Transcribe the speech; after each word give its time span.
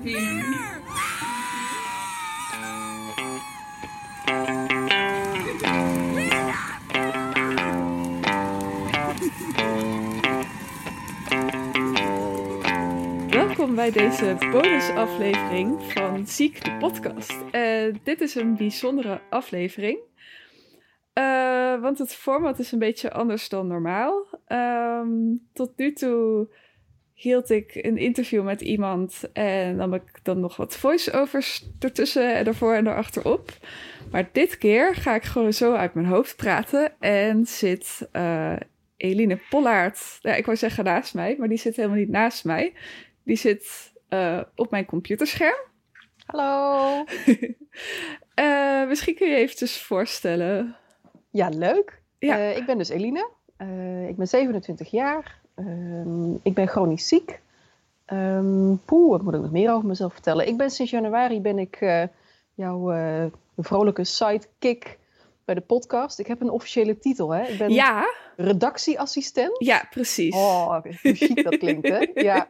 Welkom 0.00 0.14
bij 13.74 13.90
deze 13.90 14.36
bonusaflevering 14.52 15.82
van 15.92 16.26
Ziek 16.26 16.64
de 16.64 16.76
podcast. 16.78 17.36
Uh, 17.52 17.94
dit 18.02 18.20
is 18.20 18.34
een 18.34 18.56
bijzondere 18.56 19.20
aflevering. 19.30 19.98
Uh, 21.14 21.80
want 21.80 21.98
het 21.98 22.14
format 22.14 22.58
is 22.58 22.72
een 22.72 22.78
beetje 22.78 23.12
anders 23.12 23.48
dan 23.48 23.66
normaal. 23.66 24.26
Um, 24.48 25.48
tot 25.52 25.72
nu 25.76 25.92
toe 25.92 26.48
hield 27.20 27.50
ik 27.50 27.74
een 27.74 27.96
interview 27.96 28.44
met 28.44 28.60
iemand 28.60 29.32
en 29.32 29.76
dan 29.76 29.92
heb 29.92 30.02
ik 30.02 30.24
dan 30.24 30.40
nog 30.40 30.56
wat 30.56 30.76
voice-overs 30.76 31.66
ertussen 31.78 32.34
en 32.34 32.46
ervoor 32.46 32.74
en 32.74 32.86
erachterop. 32.86 33.50
Maar 34.10 34.28
dit 34.32 34.58
keer 34.58 34.94
ga 34.94 35.14
ik 35.14 35.22
gewoon 35.22 35.52
zo 35.52 35.74
uit 35.74 35.94
mijn 35.94 36.06
hoofd 36.06 36.36
praten 36.36 37.00
en 37.00 37.46
zit 37.46 38.08
uh, 38.12 38.56
Eline 38.96 39.38
Pollaert, 39.50 40.18
ja, 40.20 40.34
ik 40.34 40.44
wou 40.44 40.56
zeggen 40.56 40.84
naast 40.84 41.14
mij, 41.14 41.36
maar 41.38 41.48
die 41.48 41.58
zit 41.58 41.76
helemaal 41.76 41.98
niet 41.98 42.08
naast 42.08 42.44
mij. 42.44 42.72
Die 43.24 43.36
zit 43.36 43.92
uh, 44.08 44.40
op 44.54 44.70
mijn 44.70 44.84
computerscherm. 44.84 45.58
Hallo. 46.26 47.04
uh, 48.34 48.86
misschien 48.88 49.14
kun 49.14 49.26
je 49.26 49.32
je 49.32 49.38
eventjes 49.38 49.82
voorstellen. 49.82 50.76
Ja, 51.30 51.48
leuk. 51.48 52.02
Ja. 52.18 52.36
ik 52.36 52.66
ben 52.66 52.78
dus 52.78 52.88
Eline. 52.88 53.30
ik 54.08 54.16
ben 54.16 54.26
27 54.26 54.90
jaar. 54.90 55.39
Um, 55.60 56.40
ik 56.42 56.54
ben 56.54 56.68
chronisch 56.68 57.08
ziek. 57.08 57.40
Um, 58.12 58.80
poeh, 58.84 59.10
wat 59.10 59.22
moet 59.22 59.34
ik 59.34 59.40
nog 59.40 59.50
meer 59.50 59.72
over 59.72 59.88
mezelf 59.88 60.12
vertellen? 60.12 60.46
Ik 60.46 60.56
ben 60.56 60.70
sinds 60.70 60.90
januari 60.90 61.40
ben 61.40 61.58
ik 61.58 61.80
uh, 61.80 62.02
jouw 62.54 62.92
uh, 62.94 63.24
vrolijke 63.56 64.04
sidekick 64.04 64.98
bij 65.44 65.54
de 65.54 65.60
podcast. 65.60 66.18
Ik 66.18 66.26
heb 66.26 66.40
een 66.40 66.50
officiële 66.50 66.98
titel, 66.98 67.30
hè? 67.30 67.42
Ik 67.42 67.58
ben 67.58 67.72
ja. 67.72 68.04
redactieassistent. 68.36 69.64
Ja, 69.64 69.86
precies. 69.90 70.34
Oh, 70.34 70.82
hoe 70.82 71.14
chic 71.14 71.44
dat 71.44 71.58
klinkt, 71.58 71.88
hè? 71.88 72.06
Ja. 72.30 72.46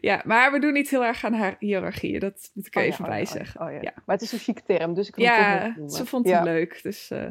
ja, 0.00 0.22
maar 0.24 0.52
we 0.52 0.60
doen 0.60 0.72
niet 0.72 0.90
heel 0.90 1.04
erg 1.04 1.24
aan 1.24 1.32
haar 1.32 1.56
hiërarchie. 1.58 2.18
Dat 2.18 2.50
moet 2.54 2.66
ik 2.66 2.76
oh, 2.76 2.82
even 2.82 3.04
ja, 3.04 3.10
bij 3.10 3.20
oh, 3.20 3.26
zeggen. 3.26 3.60
Oh, 3.60 3.72
ja. 3.72 3.78
ja. 3.80 3.92
Maar 4.04 4.16
het 4.16 4.22
is 4.22 4.32
een 4.32 4.38
chic 4.38 4.58
term, 4.58 4.94
dus 4.94 5.08
ik 5.08 5.16
wil 5.16 5.24
ja, 5.24 5.58
het 5.58 5.74
toch 5.76 5.96
ze 5.96 6.06
vond 6.06 6.30
het 6.30 6.42
leuk, 6.42 6.80
dus... 6.82 7.10
Uh... 7.10 7.26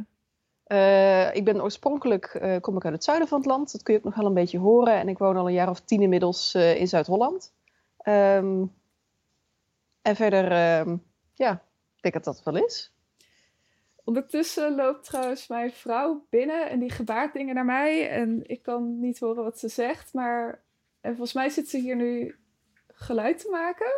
Uh, 0.68 1.36
ik 1.36 1.46
ben 1.46 1.64
oorspronkelijk, 1.64 2.40
uh, 2.42 2.60
kom 2.60 2.76
ik 2.76 2.86
uit 2.86 2.94
het 2.94 3.04
zuiden 3.04 3.28
van 3.28 3.38
het 3.38 3.48
land. 3.48 3.72
Dat 3.72 3.84
kun 3.84 3.94
je 3.94 4.00
ook 4.00 4.06
nog 4.06 4.16
wel 4.16 4.26
een 4.26 4.34
beetje 4.34 4.60
horen. 4.60 4.94
En 4.94 5.10
ik 5.10 5.18
woon 5.18 5.38
al 5.38 5.48
een 5.48 5.54
jaar 5.54 5.70
of 5.70 5.80
tien 5.80 6.02
inmiddels 6.02 6.56
uh, 6.56 6.80
in 6.80 6.88
Zuid-Holland. 6.88 7.54
Um, 8.08 8.74
en 10.02 10.16
verder, 10.16 10.80
um, 10.80 11.04
ja, 11.34 11.52
ik 11.96 12.02
denk 12.02 12.14
dat 12.14 12.24
dat 12.24 12.44
wel 12.44 12.66
is. 12.66 12.94
Ondertussen 14.04 14.76
loopt 14.76 15.06
trouwens 15.06 15.48
mijn 15.48 15.72
vrouw 15.72 16.26
binnen 16.30 16.70
en 16.70 16.80
die 16.80 16.92
gebaart 16.92 17.34
dingen 17.34 17.56
naar 17.56 17.66
mij. 17.66 18.10
En 18.10 18.42
ik 18.44 18.62
kan 18.62 19.00
niet 19.00 19.20
horen 19.20 19.44
wat 19.44 19.60
ze 19.60 19.68
zegt. 19.68 20.14
Maar 20.14 20.62
en 21.02 21.12
volgens 21.12 21.34
mij 21.34 21.50
zit 21.50 21.70
ze 21.70 21.78
hier 21.78 21.96
nu 21.96 22.36
geluid 22.94 23.40
te 23.40 23.50
maken. 23.50 23.94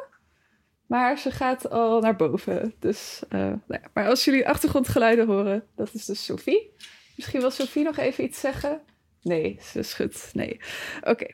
Maar 0.88 1.18
ze 1.18 1.32
gaat 1.32 1.70
al 1.70 2.02
naar 2.02 2.16
boven. 2.16 2.74
Dus, 2.80 3.22
uh, 3.30 3.40
nou. 3.68 3.82
Maar 3.94 4.08
als 4.08 4.26
jullie 4.26 4.48
achtergrondgeluiden 4.48 5.28
horen, 5.28 5.64
dat 5.76 5.94
is 5.94 6.06
dus 6.06 6.26
Sophie. 6.26 6.72
Misschien 7.16 7.40
wil 7.40 7.52
Sophie 7.52 7.84
nog 7.84 7.98
even 7.98 8.24
iets 8.24 8.40
zeggen. 8.40 8.82
Nee, 9.22 9.60
ze 9.62 9.82
schudt. 9.82 10.30
Nee. 10.34 10.60
Oké. 11.02 11.28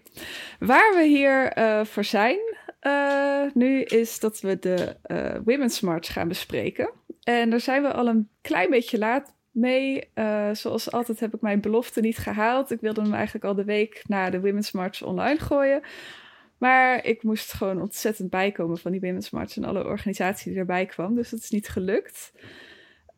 Waar 0.60 0.94
we 0.95 1.04
hier 1.04 1.58
uh, 1.58 1.86
voor 1.86 2.04
zijn 2.04 2.40
uh, 2.82 3.44
nu 3.54 3.82
is 3.82 4.20
dat 4.20 4.39
we 4.39 4.60
de 4.60 4.95
Women's 5.45 5.80
March 5.80 6.14
gaan 6.14 6.27
bespreken. 6.27 6.92
En 7.23 7.50
daar 7.50 7.60
zijn 7.60 7.82
we 7.82 7.94
al 7.94 8.08
een 8.08 8.30
klein 8.42 8.70
beetje 8.70 8.98
laat 8.98 9.33
mee. 9.52 10.10
zoals 10.52 10.92
altijd 10.92 11.20
heb 11.20 11.33
ik 11.33 11.42
mijn 11.42 11.61
belofte 11.61 12.02
niet 12.02 12.17
gehaald. 12.17 12.72
Ik 12.72 12.82
wilde 12.82 13.02
hem 13.02 13.14
eigenlijk 13.14 13.45
al 13.45 13.56
de 13.56 13.64
week 13.64 14.04
na 14.08 14.30
de 14.30 14.39
Women's 14.39 14.72
March 14.72 15.04
online 15.04 15.39
gooien. 15.39 15.82
Maar 16.58 17.05
ik 17.05 17.23
moest 17.23 17.53
gewoon 17.53 17.81
ontzettend 17.81 18.30
bijkomen 18.30 18.77
van 18.77 18.91
die 18.91 19.02
Women's 19.02 19.30
March 19.30 19.55
en 19.55 19.64
alle 19.64 19.86
organisatie 19.86 20.52
die 20.52 20.59
erbij 20.59 20.86
kwam. 20.86 21.15
Dus 21.15 21.30
dat 21.30 21.39
is 21.39 21.49
niet 21.49 21.67
gelukt. 21.67 22.33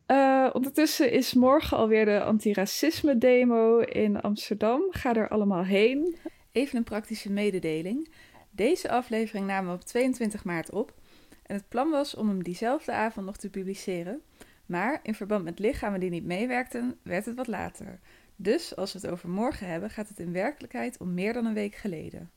Uh, 0.06 0.50
ondertussen 0.52 1.10
is 1.10 1.34
morgen 1.34 1.76
alweer 1.76 2.04
de 2.04 2.22
antiracisme 2.22 3.18
demo 3.18 3.78
in 3.78 4.20
Amsterdam. 4.20 4.82
Ga 4.90 5.14
er 5.14 5.28
allemaal 5.28 5.64
heen. 5.64 6.16
Even 6.52 6.76
een 6.76 6.84
praktische 6.84 7.32
mededeling. 7.32 8.12
Deze 8.50 8.90
aflevering 8.90 9.46
namen 9.46 9.70
we 9.70 9.76
op 9.76 9.84
22 9.84 10.44
maart 10.44 10.70
op. 10.70 10.94
En 11.42 11.54
het 11.54 11.68
plan 11.68 11.90
was 11.90 12.14
om 12.14 12.28
hem 12.28 12.42
diezelfde 12.42 12.92
avond 12.92 13.26
nog 13.26 13.36
te 13.36 13.50
publiceren. 13.50 14.22
Maar 14.66 15.00
in 15.02 15.14
verband 15.14 15.44
met 15.44 15.58
lichamen 15.58 16.00
die 16.00 16.10
niet 16.10 16.24
meewerkten, 16.24 16.98
werd 17.02 17.24
het 17.24 17.34
wat 17.34 17.46
later. 17.46 18.00
Dus 18.36 18.76
als 18.76 18.92
we 18.92 18.98
het 18.98 19.10
over 19.10 19.28
morgen 19.28 19.66
hebben, 19.66 19.90
gaat 19.90 20.08
het 20.08 20.18
in 20.18 20.32
werkelijkheid 20.32 20.98
om 20.98 21.14
meer 21.14 21.32
dan 21.32 21.46
een 21.46 21.54
week 21.54 21.74
geleden. 21.74 22.30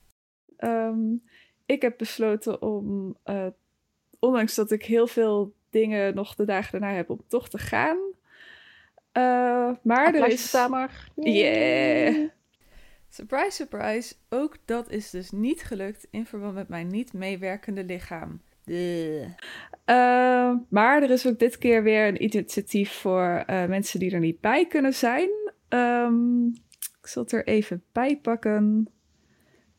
Um, 0.59 1.23
ik 1.65 1.81
heb 1.81 1.97
besloten 1.97 2.61
om, 2.61 3.17
uh, 3.25 3.47
ondanks 4.19 4.55
dat 4.55 4.71
ik 4.71 4.85
heel 4.85 5.07
veel 5.07 5.53
dingen 5.69 6.15
nog 6.15 6.35
de 6.35 6.45
dagen 6.45 6.79
daarna 6.79 6.95
heb, 6.95 7.09
om 7.09 7.21
toch 7.27 7.49
te 7.49 7.57
gaan. 7.57 7.97
Uh, 9.13 9.71
maar 9.83 10.13
er 10.13 10.27
is. 10.27 10.51
Yeah. 11.15 12.29
Surprise, 13.09 13.51
surprise. 13.51 14.15
Ook 14.29 14.57
dat 14.65 14.91
is 14.91 15.09
dus 15.09 15.31
niet 15.31 15.63
gelukt 15.63 16.07
in 16.11 16.25
verband 16.25 16.53
met 16.53 16.67
mijn 16.67 16.87
niet 16.87 17.13
meewerkende 17.13 17.83
lichaam. 17.83 18.41
Uh, 18.65 19.25
maar 20.69 21.03
er 21.03 21.09
is 21.09 21.27
ook 21.27 21.39
dit 21.39 21.57
keer 21.57 21.83
weer 21.83 22.07
een 22.07 22.23
initiatief 22.23 22.91
voor 22.91 23.43
uh, 23.47 23.65
mensen 23.65 23.99
die 23.99 24.11
er 24.11 24.19
niet 24.19 24.41
bij 24.41 24.67
kunnen 24.67 24.93
zijn. 24.93 25.29
Um, 25.69 26.47
ik 27.01 27.07
zal 27.07 27.23
het 27.23 27.31
er 27.31 27.47
even 27.47 27.83
bij 27.91 28.17
pakken. 28.17 28.87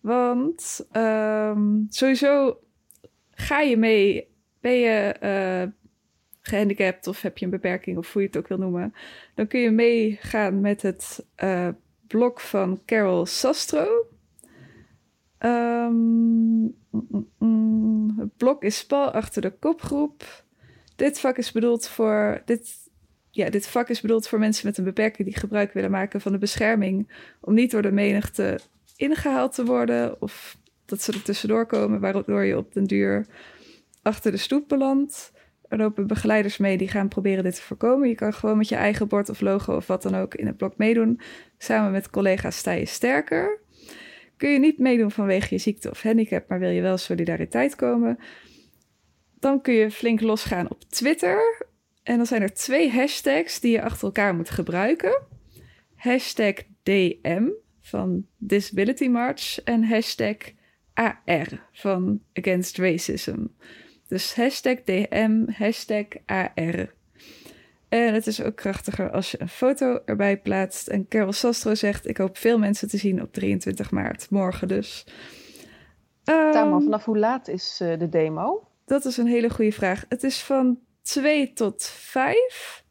Want 0.00 0.87
um, 0.93 1.87
sowieso 1.88 2.61
ga 3.31 3.61
je 3.61 3.77
mee, 3.77 4.28
ben 4.61 4.72
je 4.72 5.16
uh, 5.22 5.72
gehandicapt 6.41 7.06
of 7.06 7.22
heb 7.22 7.38
je 7.38 7.44
een 7.44 7.50
beperking 7.50 7.99
of 7.99 8.12
hoe 8.12 8.22
je 8.22 8.28
het 8.28 8.37
ook 8.37 8.49
wil 8.49 8.59
noemen, 8.59 8.94
dan 9.34 9.47
kun 9.47 9.61
je 9.61 9.71
meegaan 9.71 10.61
met 10.61 10.83
het 10.83 11.27
uh, 11.44 11.69
blok 12.06 12.41
van 12.41 12.81
Carol 12.87 13.27
Sastro. 13.27 14.06
Um, 15.38 16.77
mm, 16.91 17.28
mm, 17.38 18.15
het 18.19 18.37
blok 18.37 18.62
is 18.62 18.87
pal 18.87 19.11
achter 19.11 19.43
de 19.43 19.50
kopgroep. 19.50 20.44
Dit 20.97 21.21
vak 21.21 21.37
is 21.37 21.53
bedoeld 21.53 21.88
voor. 21.88 22.43
Dit, 22.44 22.77
ja, 23.31 23.50
dit 23.50 23.67
vak 23.67 23.88
is 23.88 24.00
bedoeld 24.00 24.28
voor 24.28 24.38
mensen 24.38 24.67
met 24.67 24.78
een 24.78 24.84
beperking 24.84 25.28
die 25.28 25.38
gebruik 25.38 25.72
willen 25.72 25.91
maken 25.91 26.21
van 26.21 26.32
de 26.32 26.38
bescherming. 26.38 27.12
Om 27.41 27.55
niet 27.55 27.71
door 27.71 27.82
de 27.82 27.93
menigte 27.93 28.61
ingehaald 29.00 29.55
te 29.55 29.65
worden 29.65 30.22
of 30.22 30.56
dat 30.84 31.03
ze 31.03 31.12
er 31.12 31.22
tussendoor 31.22 31.66
komen, 31.66 32.00
waardoor 32.00 32.44
je 32.44 32.56
op 32.56 32.72
den 32.72 32.84
duur 32.84 33.27
achter 34.03 34.31
de 34.31 34.37
stoep 34.37 34.69
belandt. 34.69 35.33
Er 35.69 35.78
lopen 35.78 36.06
begeleiders 36.06 36.56
mee 36.56 36.77
die 36.77 36.88
gaan 36.88 37.09
proberen 37.09 37.44
dit 37.44 37.55
te 37.55 37.62
voorkomen. 37.62 38.09
Je 38.09 38.15
kan 38.15 38.33
gewoon 38.33 38.56
met 38.56 38.69
je 38.69 38.75
eigen 38.75 39.09
bord 39.09 39.28
of 39.28 39.41
logo 39.41 39.77
of 39.77 39.87
wat 39.87 40.03
dan 40.03 40.15
ook 40.15 40.34
in 40.34 40.47
het 40.47 40.56
blok 40.56 40.77
meedoen. 40.77 41.21
Samen 41.59 41.93
met 41.93 42.11
collega's 42.11 42.56
sta 42.56 42.72
je 42.72 42.87
sterker. 42.87 43.61
Kun 44.37 44.50
je 44.50 44.59
niet 44.59 44.78
meedoen 44.78 45.11
vanwege 45.11 45.55
je 45.55 45.61
ziekte 45.61 45.91
of 45.91 46.03
handicap, 46.03 46.49
maar 46.49 46.59
wil 46.59 46.71
je 46.71 46.81
wel 46.81 46.97
solidariteit 46.97 47.77
komen? 47.77 48.19
Dan 49.38 49.61
kun 49.61 49.75
je 49.75 49.91
flink 49.91 50.21
losgaan 50.21 50.71
op 50.71 50.84
Twitter. 50.84 51.67
En 52.03 52.17
dan 52.17 52.27
zijn 52.27 52.43
er 52.43 52.55
twee 52.55 52.91
hashtags 52.91 53.61
die 53.61 53.72
je 53.72 53.82
achter 53.82 54.05
elkaar 54.05 54.34
moet 54.34 54.50
gebruiken. 54.50 55.22
Hashtag 55.94 56.55
DM, 56.82 57.49
van 57.90 58.26
Disability 58.37 59.08
March 59.08 59.62
en 59.64 59.84
hashtag 59.84 60.37
AR 60.94 61.69
van 61.72 62.20
Against 62.32 62.78
Racism. 62.78 63.46
Dus 64.08 64.34
hashtag 64.34 64.82
DM, 64.84 65.50
hashtag 65.52 66.06
AR. 66.26 66.94
En 67.88 68.14
het 68.14 68.26
is 68.26 68.42
ook 68.42 68.56
krachtiger 68.56 69.10
als 69.10 69.31
je 69.31 69.40
een 69.40 69.48
foto 69.48 70.00
erbij 70.04 70.40
plaatst. 70.40 70.88
En 70.88 71.08
Carol 71.08 71.32
Sastro 71.32 71.75
zegt: 71.75 72.08
Ik 72.08 72.16
hoop 72.16 72.37
veel 72.37 72.58
mensen 72.58 72.88
te 72.88 72.96
zien 72.96 73.22
op 73.22 73.32
23 73.32 73.90
maart, 73.90 74.31
morgen 74.31 74.69
dus. 74.69 75.06
Um, 76.25 76.82
vanaf 76.82 77.04
hoe 77.04 77.19
laat 77.19 77.48
is 77.48 77.78
uh, 77.82 77.98
de 77.98 78.08
demo? 78.08 78.69
Dat 78.84 79.04
is 79.04 79.16
een 79.16 79.26
hele 79.26 79.50
goede 79.50 79.72
vraag. 79.72 80.04
Het 80.08 80.22
is 80.22 80.42
van 80.42 80.78
2 81.02 81.52
tot 81.52 81.84
5 81.84 82.84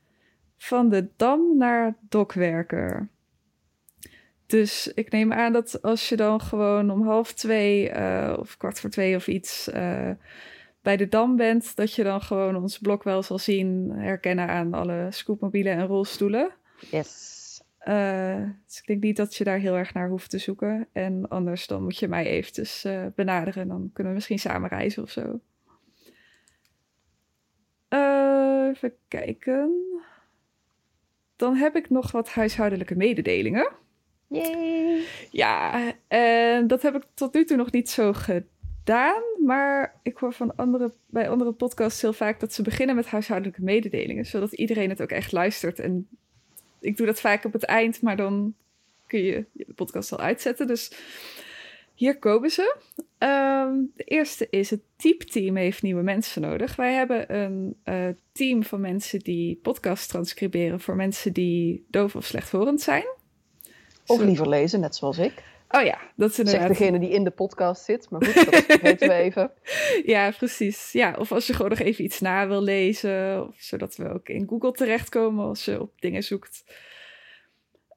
van 0.58 0.90
de 0.90 1.10
Dam 1.16 1.58
naar 1.58 1.98
Dokwerker. 2.10 3.10
Dus 4.50 4.92
ik 4.94 5.12
neem 5.12 5.34
aan 5.34 5.54
dat 5.54 5.82
als 5.82 6.10
je 6.10 6.16
dan 6.16 6.42
gewoon 6.42 6.92
om 6.92 7.04
half 7.04 7.34
twee 7.34 7.92
uh, 7.92 8.36
of 8.40 8.58
kwart 8.58 8.80
voor 8.80 8.90
twee 8.90 9.16
of 9.16 9.28
iets 9.28 9.68
uh, 9.74 10.10
bij 10.82 10.98
de 10.98 11.08
dam 11.08 11.36
bent, 11.36 11.76
dat 11.76 11.94
je 11.94 12.04
dan 12.04 12.22
gewoon 12.22 12.56
ons 12.56 12.80
blok 12.80 13.04
wel 13.04 13.24
zal 13.24 13.40
zien, 13.40 13.92
herkennen 13.92 14.48
aan 14.48 14.74
alle 14.74 15.08
scootmobielen 15.10 15.74
en 15.74 15.86
rolstoelen. 15.86 16.52
Yes. 16.92 17.62
Uh, 17.88 18.44
dus 18.66 18.78
ik 18.78 18.84
denk 18.86 19.02
niet 19.02 19.16
dat 19.18 19.36
je 19.36 19.44
daar 19.44 19.58
heel 19.58 19.78
erg 19.78 19.94
naar 19.94 20.10
hoeft 20.10 20.30
te 20.30 20.38
zoeken. 20.38 20.88
En 20.92 21.28
anders 21.28 21.68
dan 21.68 21.84
moet 21.84 21.98
je 21.98 22.08
mij 22.08 22.26
eventjes 22.26 22.88
benaderen. 23.16 23.68
Dan 23.68 23.90
kunnen 23.94 24.12
we 24.12 24.18
misschien 24.18 24.40
samen 24.40 24.70
reizen 24.70 25.04
of 25.04 25.10
zo. 25.10 25.40
Even 27.90 28.94
kijken. 29.08 29.72
Dan 31.36 31.56
heb 31.56 31.76
ik 31.76 31.90
nog 31.90 32.12
wat 32.12 32.30
huishoudelijke 32.30 32.96
mededelingen. 32.96 33.72
Yay! 34.30 35.04
Ja, 35.32 35.82
en 36.08 36.68
dat 36.68 36.82
heb 36.82 36.96
ik 36.96 37.04
tot 37.14 37.34
nu 37.34 37.46
toe 37.46 37.58
nog 37.58 37.72
niet 37.72 37.90
zo 37.90 38.14
gedaan. 38.14 39.24
Maar 39.46 40.00
ik 40.04 40.18
hoor 40.18 40.34
van 40.34 40.56
andere, 40.56 40.92
bij 41.06 41.30
andere 41.30 41.52
podcasts 41.52 42.02
heel 42.02 42.14
vaak 42.14 42.40
dat 42.40 42.54
ze 42.54 42.62
beginnen 42.62 42.96
met 42.96 43.08
huishoudelijke 43.08 43.64
mededelingen. 43.64 44.26
Zodat 44.26 44.54
iedereen 44.54 44.90
het 44.90 45.02
ook 45.02 45.10
echt 45.10 45.32
luistert. 45.32 45.80
En 45.80 46.08
ik 46.80 46.98
doe 46.98 47.06
dat 47.06 47.20
vaak 47.20 47.46
op 47.46 47.54
het 47.54 47.64
eind, 47.64 48.02
maar 48.02 48.18
dan 48.18 48.54
kun 49.08 49.20
je 49.20 49.46
de 49.52 49.74
podcast 49.76 50.12
al 50.12 50.20
uitzetten. 50.20 50.68
Dus 50.68 50.92
hier 51.94 52.18
komen 52.18 52.50
ze. 52.50 52.76
Ehm, 53.18 53.74
de 53.96 54.04
eerste 54.04 54.48
is 54.50 54.70
het 54.70 54.82
Type-team 54.96 55.56
heeft 55.56 55.82
nieuwe 55.82 56.02
mensen 56.02 56.42
nodig. 56.42 56.76
Wij 56.76 56.94
hebben 56.94 57.36
een 57.36 57.76
uh, 57.86 58.08
team 58.32 58.64
van 58.64 58.82
mensen 58.82 59.20
die 59.20 59.56
podcast 59.56 60.10
transcriberen 60.10 60.80
voor 60.80 60.96
mensen 60.96 61.34
die 61.34 61.86
doof 61.88 62.16
of 62.16 62.26
slechthorend 62.26 62.82
zijn. 62.82 63.06
Of 64.10 64.22
liever 64.22 64.50
lezen, 64.50 64.80
net 64.80 64.96
zoals 64.96 65.18
ik. 65.18 65.44
Oh 65.72 65.82
ja, 65.84 66.00
dat 66.16 66.30
is 66.30 66.40
inderdaad... 66.40 66.68
Zegt 66.68 66.80
degene 66.80 67.00
die 67.00 67.10
in 67.10 67.24
de 67.24 67.32
podcast 67.32 67.86
zit, 67.86 68.10
maar 68.10 68.26
goed, 68.26 68.52
dat 68.52 68.82
weten 68.82 69.08
we 69.08 69.14
even. 69.14 69.52
Ja, 70.14 70.32
precies. 70.32 70.92
Ja, 70.92 71.16
of 71.20 71.32
als 71.32 71.48
je 71.48 71.54
gewoon 71.54 71.70
nog 71.70 71.80
even 71.80 72.04
iets 72.04 72.20
na 72.20 72.48
wil 72.48 72.62
lezen, 72.62 73.48
of 73.48 73.56
zodat 73.58 73.96
we 73.96 74.14
ook 74.14 74.30
in 74.30 74.48
Google 74.48 74.72
terechtkomen 74.72 75.46
als 75.46 75.66
je 75.66 75.82
op 75.82 75.92
dingen 76.00 76.24
zoekt. 76.24 76.64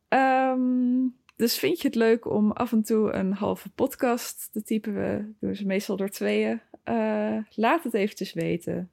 Um, 0.09 1.21
dus 1.37 1.59
vind 1.59 1.81
je 1.81 1.87
het 1.87 1.97
leuk 1.97 2.31
om 2.31 2.53
af 2.53 2.73
en 2.73 2.83
toe 2.83 3.13
een 3.13 3.33
halve 3.33 3.71
podcast 3.71 4.49
te 4.53 4.63
typen? 4.63 4.95
We 4.95 5.33
doen 5.41 5.55
ze 5.55 5.67
meestal 5.67 5.97
door 5.97 6.09
tweeën. 6.09 6.61
Uh, 6.85 7.37
laat 7.55 7.85
het 7.85 7.95
eventjes 7.95 8.33
weten. 8.33 8.91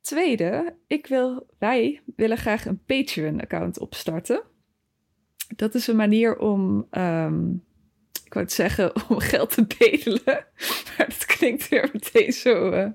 Tweede, 0.00 0.74
ik 0.86 1.06
wil, 1.06 1.46
wij 1.58 2.00
willen 2.16 2.36
graag 2.36 2.66
een 2.66 2.84
Patreon-account 2.86 3.78
opstarten. 3.78 4.42
Dat 5.56 5.74
is 5.74 5.86
een 5.86 5.96
manier 5.96 6.38
om, 6.38 6.86
um, 6.90 7.64
ik 8.24 8.34
wou 8.34 8.44
het 8.44 8.54
zeggen, 8.54 8.92
om 9.08 9.18
geld 9.18 9.50
te 9.50 9.64
bedelen. 9.66 10.22
Maar 10.24 11.06
dat 11.08 11.24
klinkt 11.26 11.68
weer 11.68 11.90
meteen 11.92 12.32
zo. 12.32 12.72
Uh... 12.72 12.88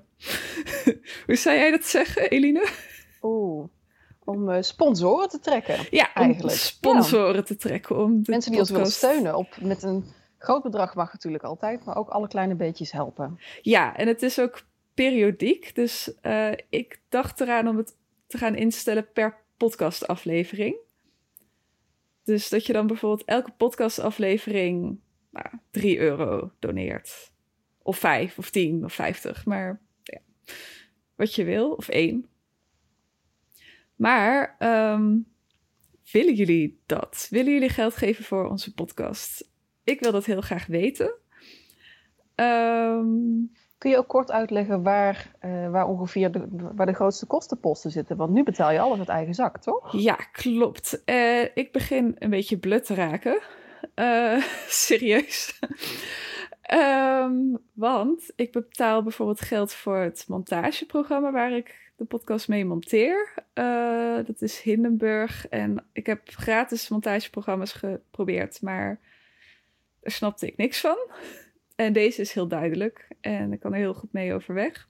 Hoe 1.26 1.36
zou 1.36 1.56
jij 1.56 1.70
dat 1.70 1.84
zeggen, 1.84 2.30
Eline? 2.30 2.68
Oeh 3.22 3.68
om 4.30 4.48
uh, 4.48 4.56
sponsoren 4.60 5.28
te 5.28 5.38
trekken. 5.38 5.86
Ja, 5.90 6.14
eigenlijk. 6.14 6.56
sponsoren 6.56 7.44
te 7.44 7.56
trekken. 7.56 7.96
Om 7.96 8.22
de 8.22 8.30
Mensen 8.30 8.50
die 8.50 8.60
ons 8.60 8.70
willen 8.70 8.86
steunen 8.86 9.36
op, 9.36 9.56
met 9.60 9.82
een 9.82 10.04
groot 10.38 10.62
bedrag 10.62 10.94
mag 10.94 11.12
natuurlijk 11.12 11.44
altijd, 11.44 11.84
maar 11.84 11.96
ook 11.96 12.08
alle 12.08 12.28
kleine 12.28 12.54
beetjes 12.54 12.92
helpen. 12.92 13.38
Ja, 13.62 13.96
en 13.96 14.08
het 14.08 14.22
is 14.22 14.40
ook 14.40 14.62
periodiek. 14.94 15.74
Dus 15.74 16.12
uh, 16.22 16.52
ik 16.68 17.00
dacht 17.08 17.40
eraan 17.40 17.68
om 17.68 17.76
het 17.76 17.96
te 18.26 18.38
gaan 18.38 18.54
instellen 18.54 19.12
per 19.12 19.36
podcastaflevering. 19.56 20.76
Dus 22.22 22.48
dat 22.48 22.66
je 22.66 22.72
dan 22.72 22.86
bijvoorbeeld 22.86 23.28
elke 23.28 23.50
podcastaflevering 23.50 25.00
nou, 25.30 25.46
3 25.70 25.98
euro 25.98 26.52
doneert. 26.58 27.32
Of 27.82 27.98
5 27.98 28.38
of 28.38 28.50
10 28.50 28.84
of 28.84 28.92
50. 28.92 29.44
Maar 29.44 29.80
ja, 30.02 30.20
wat 31.14 31.34
je 31.34 31.44
wil. 31.44 31.72
Of 31.72 31.88
1. 31.88 32.28
Maar 33.96 34.56
um, 34.58 35.26
willen 36.12 36.34
jullie 36.34 36.82
dat? 36.86 37.26
Willen 37.30 37.52
jullie 37.52 37.68
geld 37.68 37.96
geven 37.96 38.24
voor 38.24 38.48
onze 38.48 38.74
podcast? 38.74 39.50
Ik 39.84 40.00
wil 40.00 40.12
dat 40.12 40.24
heel 40.24 40.40
graag 40.40 40.66
weten. 40.66 41.14
Um, 42.34 43.52
Kun 43.80 43.90
je 43.90 43.96
ook 43.96 44.08
kort 44.08 44.30
uitleggen 44.30 44.82
waar, 44.82 45.30
uh, 45.44 45.70
waar 45.70 45.86
ongeveer 45.86 46.32
de, 46.32 46.46
waar 46.74 46.86
de 46.86 46.92
grootste 46.92 47.26
kostenposten 47.26 47.90
zitten? 47.90 48.16
Want 48.16 48.30
nu 48.30 48.42
betaal 48.42 48.70
je 48.70 48.80
alles 48.80 48.98
uit 48.98 49.08
eigen 49.08 49.34
zak, 49.34 49.58
toch? 49.58 49.92
Ja, 49.92 50.14
klopt. 50.14 51.02
Uh, 51.06 51.42
ik 51.42 51.72
begin 51.72 52.16
een 52.18 52.30
beetje 52.30 52.58
blut 52.58 52.84
te 52.84 52.94
raken. 52.94 53.40
Uh, 53.94 54.42
serieus. 54.86 55.58
um, 56.74 57.58
want 57.72 58.32
ik 58.36 58.52
betaal 58.52 59.02
bijvoorbeeld 59.02 59.40
geld 59.40 59.72
voor 59.72 59.98
het 59.98 60.24
montageprogramma 60.28 61.32
waar 61.32 61.52
ik 61.52 61.92
de 61.96 62.04
podcast 62.04 62.48
mee 62.48 62.64
monteer. 62.64 63.34
Dat 64.26 64.42
is 64.42 64.60
Hindenburg. 64.60 65.48
En 65.48 65.84
ik 65.92 66.06
heb 66.06 66.20
gratis 66.24 66.88
montageprogramma's 66.88 67.72
geprobeerd, 67.72 68.62
maar 68.62 69.00
daar 70.00 70.12
snapte 70.12 70.46
ik 70.46 70.56
niks 70.56 70.80
van. 70.80 70.98
En 71.80 71.92
deze 71.92 72.20
is 72.20 72.32
heel 72.32 72.48
duidelijk 72.48 73.08
en 73.20 73.52
ik 73.52 73.60
kan 73.60 73.72
er 73.72 73.78
heel 73.78 73.94
goed 73.94 74.12
mee 74.12 74.34
overweg. 74.34 74.88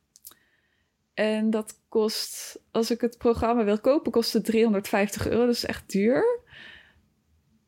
En 1.14 1.50
dat 1.50 1.80
kost, 1.88 2.60
als 2.70 2.90
ik 2.90 3.00
het 3.00 3.18
programma 3.18 3.64
wil 3.64 3.80
kopen, 3.80 4.12
kost 4.12 4.32
het 4.32 4.44
350 4.44 5.28
euro. 5.28 5.46
Dat 5.46 5.54
is 5.54 5.64
echt 5.64 5.90
duur. 5.90 6.40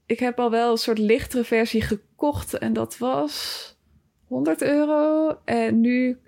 Ik 0.06 0.18
heb 0.18 0.38
al 0.38 0.50
wel 0.50 0.70
een 0.70 0.78
soort 0.78 0.98
lichtere 0.98 1.44
versie 1.44 1.82
gekocht 1.82 2.58
en 2.58 2.72
dat 2.72 2.98
was 2.98 3.66
100 4.24 4.62
euro. 4.62 5.30
En 5.44 5.80
nu 5.80 6.18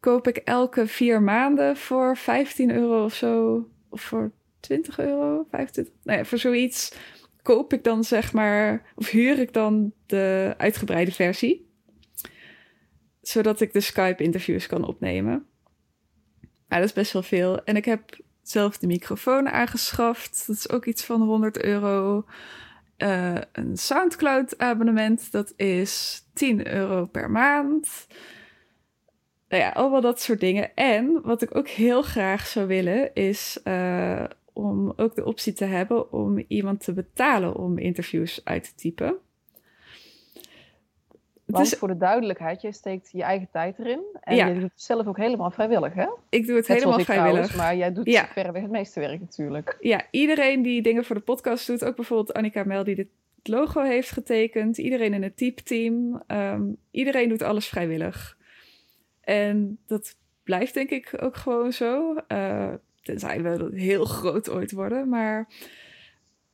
koop 0.00 0.28
ik 0.28 0.36
elke 0.36 0.86
vier 0.86 1.22
maanden 1.22 1.76
voor 1.76 2.16
15 2.16 2.70
euro 2.70 3.04
of 3.04 3.14
zo. 3.14 3.64
Of 3.88 4.00
voor 4.00 4.32
20 4.60 4.98
euro, 4.98 5.46
25. 5.50 5.94
Nee, 6.02 6.24
voor 6.24 6.38
zoiets 6.38 6.94
koop 7.42 7.72
ik 7.72 7.84
dan 7.84 8.04
zeg 8.04 8.32
maar. 8.32 8.92
Of 8.94 9.10
huur 9.10 9.38
ik 9.38 9.52
dan 9.52 9.92
de 10.06 10.54
uitgebreide 10.56 11.12
versie. 11.12 11.65
Zodat 13.28 13.60
ik 13.60 13.72
de 13.72 13.80
Skype-interviews 13.80 14.66
kan 14.66 14.84
opnemen. 14.84 15.46
Dat 16.68 16.82
is 16.82 16.92
best 16.92 17.12
wel 17.12 17.22
veel. 17.22 17.64
En 17.64 17.76
ik 17.76 17.84
heb 17.84 18.18
zelf 18.42 18.78
de 18.78 18.86
microfoon 18.86 19.48
aangeschaft. 19.48 20.46
Dat 20.46 20.56
is 20.56 20.70
ook 20.70 20.84
iets 20.84 21.04
van 21.04 21.20
100 21.20 21.62
euro. 21.62 22.24
Uh, 22.98 23.34
een 23.52 23.76
SoundCloud-abonnement, 23.76 25.32
dat 25.32 25.52
is 25.56 26.22
10 26.34 26.72
euro 26.72 27.06
per 27.06 27.30
maand 27.30 28.06
nou 29.48 29.62
ja, 29.62 29.70
allemaal 29.70 30.00
dat 30.00 30.20
soort 30.20 30.40
dingen. 30.40 30.74
En 30.74 31.20
wat 31.22 31.42
ik 31.42 31.56
ook 31.56 31.68
heel 31.68 32.02
graag 32.02 32.46
zou 32.46 32.66
willen, 32.66 33.14
is 33.14 33.60
uh, 33.64 34.24
om 34.52 34.92
ook 34.96 35.14
de 35.14 35.24
optie 35.24 35.52
te 35.52 35.64
hebben 35.64 36.12
om 36.12 36.44
iemand 36.48 36.84
te 36.84 36.92
betalen 36.92 37.54
om 37.54 37.78
interviews 37.78 38.40
uit 38.44 38.64
te 38.64 38.74
typen. 38.74 39.16
Want 41.46 41.66
is... 41.66 41.78
voor 41.78 41.88
de 41.88 41.96
duidelijkheid, 41.96 42.62
je 42.62 42.72
steekt 42.72 43.08
je 43.12 43.22
eigen 43.22 43.48
tijd 43.52 43.78
erin. 43.78 44.02
En 44.20 44.36
ja. 44.36 44.46
je 44.46 44.52
doet 44.54 44.62
het 44.62 44.72
zelf 44.74 45.06
ook 45.06 45.16
helemaal 45.16 45.50
vrijwillig, 45.50 45.94
hè? 45.94 46.06
Ik 46.28 46.46
doe 46.46 46.56
het 46.56 46.66
helemaal 46.66 47.00
vrijwillig. 47.00 47.32
Trouwens, 47.32 47.54
maar 47.54 47.76
jij 47.76 47.92
doet 47.92 48.06
ja. 48.06 48.26
verreweg 48.26 48.62
het 48.62 48.70
meeste 48.70 49.00
werk 49.00 49.20
natuurlijk. 49.20 49.76
Ja, 49.80 50.02
iedereen 50.10 50.62
die 50.62 50.82
dingen 50.82 51.04
voor 51.04 51.16
de 51.16 51.22
podcast 51.22 51.66
doet, 51.66 51.84
ook 51.84 51.96
bijvoorbeeld 51.96 52.32
Annika 52.32 52.64
Mel 52.64 52.84
die 52.84 52.94
dit 52.94 53.08
logo 53.42 53.82
heeft 53.82 54.10
getekend, 54.10 54.78
iedereen 54.78 55.14
in 55.14 55.22
het 55.22 55.36
type-team, 55.36 56.22
um, 56.26 56.76
iedereen 56.90 57.28
doet 57.28 57.42
alles 57.42 57.66
vrijwillig. 57.68 58.36
En 59.20 59.78
dat 59.86 60.16
blijft 60.42 60.74
denk 60.74 60.90
ik 60.90 61.14
ook 61.20 61.36
gewoon 61.36 61.72
zo. 61.72 62.16
Uh, 62.28 62.72
tenzij 63.02 63.42
we 63.42 63.70
heel 63.74 64.04
groot 64.04 64.50
ooit 64.50 64.72
worden. 64.72 65.08
Maar 65.08 65.48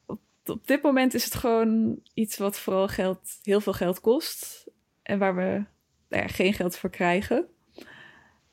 op, 0.06 0.20
op, 0.46 0.66
dit 0.66 0.82
moment 0.82 1.14
is 1.14 1.24
het 1.24 1.34
gewoon 1.34 2.00
iets 2.14 2.36
wat 2.36 2.58
vooral 2.58 2.88
geld, 2.88 3.38
heel 3.42 3.60
veel 3.60 3.72
geld 3.72 4.00
kost. 4.00 4.61
En 5.02 5.18
waar 5.18 5.34
we 5.34 5.64
nou 6.08 6.22
ja, 6.22 6.26
geen 6.26 6.52
geld 6.52 6.76
voor 6.76 6.90
krijgen. 6.90 7.46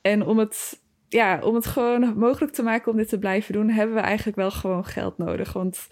En 0.02 0.26
om 0.26 0.38
het, 0.38 0.82
ja, 1.08 1.40
om 1.42 1.56
het 1.56 1.66
gewoon 1.66 2.18
mogelijk 2.18 2.54
te 2.54 2.64
maken 2.64 2.92
om 2.92 2.98
dit 2.98 3.10
te 3.10 3.20
blijven 3.20 3.54
doen, 3.54 3.70
hebben 3.70 3.96
we 3.96 4.02
eigenlijk 4.02 4.38
wel 4.38 4.52
gewoon 4.52 4.86
geld 4.86 5.18
nodig. 5.18 5.54
Want 5.54 5.88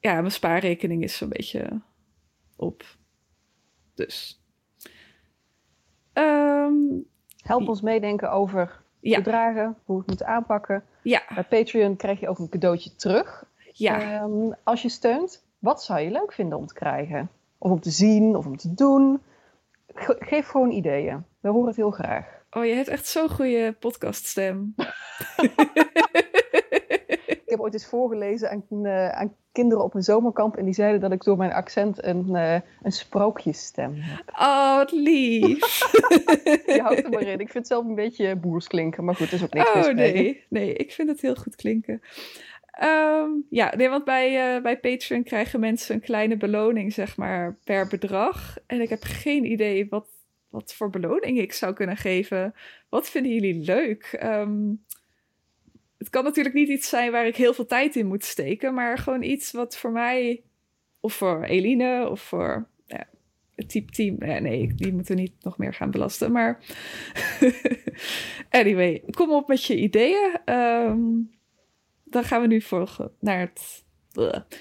ja, 0.00 0.14
mijn 0.14 0.32
spaarrekening 0.32 1.02
is 1.02 1.16
zo'n 1.16 1.28
beetje 1.28 1.80
op. 2.56 2.84
Dus. 3.94 4.42
Um, 6.12 7.06
Help 7.42 7.68
ons 7.68 7.80
meedenken 7.80 8.32
over 8.32 8.82
ja. 9.00 9.16
bedragen, 9.18 9.76
hoe 9.84 9.94
we 9.94 10.00
het 10.00 10.06
moeten 10.06 10.26
aanpakken. 10.26 10.84
Ja. 11.02 11.22
Bij 11.34 11.44
Patreon 11.44 11.96
krijg 11.96 12.20
je 12.20 12.28
ook 12.28 12.38
een 12.38 12.48
cadeautje 12.48 12.94
terug. 12.94 13.44
Ja. 13.72 14.22
Um, 14.22 14.54
als 14.62 14.82
je 14.82 14.88
steunt, 14.88 15.44
wat 15.58 15.82
zou 15.82 16.00
je 16.00 16.10
leuk 16.10 16.32
vinden 16.32 16.58
om 16.58 16.66
te 16.66 16.74
krijgen? 16.74 17.30
Of 17.58 17.70
om 17.70 17.80
te 17.80 17.90
zien, 17.90 18.36
of 18.36 18.46
om 18.46 18.56
te 18.56 18.74
doen? 18.74 19.20
Geef 19.94 20.46
gewoon 20.46 20.70
ideeën. 20.70 21.24
We 21.40 21.48
horen 21.48 21.66
het 21.66 21.76
heel 21.76 21.90
graag. 21.90 22.38
Oh, 22.50 22.64
je 22.64 22.72
hebt 22.72 22.88
echt 22.88 23.06
zo'n 23.06 23.28
goede 23.28 23.76
podcaststem. 23.80 24.74
ik 27.26 27.42
heb 27.46 27.60
ooit 27.60 27.72
eens 27.72 27.86
voorgelezen 27.86 28.50
aan, 28.50 28.64
uh, 28.70 29.08
aan, 29.08 29.34
kinderen 29.52 29.84
op 29.84 29.94
een 29.94 30.02
zomerkamp. 30.02 30.56
En 30.56 30.64
die 30.64 30.74
zeiden 30.74 31.00
dat 31.00 31.12
ik 31.12 31.24
door 31.24 31.36
mijn 31.36 31.52
accent 31.52 32.04
een, 32.04 32.26
uh, 32.28 32.54
een 32.82 32.92
sprookjesstem 32.92 33.94
heb. 33.96 34.32
Oh, 34.38 34.76
wat 34.76 34.92
lief. 34.92 35.58
je 36.74 36.80
houdt 36.82 37.04
er 37.04 37.10
maar 37.10 37.22
in. 37.22 37.40
Ik 37.40 37.50
vind 37.50 37.52
het 37.52 37.66
zelf 37.66 37.84
een 37.84 37.94
beetje 37.94 38.36
boers 38.36 38.66
klinken. 38.66 39.04
Maar 39.04 39.14
goed, 39.14 39.30
dat 39.30 39.38
is 39.38 39.44
ook 39.44 39.52
niks 39.52 39.70
Oh, 39.74 39.94
nee. 39.94 40.44
Nee, 40.48 40.72
ik 40.72 40.92
vind 40.92 41.08
het 41.08 41.20
heel 41.20 41.34
goed 41.34 41.56
klinken. 41.56 42.02
Um, 42.82 43.46
ja, 43.50 43.76
nee, 43.76 43.88
want 43.88 44.04
bij, 44.04 44.56
uh, 44.56 44.62
bij 44.62 44.78
Patreon 44.78 45.22
krijgen 45.22 45.60
mensen 45.60 45.94
een 45.94 46.00
kleine 46.00 46.36
beloning, 46.36 46.92
zeg 46.92 47.16
maar, 47.16 47.58
per 47.64 47.86
bedrag. 47.86 48.56
En 48.66 48.80
ik 48.80 48.88
heb 48.88 49.02
geen 49.02 49.44
idee 49.44 49.86
wat, 49.88 50.08
wat 50.48 50.74
voor 50.74 50.90
beloning 50.90 51.38
ik 51.38 51.52
zou 51.52 51.74
kunnen 51.74 51.96
geven. 51.96 52.54
Wat 52.88 53.10
vinden 53.10 53.32
jullie 53.32 53.64
leuk? 53.64 54.20
Um, 54.22 54.84
het 55.98 56.10
kan 56.10 56.24
natuurlijk 56.24 56.54
niet 56.54 56.68
iets 56.68 56.88
zijn 56.88 57.12
waar 57.12 57.26
ik 57.26 57.36
heel 57.36 57.54
veel 57.54 57.66
tijd 57.66 57.96
in 57.96 58.06
moet 58.06 58.24
steken, 58.24 58.74
maar 58.74 58.98
gewoon 58.98 59.22
iets 59.22 59.52
wat 59.52 59.76
voor 59.76 59.92
mij, 59.92 60.42
of 61.00 61.12
voor 61.12 61.42
Eline, 61.42 62.08
of 62.10 62.20
voor 62.20 62.68
ja, 62.86 63.06
het 63.54 63.68
type 63.68 63.92
team. 63.92 64.24
Ja, 64.24 64.38
nee, 64.38 64.74
die 64.74 64.92
moeten 64.92 65.16
niet 65.16 65.34
nog 65.40 65.58
meer 65.58 65.74
gaan 65.74 65.90
belasten. 65.90 66.32
Maar 66.32 66.58
anyway, 68.50 69.02
kom 69.10 69.30
op 69.30 69.48
met 69.48 69.64
je 69.64 69.76
ideeën. 69.76 70.38
Ehm, 70.44 71.00
dan 72.10 72.24
gaan 72.24 72.40
we 72.40 72.46
nu 72.46 72.60
volgen 72.60 73.12
naar 73.18 73.40
het, 73.40 73.84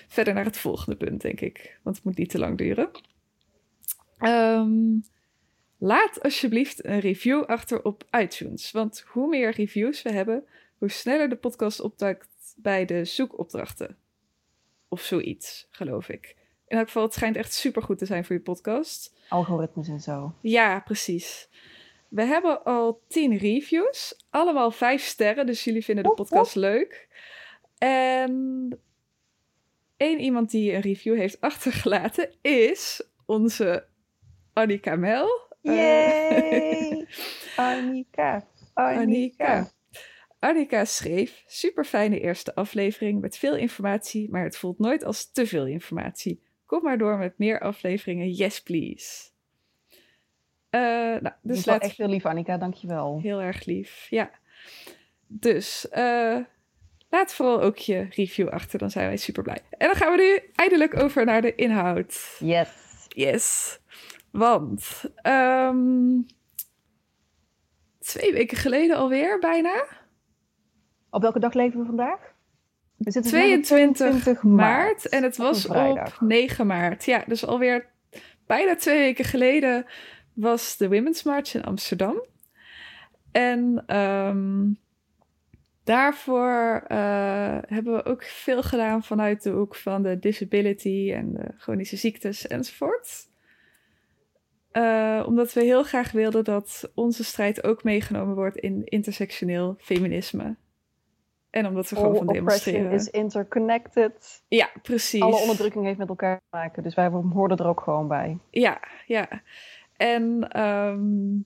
verder 0.07 0.33
naar 0.33 0.45
het 0.45 0.57
volgende 0.57 0.97
punt, 0.97 1.21
denk 1.21 1.41
ik. 1.41 1.79
Want 1.83 1.95
het 1.95 2.05
moet 2.05 2.17
niet 2.17 2.29
te 2.29 2.39
lang 2.39 2.57
duren. 2.57 2.89
Um, 4.21 5.03
laat 5.77 6.23
alsjeblieft 6.23 6.85
een 6.85 6.99
review 6.99 7.43
achter 7.43 7.83
op 7.83 8.03
iTunes. 8.11 8.71
Want 8.71 9.03
hoe 9.07 9.27
meer 9.27 9.51
reviews 9.51 10.01
we 10.01 10.11
hebben, 10.11 10.43
hoe 10.77 10.89
sneller 10.89 11.29
de 11.29 11.35
podcast 11.35 11.79
opduikt 11.79 12.27
bij 12.55 12.85
de 12.85 13.05
zoekopdrachten. 13.05 13.97
Of 14.87 15.01
zoiets, 15.01 15.67
geloof 15.69 16.09
ik. 16.09 16.35
In 16.67 16.77
elk 16.77 16.85
geval, 16.85 17.03
het 17.03 17.13
schijnt 17.13 17.35
echt 17.35 17.53
supergoed 17.53 17.97
te 17.97 18.05
zijn 18.05 18.25
voor 18.25 18.35
je 18.35 18.41
podcast. 18.41 19.13
Algoritmes 19.29 19.87
en 19.87 19.99
zo. 19.99 20.33
Ja, 20.41 20.79
precies. 20.79 21.49
We 22.07 22.23
hebben 22.23 22.63
al 22.63 23.01
tien 23.07 23.37
reviews. 23.37 24.25
Allemaal 24.29 24.71
vijf 24.71 25.03
sterren, 25.03 25.45
dus 25.45 25.63
jullie 25.63 25.83
vinden 25.83 26.03
de 26.03 26.13
podcast 26.13 26.55
leuk. 26.55 27.07
En 27.79 28.79
één 29.97 30.19
iemand 30.19 30.51
die 30.51 30.73
een 30.73 30.81
review 30.81 31.17
heeft 31.17 31.41
achtergelaten 31.49 32.29
is 32.41 33.03
onze 33.25 33.85
Annika 34.53 34.95
Mel. 34.95 35.47
Yay! 35.61 37.07
Annika, 37.55 38.47
Annika. 38.73 39.69
Annika 40.39 40.85
schreef: 40.85 41.43
super 41.45 41.85
fijne 41.85 42.19
eerste 42.19 42.55
aflevering 42.55 43.21
met 43.21 43.37
veel 43.37 43.55
informatie, 43.55 44.29
maar 44.29 44.43
het 44.43 44.57
voelt 44.57 44.79
nooit 44.79 45.03
als 45.03 45.31
te 45.31 45.47
veel 45.47 45.65
informatie. 45.65 46.41
Kom 46.65 46.83
maar 46.83 46.97
door 46.97 47.17
met 47.17 47.37
meer 47.37 47.59
afleveringen. 47.59 48.31
Yes, 48.31 48.61
please. 48.61 49.29
Uh, 50.71 50.81
nou, 51.21 51.31
dus 51.41 51.65
laat... 51.65 51.81
echt 51.81 51.97
heel 51.97 52.07
lief, 52.07 52.25
Annika. 52.25 52.57
Dankjewel. 52.57 53.19
Heel 53.21 53.41
erg 53.41 53.65
lief, 53.65 54.07
ja. 54.09 54.31
Dus 55.27 55.87
uh, 55.91 56.39
laat 57.09 57.33
vooral 57.33 57.61
ook 57.61 57.77
je 57.77 58.07
review 58.09 58.47
achter. 58.47 58.79
Dan 58.79 58.89
zijn 58.91 59.07
wij 59.07 59.17
super 59.17 59.43
blij. 59.43 59.61
En 59.77 59.87
dan 59.87 59.95
gaan 59.95 60.11
we 60.11 60.17
nu 60.17 60.51
eindelijk 60.55 61.01
over 61.01 61.25
naar 61.25 61.41
de 61.41 61.55
inhoud. 61.55 62.37
Yes. 62.39 62.69
Yes. 63.07 63.79
Want 64.31 65.03
um, 65.23 66.25
twee 67.99 68.33
weken 68.33 68.57
geleden 68.57 68.97
alweer, 68.97 69.39
bijna. 69.39 69.85
Op 71.09 71.21
welke 71.21 71.39
dag 71.39 71.53
leven 71.53 71.79
we 71.79 71.85
vandaag? 71.85 72.19
We 72.97 73.11
22, 73.11 73.65
22 73.65 74.43
maart, 74.43 75.09
en 75.09 75.23
het 75.23 75.37
was 75.37 75.67
op 75.67 76.17
9 76.19 76.67
maart. 76.67 77.05
Ja, 77.05 77.23
dus 77.27 77.45
alweer 77.45 77.85
bijna 78.47 78.75
twee 78.75 78.97
weken 78.97 79.25
geleden 79.25 79.85
was 80.33 80.77
de 80.77 80.89
Women's 80.89 81.23
March 81.23 81.53
in 81.53 81.63
Amsterdam. 81.63 82.25
En 83.31 83.95
um, 83.97 84.79
daarvoor 85.89 86.83
uh, 86.87 87.57
hebben 87.67 87.93
we 87.93 88.05
ook 88.05 88.23
veel 88.23 88.63
gedaan 88.63 89.03
vanuit 89.03 89.43
de 89.43 89.49
hoek 89.49 89.75
van 89.75 90.03
de 90.03 90.19
disability 90.19 91.11
en 91.13 91.33
de 91.33 91.53
chronische 91.57 91.95
ziektes 91.95 92.47
enzovoort. 92.47 93.27
Uh, 94.71 95.23
omdat 95.27 95.53
we 95.53 95.63
heel 95.63 95.83
graag 95.83 96.11
wilden 96.11 96.43
dat 96.43 96.91
onze 96.95 97.23
strijd 97.23 97.63
ook 97.63 97.83
meegenomen 97.83 98.35
wordt 98.35 98.57
in 98.57 98.81
intersectioneel 98.85 99.75
feminisme. 99.77 100.55
En 101.49 101.65
omdat 101.65 101.89
we 101.89 101.95
gewoon 101.95 102.15
van 102.15 102.27
demonstreren. 102.27 102.91
is 102.91 103.09
interconnected. 103.09 104.43
Ja, 104.47 104.69
precies. 104.81 105.21
Alle 105.21 105.41
onderdrukking 105.41 105.85
heeft 105.85 105.97
met 105.97 106.09
elkaar 106.09 106.37
te 106.37 106.57
maken. 106.57 106.83
Dus 106.83 106.95
wij 106.95 107.07
hoorden 107.07 107.57
er 107.57 107.67
ook 107.67 107.81
gewoon 107.81 108.07
bij. 108.07 108.37
Ja, 108.49 108.79
ja. 109.05 109.41
En 109.97 110.59
um, 110.61 111.45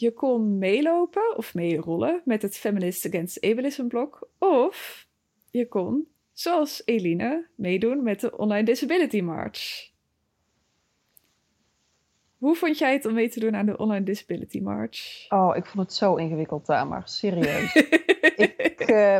je 0.00 0.12
kon 0.12 0.58
meelopen 0.58 1.36
of 1.36 1.54
meerollen 1.54 2.22
met 2.24 2.42
het 2.42 2.56
Feminist 2.56 3.06
Against 3.06 3.44
Ableism 3.44 3.86
blok. 3.86 4.28
Of 4.38 5.06
je 5.50 5.68
kon, 5.68 6.08
zoals 6.32 6.82
Eline, 6.84 7.46
meedoen 7.54 8.02
met 8.02 8.20
de 8.20 8.36
Online 8.36 8.64
Disability 8.64 9.20
March. 9.20 9.90
Hoe 12.38 12.56
vond 12.56 12.78
jij 12.78 12.92
het 12.92 13.06
om 13.06 13.14
mee 13.14 13.28
te 13.28 13.40
doen 13.40 13.56
aan 13.56 13.66
de 13.66 13.76
Online 13.76 14.04
Disability 14.04 14.60
March? 14.60 15.26
Oh, 15.28 15.56
ik 15.56 15.66
vond 15.66 15.86
het 15.86 15.96
zo 15.96 16.14
ingewikkeld, 16.14 16.64
Tamar. 16.64 17.02
Serieus. 17.04 17.74
ik, 18.46 18.90
uh, 18.90 19.18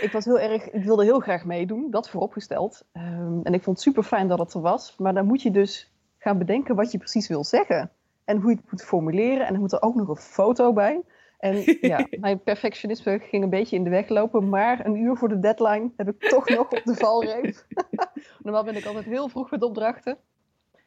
ik, 0.00 0.08
was 0.12 0.24
heel 0.24 0.40
erg, 0.40 0.70
ik 0.70 0.84
wilde 0.84 1.04
heel 1.04 1.20
graag 1.20 1.44
meedoen, 1.44 1.90
dat 1.90 2.10
vooropgesteld. 2.10 2.84
Um, 2.92 3.40
en 3.42 3.54
ik 3.54 3.62
vond 3.62 3.76
het 3.76 3.86
super 3.86 4.02
fijn 4.02 4.28
dat 4.28 4.38
het 4.38 4.54
er 4.54 4.60
was. 4.60 4.96
Maar 4.98 5.14
dan 5.14 5.26
moet 5.26 5.42
je 5.42 5.50
dus 5.50 5.92
gaan 6.18 6.38
bedenken 6.38 6.74
wat 6.74 6.92
je 6.92 6.98
precies 6.98 7.28
wil 7.28 7.44
zeggen. 7.44 7.90
En 8.32 8.40
hoe 8.40 8.50
je 8.50 8.56
het 8.56 8.70
moet 8.70 8.84
formuleren. 8.84 9.46
En 9.46 9.52
dan 9.52 9.60
moet 9.60 9.72
er 9.72 9.82
ook 9.82 9.94
nog 9.94 10.08
een 10.08 10.16
foto 10.16 10.72
bij. 10.72 11.02
En 11.38 11.62
ja, 11.92 12.06
mijn 12.10 12.42
perfectionisme 12.42 13.18
ging 13.18 13.42
een 13.42 13.50
beetje 13.50 13.76
in 13.76 13.84
de 13.84 13.90
weg 13.90 14.08
lopen. 14.08 14.48
Maar 14.48 14.86
een 14.86 14.96
uur 14.96 15.16
voor 15.16 15.28
de 15.28 15.38
deadline 15.38 15.90
heb 15.96 16.08
ik 16.08 16.28
toch 16.28 16.48
nog 16.48 16.72
op 16.72 16.80
de 16.84 16.94
valreep. 16.94 17.64
Normaal 18.42 18.64
ben 18.64 18.76
ik 18.76 18.84
altijd 18.84 19.04
heel 19.04 19.28
vroeg 19.28 19.50
met 19.50 19.62
opdrachten. 19.62 20.18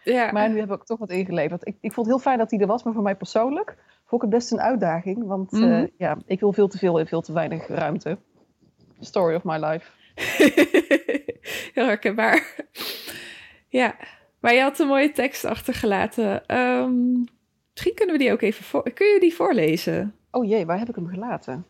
Ja. 0.03 0.31
Maar 0.31 0.49
nu 0.49 0.59
heb 0.59 0.71
ik 0.71 0.83
toch 0.83 0.99
wat 0.99 1.09
ingeleverd. 1.09 1.67
Ik, 1.67 1.75
ik 1.81 1.93
vond 1.93 2.07
het 2.07 2.15
heel 2.15 2.25
fijn 2.25 2.37
dat 2.37 2.51
hij 2.51 2.59
er 2.59 2.67
was, 2.67 2.83
maar 2.83 2.93
voor 2.93 3.03
mij 3.03 3.15
persoonlijk 3.15 3.75
vond 4.05 4.23
ik 4.23 4.29
het 4.29 4.39
best 4.39 4.51
een 4.51 4.61
uitdaging. 4.61 5.25
Want 5.25 5.51
mm 5.51 5.61
-hmm. 5.61 5.71
uh, 5.71 5.87
ja, 5.97 6.17
ik 6.25 6.39
wil 6.39 6.53
veel 6.53 6.67
te 6.67 6.77
veel 6.77 6.99
en 6.99 7.07
veel 7.07 7.21
te 7.21 7.33
weinig 7.33 7.67
ruimte. 7.67 8.17
Story 8.99 9.35
of 9.35 9.43
my 9.43 9.57
life. 9.57 9.91
heel 11.75 11.85
herkenbaar. 11.85 12.55
ja, 13.67 13.95
maar 14.39 14.53
je 14.53 14.61
had 14.61 14.79
een 14.79 14.87
mooie 14.87 15.11
tekst 15.11 15.45
achtergelaten. 15.45 16.57
Um, 16.57 17.25
misschien 17.75 17.96
kunnen 17.96 18.15
we 18.15 18.22
die 18.24 18.32
ook 18.32 18.41
even 18.41 18.63
voor... 18.63 18.91
Kun 18.94 19.08
je 19.08 19.20
die 19.20 19.34
voorlezen? 19.34 20.15
Oh 20.32 20.46
jee, 20.46 20.65
waar 20.65 20.79
heb 20.79 20.89
ik 20.89 20.96
hem 20.96 21.08
gelaten? 21.08 21.65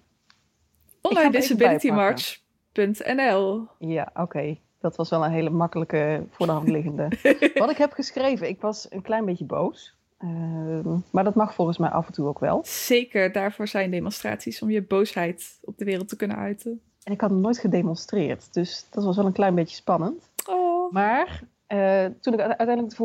Online 1.02 1.32
disabilitymarch.nl 1.32 3.68
Ja, 3.80 4.10
oké. 4.14 4.22
Okay 4.22 4.64
dat 4.86 4.96
was 4.96 5.10
wel 5.10 5.26
een 5.26 5.32
hele 5.32 5.50
makkelijke 5.50 6.26
voor 6.30 6.46
de 6.46 6.52
hand 6.52 6.70
liggende. 6.70 7.10
Wat 7.54 7.70
ik 7.70 7.78
heb 7.78 7.92
geschreven, 7.92 8.48
ik 8.48 8.62
was 8.62 8.88
een 8.90 9.02
klein 9.02 9.26
beetje 9.26 9.46
boos. 9.46 9.96
Uh, 10.20 10.96
maar 11.12 11.24
dat 11.24 11.36
mag 11.36 11.54
volgens 11.54 11.78
mij 11.78 11.90
af 11.90 12.08
en 12.08 12.14
toe 12.14 12.28
ook 12.28 12.40
wel. 12.40 12.62
Zeker, 12.66 13.32
daarvoor 13.32 13.68
zijn 13.68 13.92
demonstraties 13.92 14.62
om 14.62 14.70
je 14.70 14.82
boosheid 14.82 15.60
op 15.62 15.78
de 15.78 15.86
wereld 15.86 16.08
te 16.08 16.16
kunnen 16.16 16.38
uiten. 16.38 16.82
En 17.04 17.14
ik 17.14 17.22
had 17.22 17.30
nog 17.30 17.40
nooit 17.40 17.58
gedemonstreerd, 17.58 18.54
dus 18.54 18.88
dat 18.90 19.04
was 19.04 19.16
wel 19.16 19.26
een 19.26 19.32
klein 19.32 19.56
beetje 19.56 19.76
spannend. 19.76 20.32
Oh. 20.50 20.92
Maar 20.92 21.44
uh, 21.68 22.06
toen 22.22 22.34
ik 22.34 22.40
uiteindelijk 22.40 22.90
de 22.90 22.96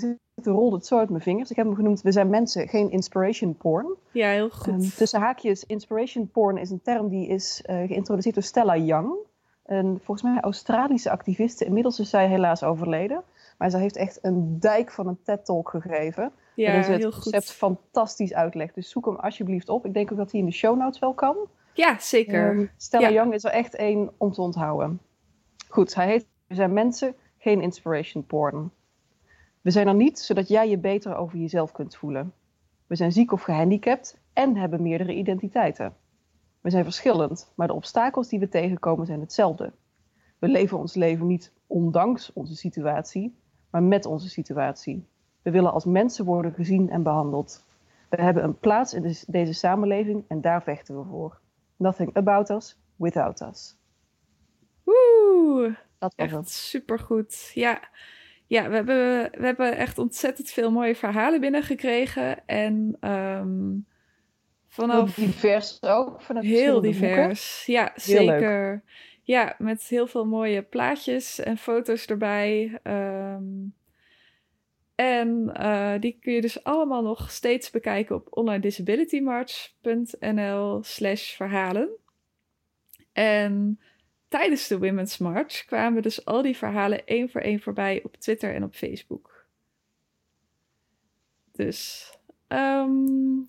volgende 0.00 0.60
rolde 0.60 0.76
het 0.76 0.86
zo 0.86 0.98
uit 0.98 1.10
mijn 1.10 1.22
vingers. 1.22 1.50
Ik 1.50 1.56
heb 1.56 1.66
hem 1.66 1.74
genoemd, 1.74 2.02
we 2.02 2.12
zijn 2.12 2.30
mensen, 2.30 2.68
geen 2.68 2.90
inspiration 2.90 3.56
porn. 3.56 3.86
Ja, 4.10 4.30
heel 4.30 4.50
goed. 4.50 4.66
Um, 4.66 4.90
tussen 4.96 5.20
haakjes, 5.20 5.64
inspiration 5.64 6.30
porn 6.30 6.56
is 6.56 6.70
een 6.70 6.82
term 6.82 7.08
die 7.08 7.28
is 7.28 7.62
uh, 7.66 7.76
geïntroduceerd 7.86 8.34
door 8.34 8.44
Stella 8.44 8.76
Young 8.76 9.26
een 9.68 10.00
volgens 10.02 10.22
mij 10.22 10.40
Australische 10.40 11.10
activiste. 11.10 11.64
Inmiddels 11.64 12.00
is 12.00 12.10
zij 12.10 12.28
helaas 12.28 12.62
overleden. 12.62 13.22
Maar 13.58 13.70
zij 13.70 13.80
heeft 13.80 13.96
echt 13.96 14.18
een 14.22 14.60
dijk 14.60 14.90
van 14.90 15.06
een 15.06 15.18
TED-talk 15.22 15.68
gegeven. 15.68 16.32
Ja, 16.54 16.66
waarin 16.66 16.84
ze 16.84 16.92
het 16.92 17.14
concept 17.14 17.52
fantastisch 17.52 18.34
uitlegt. 18.34 18.74
Dus 18.74 18.90
zoek 18.90 19.06
hem 19.06 19.16
alsjeblieft 19.16 19.68
op. 19.68 19.86
Ik 19.86 19.94
denk 19.94 20.12
ook 20.12 20.18
dat 20.18 20.30
hij 20.30 20.40
in 20.40 20.46
de 20.46 20.52
show 20.52 20.78
notes 20.78 20.98
wel 20.98 21.14
kan. 21.14 21.36
Ja, 21.74 21.98
zeker. 21.98 22.50
Um, 22.50 22.70
Stella 22.76 23.10
Young 23.10 23.34
is 23.34 23.44
er 23.44 23.50
echt 23.50 23.74
één 23.74 24.10
om 24.16 24.32
te 24.32 24.40
onthouden. 24.40 25.00
Goed, 25.68 25.94
hij 25.94 26.06
heet 26.06 26.26
We 26.46 26.54
zijn 26.54 26.72
mensen, 26.72 27.14
geen 27.38 27.60
inspiration 27.60 28.26
porn. 28.26 28.70
We 29.68 29.74
zijn 29.74 29.86
er 29.86 29.94
niet 29.94 30.18
zodat 30.18 30.48
jij 30.48 30.68
je 30.68 30.78
beter 30.78 31.16
over 31.16 31.38
jezelf 31.38 31.72
kunt 31.72 31.96
voelen. 31.96 32.32
We 32.86 32.96
zijn 32.96 33.12
ziek 33.12 33.32
of 33.32 33.42
gehandicapt 33.42 34.20
en 34.32 34.56
hebben 34.56 34.82
meerdere 34.82 35.14
identiteiten. 35.14 35.96
We 36.60 36.70
zijn 36.70 36.84
verschillend, 36.84 37.52
maar 37.56 37.66
de 37.66 37.72
obstakels 37.72 38.28
die 38.28 38.38
we 38.38 38.48
tegenkomen 38.48 39.06
zijn 39.06 39.20
hetzelfde. 39.20 39.72
We 40.38 40.48
leven 40.48 40.78
ons 40.78 40.94
leven 40.94 41.26
niet 41.26 41.52
ondanks 41.66 42.32
onze 42.32 42.56
situatie, 42.56 43.38
maar 43.70 43.82
met 43.82 44.06
onze 44.06 44.28
situatie. 44.28 45.06
We 45.42 45.50
willen 45.50 45.72
als 45.72 45.84
mensen 45.84 46.24
worden 46.24 46.52
gezien 46.52 46.90
en 46.90 47.02
behandeld. 47.02 47.64
We 48.08 48.22
hebben 48.22 48.44
een 48.44 48.58
plaats 48.58 48.94
in 48.94 49.16
deze 49.26 49.52
samenleving 49.52 50.24
en 50.28 50.40
daar 50.40 50.62
vechten 50.62 50.98
we 50.98 51.04
voor. 51.04 51.40
Nothing 51.76 52.16
about 52.16 52.50
us, 52.50 52.76
without 52.96 53.40
us. 53.40 53.76
Oeh, 54.86 55.74
dat 55.98 56.12
was 56.16 56.26
echt 56.26 56.48
supergoed. 56.48 57.50
Ja, 57.54 57.80
ja 58.48 58.68
we, 58.68 58.74
hebben, 58.74 59.30
we 59.38 59.44
hebben 59.44 59.76
echt 59.76 59.98
ontzettend 59.98 60.50
veel 60.50 60.70
mooie 60.70 60.94
verhalen 60.94 61.40
binnengekregen. 61.40 62.46
En 62.46 62.96
um, 63.00 63.86
Vanaf 64.68 65.16
heel 65.16 65.26
divers 65.26 65.82
ook. 65.82 66.22
Vanaf 66.22 66.44
heel 66.44 66.80
divers, 66.80 67.66
ja, 67.66 67.92
zeker. 67.94 68.82
Ja, 69.22 69.54
met 69.58 69.82
heel 69.82 70.06
veel 70.06 70.26
mooie 70.26 70.62
plaatjes 70.62 71.38
en 71.38 71.56
foto's 71.56 72.06
erbij. 72.06 72.80
Um, 72.82 73.76
En 74.94 75.50
uh, 75.60 75.94
die 76.00 76.18
kun 76.20 76.32
je 76.32 76.40
dus 76.40 76.64
allemaal 76.64 77.02
nog 77.02 77.30
steeds 77.30 77.70
bekijken 77.70 78.16
op 78.16 78.26
onlinedisabilitymarch.nl 78.30 80.82
slash 80.82 81.36
verhalen. 81.36 81.88
En 83.12 83.80
tijdens 84.28 84.68
de 84.68 84.78
Women's 84.78 85.18
March 85.18 85.64
kwamen 85.64 86.02
dus 86.02 86.24
al 86.24 86.42
die 86.42 86.56
verhalen 86.56 87.06
één 87.06 87.30
voor 87.30 87.40
één 87.40 87.60
voorbij 87.60 88.00
op 88.04 88.16
Twitter 88.16 88.54
en 88.54 88.62
op 88.62 88.74
Facebook. 88.74 89.46
Dus 91.52 92.12
um, 92.48 93.46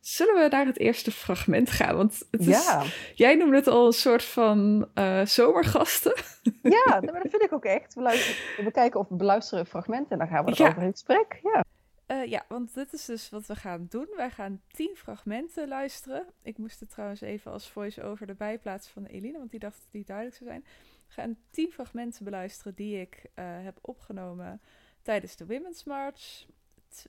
zullen 0.00 0.34
we 0.34 0.48
naar 0.50 0.66
het 0.66 0.78
eerste 0.78 1.12
fragment 1.12 1.70
gaan? 1.70 1.96
Want 1.96 2.26
het 2.30 2.40
is, 2.40 2.66
ja. 2.66 2.82
jij 3.14 3.34
noemde 3.34 3.56
het 3.56 3.66
al 3.66 3.86
een 3.86 3.92
soort 3.92 4.24
van 4.24 4.88
uh, 4.94 5.24
zomergasten. 5.24 6.14
Ja, 6.62 6.84
maar 6.86 7.22
dat 7.22 7.30
vind 7.30 7.42
ik 7.42 7.52
ook 7.52 7.64
echt. 7.64 7.94
We, 7.94 8.34
we 8.64 8.70
kijken 8.70 9.00
of 9.00 9.08
we 9.08 9.14
beluisteren 9.14 9.60
een 9.60 9.70
fragment 9.70 10.10
en 10.10 10.18
dan 10.18 10.28
gaan 10.28 10.44
we 10.44 10.50
erover 10.50 10.82
in 10.82 10.90
gesprek. 10.90 11.40
Ja. 11.42 11.64
Uh, 12.06 12.26
ja, 12.26 12.44
want 12.48 12.74
dit 12.74 12.92
is 12.92 13.04
dus 13.04 13.28
wat 13.28 13.46
we 13.46 13.56
gaan 13.56 13.86
doen. 13.88 14.08
Wij 14.16 14.30
gaan 14.30 14.62
tien 14.68 14.96
fragmenten 14.96 15.68
luisteren. 15.68 16.26
Ik 16.42 16.58
moest 16.58 16.80
het 16.80 16.90
trouwens 16.90 17.20
even 17.20 17.52
als 17.52 17.68
voice-over 17.68 18.28
erbij 18.28 18.58
plaatsen 18.58 18.92
van 18.92 19.04
Eline, 19.04 19.38
want 19.38 19.50
die 19.50 19.60
dacht 19.60 19.78
dat 19.78 19.88
die 19.90 20.04
duidelijk 20.04 20.36
zou 20.36 20.50
zijn. 20.50 20.64
We 21.06 21.12
gaan 21.12 21.36
tien 21.50 21.72
fragmenten 21.72 22.24
beluisteren 22.24 22.74
die 22.74 23.00
ik 23.00 23.24
uh, 23.24 23.44
heb 23.64 23.78
opgenomen 23.80 24.60
tijdens 25.02 25.36
de 25.36 25.46
Women's 25.46 25.84
March. 25.84 26.46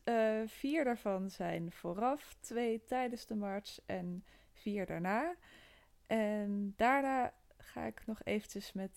Uh, 0.05 0.41
vier 0.45 0.83
daarvan 0.83 1.29
zijn 1.29 1.71
vooraf, 1.71 2.35
twee 2.39 2.83
tijdens 2.85 3.25
de 3.25 3.35
march 3.35 3.79
en 3.85 4.25
vier 4.51 4.85
daarna. 4.85 5.35
En 6.07 6.73
daarna 6.75 7.33
ga 7.67 7.85
ik 7.85 8.01
nog 8.05 8.17
eventjes 8.23 8.73
met 8.73 8.91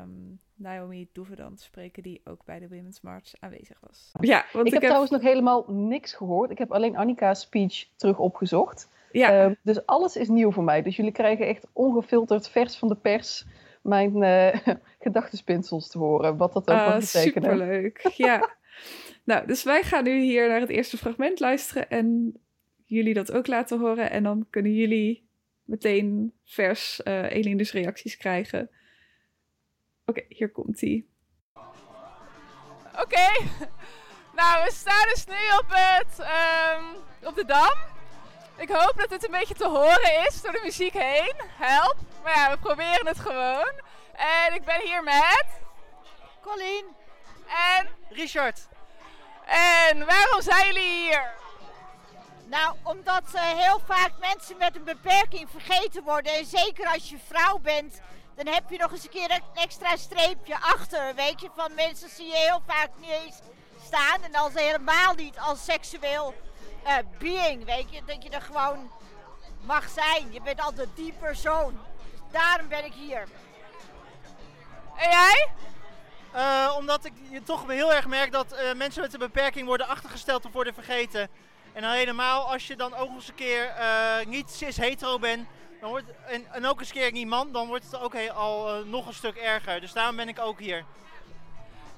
um, 0.00 0.40
Naomi 0.54 1.08
Doevedant 1.12 1.60
spreken, 1.60 2.02
die 2.02 2.20
ook 2.24 2.44
bij 2.44 2.58
de 2.58 2.68
Women's 2.68 3.00
March 3.00 3.32
aanwezig 3.40 3.78
was. 3.80 4.12
Ja, 4.20 4.44
want 4.52 4.66
ik, 4.66 4.72
heb, 4.72 4.82
trouwens 4.82 5.10
nog 5.10 5.22
helemaal 5.22 5.64
niks 5.68 6.12
gehoord. 6.12 6.50
Ik 6.50 6.58
heb 6.58 6.72
alleen 6.72 6.96
Annika's 6.96 7.40
speech 7.40 7.88
terug 7.96 8.18
opgezocht. 8.18 8.88
Ja. 9.12 9.46
Uh, 9.46 9.52
dus 9.62 9.86
alles 9.86 10.16
is 10.16 10.28
nieuw 10.28 10.52
voor 10.52 10.64
mij. 10.64 10.82
Dus 10.82 10.96
jullie 10.96 11.12
krijgen 11.12 11.46
echt 11.46 11.66
ongefilterd, 11.72 12.48
vers 12.48 12.76
van 12.76 12.88
de 12.88 12.96
pers, 12.96 13.46
mijn 13.82 14.22
uh, 14.22 14.74
gedachtenspinsels 15.00 15.88
te 15.88 15.98
horen. 15.98 16.36
Wat 16.36 16.52
dat 16.52 16.70
ook 16.70 16.76
uh, 16.76 16.86
mag 16.86 16.98
betekenen. 16.98 17.50
Superleuk, 17.50 18.12
ja. 18.16 18.48
Nou, 19.24 19.46
dus 19.46 19.62
wij 19.62 19.82
gaan 19.82 20.04
nu 20.04 20.20
hier 20.20 20.48
naar 20.48 20.60
het 20.60 20.68
eerste 20.68 20.96
fragment 20.96 21.40
luisteren 21.40 21.90
en 21.90 22.36
jullie 22.84 23.14
dat 23.14 23.32
ook 23.32 23.46
laten 23.46 23.78
horen. 23.78 24.10
En 24.10 24.22
dan 24.22 24.46
kunnen 24.50 24.74
jullie 24.74 25.25
meteen 25.66 26.34
vers 26.44 27.00
uh, 27.04 27.30
reacties 27.70 28.16
krijgen. 28.16 28.70
Oké, 30.04 30.24
hier 30.28 30.50
komt 30.50 30.82
ie. 30.82 31.14
Oké, 33.00 33.28
nou 34.38 34.64
we 34.64 34.70
staan 34.72 35.06
dus 35.08 35.26
nu 35.26 35.34
op, 35.58 35.66
het, 35.68 36.18
um, 36.18 36.96
op 37.28 37.34
de 37.34 37.44
Dam. 37.44 37.74
Ik 38.56 38.68
hoop 38.68 38.94
dat 38.96 39.10
het 39.10 39.24
een 39.24 39.30
beetje 39.30 39.54
te 39.54 39.68
horen 39.68 40.26
is 40.26 40.42
door 40.42 40.52
de 40.52 40.60
muziek 40.62 40.92
heen. 40.92 41.34
Help. 41.58 41.96
Maar 42.22 42.36
ja, 42.36 42.50
we 42.50 42.58
proberen 42.58 43.06
het 43.06 43.18
gewoon. 43.18 43.72
En 44.46 44.54
ik 44.54 44.64
ben 44.64 44.80
hier 44.80 45.02
met... 45.02 45.46
Colleen. 46.42 46.84
En... 47.76 47.88
Richard. 48.08 48.68
En 49.46 50.06
waarom 50.06 50.42
zijn 50.42 50.66
jullie 50.66 51.02
hier? 51.02 51.34
Nou, 52.48 52.76
omdat 52.82 53.22
uh, 53.34 53.40
heel 53.42 53.80
vaak 53.86 54.12
mensen 54.20 54.56
met 54.56 54.76
een 54.76 54.84
beperking 54.84 55.48
vergeten 55.50 56.02
worden. 56.02 56.32
En 56.32 56.44
zeker 56.44 56.86
als 56.86 57.10
je 57.10 57.18
vrouw 57.26 57.58
bent, 57.58 58.00
dan 58.34 58.46
heb 58.46 58.70
je 58.70 58.78
nog 58.78 58.92
eens 58.92 59.04
een 59.04 59.10
keer 59.10 59.30
een 59.30 59.42
extra 59.62 59.96
streepje 59.96 60.60
achter. 60.60 61.14
Weet 61.14 61.40
je, 61.40 61.48
van 61.56 61.74
mensen 61.74 62.08
zie 62.08 62.26
je 62.26 62.36
heel 62.36 62.62
vaak 62.66 62.88
niet 62.98 63.10
eens 63.10 63.38
staan. 63.84 64.22
En 64.22 64.34
als 64.34 64.52
helemaal 64.54 65.14
niet 65.14 65.38
als 65.38 65.64
seksueel 65.64 66.34
uh, 66.84 66.96
being, 67.18 67.64
weet 67.64 67.92
je. 67.92 68.02
Dat 68.06 68.22
je 68.22 68.30
er 68.30 68.42
gewoon 68.42 68.90
mag 69.60 69.88
zijn. 69.88 70.32
Je 70.32 70.40
bent 70.42 70.60
altijd 70.60 70.88
die 70.94 71.12
persoon. 71.12 71.80
Daarom 72.30 72.68
ben 72.68 72.84
ik 72.84 72.92
hier. 72.92 73.28
En 74.96 75.10
jij? 75.10 75.48
Uh, 76.34 76.74
omdat 76.76 77.04
ik 77.04 77.12
toch 77.44 77.66
heel 77.66 77.92
erg 77.94 78.06
merk 78.06 78.32
dat 78.32 78.56
mensen 78.76 79.02
met 79.02 79.12
een 79.12 79.18
beperking 79.18 79.66
worden 79.66 79.88
achtergesteld 79.88 80.44
of 80.44 80.52
worden 80.52 80.74
vergeten. 80.74 81.28
En 81.76 81.90
helemaal 81.90 82.52
als 82.52 82.66
je 82.66 82.76
dan 82.76 82.94
ook 82.94 83.14
eens 83.14 83.28
een 83.28 83.34
keer 83.34 83.74
uh, 83.78 84.26
niet 84.26 84.50
cis-hetero 84.50 85.18
bent 85.18 85.48
dan 85.80 85.90
wordt, 85.90 86.06
en, 86.26 86.46
en, 86.52 86.66
ook 86.66 86.78
eens 86.78 86.88
een 86.88 86.94
keer 86.94 87.12
niet 87.12 87.26
man, 87.26 87.52
dan 87.52 87.66
wordt 87.66 87.84
het 87.84 88.00
ook 88.00 88.12
heel, 88.12 88.30
al 88.30 88.84
nog 88.84 89.06
een 89.06 89.14
stuk 89.14 89.36
erger. 89.36 89.80
Dus 89.80 89.92
daarom 89.92 90.16
ben 90.16 90.28
ik 90.28 90.38
ook 90.38 90.58
hier. 90.58 90.84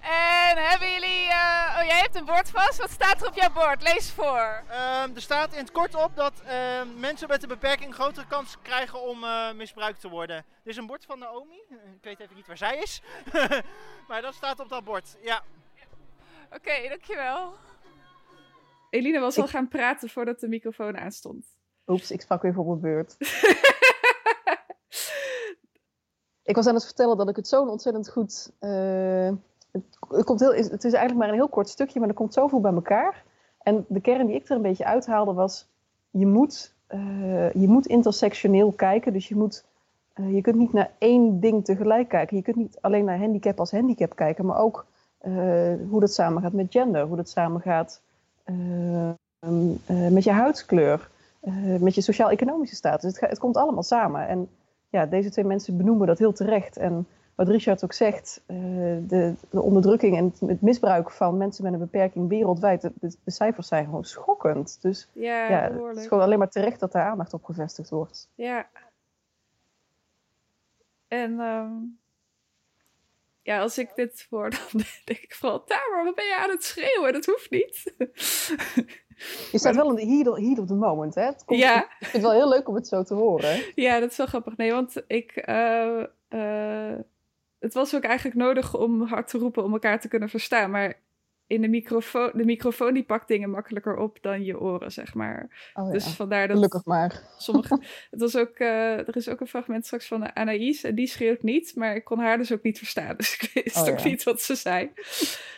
En 0.00 0.56
hebben 0.56 0.92
jullie... 0.92 1.24
Uh, 1.24 1.76
oh, 1.78 1.84
jij 1.84 1.98
hebt 2.00 2.14
een 2.14 2.24
bord 2.24 2.50
vast. 2.50 2.78
Wat 2.78 2.90
staat 2.90 3.20
er 3.20 3.28
op 3.28 3.34
jouw 3.34 3.50
bord? 3.50 3.82
Lees 3.82 4.10
voor. 4.10 4.62
Um, 4.70 5.14
er 5.14 5.22
staat 5.22 5.52
in 5.52 5.58
het 5.58 5.72
kort 5.72 5.94
op 5.94 6.16
dat 6.16 6.32
uh, 6.44 6.50
mensen 6.96 7.28
met 7.28 7.42
een 7.42 7.48
beperking 7.48 7.94
grotere 7.94 8.26
kans 8.26 8.56
krijgen 8.62 9.00
om 9.00 9.24
uh, 9.24 9.52
misbruikt 9.52 10.00
te 10.00 10.08
worden. 10.08 10.36
Dit 10.36 10.72
is 10.72 10.76
een 10.76 10.86
bord 10.86 11.04
van 11.04 11.18
Naomi. 11.18 11.62
Ik 11.70 12.02
weet 12.02 12.20
even 12.20 12.36
niet 12.36 12.46
waar 12.46 12.56
zij 12.56 12.76
is. 12.76 13.00
maar 14.08 14.22
dat 14.22 14.34
staat 14.34 14.60
op 14.60 14.68
dat 14.68 14.84
bord, 14.84 15.16
ja. 15.22 15.42
Oké, 16.46 16.56
okay, 16.56 16.88
dankjewel. 16.88 17.54
Eline 18.90 19.20
was 19.20 19.36
ik... 19.36 19.42
al 19.42 19.48
gaan 19.48 19.68
praten 19.68 20.08
voordat 20.08 20.40
de 20.40 20.48
microfoon 20.48 20.98
aanstond. 20.98 21.46
Oeps, 21.86 22.10
ik 22.10 22.20
sprak 22.20 22.42
weer 22.42 22.54
voor 22.54 22.66
mijn 22.66 22.80
beurt. 22.80 23.16
ik 26.50 26.54
was 26.54 26.66
aan 26.66 26.74
het 26.74 26.84
vertellen 26.84 27.16
dat 27.16 27.28
ik 27.28 27.36
het 27.36 27.48
zo'n 27.48 27.68
ontzettend 27.68 28.08
goed 28.08 28.50
het, 29.70 30.24
komt 30.24 30.40
heel, 30.40 30.54
het 30.54 30.84
is 30.84 30.92
eigenlijk 30.92 31.14
maar 31.14 31.28
een 31.28 31.34
heel 31.34 31.48
kort 31.48 31.68
stukje, 31.68 32.00
maar 32.00 32.08
er 32.08 32.14
komt 32.14 32.34
zoveel 32.34 32.60
bij 32.60 32.72
elkaar. 32.72 33.24
En 33.58 33.84
de 33.88 34.00
kern 34.00 34.26
die 34.26 34.36
ik 34.36 34.48
er 34.48 34.56
een 34.56 34.62
beetje 34.62 34.84
uithaalde 34.84 35.32
was, 35.32 35.68
je 36.10 36.26
moet, 36.26 36.74
uh, 36.88 37.52
je 37.52 37.68
moet 37.68 37.86
intersectioneel 37.86 38.72
kijken. 38.72 39.12
Dus 39.12 39.28
je, 39.28 39.36
moet, 39.36 39.64
uh, 40.14 40.34
je 40.34 40.40
kunt 40.40 40.56
niet 40.56 40.72
naar 40.72 40.90
één 40.98 41.40
ding 41.40 41.64
tegelijk 41.64 42.08
kijken. 42.08 42.36
Je 42.36 42.42
kunt 42.42 42.56
niet 42.56 42.78
alleen 42.80 43.04
naar 43.04 43.18
handicap 43.18 43.58
als 43.58 43.70
handicap 43.70 44.16
kijken, 44.16 44.46
maar 44.46 44.58
ook 44.58 44.86
hoe 45.88 46.00
dat 46.00 46.12
samengaat 46.12 46.52
met 46.52 46.66
gender, 46.70 47.06
hoe 47.06 47.16
dat 47.16 47.28
samengaat 47.28 48.00
met 50.10 50.24
je 50.24 50.30
huidskleur, 50.30 51.08
met 51.80 51.94
je 51.94 52.00
sociaal-economische 52.00 52.76
status. 52.76 53.12
Het, 53.12 53.30
het, 53.30 53.38
komt 53.38 53.56
allemaal 53.56 53.82
samen. 53.82 54.28
En 54.28 54.48
ja, 54.88 55.06
deze 55.06 55.30
twee 55.30 55.44
mensen 55.44 55.76
benoemen 55.76 56.06
dat 56.06 56.18
heel 56.18 56.32
terecht. 56.32 56.76
En 56.76 57.06
wat 57.34 57.48
Richard 57.48 57.84
ook 57.84 57.92
zegt, 57.92 58.42
uh, 58.46 58.56
de, 59.08 59.34
de, 59.50 59.62
onderdrukking 59.62 60.16
en 60.16 60.48
het, 60.48 60.60
misbruik 60.60 61.10
van 61.10 61.36
mensen 61.36 61.64
met 61.64 61.72
een 61.72 61.78
beperking 61.78 62.28
wereldwijd, 62.28 62.80
de, 62.80 62.92
de, 63.00 63.30
cijfers 63.30 63.68
zijn 63.68 63.84
gewoon 63.84 64.04
schokkend. 64.04 64.78
Dus 64.80 65.08
ja, 65.12 65.48
ja 65.48 65.72
het 65.88 65.96
is 65.96 66.06
gewoon 66.06 66.24
alleen 66.24 66.38
maar 66.38 66.50
terecht 66.50 66.80
dat 66.80 66.92
daar 66.92 67.06
aandacht 67.06 67.34
op 67.34 67.44
gevestigd 67.44 67.90
wordt. 67.90 68.28
Ja. 68.34 68.66
En 71.08 71.40
um, 71.40 71.98
ja, 73.48 73.60
als 73.60 73.78
ik 73.78 73.94
dit 73.94 74.26
hoor, 74.30 74.50
dan 74.72 74.82
denk 75.04 75.18
ik 75.20 75.34
van, 75.34 75.64
Tamer, 75.64 76.04
wat 76.04 76.14
ben 76.14 76.24
je 76.24 76.36
aan 76.36 76.50
het 76.50 76.64
schreeuwen? 76.64 77.12
Dat 77.12 77.26
hoeft 77.26 77.50
niet. 77.50 77.82
Je 79.52 79.58
staat 79.58 79.74
wel 79.74 79.88
in 79.90 79.94
de 79.94 80.14
heat, 80.14 80.38
heat 80.38 80.58
of 80.58 80.66
the 80.66 80.74
moment, 80.74 81.14
hè? 81.14 81.30
Komt, 81.46 81.60
ja. 81.60 81.82
Ik 81.82 81.90
vind 81.98 82.12
het 82.12 82.22
wel 82.22 82.32
heel 82.32 82.48
leuk 82.48 82.68
om 82.68 82.74
het 82.74 82.88
zo 82.88 83.02
te 83.02 83.14
horen. 83.14 83.62
Ja, 83.74 84.00
dat 84.00 84.10
is 84.10 84.16
wel 84.16 84.26
grappig. 84.26 84.56
Nee, 84.56 84.72
want 84.72 85.02
ik... 85.06 85.42
Uh, 85.48 86.04
uh, 86.30 86.98
het 87.58 87.74
was 87.74 87.94
ook 87.94 88.02
eigenlijk 88.02 88.36
nodig 88.36 88.76
om 88.76 89.02
hard 89.02 89.28
te 89.28 89.38
roepen 89.38 89.64
om 89.64 89.72
elkaar 89.72 90.00
te 90.00 90.08
kunnen 90.08 90.28
verstaan. 90.28 90.70
Maar 90.70 91.00
in 91.48 91.60
de 91.60 91.68
microfoon, 91.68 92.30
de 92.34 92.44
microfoon 92.44 92.94
die 92.94 93.04
pakt 93.04 93.28
dingen 93.28 93.50
makkelijker 93.50 93.96
op 93.96 94.18
dan 94.20 94.44
je 94.44 94.60
oren, 94.60 94.92
zeg 94.92 95.14
maar. 95.14 95.70
Oh, 95.74 95.92
dus 95.92 96.06
vandaar 96.06 96.46
dat. 96.46 96.56
Gelukkig 96.56 96.84
maar. 96.84 97.22
Sommige, 97.36 97.82
het 98.10 98.20
was 98.20 98.36
ook, 98.36 98.58
uh, 98.58 99.08
er 99.08 99.16
is 99.16 99.28
ook 99.28 99.40
een 99.40 99.46
fragment 99.46 99.86
straks 99.86 100.06
van 100.06 100.34
Anaïs 100.34 100.84
en 100.84 100.94
die 100.94 101.06
schreeuwt 101.06 101.42
niet, 101.42 101.72
maar 101.76 101.94
ik 101.94 102.04
kon 102.04 102.18
haar 102.18 102.38
dus 102.38 102.52
ook 102.52 102.62
niet 102.62 102.78
verstaan. 102.78 103.16
Dus 103.16 103.34
ik 103.34 103.64
wist 103.64 103.76
oh, 103.76 103.88
ook 103.88 104.04
niet 104.04 104.22
wat 104.22 104.42
ze 104.42 104.54
zei. 104.54 104.92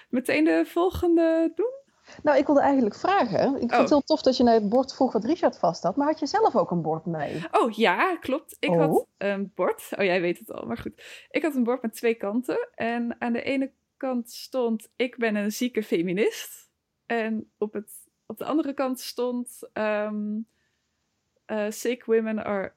Meteen 0.09 0.44
de 0.44 0.64
volgende 0.66 1.53
doen. 1.55 1.79
Nou, 2.22 2.38
ik 2.38 2.46
wilde 2.46 2.61
eigenlijk 2.61 2.94
vragen. 2.94 3.53
Ik 3.53 3.59
vind 3.59 3.70
het 3.70 3.81
oh. 3.81 3.88
heel 3.88 4.03
tof 4.03 4.22
dat 4.22 4.37
je 4.37 4.42
naar 4.42 4.55
het 4.55 4.68
bord 4.68 4.94
vroeg 4.94 5.12
wat 5.12 5.24
Richard 5.24 5.59
vast 5.59 5.83
had. 5.83 5.96
Maar 5.96 6.07
had 6.07 6.18
je 6.18 6.26
zelf 6.26 6.57
ook 6.57 6.70
een 6.70 6.83
bord 6.83 7.07
mee? 7.07 7.42
Oh 7.50 7.70
ja, 7.70 8.16
klopt. 8.16 8.57
Ik 8.59 8.74
had 8.74 8.90
oh. 8.90 9.07
een 9.18 9.53
bord. 9.55 9.88
Oh, 9.98 10.05
jij 10.05 10.20
weet 10.20 10.38
het 10.38 10.53
al, 10.53 10.66
maar 10.66 10.76
goed. 10.76 11.26
Ik 11.31 11.42
had 11.42 11.55
een 11.55 11.64
bord 11.64 11.83
met 11.83 11.94
twee 11.94 12.14
kanten. 12.14 12.68
En 12.74 13.16
aan 13.18 13.33
de 13.33 13.42
ene 13.42 13.72
kant 14.00 14.30
stond: 14.30 14.88
Ik 14.96 15.16
ben 15.16 15.36
een 15.36 15.52
zieke 15.52 15.82
feminist. 15.82 16.68
En 17.06 17.50
op, 17.58 17.72
het, 17.72 17.92
op 18.26 18.38
de 18.38 18.44
andere 18.44 18.74
kant 18.74 19.00
stond: 19.00 19.58
um, 19.72 20.46
uh, 21.46 21.66
Sick 21.68 22.04
women 22.04 22.44
are 22.44 22.72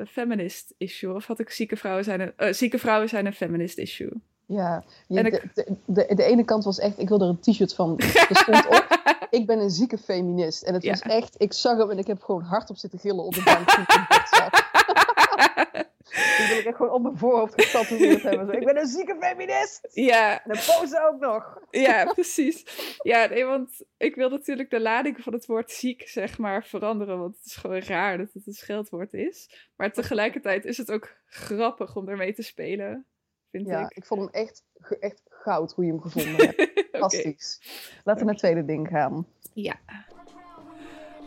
a 0.00 0.06
feminist 0.06 0.74
issue. 0.78 1.14
Of 1.14 1.26
had 1.26 1.38
ik 1.38 1.50
zieke 1.50 1.76
vrouwen 1.76 2.04
zijn 2.04 2.20
een, 2.20 2.32
uh, 2.38 2.52
zieke 2.52 2.78
vrouwen 2.78 3.08
zijn 3.08 3.26
een 3.26 3.32
feminist 3.32 3.78
issue. 3.78 4.12
Ja, 4.46 4.84
je, 5.06 5.22
de, 5.22 5.76
de, 5.84 6.14
de, 6.14 6.22
ene 6.22 6.44
kant 6.44 6.64
was 6.64 6.78
echt, 6.78 6.98
ik 6.98 7.08
wil 7.08 7.20
er 7.20 7.28
een 7.28 7.40
t-shirt 7.40 7.74
van. 7.74 7.98
Er 8.28 8.36
stond 8.36 8.66
op, 8.66 8.86
ik 9.30 9.46
ben 9.46 9.58
een 9.58 9.70
zieke 9.70 9.98
feminist. 9.98 10.62
En 10.62 10.74
het 10.74 10.86
was 10.86 11.00
echt, 11.00 11.34
ik 11.38 11.52
zag 11.52 11.78
hem 11.78 11.90
en 11.90 11.98
ik 11.98 12.06
heb 12.06 12.22
gewoon 12.22 12.42
hardop 12.42 12.76
zitten 12.76 12.98
gillen 12.98 13.24
op 13.24 13.34
de 13.34 13.42
bank. 13.42 13.68
Die 16.36 16.46
wil 16.48 16.58
ik 16.58 16.64
echt 16.64 16.76
gewoon 16.76 16.92
op 16.92 17.02
mijn 17.02 17.16
voorhoofd 17.18 17.62
getatoeëerd 17.62 18.22
hebben. 18.22 18.46
Zo, 18.46 18.52
ik 18.52 18.64
ben 18.64 18.76
een 18.78 18.86
zieke 18.86 19.16
feminist! 19.20 19.88
Ja. 19.92 20.44
En 20.44 20.50
een 20.50 20.62
pose 20.66 21.08
ook 21.12 21.20
nog. 21.20 21.58
Ja, 21.70 22.04
precies. 22.14 22.64
Ja, 23.02 23.26
nee, 23.26 23.44
want 23.44 23.82
ik 23.96 24.14
wil 24.14 24.28
natuurlijk 24.28 24.70
de 24.70 24.80
lading 24.80 25.20
van 25.20 25.32
het 25.32 25.46
woord 25.46 25.70
ziek, 25.70 26.08
zeg 26.08 26.38
maar, 26.38 26.64
veranderen. 26.64 27.18
Want 27.18 27.36
het 27.36 27.44
is 27.44 27.56
gewoon 27.56 27.80
raar 27.80 28.18
dat 28.18 28.32
het 28.32 28.46
een 28.46 28.52
scheldwoord 28.52 29.12
is. 29.12 29.68
Maar 29.76 29.92
tegelijkertijd 29.92 30.64
is 30.64 30.76
het 30.76 30.90
ook 30.90 31.16
grappig 31.26 31.96
om 31.96 32.08
ermee 32.08 32.34
te 32.34 32.42
spelen, 32.42 33.06
vind 33.50 33.66
Ja, 33.66 33.80
ik. 33.80 33.96
ik 33.96 34.06
vond 34.06 34.20
hem 34.20 34.30
echt, 34.44 34.64
echt 35.00 35.22
goud 35.28 35.72
hoe 35.72 35.84
je 35.84 35.90
hem 35.90 36.00
gevonden 36.00 36.36
hebt. 36.46 36.60
Oké. 36.60 36.82
Fantastisch. 36.90 37.60
Laten 38.04 38.20
we 38.26 38.32
naar 38.32 38.34
het 38.34 38.38
tweede 38.42 38.64
ding 38.64 38.88
gaan. 38.88 39.26
Ja. 39.54 39.74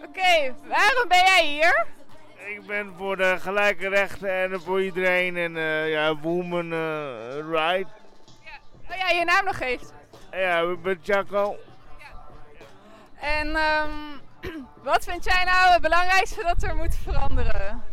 Oké, 0.04 0.56
waarom 0.68 1.08
ben 1.08 1.24
jij 1.26 1.46
hier? 1.48 1.88
Ik 2.46 2.66
ben 2.66 2.94
voor 2.98 3.18
de 3.18 3.36
gelijke 3.40 3.90
rechten 3.90 4.30
en 4.30 4.62
voor 4.62 4.82
iedereen 4.82 5.38
en 5.38 5.58
eh, 5.58 5.90
ja, 5.90 6.16
woman 6.16 6.72
eh, 6.74 7.40
right. 7.50 7.88
Oh 8.90 8.96
ja, 8.98 9.10
je 9.10 9.24
naam 9.26 9.46
nog 9.46 9.60
eens. 9.60 9.92
Ja, 10.32 10.60
ik 10.60 10.82
ben 10.82 11.00
Chaco. 11.04 11.56
En 13.20 13.56
ehm, 13.56 13.90
wat 14.84 15.04
vind 15.04 15.24
jij 15.24 15.44
nou 15.44 15.72
het 15.72 15.82
belangrijkste 15.82 16.44
dat 16.44 16.64
er 16.64 16.76
moet 16.76 16.96
veranderen? 16.96 17.84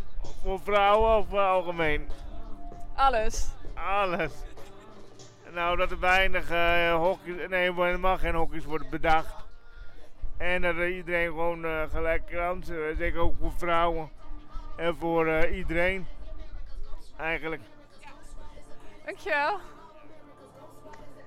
Voor 0.43 0.61
vrouwen 0.61 1.17
of 1.17 1.29
voor 1.29 1.41
algemeen? 1.41 2.09
Alles. 2.95 3.49
Alles. 3.75 4.33
Nou, 5.51 5.77
dat 5.77 5.91
er 5.91 6.01
weinig 6.01 6.51
eh 6.51 6.95
hokjes, 6.95 7.49
nee, 7.49 7.73
helemaal 7.73 8.19
geen 8.19 8.35
hokjes 8.35 8.65
worden 8.65 8.91
bedacht. 8.91 9.35
En 10.39 10.63
dat 10.63 10.77
er 10.77 10.91
iedereen 10.91 11.27
gewoon 11.27 11.65
eh 11.65 11.83
gelijke 11.91 12.35
kansen, 12.35 12.97
zeker 12.97 13.21
ook 13.21 13.35
voor 13.41 13.53
vrouwen. 13.59 14.11
En 14.77 14.97
voor 14.97 15.27
eh, 15.27 15.57
iedereen. 15.57 16.05
Eigenlijk. 17.19 17.63
Dankjewel. 19.05 19.59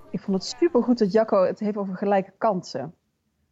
Ik 0.10 0.20
vond 0.22 0.38
het 0.38 0.46
supergoed 0.60 0.98
dat 0.98 1.12
Jacco 1.12 1.44
het 1.44 1.60
heeft 1.60 1.78
over 1.78 1.96
gelijke 1.98 2.32
kansen. 2.38 2.94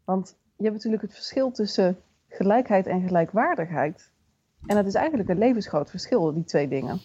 Want 0.06 0.38
je 0.56 0.64
hebt 0.64 0.76
natuurlijk 0.76 1.02
het 1.02 1.14
verschil 1.14 1.52
tussen 1.52 1.98
gelijkheid 2.30 2.88
en 2.88 3.02
gelijkwaardigheid. 3.08 4.12
En 4.66 4.76
dat 4.76 4.86
is 4.86 4.94
eigenlijk 4.94 5.30
een 5.30 5.38
levensgroot 5.38 5.90
verschil, 5.90 6.34
die 6.34 6.44
twee 6.44 6.68
dingen. 6.68 7.00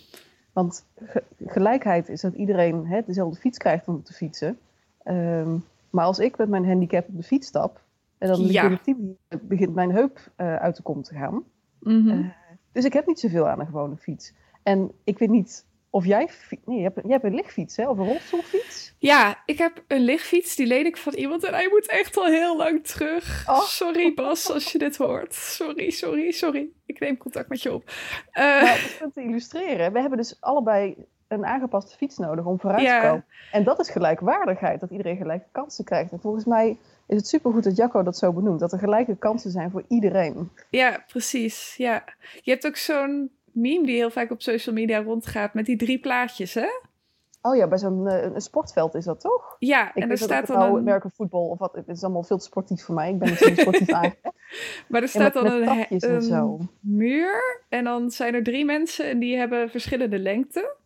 Want 0.53 0.85
ge- 1.05 1.22
gelijkheid 1.46 2.09
is 2.09 2.20
dat 2.20 2.35
iedereen 2.35 2.87
hè, 2.87 3.01
dezelfde 3.07 3.40
fiets 3.40 3.59
krijgt 3.59 3.88
om 3.88 4.03
te 4.03 4.12
fietsen. 4.12 4.59
Ehm, 5.03 5.57
maar 5.90 6.05
als 6.05 6.18
ik 6.18 6.37
met 6.38 6.48
mijn 6.48 6.66
handicap 6.66 7.09
op 7.09 7.16
de 7.16 7.22
fiets 7.22 7.46
stap, 7.46 7.81
en 8.18 8.29
dan 8.29 8.40
Ja. 8.40 8.61
binnen 8.61 8.83
10 8.83 8.96
minuten 8.96 9.48
begint 9.48 9.74
mijn 9.74 9.90
heup 9.90 10.31
eh, 10.37 10.57
uit 10.57 10.77
de 10.77 10.83
kom 10.83 11.03
te 11.03 11.14
gaan. 11.14 11.42
Mhm. 11.81 12.09
Eh, 12.09 12.31
Dus 12.79 12.87
ik 12.87 12.93
heb 12.93 13.07
niet 13.07 13.21
zoveel 13.21 13.49
aan 13.49 13.61
een 13.61 13.67
gewone 13.67 13.97
fiets. 13.97 14.33
En 14.62 14.93
ik 15.05 15.19
weet 15.19 15.29
niet 15.29 15.67
of 15.91 16.05
jij... 16.05 16.29
Nee, 16.64 16.77
je 16.77 16.83
hebt, 16.83 16.97
jij 17.03 17.12
hebt 17.12 17.25
een 17.25 17.35
lichtfiets, 17.35 17.77
hè? 17.77 17.88
Of 17.88 17.99
een 17.99 18.07
rolstoelfiets? 18.07 18.95
Ja, 18.99 19.43
ik 19.47 19.59
heb 19.59 19.85
een 19.87 20.01
lichtfiets, 20.01 20.57
die 20.57 20.67
leen 20.67 20.87
ik 20.87 20.97
van 20.97 21.12
iemand 21.12 21.45
en 21.45 21.55
hij 21.55 21.69
moet 21.69 21.87
echt 21.87 22.17
al 22.17 22.27
heel 22.27 22.57
lang 22.57 22.87
terug. 22.87 23.45
Oh. 23.49 23.61
Sorry 23.61 24.14
Bas, 24.14 24.53
als 24.53 24.73
je 24.73 24.79
dit 24.79 24.97
hoort. 24.97 25.35
Sorry, 25.35 25.91
sorry, 25.91 26.31
sorry. 26.31 26.69
Ik 26.87 27.01
neem 27.01 27.17
contact 27.17 27.49
met 27.49 27.62
je 27.62 27.73
op. 27.73 27.93
Maar 28.33 28.99
om 29.05 29.12
te 29.12 29.23
illustreren, 29.23 29.93
we 29.93 30.01
hebben 30.01 30.19
dus 30.19 30.37
allebei 30.41 30.97
een 31.29 31.47
aangepaste 31.47 31.97
fiets 31.97 32.19
nodig 32.19 32.45
om 32.45 32.61
vooruit 32.61 32.83
Ja. 32.83 33.01
te 33.01 33.07
komen. 33.07 33.25
En 33.53 33.64
dat 33.64 33.81
is 33.81 33.91
gelijkwaardigheid, 33.91 34.81
dat 34.81 34.91
iedereen 34.91 35.17
gelijke 35.17 35.49
kansen 35.53 35.85
krijgt. 35.85 36.12
En 36.12 36.21
volgens 36.21 36.45
mij 36.45 36.79
is 37.09 37.16
het 37.16 37.29
supergoed 37.29 37.64
dat 37.64 37.77
Jacco 37.77 38.03
dat 38.03 38.18
zo 38.18 38.33
benoemt. 38.33 38.61
Dat 38.61 38.73
er 38.73 38.79
gelijke 38.79 39.16
kansen 39.16 39.51
zijn 39.51 39.71
voor 39.71 39.85
iedereen. 39.88 40.51
ja, 40.71 41.05
precies. 41.07 41.75
Ja. 41.77 42.05
Je 42.42 42.51
hebt 42.51 42.66
ook 42.66 42.77
zo'n 42.77 43.31
meme 43.53 43.87
die 43.87 43.97
heel 43.97 44.11
vaak 44.11 44.31
op 44.31 44.42
social 44.42 44.75
media 44.75 45.03
rondgaat 45.03 45.55
met 45.55 45.66
die 45.66 45.77
drie 45.77 45.99
plaatjes, 45.99 46.55
hè? 46.55 46.68
Oh 47.42 47.57
ja, 47.57 47.66
bij 47.66 47.79
zo'n 47.79 48.09
eh, 48.09 48.23
een 48.35 48.40
sportveld 48.40 48.94
is 48.94 49.05
dat 49.05 49.21
toch? 49.21 49.57
Ja, 49.59 49.94
Ik 49.94 50.03
en 50.03 50.11
er 50.11 50.18
staat 50.18 50.47
dat 50.47 50.57
dan 50.57 50.85
nou 50.85 51.01
een... 51.05 51.11
Voetbal 51.14 51.49
of 51.49 51.59
wat. 51.59 51.75
Het 51.75 51.88
is 51.88 52.03
allemaal 52.03 52.23
veel 52.23 52.38
te 52.38 52.44
sportief 52.44 52.83
voor 52.83 52.94
mij. 52.94 53.11
Ik 53.11 53.18
ben 53.18 53.29
niet 53.29 53.38
zo 53.38 53.55
sportief 53.55 53.90
aangelegd. 53.99 54.31
Maar 54.88 55.03
er 55.03 55.09
staat 55.09 55.35
met, 55.35 55.42
dan 55.42 55.64
met 55.64 55.87
een, 55.90 56.01
en 56.01 56.23
zo. 56.23 56.59
muur 56.81 57.62
en 57.68 57.85
dan 57.85 58.11
zijn 58.11 58.35
er 58.35 58.42
drie 58.42 58.64
mensen 58.64 59.09
en 59.09 59.18
die 59.18 59.37
hebben 59.37 59.71
verschillende 59.71 60.18
lengten. 60.18 60.77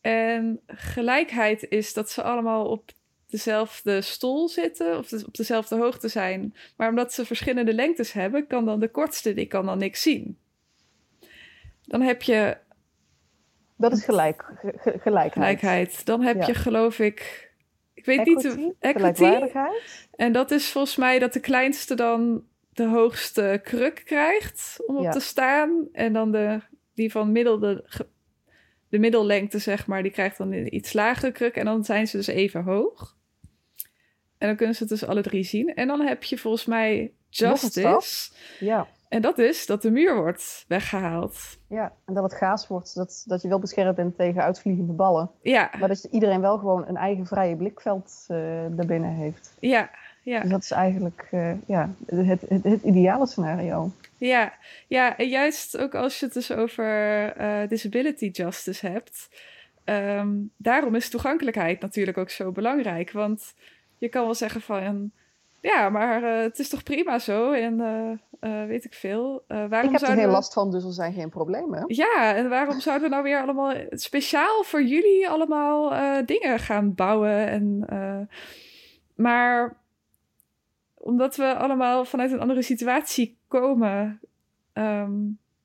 En 0.00 0.60
gelijkheid 0.66 1.66
is 1.68 1.94
dat 1.94 2.10
ze 2.10 2.22
allemaal 2.22 2.66
op 2.66 2.90
dezelfde 3.30 4.00
stoel 4.00 4.48
zitten 4.48 4.98
of 4.98 5.12
op 5.12 5.34
dezelfde 5.36 5.76
hoogte 5.76 6.08
zijn. 6.08 6.54
Maar 6.76 6.88
omdat 6.88 7.12
ze 7.12 7.24
verschillende 7.26 7.74
lengtes 7.74 8.12
hebben, 8.12 8.46
kan 8.46 8.64
dan 8.64 8.80
de 8.80 8.88
kortste, 8.90 9.34
die 9.34 9.46
kan 9.46 9.66
dan 9.66 9.78
niks 9.78 10.02
zien. 10.02 10.38
Dan 11.84 12.00
heb 12.02 12.22
je 12.22 12.56
Dat 13.76 13.92
is 13.92 14.04
gelijk, 14.04 14.42
ge- 14.60 14.72
ge- 14.76 14.98
gelijkheid. 14.98 15.32
gelijkheid. 15.32 16.06
Dan 16.06 16.22
heb 16.22 16.36
Ja. 16.36 16.46
je 16.46 16.54
geloof 16.54 16.98
ik, 16.98 17.50
ik 17.94 18.04
weet 18.04 18.18
Equity, 18.18 18.46
niet, 18.46 18.74
equity. 18.80 18.98
gelijkwaardigheid. 18.98 20.08
En 20.16 20.32
dat 20.32 20.50
is 20.50 20.68
volgens 20.70 20.96
mij 20.96 21.18
dat 21.18 21.32
de 21.32 21.40
kleinste 21.40 21.94
dan 21.94 22.44
de 22.72 22.84
hoogste 22.86 23.60
kruk 23.64 24.02
krijgt 24.04 24.82
om 24.86 24.96
op 24.96 25.02
Ja. 25.02 25.10
te 25.10 25.20
staan. 25.20 25.88
En 25.92 26.12
dan 26.12 26.32
de, 26.32 26.60
die 26.94 27.10
van 27.10 27.32
middelde, 27.32 27.82
ge- 27.86 28.06
de 28.88 28.98
middellengte, 28.98 29.58
zeg 29.58 29.86
maar, 29.86 30.02
die 30.02 30.12
krijgt 30.12 30.38
dan 30.38 30.52
een 30.52 30.74
iets 30.74 30.92
lagere 30.92 31.32
kruk. 31.32 31.56
En 31.56 31.64
dan 31.64 31.84
zijn 31.84 32.06
ze 32.08 32.16
dus 32.16 32.26
even 32.26 32.62
hoog. 32.62 33.16
En 34.40 34.46
dan 34.46 34.56
kunnen 34.56 34.74
ze 34.74 34.80
het 34.82 34.92
dus 34.92 35.06
alle 35.06 35.22
drie 35.22 35.44
zien. 35.44 35.74
En 35.74 35.86
dan 35.86 36.00
heb 36.00 36.22
je 36.22 36.38
volgens 36.38 36.64
mij 36.64 37.12
justice. 37.28 38.30
Ja. 38.58 38.86
En 39.08 39.22
dat 39.22 39.38
is 39.38 39.66
dat 39.66 39.82
de 39.82 39.90
muur 39.90 40.16
wordt 40.16 40.64
weggehaald. 40.68 41.58
ja, 41.68 41.92
en 42.06 42.14
dat 42.14 42.22
het 42.22 42.34
gaas 42.34 42.66
wordt. 42.68 42.94
Dat, 42.94 43.24
dat 43.26 43.42
je 43.42 43.48
wel 43.48 43.58
beschermd 43.58 43.96
bent 43.96 44.16
tegen 44.16 44.42
uitvliegende 44.42 44.92
ballen. 44.92 45.30
Ja, 45.42 45.70
Maar 45.78 45.88
dat 45.88 46.04
iedereen 46.10 46.40
wel 46.40 46.58
gewoon 46.58 46.88
een 46.88 46.96
eigen 46.96 47.26
vrije 47.26 47.56
blikveld 47.56 48.24
eh 48.28 48.36
daarbinnen 48.70 49.10
heeft. 49.14 49.52
ja, 49.60 49.90
ja. 50.22 50.40
Dus 50.40 50.50
dat 50.50 50.62
is 50.62 50.70
eigenlijk 50.70 51.28
eh, 51.30 51.52
ja, 51.66 51.90
het, 52.06 52.40
het, 52.48 52.64
het 52.64 52.82
ideale 52.82 53.26
scenario. 53.26 53.90
Ja, 54.16 54.52
ja, 54.86 55.16
en 55.16 55.28
juist 55.28 55.78
ook 55.78 55.94
als 55.94 56.18
je 56.18 56.24
het 56.24 56.34
dus 56.34 56.52
over 56.52 56.86
eh, 57.36 57.68
disability 57.68 58.26
justice 58.32 58.86
hebt. 58.86 59.28
ehm, 59.84 60.28
daarom 60.56 60.94
is 60.94 61.10
toegankelijkheid 61.10 61.80
natuurlijk 61.80 62.18
ook 62.18 62.30
zo 62.30 62.52
belangrijk. 62.52 63.12
Want 63.12 63.54
je 64.00 64.08
kan 64.08 64.24
wel 64.24 64.34
zeggen 64.34 64.60
van, 64.60 65.10
ja, 65.60 65.88
maar 65.88 66.22
eh, 66.22 66.42
het 66.42 66.58
is 66.58 66.68
toch 66.68 66.82
prima 66.82 67.18
zo 67.18 67.52
en 67.52 67.80
eh, 67.80 68.10
eh, 68.62 68.66
weet 68.68 68.84
ik 68.84 68.94
veel. 68.94 69.44
Waarom 69.46 69.70
ik 69.94 70.00
heb 70.00 70.00
er 70.00 70.06
geen 70.16 70.26
we- 70.26 70.30
last 70.32 70.52
van, 70.52 70.70
dus 70.70 70.84
er 70.84 70.92
zijn 70.92 71.12
geen 71.12 71.28
problemen. 71.28 71.84
Ja, 71.86 72.34
en 72.34 72.48
waarom 72.48 72.80
zouden 72.80 73.08
we 73.08 73.14
nou 73.14 73.22
weer 73.26 73.40
allemaal 73.42 73.74
speciaal 73.90 74.62
voor 74.62 74.82
jullie 74.82 75.28
allemaal 75.28 75.92
dingen 76.26 76.58
gaan 76.58 76.94
bouwen? 76.94 77.46
En, 77.48 77.86
maar 79.14 79.76
omdat 80.94 81.36
we 81.36 81.54
allemaal 81.54 82.04
vanuit 82.04 82.32
een 82.32 82.40
andere 82.40 82.62
situatie 82.62 83.36
komen. 83.48 84.20
ehm, 84.72 85.12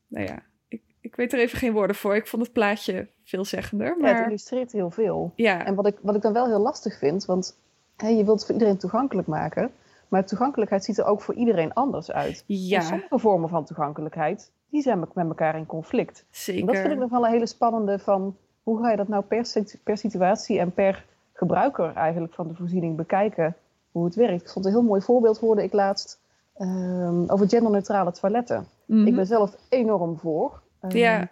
nou 0.07 0.25
ja, 0.25 0.43
ik, 0.67 0.81
ik 1.01 1.15
weet 1.15 1.33
er 1.33 1.39
even 1.39 1.57
geen 1.57 1.73
woorden 1.73 1.95
voor. 1.95 2.15
Ik 2.15 2.27
vond 2.27 2.43
het 2.43 2.53
plaatje 2.53 3.07
veelzeggender. 3.23 3.87
Ja, 3.87 3.93
het 3.93 4.01
Maar 4.01 4.25
illustreert 4.27 4.71
heel 4.71 4.91
veel. 4.91 5.33
ja, 5.35 5.65
En 5.65 5.75
wat 5.75 5.87
ik, 5.87 5.97
wat 6.01 6.15
ik 6.15 6.21
dan 6.21 6.33
wel 6.33 6.45
heel 6.47 6.59
lastig 6.59 6.97
vind, 6.97 7.25
want 7.25 7.57
hè, 7.97 8.07
je 8.07 8.23
wilt 8.23 8.37
het 8.37 8.45
voor 8.45 8.53
iedereen 8.53 8.77
toegankelijk 8.77 9.27
maken. 9.27 9.71
Maar 10.07 10.25
toegankelijkheid 10.25 10.83
ziet 10.83 10.97
er 10.97 11.05
ook 11.05 11.21
voor 11.21 11.33
iedereen 11.33 11.73
anders 11.73 12.11
uit. 12.11 12.43
Ja, 12.45 12.81
sommige 12.81 13.19
vormen 13.19 13.49
van 13.49 13.65
toegankelijkheid, 13.65 14.51
die 14.69 14.81
zijn 14.81 14.99
met 14.99 15.09
elkaar 15.15 15.57
in 15.57 15.65
conflict. 15.65 16.17
En 16.19 16.25
dat 16.29 16.39
vind 16.45 16.69
ik 16.69 16.75
zeker. 16.75 16.97
nog 16.97 17.09
wel 17.09 17.25
een 17.25 17.31
hele 17.31 17.45
spannende 17.45 17.99
van 17.99 18.35
hoe 18.63 18.81
ga 18.81 18.91
je 18.91 18.97
dat 18.97 19.07
nou 19.07 19.23
per, 19.23 19.51
per 19.83 19.97
situatie 19.97 20.59
en 20.59 20.73
per 20.73 21.05
gebruiker 21.33 21.93
eigenlijk 21.95 22.33
van 22.33 22.47
de 22.47 22.53
voorziening 22.55 22.95
bekijken 22.95 23.55
hoe 23.91 24.05
het 24.05 24.15
werkt. 24.15 24.41
Ik 24.41 24.49
vond 24.49 24.65
een 24.65 24.71
heel 24.71 24.81
mooi 24.83 25.01
voorbeeld 25.01 25.39
hoorde 25.39 25.63
ik 25.63 25.73
laatst 25.73 26.19
ehm, 26.57 27.23
over 27.27 27.49
genderneutrale 27.49 28.11
toiletten. 28.11 28.67
Mhm. 28.85 29.07
Ik 29.07 29.15
ben 29.15 29.25
zelf 29.25 29.55
enorm 29.69 30.17
voor. 30.17 30.61
Ehm, 30.79 30.97
Ja. 30.97 31.27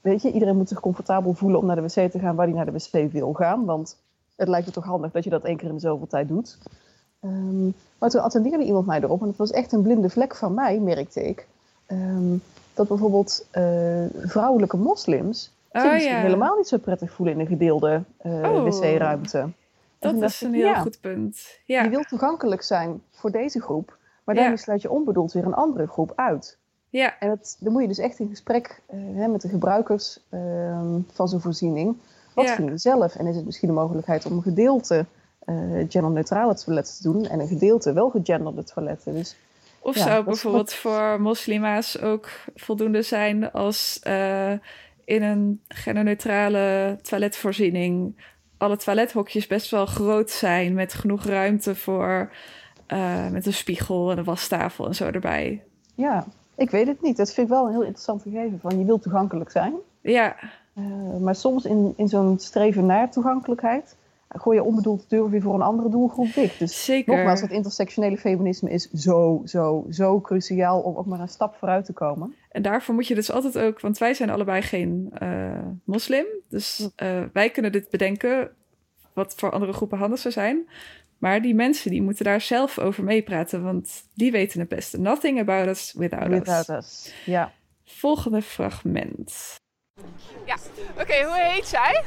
Weet 0.00 0.22
je, 0.22 0.32
iedereen 0.32 0.56
moet 0.56 0.68
zich 0.68 0.80
comfortabel 0.80 1.32
voelen 1.32 1.58
om 1.58 1.66
naar 1.66 1.76
de 1.76 1.82
wc 1.82 2.10
te 2.10 2.18
gaan 2.18 2.36
waar 2.36 2.46
hij 2.46 2.54
naar 2.54 2.64
de 2.64 2.72
wc 2.72 3.12
wil 3.12 3.32
gaan. 3.32 3.64
Want 3.64 3.98
het 4.36 4.48
lijkt 4.48 4.66
me 4.66 4.72
toch 4.72 4.84
handig 4.84 5.10
dat 5.12 5.24
je 5.24 5.30
dat 5.30 5.44
één 5.44 5.56
keer 5.56 5.68
in 5.68 5.74
de 5.74 5.80
zoveel 5.80 6.06
tijd 6.06 6.28
doet. 6.28 6.58
Ehm, 7.20 7.64
maar 7.98 8.10
toen 8.10 8.22
attendeerde 8.22 8.64
iemand 8.64 8.86
mij 8.86 9.00
erop, 9.02 9.20
en 9.20 9.26
het 9.28 9.36
was 9.36 9.50
echt 9.50 9.72
een 9.72 9.82
blinde 9.82 10.10
vlek 10.10 10.36
van 10.36 10.54
mij, 10.54 10.78
merkte 10.80 11.22
ik. 11.28 11.46
ehm, 11.86 12.36
dat 12.74 12.88
bijvoorbeeld 12.88 13.46
eh, 13.50 14.04
vrouwelijke 14.22 14.76
moslims 14.76 15.52
zich 15.72 15.82
Oh 15.92 15.98
ja, 15.98 16.20
helemaal 16.20 16.56
niet 16.56 16.66
zo 16.68 16.78
prettig 16.78 17.12
voelen 17.12 17.34
in 17.34 17.40
een 17.40 17.46
gedeelde 17.46 18.02
eh, 18.16 18.32
Oh. 18.32 18.64
wc-ruimte. 18.64 19.48
Dat 19.98 20.22
is 20.22 20.42
ik, 20.42 20.48
een 20.48 20.54
heel 20.54 20.66
ja, 20.66 20.80
goed 20.80 21.00
punt. 21.00 21.36
Je 21.66 21.72
Ja, 21.74 21.88
wil 21.88 22.02
toegankelijk 22.02 22.62
zijn 22.62 23.02
voor 23.10 23.30
deze 23.30 23.60
groep, 23.60 23.96
maar 24.24 24.34
daarmee 24.34 24.56
sluit 24.56 24.82
je 24.82 24.90
onbedoeld 24.90 25.32
weer 25.32 25.44
een 25.44 25.54
andere 25.54 25.86
groep 25.86 26.12
uit. 26.16 26.58
ja, 26.88 27.18
En 27.18 27.28
dat, 27.28 27.56
dan 27.60 27.72
moet 27.72 27.82
je 27.82 27.88
dus 27.88 27.98
echt 27.98 28.18
in 28.18 28.28
gesprek 28.28 28.82
eh, 28.86 28.98
hè, 29.14 29.28
met 29.28 29.40
de 29.40 29.48
gebruikers 29.48 30.20
ehm, 30.28 30.98
van 31.12 31.28
zo'n 31.28 31.40
voorziening. 31.40 31.96
Wat 32.34 32.44
Ja. 32.44 32.54
vind 32.54 32.68
je 32.68 32.78
zelf? 32.78 33.14
En 33.14 33.26
is 33.26 33.36
het 33.36 33.44
misschien 33.44 33.68
een 33.68 33.74
mogelijkheid 33.74 34.26
om 34.26 34.32
een 34.32 34.42
gedeelte 34.42 35.04
eh 35.44 35.54
genderneutrale 35.88 36.54
toiletten 36.54 36.94
te 36.96 37.02
doen 37.02 37.26
en 37.26 37.40
een 37.40 37.48
gedeelte 37.48 37.92
wel 37.92 38.10
gegenderde 38.10 38.64
toiletten? 38.64 39.14
Dus 39.14 39.36
Of 39.80 39.94
Ja, 39.96 40.02
zou 40.02 40.24
bijvoorbeeld 40.24 40.72
voor 40.72 41.20
moslima's 41.20 42.00
ook 42.00 42.28
voldoende 42.54 43.02
zijn 43.02 43.52
als 43.52 44.00
eh, 44.02 44.52
in 45.04 45.22
een 45.22 45.60
genderneutrale 45.68 46.98
toiletvoorziening 47.02 48.16
alle 48.58 48.76
toilethokjes 48.76 49.46
best 49.46 49.70
wel 49.70 49.86
groot 49.86 50.30
zijn 50.30 50.74
met 50.74 50.94
genoeg 50.94 51.24
ruimte 51.24 51.74
voor 51.74 52.30
uh, 52.88 53.28
met 53.30 53.46
een 53.46 53.52
spiegel 53.52 54.10
en 54.10 54.18
een 54.18 54.24
wastafel 54.24 54.86
en 54.86 54.94
zo 54.94 55.04
erbij. 55.06 55.62
Ja, 55.94 56.24
ik 56.56 56.70
weet 56.70 56.86
het 56.86 57.02
niet. 57.02 57.16
Dat 57.16 57.32
vind 57.32 57.46
ik 57.46 57.52
wel 57.52 57.64
een 57.64 57.72
heel 57.72 57.82
interessant 57.82 58.22
gegeven 58.22 58.58
van 58.60 58.78
je 58.78 58.84
wilt 58.84 59.02
toegankelijk 59.02 59.50
zijn. 59.50 59.74
Ja. 60.00 60.36
Uh, 60.74 61.16
maar 61.20 61.34
soms 61.34 61.64
in, 61.64 61.94
in 61.96 62.08
zo'n 62.08 62.38
streven 62.38 62.86
naar 62.86 63.10
toegankelijkheid 63.10 63.96
gooi 64.38 64.56
je 64.56 64.64
onbedoeld 64.64 65.00
de 65.00 65.16
deur 65.16 65.30
weer 65.30 65.42
voor 65.42 65.54
een 65.54 65.62
andere 65.62 65.88
doelgroep 65.88 66.34
dicht. 66.34 66.58
Dus 66.58 66.84
Zeker. 66.84 67.16
nogmaals, 67.16 67.40
het 67.40 67.50
intersectionele 67.50 68.16
feminisme 68.16 68.70
is 68.70 68.90
zo, 68.90 69.42
zo, 69.44 69.86
zo 69.90 70.20
cruciaal 70.20 70.80
om 70.80 70.96
ook 70.96 71.06
maar 71.06 71.20
een 71.20 71.28
stap 71.28 71.54
vooruit 71.54 71.84
te 71.84 71.92
komen. 71.92 72.34
En 72.50 72.62
daarvoor 72.62 72.94
moet 72.94 73.06
je 73.06 73.14
dus 73.14 73.30
altijd 73.30 73.58
ook, 73.58 73.80
want 73.80 73.98
wij 73.98 74.14
zijn 74.14 74.30
allebei 74.30 74.62
geen 74.62 75.12
uh, 75.22 75.58
moslim. 75.84 76.24
Dus 76.48 76.88
uh, 77.02 77.22
wij 77.32 77.50
kunnen 77.50 77.72
dit 77.72 77.90
bedenken, 77.90 78.50
wat 79.12 79.34
voor 79.36 79.50
andere 79.50 79.72
groepen 79.72 79.98
handig 79.98 80.18
zou 80.18 80.34
zijn. 80.34 80.68
Maar 81.18 81.42
die 81.42 81.54
mensen 81.54 81.90
die 81.90 82.02
moeten 82.02 82.24
daar 82.24 82.40
zelf 82.40 82.78
over 82.78 83.04
meepraten, 83.04 83.62
want 83.62 84.04
die 84.14 84.32
weten 84.32 84.60
het 84.60 84.68
beste. 84.68 85.00
Nothing 85.00 85.40
about 85.40 85.66
us 85.66 85.92
without, 85.96 86.28
without 86.28 86.68
us. 86.68 86.76
us. 86.76 87.14
Ja. 87.24 87.52
Volgende 87.84 88.42
fragment. 88.42 89.62
Ja, 90.46 90.56
oké, 91.00 91.24
hoe 91.24 91.40
heet 91.40 91.70
jij? 91.70 92.04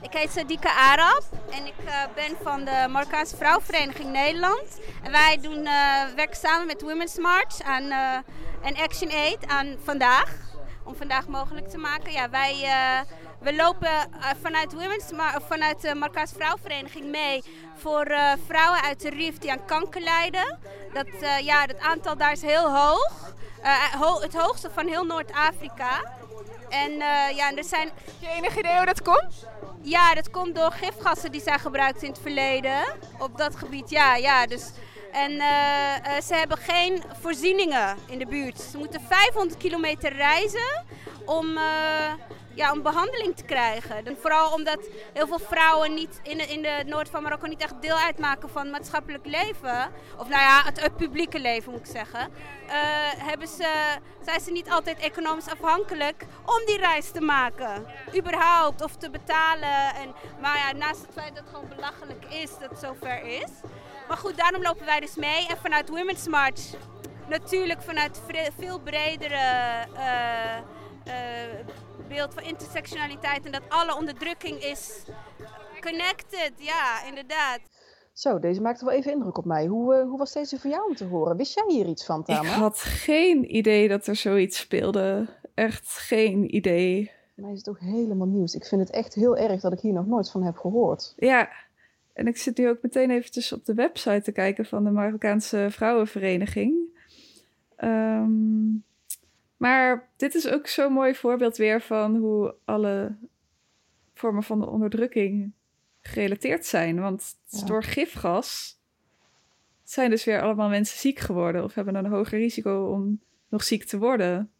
Ik 0.00 0.12
heet 0.12 0.30
Sadika 0.30 0.92
Arab 0.92 1.22
en 1.50 1.66
ik 1.66 1.74
uh, 1.84 1.92
ben 2.14 2.36
van 2.42 2.64
de 2.64 2.86
Marokkaanse 2.90 3.36
Vrouwenvereniging 3.36 4.12
Nederland. 4.12 4.80
En 5.02 5.12
wij 5.12 5.38
doen, 5.40 5.58
uh, 5.58 6.02
werken 6.16 6.36
samen 6.36 6.66
met 6.66 6.82
Women's 6.82 7.18
March 7.18 7.60
uh, 7.60 8.14
en 8.62 8.76
Action 8.76 9.10
Aid 9.10 9.46
aan 9.46 9.76
vandaag. 9.84 10.34
Om 10.84 10.96
vandaag 10.96 11.26
mogelijk 11.26 11.68
te 11.68 11.78
maken. 11.78 12.12
Ja, 12.12 12.30
wij 12.30 12.54
we 13.40 13.54
lopen 13.54 14.10
vanuit, 14.42 14.72
Women's, 14.72 15.12
maar, 15.12 15.40
vanuit 15.48 15.80
de 15.80 15.94
Marokkaanse 15.94 16.34
Vrouwenvereniging 16.34 17.04
mee 17.04 17.42
voor 17.76 18.06
vrouwen 18.46 18.82
uit 18.82 19.00
de 19.00 19.10
RIF 19.10 19.38
die 19.38 19.50
aan 19.50 19.64
kanker 19.64 20.00
lijden. 20.00 20.58
Dat, 20.92 21.08
ja, 21.42 21.66
dat 21.66 21.78
aantal 21.78 22.16
daar 22.16 22.32
is 22.32 22.42
heel 22.42 22.76
hoog. 22.76 23.34
Ho 23.98 24.20
het 24.20 24.34
hoogste 24.34 24.70
van 24.70 24.86
heel 24.86 25.04
Noord-Afrika. 25.04 26.02
En 26.68 26.90
uh, 26.92 27.36
ja, 27.36 27.56
er 27.56 27.64
zijn... 27.64 27.90
Heb 28.04 28.14
je 28.18 28.28
enig 28.28 28.58
idee 28.58 28.76
hoe 28.76 28.86
dat 28.86 29.02
komt? 29.02 29.46
Ja, 29.82 30.14
dat 30.14 30.30
komt 30.30 30.54
door 30.54 30.72
gifgassen 30.72 31.32
die 31.32 31.40
zijn 31.40 31.58
gebruikt 31.58 32.02
in 32.02 32.08
het 32.08 32.18
verleden. 32.18 32.82
Op 33.18 33.38
dat 33.38 33.56
gebied, 33.56 33.90
ja. 33.90 34.16
ja 34.16 34.46
dus, 34.46 34.70
en 35.12 35.32
uh, 35.32 35.38
uh, 35.38 36.20
ze 36.26 36.34
hebben 36.34 36.58
geen 36.58 37.02
voorzieningen 37.20 37.96
in 38.06 38.18
de 38.18 38.26
buurt. 38.26 38.60
Ze 38.60 38.78
moeten 38.78 39.00
500 39.08 39.56
kilometer 39.56 40.12
reizen 40.12 40.84
om, 41.24 41.58
ja, 42.56 42.72
om 42.72 42.82
behandeling 42.82 43.36
te 43.36 43.44
krijgen. 43.44 44.06
En 44.06 44.16
vooral 44.20 44.52
omdat 44.52 44.88
heel 45.12 45.26
veel 45.26 45.38
vrouwen 45.38 45.94
niet 45.94 46.20
in 46.22 46.38
de, 46.38 46.44
in 46.44 46.62
de 46.62 46.82
noord 46.86 47.08
van 47.08 47.22
Marokko 47.22 47.46
niet 47.46 47.62
echt 47.62 47.82
deel 47.82 47.96
uitmaken 47.96 48.48
van 48.48 48.70
maatschappelijk 48.70 49.26
leven. 49.26 49.92
Of 50.16 50.28
nou 50.28 50.42
ja, 50.42 50.62
het, 50.64 50.96
publieke 50.96 51.38
leven 51.38 51.72
moet 51.72 51.80
ik 51.80 51.86
zeggen. 51.86 52.20
Uh, 52.20 52.72
hebben 53.16 53.48
ze, 53.48 53.98
zijn 54.24 54.40
ze 54.40 54.50
niet 54.50 54.70
altijd 54.70 54.98
economisch 54.98 55.48
afhankelijk 55.48 56.24
om 56.44 56.66
die 56.66 56.78
reis 56.78 57.10
te 57.10 57.20
maken. 57.20 57.86
Überhaupt, 58.16 58.82
of 58.82 58.96
te 58.96 59.10
betalen. 59.10 59.94
En, 59.94 60.14
maar 60.40 60.56
ja, 60.56 60.72
naast 60.72 61.00
het 61.00 61.12
feit 61.12 61.34
dat 61.34 61.44
het 61.44 61.54
gewoon 61.54 61.68
belachelijk 61.76 62.24
is 62.24 62.50
dat 62.58 62.70
het 62.70 62.78
zover 62.78 63.24
is. 63.24 63.50
Maar 64.08 64.16
goed, 64.16 64.36
daarom 64.36 64.62
lopen 64.62 64.86
wij 64.86 65.00
dus 65.00 65.14
mee. 65.14 65.46
En 65.48 65.56
vanuit 65.56 65.88
Women's 65.88 66.26
March 66.26 66.60
natuurlijk 67.28 67.82
vanuit 67.82 68.20
veel 68.58 68.78
bredere... 68.78 69.86
Uh, 69.94 70.75
beeld 72.08 72.34
van 72.34 72.42
intersectionaliteit 72.42 73.44
en 73.44 73.52
dat 73.52 73.62
alle 73.68 73.96
onderdrukking 73.96 74.64
is 74.64 75.04
connected. 75.80 76.52
Ja, 76.56 77.04
inderdaad. 77.08 77.60
Zo, 78.12 78.38
deze 78.38 78.60
maakte 78.60 78.84
wel 78.84 78.94
even 78.94 79.12
indruk 79.12 79.38
op 79.38 79.44
mij. 79.44 79.66
Hoe, 79.66 79.94
uh, 79.94 80.02
hoe 80.02 80.18
was 80.18 80.32
deze 80.32 80.60
voor 80.60 80.70
jou 80.70 80.88
om 80.88 80.94
te 80.94 81.04
horen? 81.04 81.36
Wist 81.36 81.54
jij 81.54 81.64
hier 81.68 81.86
iets 81.86 82.04
van, 82.04 82.24
Tama? 82.24 82.40
Ik 82.40 82.46
had 82.48 82.78
geen 82.78 83.56
idee 83.56 83.88
dat 83.88 84.06
er 84.06 84.16
zoiets 84.16 84.58
speelde. 84.58 85.26
Echt 85.54 85.88
geen 85.88 86.54
idee. 86.54 87.10
Voor 87.34 87.44
mij 87.44 87.52
is 87.52 87.58
het 87.58 87.68
ook 87.68 87.80
helemaal 87.80 88.26
nieuws. 88.26 88.54
Ik 88.54 88.64
vind 88.64 88.80
het 88.80 88.90
echt 88.90 89.14
heel 89.14 89.36
erg 89.36 89.60
dat 89.60 89.72
ik 89.72 89.80
hier 89.80 89.92
nog 89.92 90.06
nooit 90.06 90.30
van 90.30 90.42
heb 90.42 90.56
gehoord. 90.56 91.14
Ja, 91.16 91.48
en 92.12 92.26
ik 92.26 92.36
zit 92.36 92.58
nu 92.58 92.68
ook 92.68 92.82
meteen 92.82 93.10
eventjes 93.10 93.52
op 93.52 93.64
de 93.64 93.74
website 93.74 94.22
te 94.22 94.32
kijken 94.32 94.66
van 94.66 94.84
de 94.84 94.90
Marokkaanse 94.90 95.66
Vrouwenvereniging. 95.70 96.74
Um, 97.78 98.84
maar 99.56 100.08
dit 100.16 100.34
is 100.34 100.48
ook 100.48 100.66
zo'n 100.66 100.92
mooi 100.92 101.14
voorbeeld 101.14 101.56
weer 101.56 101.80
van 101.80 102.16
hoe 102.16 102.54
alle 102.64 103.16
vormen 104.14 104.42
van 104.42 104.60
de 104.60 104.66
onderdrukking 104.66 105.52
gerelateerd 106.00 106.66
zijn. 106.66 107.00
Want 107.00 107.36
ja. 107.44 107.66
door 107.66 107.82
gifgas 107.82 108.78
zijn 109.82 110.10
dus 110.10 110.24
weer 110.24 110.42
allemaal 110.42 110.68
mensen 110.68 110.98
ziek 110.98 111.18
geworden 111.18 111.64
of 111.64 111.74
hebben 111.74 111.94
een 111.94 112.06
hoger 112.06 112.38
risico 112.38 112.92
om 112.92 113.20
nog 113.48 113.64
ziek 113.64 113.84
te 113.84 113.98
worden. 113.98 114.50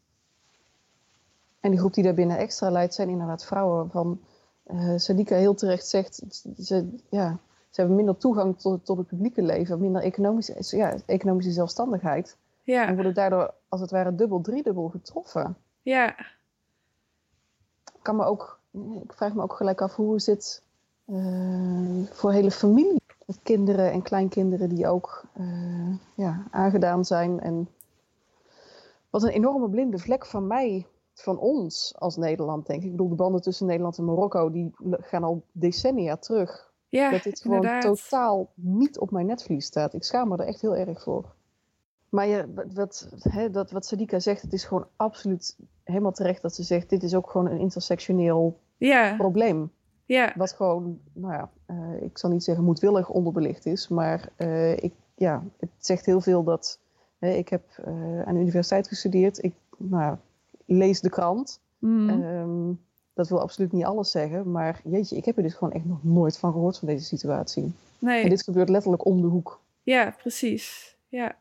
En 1.59 1.69
die 1.69 1.79
groep 1.79 1.93
die 1.93 2.03
daarbinnen 2.03 2.37
extra 2.37 2.71
leidt 2.71 2.93
zijn 2.93 3.09
inderdaad 3.09 3.45
vrouwen. 3.45 3.89
Van 3.91 4.21
uh, 4.67 4.97
Sadika 4.97 5.35
heel 5.35 5.53
terecht 5.53 5.87
zegt, 5.87 6.21
ze, 6.57 6.95
ja, 7.09 7.39
ze 7.69 7.79
hebben 7.79 7.95
minder 7.95 8.17
toegang 8.17 8.59
tot, 8.59 8.85
tot 8.85 8.97
het 8.97 9.07
publieke 9.07 9.41
leven, 9.41 9.79
minder 9.79 10.01
economische, 10.01 10.77
ja, 10.77 10.95
economische 11.05 11.51
zelfstandigheid. 11.51 12.37
Ja. 12.63 12.87
En 12.87 12.95
worden 12.95 13.13
daardoor 13.13 13.53
als 13.69 13.81
het 13.81 13.91
ware 13.91 14.15
dubbel, 14.15 14.41
driedubbel 14.41 14.87
getroffen. 14.87 15.57
Ja. 15.81 16.19
Ik, 17.93 18.01
kan 18.01 18.15
me 18.15 18.23
ook, 18.23 18.59
ik 19.03 19.13
vraag 19.13 19.33
me 19.33 19.41
ook 19.41 19.53
gelijk 19.53 19.81
af 19.81 19.95
hoe 19.95 20.19
zit 20.19 20.63
uh, 21.05 22.03
voor 22.11 22.31
hele 22.31 22.51
familie. 22.51 23.01
Met 23.25 23.39
kinderen 23.43 23.91
en 23.91 24.01
kleinkinderen 24.01 24.69
die 24.69 24.87
ook 24.87 25.25
uh, 25.39 25.95
ja, 26.15 26.43
aangedaan 26.51 27.05
zijn. 27.05 27.39
En 27.39 27.69
wat 29.09 29.23
een 29.23 29.29
enorme 29.29 29.69
blinde 29.69 29.97
vlek 29.97 30.25
van 30.25 30.47
mij, 30.47 30.85
van 31.13 31.39
ons 31.39 31.93
als 31.97 32.15
Nederland, 32.15 32.65
denk 32.65 32.79
ik. 32.79 32.85
Ik 32.85 32.91
bedoel, 32.91 33.09
de 33.09 33.15
banden 33.15 33.41
tussen 33.41 33.65
Nederland 33.65 33.97
en 33.97 34.05
Marokko, 34.05 34.51
die 34.51 34.71
gaan 34.91 35.23
al 35.23 35.43
decennia 35.51 36.17
terug. 36.17 36.71
Ja, 36.89 37.11
dat 37.11 37.23
dit 37.23 37.39
gewoon 37.39 37.57
inderdaad. 37.57 37.81
totaal 37.81 38.49
niet 38.53 38.99
op 38.99 39.11
mijn 39.11 39.25
netvlies 39.25 39.65
staat. 39.65 39.93
Ik 39.93 40.03
schaam 40.03 40.27
me 40.27 40.37
er 40.37 40.47
echt 40.47 40.61
heel 40.61 40.75
erg 40.75 41.01
voor. 41.03 41.35
Maar 42.09 42.27
je, 42.27 42.45
wat, 42.73 43.09
hè, 43.19 43.49
dat, 43.49 43.71
wat 43.71 43.85
Sadika 43.85 44.19
zegt, 44.19 44.41
het 44.41 44.53
is 44.53 44.63
gewoon 44.63 44.87
absoluut 44.95 45.55
helemaal 45.83 46.11
terecht 46.11 46.41
dat 46.41 46.55
ze 46.55 46.63
zegt: 46.63 46.89
dit 46.89 47.03
is 47.03 47.15
ook 47.15 47.29
gewoon 47.29 47.51
een 47.51 47.59
intersectioneel 47.59 48.59
probleem. 49.17 49.71
Ja. 50.05 50.33
Wat 50.35 50.51
gewoon, 50.51 50.99
nou 51.13 51.33
ja, 51.33 51.49
uh, 51.67 52.01
ik 52.01 52.17
zal 52.17 52.29
niet 52.29 52.43
zeggen 52.43 52.63
moedwillig 52.63 53.09
onderbelicht 53.09 53.65
is, 53.65 53.87
maar 53.87 54.29
uh, 54.37 54.71
ik, 54.71 54.93
ja, 55.15 55.43
het 55.59 55.69
zegt 55.77 56.05
heel 56.05 56.21
veel 56.21 56.43
dat. 56.43 56.79
Ik 57.19 57.49
heb 57.49 57.63
uh, 57.87 58.21
aan 58.21 58.33
de 58.33 58.39
universiteit 58.39 58.87
gestudeerd, 58.87 59.43
ik 59.43 59.53
nou, 59.77 60.17
lees 60.65 61.01
de 61.01 61.09
krant. 61.09 61.59
Mm. 61.79 62.09
Um, 62.09 62.79
dat 63.13 63.29
wil 63.29 63.41
absoluut 63.41 63.71
niet 63.71 63.85
alles 63.85 64.11
zeggen, 64.11 64.51
maar 64.51 64.81
jeetje, 64.83 65.15
ik 65.15 65.25
heb 65.25 65.37
er 65.37 65.43
dus 65.43 65.53
gewoon 65.53 65.73
echt 65.73 65.85
nog 65.85 66.03
nooit 66.03 66.37
van 66.37 66.51
gehoord 66.51 66.77
van 66.77 66.87
deze 66.87 67.05
situatie. 67.05 67.73
Nee. 67.99 68.23
En 68.23 68.29
dit 68.29 68.43
gebeurt 68.43 68.69
letterlijk 68.69 69.05
om 69.05 69.21
de 69.21 69.27
hoek. 69.27 69.59
Ja, 69.83 70.15
precies. 70.17 70.95
Ja. 71.07 71.35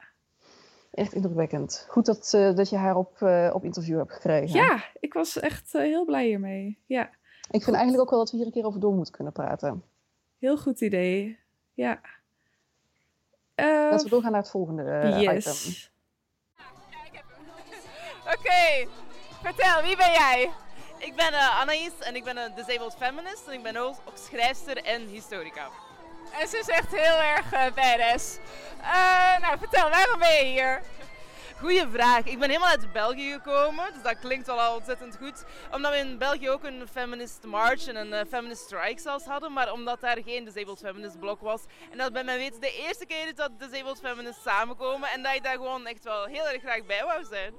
Echt 0.96 1.12
indrukwekkend. 1.12 1.86
Goed 1.88 2.06
dat, 2.06 2.32
uh, 2.34 2.54
dat 2.54 2.68
je 2.70 2.76
haar 2.76 2.96
op, 2.96 3.20
uh, 3.20 3.50
op 3.52 3.64
interview 3.64 3.98
hebt 3.98 4.12
gekregen. 4.12 4.60
Ja, 4.60 4.84
ik 5.00 5.12
was 5.12 5.38
echt 5.38 5.74
uh, 5.74 5.82
heel 5.82 6.04
blij 6.04 6.26
hiermee. 6.26 6.78
Ja. 6.86 7.02
Ik 7.02 7.50
vind 7.50 7.64
goed. 7.64 7.74
eigenlijk 7.74 8.02
ook 8.02 8.10
wel 8.10 8.18
dat 8.18 8.30
we 8.30 8.36
hier 8.36 8.46
een 8.46 8.52
keer 8.52 8.64
over 8.64 8.80
door 8.80 8.94
moeten 8.94 9.14
kunnen 9.14 9.32
praten. 9.32 9.82
Heel 10.38 10.56
goed 10.56 10.80
idee. 10.80 11.38
Ja. 11.74 12.00
Laten 13.54 14.04
we 14.04 14.10
doorgaan 14.10 14.32
naar 14.32 14.40
het 14.40 14.50
volgende 14.50 14.82
yes. 15.18 15.46
item. 15.46 15.90
Oké, 18.20 18.38
okay. 18.38 18.88
vertel, 19.42 19.82
wie 19.82 19.96
ben 19.96 20.12
jij? 20.12 20.50
Ik 20.98 21.16
ben 21.16 21.32
uh, 21.32 21.60
Anaïs 21.60 21.98
en 22.00 22.16
ik 22.16 22.24
ben 22.24 22.36
een 22.36 22.54
disabled 22.54 22.94
feminist 22.98 23.46
en 23.46 23.52
ik 23.52 23.62
ben 23.62 23.76
ook 23.76 23.96
schrijfster 24.14 24.76
en 24.76 25.06
historica. 25.06 25.68
En 26.32 26.48
ze 26.48 26.58
is 26.58 26.68
echt 26.68 26.90
heel 26.90 27.20
erg 27.20 27.52
uh, 27.52 27.74
badass. 27.74 28.38
Uh, 28.80 29.38
nou, 29.40 29.58
vertel, 29.58 29.90
waarom 29.90 30.18
ben 30.18 30.36
je 30.36 30.44
hier? 30.44 30.82
Goeie 31.58 31.88
vraag. 31.88 32.24
Ik 32.24 32.38
ben 32.38 32.48
helemaal 32.48 32.70
uit 32.70 32.92
België 32.92 33.32
gekomen, 33.32 33.92
dus 33.92 34.02
dat 34.02 34.18
klinkt 34.18 34.46
wel 34.46 34.60
al 34.60 34.74
ontzettend 34.74 35.16
goed. 35.16 35.44
Omdat 35.72 35.92
we 35.92 35.98
in 35.98 36.18
België 36.18 36.50
ook 36.50 36.64
een 36.64 36.88
feminist 36.92 37.44
march 37.44 37.86
en 37.86 37.96
een 37.96 38.12
uh, 38.12 38.20
feminist 38.30 38.62
strike 38.62 39.00
zelfs 39.00 39.24
hadden, 39.24 39.52
maar 39.52 39.72
omdat 39.72 40.00
daar 40.00 40.18
geen 40.24 40.44
disabled 40.44 40.78
feminist 40.78 41.18
blok 41.18 41.40
was. 41.40 41.62
En 41.90 41.98
dat 41.98 42.12
bij 42.12 42.24
mijn 42.24 42.38
weten 42.38 42.60
de 42.60 42.72
eerste 42.72 43.06
keer 43.06 43.34
dat 43.34 43.50
disabled 43.58 43.98
feminists 44.02 44.42
samenkomen 44.42 45.08
en 45.08 45.22
dat 45.22 45.34
ik 45.34 45.42
daar 45.42 45.56
gewoon 45.56 45.86
echt 45.86 46.04
wel 46.04 46.24
heel 46.24 46.48
erg 46.48 46.62
graag 46.62 46.84
bij 46.86 47.04
wou 47.04 47.24
zijn. 47.24 47.54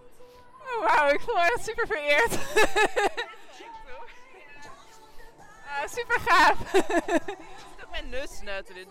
Oh, 0.60 0.96
Wauw, 0.96 1.10
ik 1.10 1.22
voel 1.22 1.36
me 1.36 1.42
echt 1.42 1.64
super 1.66 1.88
vereerd. 1.88 2.34
uh, 5.66 5.88
super 5.98 6.20
gaaf. 6.20 6.58
ook 7.88 7.92
mijn 7.92 8.10
neus 8.10 8.38
snuiten. 8.38 8.76
Dus... 8.76 8.86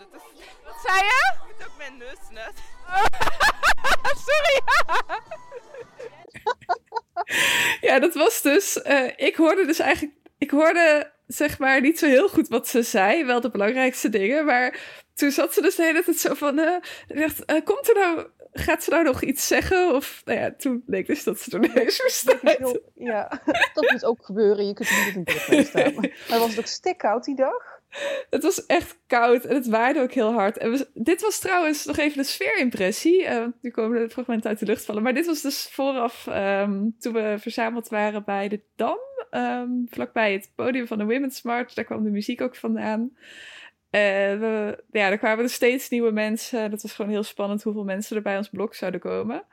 Wat 0.63 0.75
zei 0.85 0.97
je? 0.97 1.33
Ik 1.33 1.55
moet 1.57 1.67
ook 1.67 1.77
mijn 1.77 1.97
neus 1.97 2.17
snuiten. 2.29 2.63
Sorry. 4.27 4.61
ja, 7.81 7.99
dat 7.99 8.13
was 8.13 8.41
dus. 8.41 8.79
Uh, 8.83 9.09
ik 9.15 9.35
hoorde 9.35 9.65
dus 9.65 9.79
eigenlijk. 9.79 10.15
Ik 10.37 10.49
hoorde 10.49 11.11
zeg 11.27 11.59
maar 11.59 11.81
niet 11.81 11.99
zo 11.99 12.07
heel 12.07 12.29
goed 12.29 12.47
wat 12.47 12.67
ze 12.67 12.81
zei. 12.81 13.25
Wel 13.25 13.41
de 13.41 13.49
belangrijkste 13.49 14.09
dingen. 14.09 14.45
Maar 14.45 14.79
toen 15.13 15.31
zat 15.31 15.53
ze 15.53 15.61
dus 15.61 15.75
de 15.75 15.83
hele 15.83 16.03
tijd 16.03 16.17
zo 16.17 16.33
van. 16.33 16.59
Uh, 16.59 16.75
dacht, 17.07 17.51
uh, 17.51 17.61
komt 17.63 17.89
er 17.89 17.95
nou. 17.95 18.27
Gaat 18.53 18.83
ze 18.83 18.89
nou 18.89 19.03
nog 19.03 19.21
iets 19.21 19.47
zeggen? 19.47 19.95
Of 19.95 20.21
nou 20.25 20.39
ja, 20.39 20.53
toen 20.57 20.83
bleek 20.85 21.07
dus 21.07 21.23
dat 21.23 21.39
ze 21.39 21.57
er 21.57 21.65
ineens 21.65 21.97
voor 21.97 22.81
Ja, 22.95 23.41
dat 23.73 23.91
moet 23.91 24.05
ook 24.05 24.25
gebeuren. 24.25 24.67
Je 24.67 24.73
kunt 24.73 24.89
er 24.89 25.05
niet 25.05 25.15
in 25.15 25.23
bed 25.49 25.67
staan. 25.67 25.93
Maar 26.29 26.39
was 26.39 26.49
het 26.49 26.59
ook 26.59 26.65
stikkoud 26.65 27.23
die 27.23 27.35
dag? 27.35 27.76
Het 28.29 28.43
was 28.43 28.65
echt 28.65 28.99
koud 29.07 29.45
en 29.45 29.55
het 29.55 29.67
waaide 29.67 30.01
ook 30.01 30.11
heel 30.11 30.33
hard. 30.33 30.57
En 30.57 30.87
dit 30.93 31.21
was 31.21 31.39
trouwens 31.39 31.85
nog 31.85 31.97
even 31.97 32.17
de 32.17 32.23
sfeerimpressie. 32.23 33.23
Uh, 33.23 33.45
nu 33.61 33.69
komen 33.69 33.99
de 33.99 34.09
fragmenten 34.09 34.49
uit 34.49 34.59
de 34.59 34.65
lucht 34.65 34.85
vallen. 34.85 35.03
Maar 35.03 35.13
dit 35.13 35.25
was 35.25 35.41
dus 35.41 35.69
vooraf 35.71 36.27
um, 36.29 36.95
toen 36.99 37.13
we 37.13 37.35
verzameld 37.39 37.87
waren 37.87 38.23
bij 38.23 38.47
de 38.47 38.61
Dam. 38.75 38.97
Um, 39.31 39.87
vlakbij 39.89 40.33
het 40.33 40.51
podium 40.55 40.87
van 40.87 40.97
de 40.97 41.05
Women's 41.05 41.41
March. 41.41 41.73
Daar 41.73 41.85
kwam 41.85 42.03
de 42.03 42.09
muziek 42.09 42.41
ook 42.41 42.55
vandaan. 42.55 43.17
En 43.89 44.39
we, 44.39 44.83
ja, 44.91 45.09
er 45.09 45.17
kwamen 45.17 45.49
steeds 45.49 45.89
nieuwe 45.89 46.11
mensen. 46.11 46.71
Dat 46.71 46.81
was 46.81 46.93
gewoon 46.93 47.11
heel 47.11 47.23
spannend 47.23 47.63
hoeveel 47.63 47.83
mensen 47.83 48.15
er 48.15 48.21
bij 48.21 48.37
ons 48.37 48.49
blok 48.49 48.75
zouden 48.75 48.99
komen. 48.99 49.43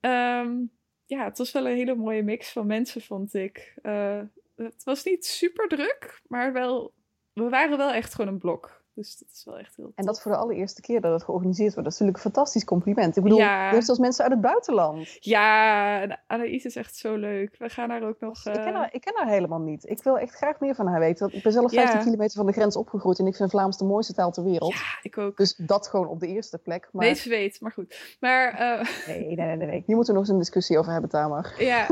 Um, 0.00 0.70
ja, 1.06 1.24
het 1.24 1.38
was 1.38 1.52
wel 1.52 1.66
een 1.66 1.76
hele 1.76 1.94
mooie 1.94 2.22
mix 2.22 2.50
van 2.50 2.66
mensen, 2.66 3.02
vond 3.02 3.34
ik. 3.34 3.74
Uh, 3.82 4.20
het 4.56 4.84
was 4.84 5.04
niet 5.04 5.26
super 5.26 5.68
druk, 5.68 6.20
maar 6.28 6.52
wel 6.52 6.92
we 7.34 7.48
waren 7.48 7.76
wel 7.76 7.92
echt 7.92 8.14
gewoon 8.14 8.32
een 8.32 8.38
blok. 8.38 8.83
Dus 8.94 9.18
dat 9.18 9.28
is 9.32 9.44
wel 9.44 9.58
echt 9.58 9.76
heel. 9.76 9.84
Tof. 9.84 9.94
En 9.94 10.04
dat 10.04 10.22
voor 10.22 10.32
de 10.32 10.38
allereerste 10.38 10.80
keer 10.80 11.00
dat 11.00 11.12
het 11.12 11.22
georganiseerd 11.22 11.74
wordt. 11.74 11.88
Dat 11.88 11.92
is 11.92 11.98
natuurlijk 11.98 12.24
een 12.24 12.32
fantastisch 12.32 12.64
compliment. 12.64 13.16
Ik 13.16 13.22
bedoel, 13.22 13.38
ja. 13.38 13.80
zelfs 13.80 14.00
mensen 14.00 14.24
uit 14.24 14.32
het 14.32 14.40
buitenland. 14.40 15.16
Ja, 15.20 16.18
Anaïs 16.26 16.64
is 16.64 16.76
echt 16.76 16.96
zo 16.96 17.16
leuk. 17.16 17.54
We 17.58 17.68
gaan 17.68 17.88
daar 17.88 18.02
ook 18.02 18.20
nog. 18.20 18.46
Uh... 18.46 18.54
Ik, 18.54 18.60
ken 18.60 18.74
haar, 18.74 18.88
ik 18.92 19.00
ken 19.00 19.14
haar 19.16 19.28
helemaal 19.28 19.60
niet. 19.60 19.88
Ik 19.88 20.02
wil 20.02 20.18
echt 20.18 20.34
graag 20.34 20.60
meer 20.60 20.74
van 20.74 20.86
haar 20.86 21.00
weten. 21.00 21.20
Want 21.20 21.34
ik 21.34 21.42
ben 21.42 21.52
zelf 21.52 21.72
15 21.72 22.00
kilometer 22.00 22.36
van 22.36 22.46
de 22.46 22.52
grens 22.52 22.76
opgegroeid. 22.76 23.18
En 23.18 23.26
ik 23.26 23.36
vind 23.36 23.50
Vlaams 23.50 23.78
de 23.78 23.84
mooiste 23.84 24.14
taal 24.14 24.30
ter 24.30 24.44
wereld. 24.44 24.72
Ja, 24.72 24.98
ik 25.02 25.18
ook. 25.18 25.36
Dus 25.36 25.54
dat 25.56 25.88
gewoon 25.88 26.08
op 26.08 26.20
de 26.20 26.26
eerste 26.26 26.58
plek. 26.58 26.88
Maar... 26.92 27.04
Nee, 27.04 27.14
ze 27.14 27.28
weet, 27.28 27.60
maar 27.60 27.72
goed. 27.72 28.16
Maar, 28.20 28.52
uh... 28.80 29.06
nee, 29.06 29.34
nee, 29.34 29.56
nee, 29.56 29.66
nee. 29.66 29.82
Hier 29.86 29.96
moeten 29.96 30.14
we 30.14 30.20
nog 30.20 30.28
eens 30.28 30.28
een 30.28 30.38
discussie 30.38 30.78
over 30.78 30.92
hebben, 30.92 31.10
Tamar. 31.10 31.54
Ja, 31.64 31.86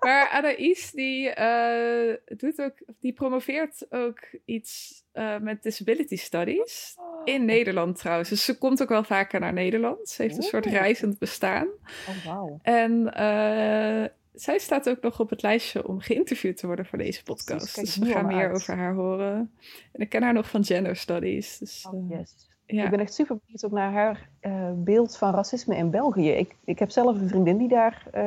maar 0.00 0.28
Anaïs 0.28 0.90
die, 0.90 1.38
uh, 1.38 2.16
doet 2.24 2.60
ook, 2.60 2.74
die 3.00 3.12
promoveert 3.12 3.86
ook 3.90 4.18
iets 4.44 5.04
uh, 5.20 5.38
met 5.38 5.62
disability 5.62 6.16
studies. 6.16 6.96
In 7.24 7.44
Nederland 7.44 7.98
trouwens. 7.98 8.28
Dus 8.28 8.44
ze 8.44 8.58
komt 8.58 8.82
ook 8.82 8.88
wel 8.88 9.04
vaker 9.04 9.40
naar 9.40 9.52
Nederland. 9.52 10.08
Ze 10.08 10.22
heeft 10.22 10.36
een 10.36 10.42
soort 10.42 10.66
reizend 10.66 11.18
bestaan. 11.18 11.66
Oh, 12.08 12.34
wow. 12.34 12.58
En 12.62 13.00
uh, 13.00 14.04
zij 14.32 14.58
staat 14.58 14.88
ook 14.88 15.00
nog 15.00 15.20
op 15.20 15.30
het 15.30 15.42
lijstje 15.42 15.88
om 15.88 16.00
geïnterviewd 16.00 16.56
te 16.56 16.66
worden 16.66 16.86
voor 16.86 16.98
deze 16.98 17.22
podcast. 17.22 17.74
Dus 17.80 17.96
we 17.96 18.06
gaan 18.06 18.26
meer 18.26 18.50
over 18.50 18.76
haar 18.76 18.94
horen. 18.94 19.52
En 19.92 20.00
ik 20.00 20.08
ken 20.08 20.22
haar 20.22 20.32
nog 20.32 20.48
van 20.48 20.64
gender 20.64 20.96
studies. 20.96 21.58
Dus, 21.58 21.88
oh, 21.92 22.10
yes. 22.10 22.48
Ja. 22.66 22.84
Ik 22.84 22.90
ben 22.90 23.00
echt 23.00 23.14
super 23.14 23.36
benieuwd 23.36 23.64
ook 23.64 23.72
naar 23.72 23.92
haar 23.92 24.28
uh, 24.42 24.70
beeld 24.74 25.16
van 25.16 25.34
racisme 25.34 25.76
in 25.76 25.90
België. 25.90 26.30
Ik, 26.30 26.56
ik 26.64 26.78
heb 26.78 26.90
zelf 26.90 27.20
een 27.20 27.28
vriendin 27.28 27.56
die 27.56 27.68
daar 27.68 28.06
uh, 28.14 28.20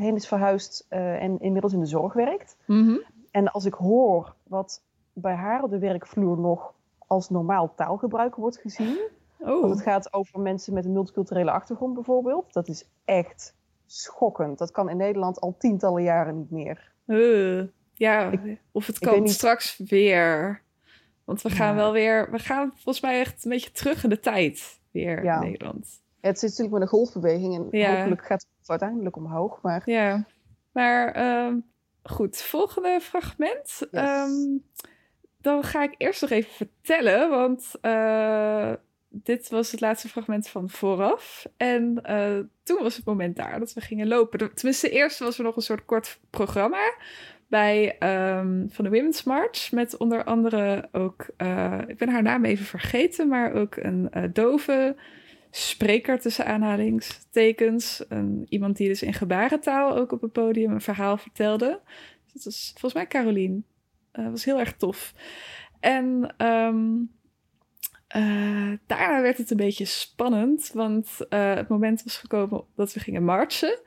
heen 0.00 0.14
is 0.14 0.28
verhuisd 0.28 0.86
en 0.88 1.40
inmiddels 1.40 1.72
in 1.72 1.80
de 1.80 1.86
zorg 1.86 2.12
werkt. 2.12 2.56
Mm 2.66 2.86
-hmm. 2.86 3.02
En 3.30 3.52
als 3.52 3.64
ik 3.64 3.74
hoor 3.74 4.34
wat 4.42 4.82
bij 5.14 5.34
haar 5.34 5.62
op 5.62 5.70
de 5.70 5.78
werkvloer 5.78 6.38
nog 6.38 6.74
als 7.06 7.30
normaal 7.30 7.74
taalgebruik 7.74 8.34
wordt 8.34 8.58
gezien. 8.58 8.98
Oh. 9.38 9.60
Want 9.60 9.74
het 9.74 9.82
gaat 9.82 10.12
over 10.12 10.40
mensen 10.40 10.74
met 10.74 10.84
een 10.84 10.92
multiculturele 10.92 11.50
achtergrond 11.50 11.94
bijvoorbeeld. 11.94 12.52
Dat 12.52 12.68
is 12.68 12.88
echt 13.04 13.54
schokkend. 13.86 14.58
Dat 14.58 14.70
kan 14.70 14.88
in 14.88 14.96
Nederland 14.96 15.40
al 15.40 15.54
tientallen 15.58 16.02
jaren 16.02 16.36
niet 16.36 16.50
meer. 16.50 16.92
Uh, 17.06 17.62
ja, 17.92 18.30
ik, 18.30 18.60
of 18.72 18.86
het 18.86 18.98
kan 18.98 19.28
straks 19.28 19.78
weer. 19.78 20.62
Want 21.24 21.42
we 21.42 21.50
gaan 21.50 21.68
ja. 21.68 21.74
wel 21.74 21.92
weer, 21.92 22.30
we 22.30 22.38
gaan 22.38 22.70
volgens 22.72 23.00
mij 23.00 23.20
echt 23.20 23.44
een 23.44 23.50
beetje 23.50 23.72
terug 23.72 24.04
in 24.04 24.10
de 24.10 24.20
tijd 24.20 24.80
weer 24.90 25.24
ja. 25.24 25.34
in 25.34 25.50
Nederland. 25.50 26.02
Ja, 26.20 26.28
het 26.28 26.38
zit 26.38 26.48
natuurlijk 26.48 26.78
met 26.78 26.82
een 26.82 26.98
golfbeweging 26.98 27.54
en 27.54 27.62
hopelijk 27.62 28.24
gaat 28.24 28.46
het 28.58 28.70
uiteindelijk 28.70 29.16
omhoog. 29.16 29.62
Maar... 29.62 29.82
Ja, 29.84 30.26
maar 30.72 31.16
um, 31.46 31.64
goed, 32.02 32.42
volgende 32.42 33.00
fragment. 33.00 33.82
Yes. 33.90 34.02
Um, 34.02 34.64
dan 35.44 35.62
ga 35.62 35.82
ik 35.82 35.94
eerst 35.98 36.20
nog 36.20 36.30
even 36.30 36.52
vertellen, 36.52 37.30
want 37.30 37.70
uh, 37.82 38.72
dit 39.08 39.48
was 39.48 39.70
het 39.70 39.80
laatste 39.80 40.08
fragment 40.08 40.48
van 40.48 40.70
vooraf. 40.70 41.46
En 41.56 42.00
uh, 42.06 42.38
toen 42.62 42.82
was 42.82 42.96
het 42.96 43.04
moment 43.04 43.36
daar 43.36 43.58
dat 43.58 43.72
we 43.72 43.80
gingen 43.80 44.08
lopen. 44.08 44.54
Tenminste, 44.54 44.90
eerst 44.90 45.18
was 45.18 45.38
er 45.38 45.44
nog 45.44 45.56
een 45.56 45.62
soort 45.62 45.84
kort 45.84 46.18
programma 46.30 46.94
bij 47.48 47.96
um, 48.38 48.66
van 48.70 48.84
de 48.84 48.90
Women's 48.90 49.22
March. 49.22 49.72
Met 49.72 49.96
onder 49.96 50.24
andere 50.24 50.88
ook, 50.92 51.26
uh, 51.38 51.78
ik 51.86 51.96
ben 51.96 52.08
haar 52.08 52.22
naam 52.22 52.44
even 52.44 52.64
vergeten, 52.64 53.28
maar 53.28 53.52
ook 53.52 53.76
een 53.76 54.10
dove 54.32 54.96
spreker 55.50 56.20
tussen 56.20 56.46
aanhalingstekens. 56.46 58.04
Een, 58.08 58.46
iemand 58.48 58.76
die 58.76 58.88
dus 58.88 59.02
in 59.02 59.14
gebarentaal 59.14 59.96
ook 59.96 60.12
op 60.12 60.20
het 60.20 60.32
podium 60.32 60.72
een 60.72 60.80
verhaal 60.80 61.16
vertelde. 61.16 61.80
Dat 62.32 62.44
was 62.44 62.70
volgens 62.72 62.94
mij 62.94 63.06
Carolien. 63.06 63.64
Uh, 64.18 64.30
was 64.30 64.44
heel 64.44 64.58
erg 64.58 64.76
tof. 64.76 65.14
En 65.80 66.34
um, 66.46 67.10
uh, 68.16 68.72
daarna 68.86 69.22
werd 69.22 69.38
het 69.38 69.50
een 69.50 69.56
beetje 69.56 69.84
spannend, 69.84 70.70
want 70.72 71.18
uh, 71.30 71.54
het 71.54 71.68
moment 71.68 72.02
was 72.02 72.16
gekomen 72.16 72.64
dat 72.76 72.92
we 72.92 73.00
gingen 73.00 73.24
marchen. 73.24 73.78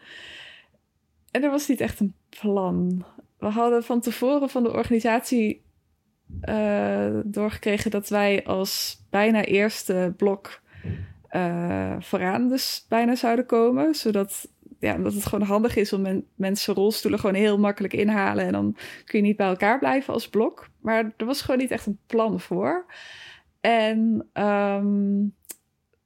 En 1.32 1.44
er 1.44 1.50
was 1.50 1.68
niet 1.68 1.82
echt 1.82 2.00
een 2.00 2.16
plan. 2.42 3.06
We 3.38 3.48
hadden 3.48 3.84
van 3.84 4.02
tevoren 4.02 4.50
van 4.50 4.64
de 4.64 4.74
organisatie 4.74 5.66
doorgekregen 7.24 7.92
dat 7.92 8.10
wij 8.10 8.46
als 8.46 9.04
bijna 9.10 9.44
eerste 9.44 10.14
blok 10.18 10.62
vooraan 12.00 12.48
dus 12.50 12.86
bijna 12.90 13.16
zouden 13.16 13.46
komen. 13.46 13.96
Zodat 13.96 14.50
ja, 14.80 14.96
omdat 14.96 15.14
het 15.14 15.26
gewoon 15.26 15.48
handig 15.48 15.76
is 15.76 15.94
om 15.94 16.02
men, 16.02 16.28
mensen 16.36 16.74
rolstoelen 16.74 17.20
gewoon 17.20 17.36
heel 17.36 17.60
makkelijk 17.60 17.94
inhalen. 17.94 18.46
En 18.46 18.52
dan 18.52 18.78
kun 19.06 19.20
je 19.20 19.26
niet 19.26 19.38
bij 19.38 19.48
elkaar 19.48 19.80
blijven 19.80 20.14
als 20.14 20.30
blok. 20.30 20.70
Maar 20.82 21.14
er 21.18 21.26
was 21.26 21.42
gewoon 21.42 21.60
niet 21.60 21.72
echt 21.72 21.86
een 21.86 22.00
plan 22.08 22.40
voor. 22.40 22.86
En 23.62 24.30
um, 24.34 25.36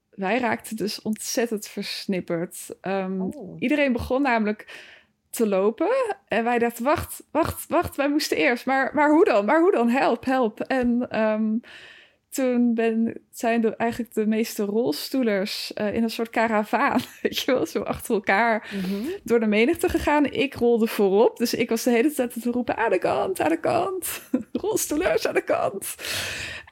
wij 0.10 0.40
raakten 0.40 0.76
dus 0.76 1.02
ontzettend 1.02 1.68
versnipperd. 1.68 2.76
Um, 2.82 3.22
oh. 3.22 3.56
Iedereen 3.60 3.94
begon 3.94 4.22
namelijk 4.22 4.90
te 5.30 5.48
lopen. 5.48 5.90
En 6.28 6.44
wij 6.44 6.60
dachten, 6.60 6.84
wacht, 6.84 7.24
wacht, 7.32 7.68
wacht, 7.68 7.96
wij 7.96 8.10
moesten 8.10 8.38
eerst. 8.38 8.66
Maar, 8.66 8.92
maar 8.94 9.10
hoe 9.10 9.26
dan? 9.26 9.46
Maar 9.46 9.62
hoe 9.62 9.72
dan? 9.72 9.90
Help, 9.90 10.26
help. 10.26 10.60
En 10.60 11.20
um, 11.22 11.62
toen 12.32 12.74
ben, 12.74 13.22
zijn 13.30 13.62
de, 13.62 13.76
eigenlijk 13.76 14.14
de 14.14 14.28
meeste 14.28 14.64
rolstoelers 14.64 15.72
uh, 15.76 15.94
in 15.94 16.04
een 16.04 16.10
soort 16.10 16.30
karavaan, 16.30 17.00
weet 17.22 17.40
je 17.40 17.52
wel, 17.52 17.66
zo 17.66 17.82
achter 17.82 18.14
elkaar 18.14 18.70
mm 18.74 18.82
-hmm. 18.82 19.06
door 19.24 19.40
de 19.40 19.48
menigte 19.48 19.90
gegaan. 19.90 20.26
Ik 20.26 20.54
rolde 20.54 20.88
voorop, 20.88 21.38
dus 21.38 21.54
ik 21.54 21.70
was 21.70 21.84
de 21.84 21.90
hele 21.90 22.12
tijd 22.12 22.42
te 22.42 22.52
roepen, 22.52 22.78
aan 22.78 22.90
de 22.90 22.98
kant, 22.98 23.40
aan 23.40 23.50
de 23.50 23.60
kant. 23.60 24.22
Rolstoelers 24.52 25.28
aan 25.28 25.34
de 25.34 25.44
kant. 25.44 25.96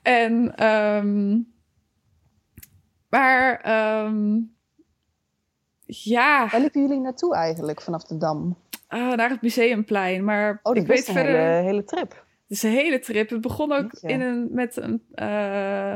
En, 0.03 0.65
um, 0.65 1.47
maar, 3.09 3.51
um, 4.05 4.55
ja. 5.85 6.47
Waar 6.51 6.61
liepen 6.61 6.81
jullie 6.81 6.99
naartoe 6.99 7.35
eigenlijk 7.35 7.81
vanaf 7.81 8.03
de 8.03 8.17
Dam? 8.17 8.57
Uh, 8.89 9.13
naar 9.13 9.29
het 9.29 9.41
Museumplein, 9.41 10.23
maar 10.23 10.59
oh, 10.63 10.75
ik 10.75 10.87
weet 10.87 11.07
een 11.07 11.13
verder... 11.13 11.39
hele, 11.39 11.63
hele 11.63 11.83
trip. 11.83 12.27
Dus 12.49 12.63
een 12.63 12.71
hele 12.71 12.99
trip. 12.99 13.29
Het 13.29 13.41
begon 13.41 13.71
ook 13.71 13.91
in 14.01 14.21
een, 14.21 14.47
met 14.51 14.77
een 14.77 15.03
uh, 15.15 15.95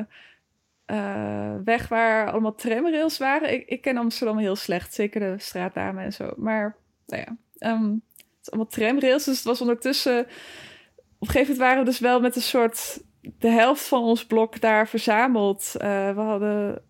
uh, 0.87 1.55
weg 1.63 1.87
waar 1.87 2.31
allemaal 2.31 2.55
tramrails 2.55 3.17
waren. 3.17 3.53
Ik, 3.53 3.67
ik, 3.67 3.81
ken 3.81 3.97
Amsterdam 3.97 4.37
heel 4.37 4.55
slecht, 4.55 4.93
zeker 4.93 5.19
de 5.19 5.35
straatnamen 5.37 6.03
en 6.03 6.13
zo. 6.13 6.33
Maar 6.37 6.75
nou 7.05 7.23
ja, 7.25 7.35
um, 7.71 8.01
het 8.17 8.37
is 8.41 8.51
allemaal 8.51 8.71
tramrails. 8.71 9.23
Dus 9.23 9.35
het 9.35 9.45
was 9.45 9.61
ondertussen... 9.61 10.19
Op 10.19 11.29
een 11.29 11.33
gegeven 11.33 11.41
moment 11.41 11.57
waren 11.57 11.79
we 11.79 11.89
dus 11.89 11.99
wel 11.99 12.19
met 12.19 12.35
een 12.35 12.41
soort... 12.41 13.03
De 13.39 13.49
helft 13.49 13.87
van 13.87 14.03
ons 14.03 14.25
blok 14.25 14.61
daar 14.61 14.87
verzameld. 14.87 15.73
Uh, 15.75 15.81
we 16.15 16.21
hadden... 16.21 16.83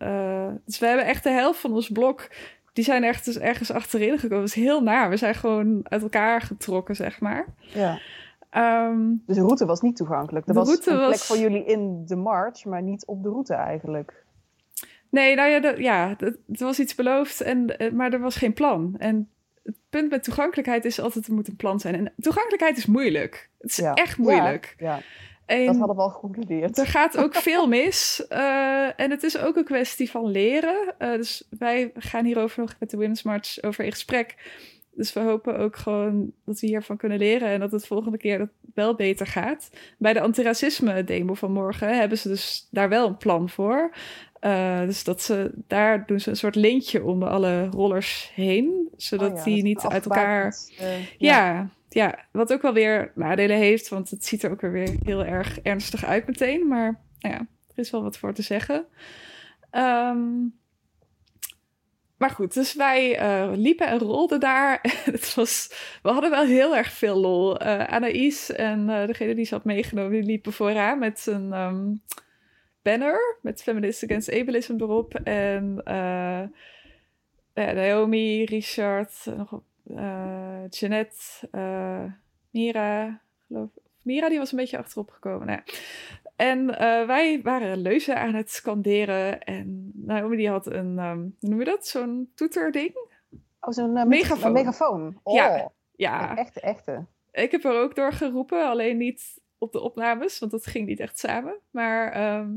dus 0.64 0.78
we 0.78 0.86
hebben 0.86 1.06
echt 1.06 1.22
de 1.22 1.30
helft 1.30 1.60
van 1.60 1.72
ons 1.72 1.88
blok... 1.88 2.28
Die 2.72 2.84
zijn 2.84 3.04
echt 3.04 3.24
dus 3.24 3.38
ergens 3.38 3.70
achterin 3.70 4.18
gekomen. 4.18 4.44
Dat 4.44 4.56
is 4.56 4.62
heel 4.62 4.82
naar. 4.82 5.10
We 5.10 5.16
zijn 5.16 5.34
gewoon 5.34 5.80
uit 5.82 6.02
elkaar 6.02 6.40
getrokken, 6.40 6.96
zeg 6.96 7.20
maar. 7.20 7.46
Ja. 7.60 8.00
Um, 8.56 9.22
dus 9.26 9.36
de 9.36 9.42
route 9.42 9.66
was 9.66 9.80
niet 9.80 9.96
toegankelijk. 9.96 10.48
Er 10.48 10.54
was 10.54 10.68
een 10.68 10.78
plek 10.78 10.98
was... 10.98 11.26
voor 11.26 11.36
jullie 11.36 11.64
in 11.64 12.06
de 12.06 12.16
march, 12.16 12.64
maar 12.64 12.82
niet 12.82 13.06
op 13.06 13.22
de 13.22 13.28
route 13.28 13.54
eigenlijk. 13.54 14.24
Nee, 15.10 15.34
nou 15.34 15.50
ja, 15.50 15.74
ja 15.76 16.16
er 16.18 16.36
was 16.46 16.80
iets 16.80 16.94
beloofd, 16.94 17.40
en, 17.40 17.76
maar 17.92 18.12
er 18.12 18.20
was 18.20 18.36
geen 18.36 18.52
plan. 18.52 18.94
En 18.98 19.28
het 19.62 19.76
punt 19.90 20.10
met 20.10 20.24
toegankelijkheid 20.24 20.84
is 20.84 21.00
altijd, 21.00 21.26
er 21.26 21.34
moet 21.34 21.48
een 21.48 21.56
plan 21.56 21.80
zijn. 21.80 21.94
En 21.94 22.12
toegankelijkheid 22.16 22.76
is 22.76 22.86
moeilijk. 22.86 23.50
Het 23.58 23.70
is 23.70 23.76
ja. 23.76 23.94
echt 23.94 24.18
moeilijk. 24.18 24.74
Ja, 24.78 24.96
ja. 24.96 25.02
En 25.46 25.66
dat 25.66 25.76
hadden 25.76 25.96
we 25.96 26.02
al 26.02 26.10
geconcludeerd. 26.10 26.78
Er 26.78 26.86
gaat 26.86 27.16
ook 27.16 27.34
veel 27.50 27.68
mis. 27.68 28.26
Uh, 28.30 29.00
en 29.00 29.10
het 29.10 29.22
is 29.22 29.38
ook 29.38 29.56
een 29.56 29.64
kwestie 29.64 30.10
van 30.10 30.26
leren. 30.26 30.94
Uh, 30.98 31.12
dus 31.12 31.46
wij 31.58 31.90
gaan 31.94 32.24
hierover 32.24 32.60
nog 32.60 32.74
met 32.78 32.90
de 32.90 32.96
Women's 32.96 33.22
March 33.22 33.62
over 33.62 33.84
in 33.84 33.90
gesprek. 33.90 34.34
Dus 34.96 35.12
we 35.12 35.20
hopen 35.20 35.58
ook 35.58 35.76
gewoon 35.76 36.32
dat 36.44 36.60
we 36.60 36.66
hiervan 36.66 36.96
kunnen 36.96 37.18
leren 37.18 37.48
en 37.48 37.60
dat 37.60 37.72
het 37.72 37.86
volgende 37.86 38.18
keer 38.18 38.38
dat 38.38 38.48
wel 38.74 38.94
beter 38.94 39.26
gaat. 39.26 39.70
Bij 39.98 40.12
de 40.12 40.20
antiracisme 40.20 41.04
demo 41.04 41.34
van 41.34 41.52
morgen 41.52 41.98
hebben 41.98 42.18
ze 42.18 42.28
dus 42.28 42.68
daar 42.70 42.88
wel 42.88 43.06
een 43.06 43.16
plan 43.16 43.48
voor. 43.48 43.94
Uh, 44.40 44.80
dus 44.80 45.04
dat 45.04 45.22
ze 45.22 45.52
daar 45.66 46.06
doen 46.06 46.20
ze 46.20 46.30
een 46.30 46.36
soort 46.36 46.54
lintje 46.54 47.04
om 47.04 47.22
alle 47.22 47.66
rollers 47.66 48.30
heen, 48.34 48.88
zodat 48.96 49.30
Oh 49.30 49.36
ja, 49.36 49.44
die 49.44 49.62
niet 49.62 49.86
uit 49.88 50.04
elkaar. 50.04 50.46
afgebakend, 50.46 51.10
eh, 51.10 51.18
Ja, 51.18 51.68
ja, 51.88 52.18
wat 52.30 52.52
ook 52.52 52.62
wel 52.62 52.72
weer 52.72 53.12
nadelen 53.14 53.56
heeft, 53.56 53.88
want 53.88 54.10
het 54.10 54.24
ziet 54.24 54.42
er 54.42 54.50
ook 54.50 54.60
weer 54.60 54.96
heel 55.04 55.24
erg 55.24 55.60
ernstig 55.60 56.04
uit 56.04 56.26
meteen. 56.26 56.68
Maar 56.68 57.00
nou 57.18 57.34
ja, 57.34 57.40
er 57.40 57.78
is 57.78 57.90
wel 57.90 58.02
wat 58.02 58.18
voor 58.18 58.34
te 58.34 58.42
zeggen. 58.42 58.86
Ehm, 59.70 60.18
maar 62.24 62.32
goed, 62.34 62.54
dus 62.54 62.74
wij 62.74 63.18
eh, 63.18 63.50
liepen 63.54 63.86
en 63.86 63.98
rolden 63.98 64.40
daar. 64.40 64.80
het 65.12 65.34
was, 65.34 65.70
we 66.02 66.10
hadden 66.10 66.30
wel 66.30 66.44
heel 66.44 66.76
erg 66.76 66.92
veel 66.92 67.16
lol. 67.16 67.58
Eh 67.58 67.84
Anaïs 67.84 68.52
en 68.52 68.90
eh, 68.90 69.06
degene 69.06 69.34
die 69.34 69.44
ze 69.44 69.54
had 69.54 69.64
meegenomen, 69.64 70.12
die 70.12 70.22
liepen 70.22 70.52
vooraan 70.52 70.98
met 70.98 71.26
een 71.26 71.52
ehm, 71.52 71.94
banner 72.82 73.38
met 73.42 73.62
Feminist 73.62 74.04
Against 74.04 74.32
Ableism 74.32 74.74
erop. 74.78 75.14
En 75.14 75.82
Naomi, 77.54 78.44
Richard, 78.44 79.26
nog 79.36 79.60
Jeanette, 80.70 81.48
Mira, 82.50 83.20
geloof 83.46 83.70
ik. 83.74 83.82
Mira 84.02 84.28
die 84.28 84.38
was 84.38 84.52
een 84.52 84.58
beetje 84.58 84.78
achterop 84.78 85.10
gekomen. 85.10 85.46
Nou. 85.46 85.60
En 86.36 86.78
eh, 86.78 87.06
wij 87.06 87.40
waren 87.42 87.76
leuzen 87.78 88.16
aan 88.20 88.34
het 88.34 88.50
scanderen. 88.50 89.42
En 89.42 89.90
Naomi 89.94 90.36
die 90.36 90.48
had 90.48 90.66
een, 90.66 90.98
ehm, 90.98 91.18
hoe 91.18 91.48
noem 91.48 91.58
je 91.58 91.64
dat? 91.64 91.86
Zo'n 91.86 92.30
toeterding. 92.34 92.96
Oh, 93.60 93.70
zo'n 93.72 93.96
eh, 93.96 94.04
Megafoon. 94.04 94.46
Een 94.46 94.52
megafoon. 94.52 95.20
Oh, 95.22 95.34
Ja. 95.34 95.72
Ja, 95.96 96.30
Een 96.30 96.36
echte, 96.36 96.60
echte. 96.60 97.04
ik 97.32 97.50
heb 97.50 97.64
er 97.64 97.80
ook 97.80 97.94
door 97.94 98.12
geroepen. 98.12 98.66
Alleen 98.68 98.96
niet 98.96 99.40
op 99.58 99.72
de 99.72 99.80
opnames, 99.80 100.38
want 100.38 100.52
dat 100.52 100.66
ging 100.66 100.86
niet 100.86 101.00
echt 101.00 101.18
samen. 101.18 101.54
Maar 101.70 102.12
ehm, 102.12 102.50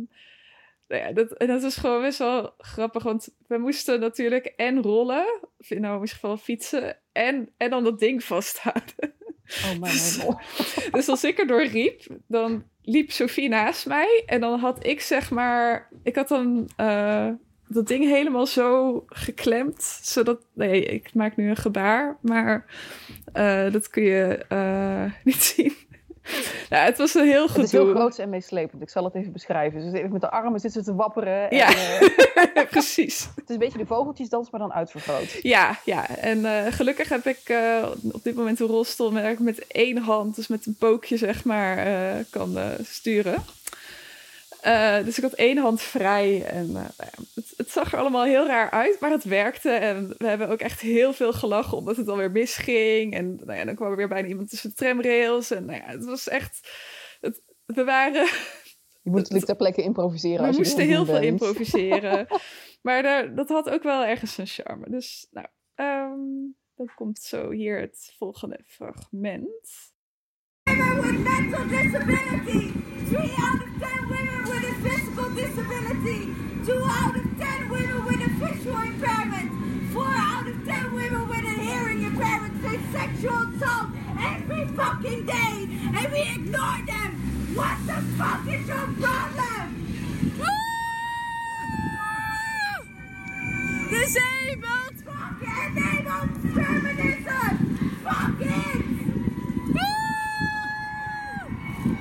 nou 0.87 1.01
ja, 1.01 1.11
dat, 1.11 1.31
en 1.31 1.47
dat 1.47 1.63
is 1.63 1.75
gewoon 1.75 2.01
best 2.01 2.19
wel 2.19 2.53
grappig. 2.57 3.03
Want 3.03 3.29
we 3.47 3.57
moesten 3.57 3.99
natuurlijk 3.99 4.45
en 4.45 4.81
rollen, 4.81 5.25
of 5.59 5.69
in 5.71 5.81
Naomi's 5.81 6.11
geval 6.13 6.37
fietsen, 6.37 6.97
en, 7.11 7.49
en 7.57 7.69
dan 7.69 7.83
dat 7.83 7.99
ding 7.99 8.23
vasthouden. 8.23 9.13
Oh 9.65 9.79
mijn 9.79 9.93
hemel. 10.17 10.39
Dus 10.91 11.07
als 11.07 11.23
ik 11.23 11.37
erdoor 11.37 11.65
riep, 11.65 12.01
dan 12.27 12.63
liep 12.87 13.11
Sophie 13.11 13.49
naast 13.49 13.85
mij. 13.85 14.23
En 14.25 14.41
dan 14.41 14.59
had 14.59 14.85
ik 14.85 15.01
zeg 15.01 15.31
maar... 15.31 15.89
Ik 16.03 16.15
had 16.15 16.27
dan 16.27 16.69
eh, 16.75 17.29
dat 17.67 17.87
ding 17.87 18.03
helemaal 18.03 18.45
zo 18.45 19.03
geklemd. 19.07 19.99
Zodat... 20.01 20.39
Nee, 20.53 20.85
ik 20.85 21.13
maak 21.13 21.35
nu 21.35 21.49
een 21.49 21.55
gebaar. 21.55 22.17
Maar 22.21 22.65
eh, 23.33 23.71
dat 23.71 23.89
kun 23.89 24.03
je 24.03 24.45
eh, 24.47 25.11
niet 25.23 25.43
zien. 25.43 25.73
Ja, 26.69 26.83
het 26.89 26.97
was 26.97 27.13
een 27.13 27.25
heel 27.25 27.41
Het 27.43 27.51
goed 27.51 27.63
is 27.63 27.71
heel 27.71 27.89
groot 27.95 28.17
en 28.17 28.29
meeslepend. 28.29 28.81
Ik 28.81 28.89
zal 28.89 29.03
het 29.03 29.15
even 29.15 29.31
beschrijven. 29.31 29.81
Ze 29.81 29.89
zitten 29.89 30.11
met 30.11 30.21
de 30.21 30.29
armen 30.29 30.59
zitten 30.59 30.83
ze 30.83 30.89
te 30.91 30.95
wapperen. 30.95 31.49
En, 31.49 31.57
Ja. 31.57 31.69
eh, 31.73 32.63
Precies. 32.69 33.19
het 33.35 33.43
is 33.49 33.53
een 33.53 33.59
beetje 33.59 33.77
de 33.77 33.85
vogeltjesdans, 33.85 34.49
maar 34.49 34.59
dan 34.59 34.73
uitvergroot. 34.73 35.39
Ja, 35.41 35.79
ja. 35.85 36.09
En 36.17 36.45
eh, 36.45 36.73
gelukkig 36.73 37.09
heb 37.09 37.25
ik 37.25 37.39
eh, 37.45 37.85
op 38.11 38.23
dit 38.23 38.35
moment 38.35 38.59
een 38.59 38.67
rolstoel 38.67 39.13
waar 39.13 39.31
ik 39.31 39.39
met 39.39 39.67
één 39.67 39.97
hand, 39.97 40.35
dus 40.35 40.47
met 40.47 40.65
een 40.65 40.75
pookje 40.79 41.17
zeg 41.17 41.43
maar, 41.43 41.85
kan 42.29 42.57
sturen. 42.83 43.43
Eh, 44.67 45.05
dus 45.05 45.17
ik 45.17 45.23
had 45.23 45.33
één 45.33 45.57
hand 45.57 45.81
vrij 45.81 46.45
en 46.45 46.67
eh, 46.67 46.73
nou 46.73 47.09
het, 47.33 47.53
het 47.57 47.71
zag 47.71 47.93
er 47.93 47.99
allemaal 47.99 48.23
heel 48.23 48.47
raar 48.47 48.69
uit, 48.69 48.99
maar 48.99 49.11
het 49.11 49.23
werkte. 49.23 49.69
En 49.69 50.15
we 50.17 50.27
hebben 50.27 50.49
ook 50.49 50.59
echt 50.59 50.81
heel 50.81 51.13
veel 51.13 51.33
gelachen 51.33 51.77
omdat 51.77 51.97
het 51.97 52.07
alweer 52.07 52.31
misging. 52.31 53.13
En 53.13 53.39
nou 53.45 53.57
ja, 53.57 53.65
dan 53.65 53.75
kwam 53.75 53.91
er 53.91 53.97
weer 53.97 54.07
bijna 54.07 54.27
iemand 54.27 54.49
tussen 54.49 54.69
de 54.69 54.75
tramrails. 54.75 55.51
En 55.51 55.65
nou 55.65 55.77
ja, 55.77 55.85
het 55.85 56.05
was 56.05 56.27
echt... 56.27 56.69
Het, 57.21 57.41
we 57.65 57.83
waren 57.83 58.27
Je 59.03 59.09
moet 59.09 59.19
natuurlijk 59.19 59.45
ter 59.45 59.55
plekke 59.55 59.81
improviseren. 59.81 60.41
we 60.41 60.47
als 60.47 60.55
je 60.55 60.61
moesten 60.61 60.85
heel 60.85 61.05
veel 61.05 61.21
improviseren. 61.21 62.27
maar 62.81 63.03
daar, 63.03 63.35
dat 63.35 63.49
had 63.49 63.69
ook 63.69 63.83
wel 63.83 64.03
ergens 64.03 64.37
een 64.37 64.47
charme. 64.47 64.89
Dus 64.89 65.27
nou, 65.31 65.47
ehm, 65.75 66.19
dan 66.75 66.89
komt 66.95 67.19
zo 67.19 67.51
hier 67.51 67.79
het 67.79 68.13
volgende 68.17 68.59
fragment. 68.65 69.93
women 70.63 71.01
with 71.01 71.19
mental 71.19 71.67
disability. 71.67 73.65
Physical 74.87 75.29
disability. 75.31 76.33
Two 76.65 76.83
out 76.85 77.15
of 77.15 77.25
ten 77.37 77.69
women 77.69 78.05
with 78.05 78.21
a 78.21 78.29
visual 78.29 78.81
impairment. 78.81 79.51
Four 79.91 80.05
out 80.07 80.47
of 80.47 80.65
ten 80.65 80.93
women 80.93 81.27
with 81.27 81.45
a 81.45 81.61
hearing 81.61 82.03
impairment 82.03 82.55
face 82.61 82.85
sexual 82.91 83.37
assault 83.53 83.87
every 84.19 84.65
fucking 84.75 85.25
day, 85.25 85.67
and 85.95 86.11
we 86.11 86.21
ignore 86.21 86.81
them. 86.85 87.11
What 87.55 87.77
the 87.87 88.01
fuck 88.17 88.47
is 88.47 88.67
your 88.67 88.87
problem? 89.01 89.65
Disabled! 93.89 94.95
Fuck 95.05 95.41
enabled 95.41 96.31
feminism! 96.53 97.53
Fuck 98.03 98.41
it! 98.41 98.85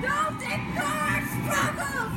Don't 0.01 0.41
ignore 0.55 1.21
struggles! 1.33 2.16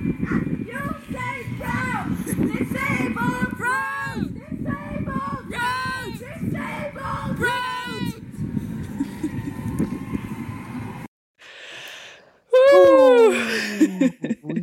Oeh, 12.73 13.35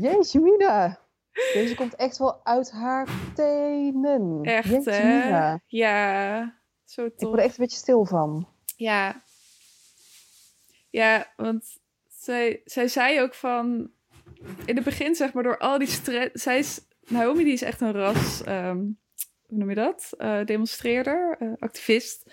Jeetje 0.02 0.40
mina. 0.40 1.06
Deze 1.52 1.74
komt 1.74 1.94
echt 1.94 2.18
wel 2.18 2.40
uit 2.44 2.70
haar 2.70 3.08
tenen. 3.34 4.38
Echt, 4.42 4.68
Jeetje 4.68 4.90
hè? 4.90 5.18
mina. 5.24 5.60
Ja, 5.66 6.60
zo 6.84 7.04
Ik 7.04 7.16
tof. 7.18 7.28
word 7.28 7.40
er 7.40 7.44
echt 7.46 7.58
een 7.58 7.64
beetje 7.64 7.78
stil 7.78 8.04
van. 8.04 8.48
Ja. 8.76 9.22
Ja, 10.90 11.32
want 11.36 11.64
zij, 12.08 12.60
zij 12.64 12.88
zei 12.88 13.20
ook 13.20 13.34
van... 13.34 13.90
In 14.64 14.74
het 14.76 14.84
begin, 14.84 15.14
zeg 15.14 15.32
maar, 15.32 15.42
door 15.42 15.58
al 15.58 15.78
die 15.78 15.88
stress... 15.88 16.42
Zij 16.42 16.58
is... 16.58 16.80
Naomi, 17.08 17.44
die 17.44 17.52
is 17.52 17.62
echt 17.62 17.80
een 17.80 17.92
ras... 17.92 18.42
ehm, 18.44 18.76
hoe 19.46 19.58
noem 19.58 19.68
je 19.68 19.74
dat? 19.74 20.10
Eh, 20.18 20.44
demonstreerder, 20.44 21.36
eh, 21.38 21.52
activist. 21.58 22.30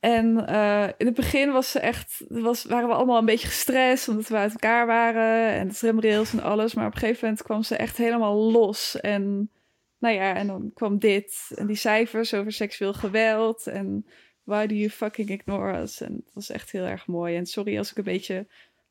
En 0.00 0.46
eh, 0.46 0.88
in 0.96 1.06
het 1.06 1.14
begin 1.14 1.52
was 1.52 1.70
ze 1.70 1.78
echt, 1.78 2.24
was, 2.28 2.64
waren 2.64 2.88
we 2.88 2.94
allemaal 2.94 3.18
een 3.18 3.24
beetje 3.24 3.46
gestrest 3.46 4.08
omdat 4.08 4.28
we 4.28 4.36
uit 4.36 4.52
elkaar 4.52 4.86
waren 4.86 5.52
en 5.52 5.68
tramrails 5.68 6.32
en 6.32 6.42
alles. 6.42 6.74
Maar 6.74 6.86
op 6.86 6.92
een 6.92 6.98
gegeven 6.98 7.24
moment 7.24 7.42
kwam 7.42 7.62
ze 7.62 7.76
echt 7.76 7.96
helemaal 7.96 8.50
los. 8.52 9.00
En 9.00 9.50
nou 9.98 10.14
ja, 10.14 10.34
en 10.34 10.46
dan 10.46 10.70
kwam 10.74 10.98
dit 10.98 11.50
en 11.54 11.66
die 11.66 11.76
cijfers 11.76 12.34
over 12.34 12.52
seksueel 12.52 12.94
geweld 12.94 13.66
en 13.66 14.06
why 14.42 14.66
do 14.66 14.74
you 14.74 14.90
fucking 14.90 15.28
ignore 15.30 15.80
us? 15.80 16.00
En 16.00 16.12
het 16.12 16.34
was 16.34 16.50
echt 16.50 16.70
heel 16.70 16.84
erg 16.84 17.06
mooi. 17.06 17.36
En 17.36 17.46
sorry 17.46 17.78
als 17.78 17.90
ik 17.90 17.96
een 17.96 18.04
beetje 18.04 18.46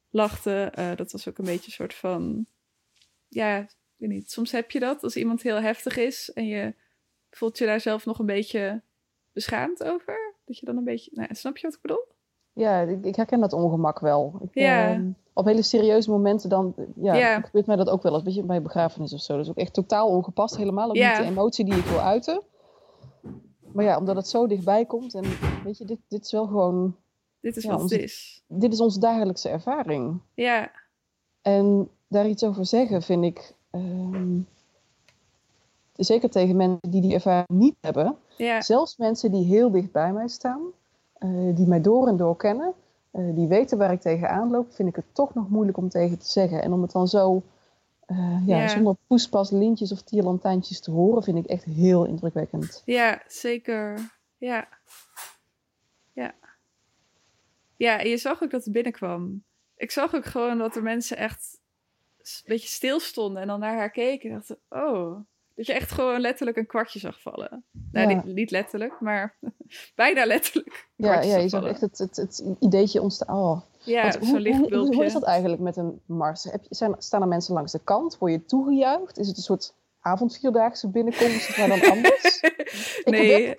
lachte, 0.10 0.70
eh, 0.74 0.96
dat 0.96 1.12
was 1.12 1.28
ook 1.28 1.38
een 1.38 1.46
beetje 1.46 1.66
een 1.66 1.72
soort 1.72 1.94
van, 1.94 2.46
ja, 3.28 3.58
ik 3.58 3.76
weet 3.96 4.10
niet. 4.10 4.32
Soms 4.32 4.52
heb 4.52 4.72
je 4.72 4.80
dat 4.80 5.04
als 5.04 5.16
iemand 5.16 5.42
heel 5.42 5.62
heftig 5.62 5.98
is 5.98 6.32
en 6.34 6.48
je 6.48 6.74
voelt 7.30 7.58
je 7.58 7.66
daar 7.66 7.82
zelf 7.82 8.06
nog 8.06 8.20
een 8.20 8.26
beetje 8.26 8.82
beschaamd 9.34 9.84
over. 9.84 10.36
Dat 10.48 10.58
je 10.58 10.66
dan 10.66 10.78
een 10.78 10.84
beetje, 10.84 11.12
nou, 11.14 11.28
snap 11.36 11.58
je 11.58 11.66
wat 11.68 11.76
ik 11.76 11.82
bedoel? 11.82 12.04
Ja, 12.54 12.80
ik, 12.82 13.06
ik 13.06 13.16
herken 13.16 13.40
dat 13.40 13.54
ongemak 13.54 14.00
wel. 14.00 14.40
Ik, 14.44 14.50
Ja. 14.54 14.90
ehm, 14.90 15.10
op 15.34 15.46
hele 15.46 15.62
serieuze 15.62 16.10
momenten 16.10 16.50
dan 16.50 16.74
ja, 16.96 17.14
Ja. 17.16 17.42
gebeurt 17.42 17.66
mij 17.66 17.76
dat 17.76 17.90
ook 17.90 18.02
wel 18.04 18.24
eens. 18.26 18.46
Bij 18.46 18.62
begrafenis 18.62 19.14
of 19.14 19.22
zo. 19.22 19.34
Dat 19.36 19.44
is 19.44 19.50
ook 19.50 19.58
echt 19.58 19.74
totaal 19.74 20.08
ongepast. 20.08 20.58
Helemaal 20.58 20.90
ook 20.90 20.96
Ja. 20.96 21.10
niet 21.18 21.28
de 21.28 21.32
emotie 21.34 21.66
die 21.66 21.76
ik 21.76 21.86
wil 21.86 22.00
uiten. 22.00 22.42
Maar 23.74 23.86
ja, 23.86 23.98
omdat 23.98 24.16
het 24.16 24.28
zo 24.28 24.48
dichtbij 24.48 24.86
komt. 24.86 25.14
En 25.14 25.24
weet 25.64 25.78
je, 25.78 25.86
dit, 25.86 26.00
dit 26.08 26.26
is 26.26 26.32
wel 26.32 26.48
gewoon... 26.48 26.96
Dit 27.40 27.58
is 27.58 27.64
Ja, 27.64 27.72
wat 27.72 27.82
onze- 27.82 27.96
het 27.96 28.04
is. 28.04 28.44
Dit 28.48 28.74
is 28.74 28.82
onze 28.82 29.00
dagelijkse 29.00 29.50
ervaring. 29.50 30.20
Ja, 30.34 30.72
En 31.42 31.90
daar 32.08 32.28
iets 32.28 32.44
over 32.44 32.66
zeggen 32.66 33.02
vind 33.02 33.24
ik... 33.24 33.54
ehm, 33.72 34.40
zeker 35.96 36.30
tegen 36.30 36.56
mensen 36.56 36.90
die 36.92 37.02
die 37.02 37.14
ervaring 37.14 37.48
niet 37.50 37.76
hebben. 37.82 38.16
Ja, 38.38 38.62
Zelfs 38.62 38.98
mensen 38.98 39.32
die 39.32 39.46
heel 39.46 39.72
dicht 39.72 39.92
bij 39.92 40.14
mij 40.14 40.28
staan, 40.28 40.62
eh, 41.14 41.30
die 41.56 41.68
mij 41.68 41.82
door 41.82 42.08
en 42.08 42.18
door 42.18 42.38
kennen, 42.38 42.74
eh, 43.12 43.36
die 43.36 43.48
weten 43.48 43.78
waar 43.78 43.92
ik 43.92 44.02
tegenaan 44.02 44.52
loop, 44.52 44.74
vind 44.74 44.90
ik 44.90 44.96
het 44.96 45.06
toch 45.14 45.34
nog 45.34 45.50
moeilijk 45.50 45.78
om 45.78 45.90
tegen 45.90 46.20
te 46.20 46.30
zeggen. 46.30 46.62
En 46.62 46.74
om 46.74 46.82
het 46.82 46.92
dan 46.92 47.08
zo 47.08 47.44
eh, 48.06 48.48
ja, 48.48 48.58
Ja. 48.62 48.68
zonder 48.68 48.96
poespas, 49.08 49.52
lintjes 49.52 49.92
of 49.92 50.02
tierlantijntjes 50.02 50.80
te 50.80 50.92
horen, 50.92 51.24
vind 51.24 51.38
ik 51.38 51.46
echt 51.46 51.64
heel 51.64 52.06
indrukwekkend. 52.06 52.82
Ja, 52.86 53.22
zeker. 53.28 54.12
Ja. 54.38 54.68
Ja. 56.14 56.34
Ja, 57.76 58.00
en 58.00 58.10
je 58.10 58.18
zag 58.18 58.44
ook 58.44 58.52
dat 58.52 58.64
het 58.64 58.74
binnenkwam. 58.74 59.44
Ik 59.76 59.92
zag 59.92 60.16
ook 60.16 60.26
gewoon 60.26 60.58
dat 60.58 60.76
er 60.76 60.84
mensen 60.84 61.18
echt 61.18 61.60
een 62.18 62.42
beetje 62.46 62.68
stilstonden 62.68 63.42
en 63.42 63.48
dan 63.48 63.60
naar 63.60 63.76
haar 63.76 63.92
keken 63.92 64.30
en 64.30 64.36
dachten, 64.36 64.60
oh. 64.70 65.20
Dat 65.58 65.66
je 65.66 65.74
echt 65.74 65.92
gewoon 65.92 66.20
letterlijk 66.20 66.58
een 66.58 66.66
kwartje 66.66 67.00
zag 67.00 67.22
vallen. 67.22 67.64
Nou, 67.92 68.10
Ja. 68.10 68.16
niet, 68.16 68.36
niet 68.36 68.52
letterlijk, 68.52 69.00
maar 69.00 69.36
bijna 69.96 70.26
letterlijk. 70.26 70.88
Ja, 70.96 71.22
ja 71.22 71.38
je 71.38 71.50
zag 71.50 71.66
echt 71.66 71.82
het, 71.82 71.98
het, 71.98 72.16
het 72.16 72.44
ideetje 72.60 73.02
ontstaan. 73.02 73.36
Oh. 73.38 73.62
Ja, 73.84 74.12
zo'n 74.12 74.22
hoe, 74.22 74.30
hoe, 74.30 74.40
lichtbulbje. 74.40 74.96
hoe 74.96 75.06
is 75.06 75.14
dat 75.14 75.24
eigenlijk 75.24 75.62
met 75.62 75.78
een 75.78 76.02
mars? 76.06 76.44
Heb 76.44 76.62
je, 76.64 76.76
zijn, 76.76 76.96
staan 76.98 77.22
er 77.22 77.28
mensen 77.28 77.54
langs 77.54 77.72
de 77.72 77.80
kant? 77.84 78.18
Word 78.18 78.32
je 78.32 78.46
toegejuicht? 78.46 79.18
Is 79.18 79.28
het 79.28 79.38
een 79.38 79.44
soort 79.44 79.74
avondvierdaagse 80.02 80.90
binnenkomst, 80.90 81.58
maar 81.58 81.68
dan 81.68 81.82
anders? 81.92 82.42
Nee. 83.06 83.56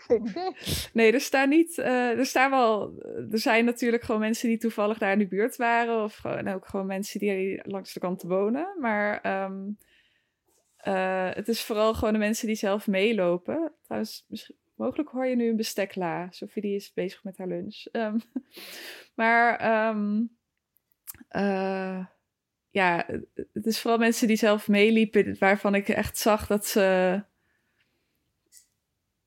Nee, 0.93 1.13
er 1.13 1.21
staan 1.21 1.49
niet. 1.49 1.79
eh, 1.79 2.19
er 2.19 2.27
staan 2.27 2.51
wel. 2.51 2.93
Er 3.31 3.39
zijn 3.39 3.65
natuurlijk 3.65 4.03
gewoon 4.03 4.21
mensen 4.21 4.49
die 4.49 4.59
toevallig 4.59 4.99
daar 4.99 5.13
in 5.13 5.19
de 5.19 5.27
buurt 5.27 5.57
waren. 5.57 6.03
Of 6.05 6.15
gewoon, 6.15 6.37
en 6.37 6.55
ook 6.55 6.67
gewoon 6.67 6.87
mensen 6.87 7.21
die 7.21 7.61
langs 7.63 7.93
de 7.93 8.01
kant 8.01 8.23
wonen. 8.23 8.67
Maar 8.81 9.21
ehm, 9.21 9.55
eh, 10.79 11.31
het 11.35 11.49
is 11.49 11.63
vooral 11.63 11.95
gewoon 11.95 12.13
de 12.13 12.19
mensen 12.19 12.47
die 12.47 12.57
zelf 12.57 12.87
meelopen. 12.87 13.73
Trouwens, 13.83 14.25
misschien, 14.29 14.57
mogelijk 14.75 15.09
hoor 15.09 15.27
je 15.27 15.37
nu 15.37 15.49
een 15.49 15.57
bestekla. 15.57 16.27
Sophie 16.31 16.63
die 16.63 16.75
is 16.75 16.93
bezig 16.93 17.25
met 17.25 17.39
haar 17.39 17.47
lunch. 17.47 17.85
Ehm, 17.93 18.19
maar 19.15 19.57
ehm, 19.59 20.23
eh, 21.29 22.07
ja, 22.71 23.07
het 23.53 23.67
is 23.67 23.81
vooral 23.81 23.99
mensen 23.99 24.27
die 24.27 24.37
zelf 24.37 24.69
meeliepen. 24.69 25.37
Waarvan 25.39 25.75
ik 25.75 25.89
echt 25.89 26.19
zag 26.19 26.47
dat 26.47 26.67
ze 26.67 27.23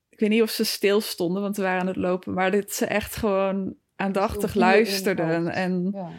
ik 0.08 0.20
weet 0.20 0.28
niet 0.28 0.42
of 0.42 0.50
ze 0.50 0.64
stil 0.64 1.00
stonden, 1.00 1.42
want 1.42 1.56
we 1.56 1.62
waren 1.62 1.80
aan 1.80 1.86
het 1.86 1.96
lopen, 1.96 2.32
maar 2.34 2.50
dat 2.50 2.72
ze 2.72 2.86
echt 2.86 3.16
gewoon 3.16 3.76
aandachtig 3.96 4.54
luisterden. 4.54 5.48
En 5.48 5.90
Ja. 5.92 6.10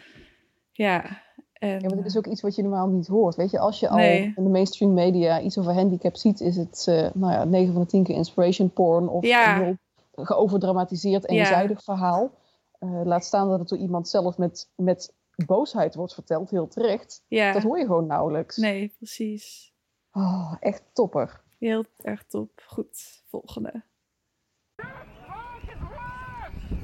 ja, 0.72 1.23
en, 1.64 1.80
Ja, 1.80 1.88
maar 1.88 1.96
dit 1.96 2.06
is 2.06 2.16
ook 2.16 2.26
iets 2.26 2.40
wat 2.40 2.54
je 2.54 2.62
normaal 2.62 2.86
niet 2.88 3.06
hoort. 3.06 3.34
Weet 3.36 3.50
je, 3.50 3.58
als 3.58 3.80
je 3.80 3.88
al 3.88 3.98
in 3.98 4.32
de 4.36 4.40
mainstream 4.50 4.92
media 4.94 5.40
iets 5.40 5.58
over 5.58 5.72
handicap 5.74 6.16
ziet, 6.16 6.40
is 6.40 6.56
het 6.56 6.84
eh 6.88 7.10
nou 7.14 7.32
ja, 7.32 7.44
9 7.44 7.72
van 7.72 7.82
de 7.82 7.88
10 7.88 8.02
keer 8.04 8.14
inspiration 8.16 8.70
porn 8.72 9.08
of 9.08 9.24
Ja. 9.24 9.56
een 9.56 9.64
heel 9.64 9.76
geoverdramatiseerd, 10.24 11.22
Ja. 11.22 11.28
eenzijdig 11.38 11.82
verhaal. 11.82 12.30
Eh, 12.78 13.00
laat 13.04 13.24
staan 13.24 13.48
dat 13.48 13.58
het 13.58 13.68
door 13.68 13.78
iemand 13.78 14.08
zelf 14.08 14.38
met, 14.38 14.70
met 14.76 15.12
boosheid 15.46 15.94
wordt 15.94 16.14
verteld, 16.14 16.50
heel 16.50 16.68
terecht. 16.68 17.22
ja, 17.28 17.52
Dat 17.52 17.62
hoor 17.62 17.78
je 17.78 17.84
gewoon 17.86 18.06
nauwelijks. 18.06 18.56
nee, 18.56 18.94
precies. 18.96 19.72
Oh, 20.12 20.54
echt 20.60 20.82
topper. 20.92 21.42
Heel 21.58 21.84
erg 22.02 22.24
top. 22.24 22.50
Goed, 22.66 23.22
volgende. 23.28 23.82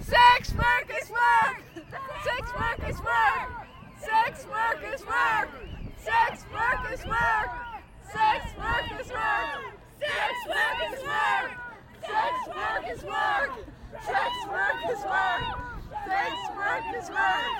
Sex 0.00 0.52
work 0.54 0.86
is 1.02 1.08
work! 1.08 1.62
Sex 2.24 2.52
work 2.52 2.88
is 2.88 2.96
work! 2.96 3.68
Sex 4.10 4.44
work 4.46 4.82
is 4.92 5.06
work! 5.06 5.48
Sex 5.96 6.44
work 6.52 6.92
is 6.92 7.06
work! 7.06 7.50
Sex 8.10 8.44
work 8.58 9.00
is 9.00 9.08
work! 9.08 9.62
Sex 10.00 10.34
work 10.48 10.80
is 10.90 11.02
work! 11.06 11.50
Sex 12.02 12.34
work 12.48 12.84
is 12.90 13.02
work! 13.04 13.50
Sex 14.04 14.34
work 14.50 14.82
is 14.90 15.04
work! 15.06 15.44
Sex 16.08 16.34
work 16.58 16.86
is 16.98 17.08
work! 17.08 17.54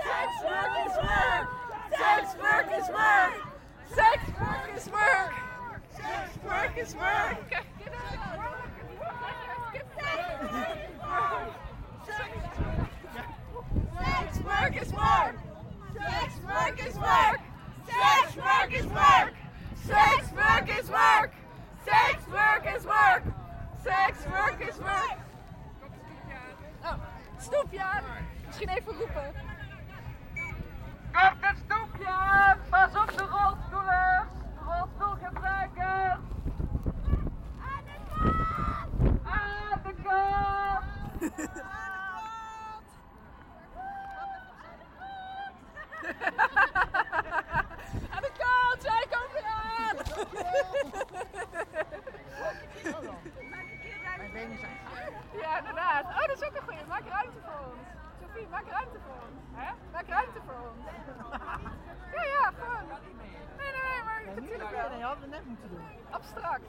Sex 0.00 0.28
work 0.48 0.72
is 0.86 0.96
work! 0.96 1.44
Sex 1.92 2.24
work 2.40 2.68
is 2.78 2.88
work! 2.88 3.34
Sex 3.94 4.24
work 4.40 4.68
is 4.74 4.88
work! 4.88 5.32
Sex 5.92 6.38
work 6.46 6.78
is 6.78 6.94
work! 6.94 7.40
Sex 13.98 14.40
work 14.40 14.82
is 14.82 14.92
work. 14.94 15.49
Sex 16.10 16.40
work 16.44 16.86
is 16.86 16.94
work. 16.94 17.40
Sex 17.86 18.36
work 18.36 18.72
is 18.72 18.86
work. 18.86 19.34
Sex 19.86 20.32
work 20.32 20.68
is 20.78 20.88
work. 20.90 21.32
Sex 21.84 22.26
work 22.28 22.64
is 22.76 22.84
work. 22.84 23.22
Sex 23.84 24.26
work 24.26 24.68
is 24.68 24.78
work. 24.78 25.18
Oh, 26.84 26.94
stoepje 27.38 27.82
aan. 27.82 28.02
Misschien 28.46 28.68
even 28.68 28.92
roepen. 28.92 29.34
Kort 31.12 31.36
het 31.40 31.56
stoepje 31.64 32.08
aan. 32.08 32.58
Pas 32.70 32.94
op 33.02 33.16
de 33.16 33.24
rolstoelen. 33.24 34.28
Rolstoelgebruikers. 34.66 36.18
Aan 37.60 37.84
de 37.84 37.98
kant. 38.08 39.18
Aan 39.24 39.80
de 39.82 39.94
kant. 40.02 41.80
Aan 48.14 48.22
de 48.22 48.32
kant, 48.38 48.82
zij 48.82 49.06
komt 49.10 49.32
weer 49.32 49.44
aan! 49.44 49.96
Ja, 55.40 55.58
inderdaad. 55.58 56.04
Oh, 56.04 56.20
dat 56.26 56.36
is 56.40 56.46
ook 56.46 56.54
een 56.54 56.62
goeie. 56.62 56.84
Maak 56.88 57.02
ruimte 57.08 57.38
voor 57.44 57.58
ons. 57.70 57.78
Sophie, 58.20 58.46
maak 58.50 58.66
ruimte 58.70 58.98
voor 59.06 59.14
ons. 59.28 59.40
Hè? 59.54 59.72
Maak 59.92 60.08
ruimte 60.08 60.40
voor 60.46 60.60
ons. 60.70 60.84
Ja, 62.14 62.22
ja, 62.22 62.52
gewoon. 62.58 62.86
Nee, 63.58 63.72
nee, 63.72 63.82
nee, 63.88 64.02
maar 64.04 64.22
natuurlijk 64.34 64.70
wel. 64.70 64.88
Nee, 64.90 65.02
hadden 65.02 65.24
we 65.24 65.28
net 65.36 65.46
moeten 65.46 65.68
doen. 65.68 65.84
Abstract. 66.10 66.66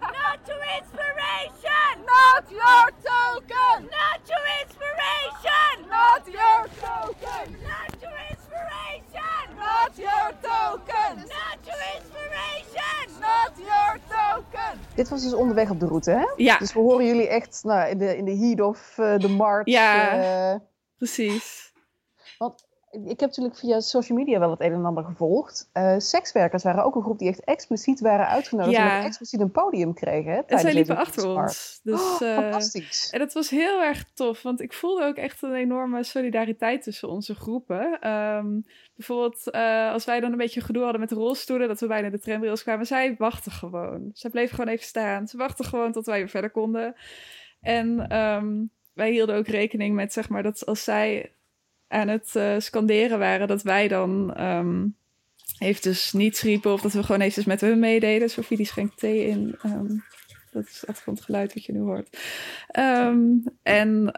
Not 0.00 0.38
your 0.46 0.64
inspiration! 0.80 1.94
Not 2.04 2.50
your 2.50 2.90
Dit 14.94 15.08
was 15.08 15.22
dus 15.22 15.34
onderweg 15.34 15.70
op 15.70 15.80
de 15.80 15.86
route, 15.86 16.10
hè? 16.10 16.24
Ja. 16.36 16.58
Dus 16.58 16.72
we 16.72 16.78
horen 16.80 17.06
jullie 17.06 17.28
echt 17.28 17.60
nou, 17.64 17.88
in, 17.90 17.98
de, 17.98 18.16
in 18.16 18.24
de 18.24 18.36
heat 18.36 18.60
of 18.60 18.98
eh, 18.98 19.18
de 19.18 19.28
march. 19.28 19.66
Ja. 19.66 20.10
eh, 20.52 20.60
Precies. 20.96 21.72
Ik 22.94 23.20
heb 23.20 23.28
natuurlijk 23.28 23.56
via 23.56 23.80
social 23.80 24.18
media 24.18 24.38
wel 24.38 24.50
het 24.50 24.60
een 24.60 24.72
en 24.72 24.84
ander 24.84 25.04
gevolgd. 25.04 25.68
Eh, 25.72 25.94
sekswerkers 25.98 26.62
waren 26.62 26.84
ook 26.84 26.94
een 26.94 27.02
groep 27.02 27.18
die 27.18 27.28
echt 27.28 27.44
expliciet 27.44 28.00
waren 28.00 28.26
uitgenodigd. 28.26 28.76
Ja. 28.76 28.98
En 28.98 29.04
expliciet 29.04 29.40
een 29.40 29.50
podium 29.50 29.94
kregen. 29.94 30.32
Hè, 30.32 30.40
En 30.46 30.58
zij 30.58 30.74
liepen 30.74 30.96
achter 30.96 31.26
ons. 31.28 31.80
Dus, 31.82 32.00
Oh, 32.00 32.28
eh, 32.28 32.34
fantastisch. 32.34 33.10
En 33.10 33.18
dat 33.18 33.32
was 33.32 33.50
heel 33.50 33.82
erg 33.82 34.04
tof, 34.14 34.42
want 34.42 34.60
ik 34.60 34.72
voelde 34.72 35.04
ook 35.04 35.16
echt 35.16 35.42
een 35.42 35.54
enorme 35.54 36.02
solidariteit 36.04 36.82
tussen 36.82 37.08
onze 37.08 37.34
groepen. 37.34 37.98
Ehm, 38.00 38.60
bijvoorbeeld, 38.96 39.50
eh, 39.50 39.92
als 39.92 40.04
wij 40.04 40.20
dan 40.20 40.32
een 40.32 40.38
beetje 40.38 40.60
gedoe 40.60 40.82
hadden 40.82 41.00
met 41.00 41.08
de 41.08 41.14
rolstoelen, 41.14 41.68
dat 41.68 41.80
we 41.80 41.86
bijna 41.86 42.10
de 42.10 42.20
tramrails 42.20 42.62
kwamen, 42.62 42.86
zij 42.86 43.14
wachten 43.18 43.52
gewoon. 43.52 44.10
Zij 44.12 44.30
bleven 44.30 44.54
gewoon 44.56 44.72
even 44.72 44.86
staan. 44.86 45.28
Ze 45.28 45.36
wachten 45.36 45.64
gewoon 45.64 45.92
tot 45.92 46.06
wij 46.06 46.18
weer 46.18 46.28
verder 46.28 46.50
konden. 46.50 46.94
En 47.60 48.08
ehm, 48.08 48.52
wij 48.92 49.10
hielden 49.10 49.36
ook 49.36 49.46
rekening 49.46 49.94
met, 49.94 50.12
zeg 50.12 50.28
maar, 50.28 50.42
dat 50.42 50.66
als 50.66 50.84
zij 50.84 51.32
aan 51.94 52.08
het 52.08 52.36
eh, 52.36 52.54
scanderen 52.58 53.18
waren, 53.18 53.48
dat 53.48 53.62
wij 53.62 53.88
dan 53.88 54.34
ehm 54.34 54.86
eventjes 55.58 56.12
niets 56.12 56.42
riepen 56.42 56.72
of 56.72 56.80
dat 56.80 56.92
we 56.92 57.02
gewoon 57.02 57.20
eventjes 57.20 57.44
met 57.44 57.60
hun 57.60 57.78
meededen. 57.78 58.30
Sophie 58.30 58.56
die 58.56 58.66
schenkt 58.66 58.98
thee 58.98 59.26
in. 59.26 59.56
ehm, 59.62 59.86
dat 60.50 60.64
is 60.64 60.80
het 60.80 60.88
achtergrondgeluid 60.88 61.54
wat 61.54 61.64
je 61.64 61.72
nu 61.72 61.80
hoort. 61.80 62.18
Ehm, 62.68 63.24
en 63.62 64.12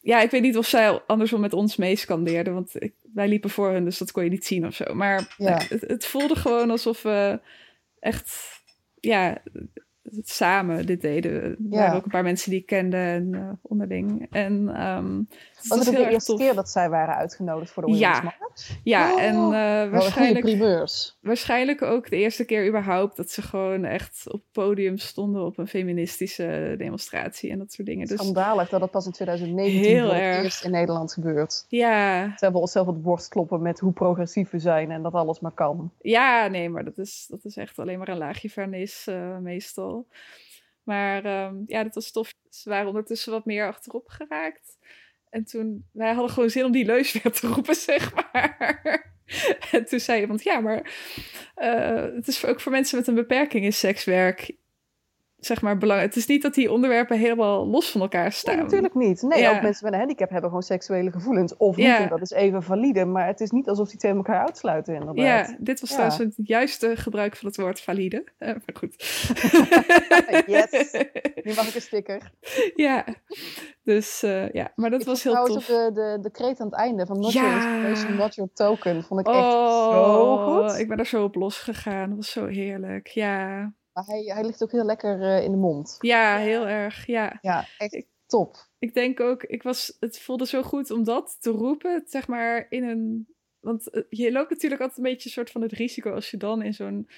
ja, 0.00 0.20
ik 0.20 0.30
weet 0.30 0.42
niet 0.42 0.56
of 0.56 0.66
zij 0.66 0.90
andersom 1.06 1.40
met 1.40 1.52
ons 1.52 1.76
meescandeerden, 1.76 2.54
want 2.54 2.82
ik, 2.82 2.92
wij 3.14 3.28
liepen 3.28 3.50
voor 3.50 3.70
hun, 3.70 3.84
dus 3.84 3.98
dat 3.98 4.12
kon 4.12 4.24
je 4.24 4.30
niet 4.30 4.46
zien 4.46 4.66
of 4.66 4.74
zo. 4.74 4.94
Maar 4.94 5.34
Ja. 5.38 5.58
het, 5.68 5.80
het 5.86 6.06
voelde 6.06 6.36
gewoon 6.36 6.70
alsof 6.70 7.02
we 7.02 7.40
echt, 7.98 8.60
ja, 9.00 9.42
het 10.02 10.28
samen 10.28 10.86
dit 10.86 11.00
deden. 11.00 11.32
Er 11.42 11.48
Ja. 11.48 11.56
waren 11.78 11.96
ook 11.96 12.04
een 12.04 12.10
paar 12.10 12.22
mensen 12.22 12.50
die 12.50 12.60
ik 12.60 12.66
kende 12.66 12.96
en, 12.96 13.34
eh, 13.34 13.50
onderling. 13.62 14.26
En 14.30 14.68
Was 15.68 15.78
dat 15.78 15.86
het 15.86 15.96
heel 15.96 16.04
de 16.04 16.10
eerste 16.10 16.30
tof. 16.30 16.40
keer 16.40 16.54
dat 16.54 16.68
zij 16.70 16.88
waren 16.90 17.14
uitgenodigd 17.16 17.70
voor 17.70 17.82
de 17.86 17.92
Women's 17.92 18.20
Ja. 18.22 18.34
Ja, 18.82 19.12
Oh, 19.12 19.20
en 19.22 19.34
eh, 19.34 19.90
waarschijnlijk, 19.90 20.58
waarschijnlijk 21.20 21.82
ook 21.82 22.10
de 22.10 22.16
eerste 22.16 22.44
keer 22.44 22.68
überhaupt 22.68 23.16
dat 23.16 23.30
ze 23.30 23.42
gewoon 23.42 23.84
echt 23.84 24.22
op 24.26 24.32
het 24.32 24.52
podium 24.52 24.98
stonden 24.98 25.44
op 25.44 25.58
een 25.58 25.66
feministische 25.66 26.74
demonstratie 26.78 27.50
en 27.50 27.58
dat 27.58 27.72
soort 27.72 27.88
dingen. 27.88 28.06
Dus 28.06 28.18
Schandalig 28.20 28.68
dat 28.68 28.80
dat 28.80 28.90
pas 28.90 29.06
in 29.06 29.12
2019 29.12 29.80
Heel 29.82 30.04
voor 30.04 30.14
het 30.14 30.22
erg. 30.22 30.42
eerst 30.44 30.64
in 30.64 30.70
Nederland 30.70 31.12
gebeurt. 31.12 31.64
ja, 31.68 32.24
Ze 32.36 32.44
hebben 32.44 32.60
onszelf 32.60 32.86
op 32.86 32.94
de 32.94 33.00
borst 33.00 33.28
kloppen 33.28 33.62
met 33.62 33.80
hoe 33.80 33.92
progressief 33.92 34.50
we 34.50 34.58
zijn 34.58 34.90
en 34.90 35.02
dat 35.02 35.12
alles 35.14 35.40
maar 35.40 35.52
kan. 35.52 35.92
ja, 36.00 36.46
nee, 36.46 36.68
maar 36.68 36.84
dat 36.84 36.98
is, 36.98 37.26
dat 37.28 37.44
is 37.44 37.56
echt 37.56 37.78
alleen 37.78 37.98
maar 37.98 38.08
een 38.08 38.18
laagje 38.18 38.50
vernis 38.50 39.06
eh, 39.06 39.38
meestal. 39.38 40.06
Maar 40.82 41.24
ehm, 41.24 41.54
ja, 41.66 41.82
dat 41.82 41.94
was 41.94 42.10
tof. 42.10 42.32
Ze 42.50 42.68
waren 42.68 42.86
ondertussen 42.86 43.32
wat 43.32 43.44
meer 43.44 43.66
achterop 43.66 44.08
geraakt. 44.08 44.76
En 45.32 45.44
toen, 45.44 45.88
wij 45.92 46.12
hadden 46.12 46.30
gewoon 46.30 46.50
zin 46.50 46.64
om 46.64 46.72
die 46.72 46.84
leus 46.84 47.12
weer 47.12 47.32
te 47.32 47.46
roepen, 47.46 47.74
zeg 47.90 48.14
maar. 48.14 49.12
en 49.70 49.84
toen 49.84 50.00
zei 50.00 50.20
iemand, 50.20 50.42
ja, 50.42 50.60
maar 50.60 50.92
uh, 51.56 52.14
het 52.14 52.28
is 52.28 52.44
ook 52.44 52.60
voor 52.60 52.72
mensen 52.72 52.98
met 52.98 53.06
een 53.06 53.14
beperking 53.14 53.64
in 53.64 53.72
sekswerk 53.72 54.56
zeg 55.44 55.62
maar, 55.62 55.78
belangrijk. 55.78 56.10
Het 56.10 56.18
is 56.18 56.28
niet 56.28 56.42
dat 56.42 56.54
die 56.54 56.72
onderwerpen 56.72 57.18
helemaal 57.18 57.66
los 57.66 57.90
van 57.90 58.00
elkaar 58.00 58.32
staan. 58.32 58.54
Nee, 58.54 58.64
natuurlijk 58.64 58.94
niet. 58.94 59.22
Nee, 59.22 59.48
ook 59.48 59.62
mensen 59.62 59.84
met 59.84 59.92
een 59.92 59.98
handicap 59.98 60.30
hebben 60.30 60.48
gewoon 60.48 60.64
seksuele 60.64 61.10
gevoelens. 61.10 61.56
Of 61.56 61.76
niet, 61.76 61.86
en 61.86 62.08
dat 62.08 62.20
is 62.20 62.30
even 62.30 62.62
valide. 62.62 63.04
Maar 63.04 63.26
het 63.26 63.40
is 63.40 63.50
niet 63.50 63.68
alsof 63.68 63.88
die 63.88 63.98
twee 63.98 64.12
elkaar 64.12 64.44
uitsluiten, 64.44 64.94
inderdaad. 64.94 65.48
Ja, 65.48 65.56
dit 65.58 65.80
was 65.80 65.90
trouwens 65.90 66.18
het 66.18 66.34
juiste 66.36 66.96
gebruik 66.96 67.36
van 67.36 67.48
het 67.48 67.56
woord 67.56 67.80
valide. 67.80 68.24
Uh, 68.38 68.48
maar 68.48 68.74
goed. 68.74 68.94
yes, 70.54 70.92
nu 71.42 71.54
mag 71.54 71.68
ik 71.68 71.74
een 71.74 71.80
sticker. 71.80 72.32
ja, 72.74 73.04
dus 73.82 74.22
uh, 74.22 74.50
ja, 74.50 74.72
maar 74.74 74.90
dat 74.90 75.00
ik 75.00 75.06
was 75.06 75.22
heel 75.22 75.44
tof. 75.44 75.64
trouwens 75.64 75.66
de, 75.66 75.90
de, 75.94 76.18
de 76.22 76.30
kreet 76.30 76.60
aan 76.60 76.66
het 76.66 76.76
einde 76.76 77.06
van 77.06 77.20
Not 77.20 77.32
Your 77.32 77.52
Inspiration, 77.52 78.16
Not 78.16 78.34
Your 78.34 78.50
Token. 78.54 79.04
Vond 79.04 79.20
ik 79.20 79.26
echt 79.26 79.36
zo 79.36 79.58
oh, 79.58 80.44
goed. 80.44 80.78
Ik 80.78 80.88
ben 80.88 80.98
er 80.98 81.06
zo 81.06 81.24
op 81.24 81.34
losgegaan. 81.34 82.08
Dat 82.08 82.16
was 82.16 82.30
zo 82.30 82.46
heerlijk, 82.46 83.06
ja. 83.06 83.72
Maar 83.92 84.04
hij, 84.04 84.22
hij 84.22 84.44
ligt 84.44 84.62
ook 84.62 84.72
heel 84.72 84.84
lekker 84.84 85.20
uh, 85.20 85.44
in 85.44 85.50
de 85.50 85.56
mond. 85.56 85.96
Ja, 86.00 86.36
heel 86.36 86.66
erg. 86.66 87.06
Ja, 87.06 87.38
ja 87.40 87.66
echt 87.78 87.94
ik, 87.94 88.06
top. 88.26 88.56
Ik 88.78 88.94
denk 88.94 89.20
ook, 89.20 89.42
ik 89.42 89.62
was, 89.62 89.96
het 90.00 90.20
voelde 90.20 90.46
zo 90.46 90.62
goed 90.62 90.90
om 90.90 91.04
dat 91.04 91.36
te 91.40 91.50
roepen, 91.50 92.02
zeg 92.06 92.28
maar 92.28 92.66
in 92.68 92.84
een. 92.84 93.26
Want 93.60 94.06
je 94.08 94.32
loopt 94.32 94.50
natuurlijk 94.50 94.80
altijd 94.80 94.98
een 94.98 95.12
beetje 95.12 95.28
een 95.28 95.34
soort 95.34 95.50
van 95.50 95.62
het 95.62 95.72
risico 95.72 96.12
als 96.12 96.30
je 96.30 96.36
dan 96.36 96.62
in 96.62 96.74
zo'n 96.74 97.08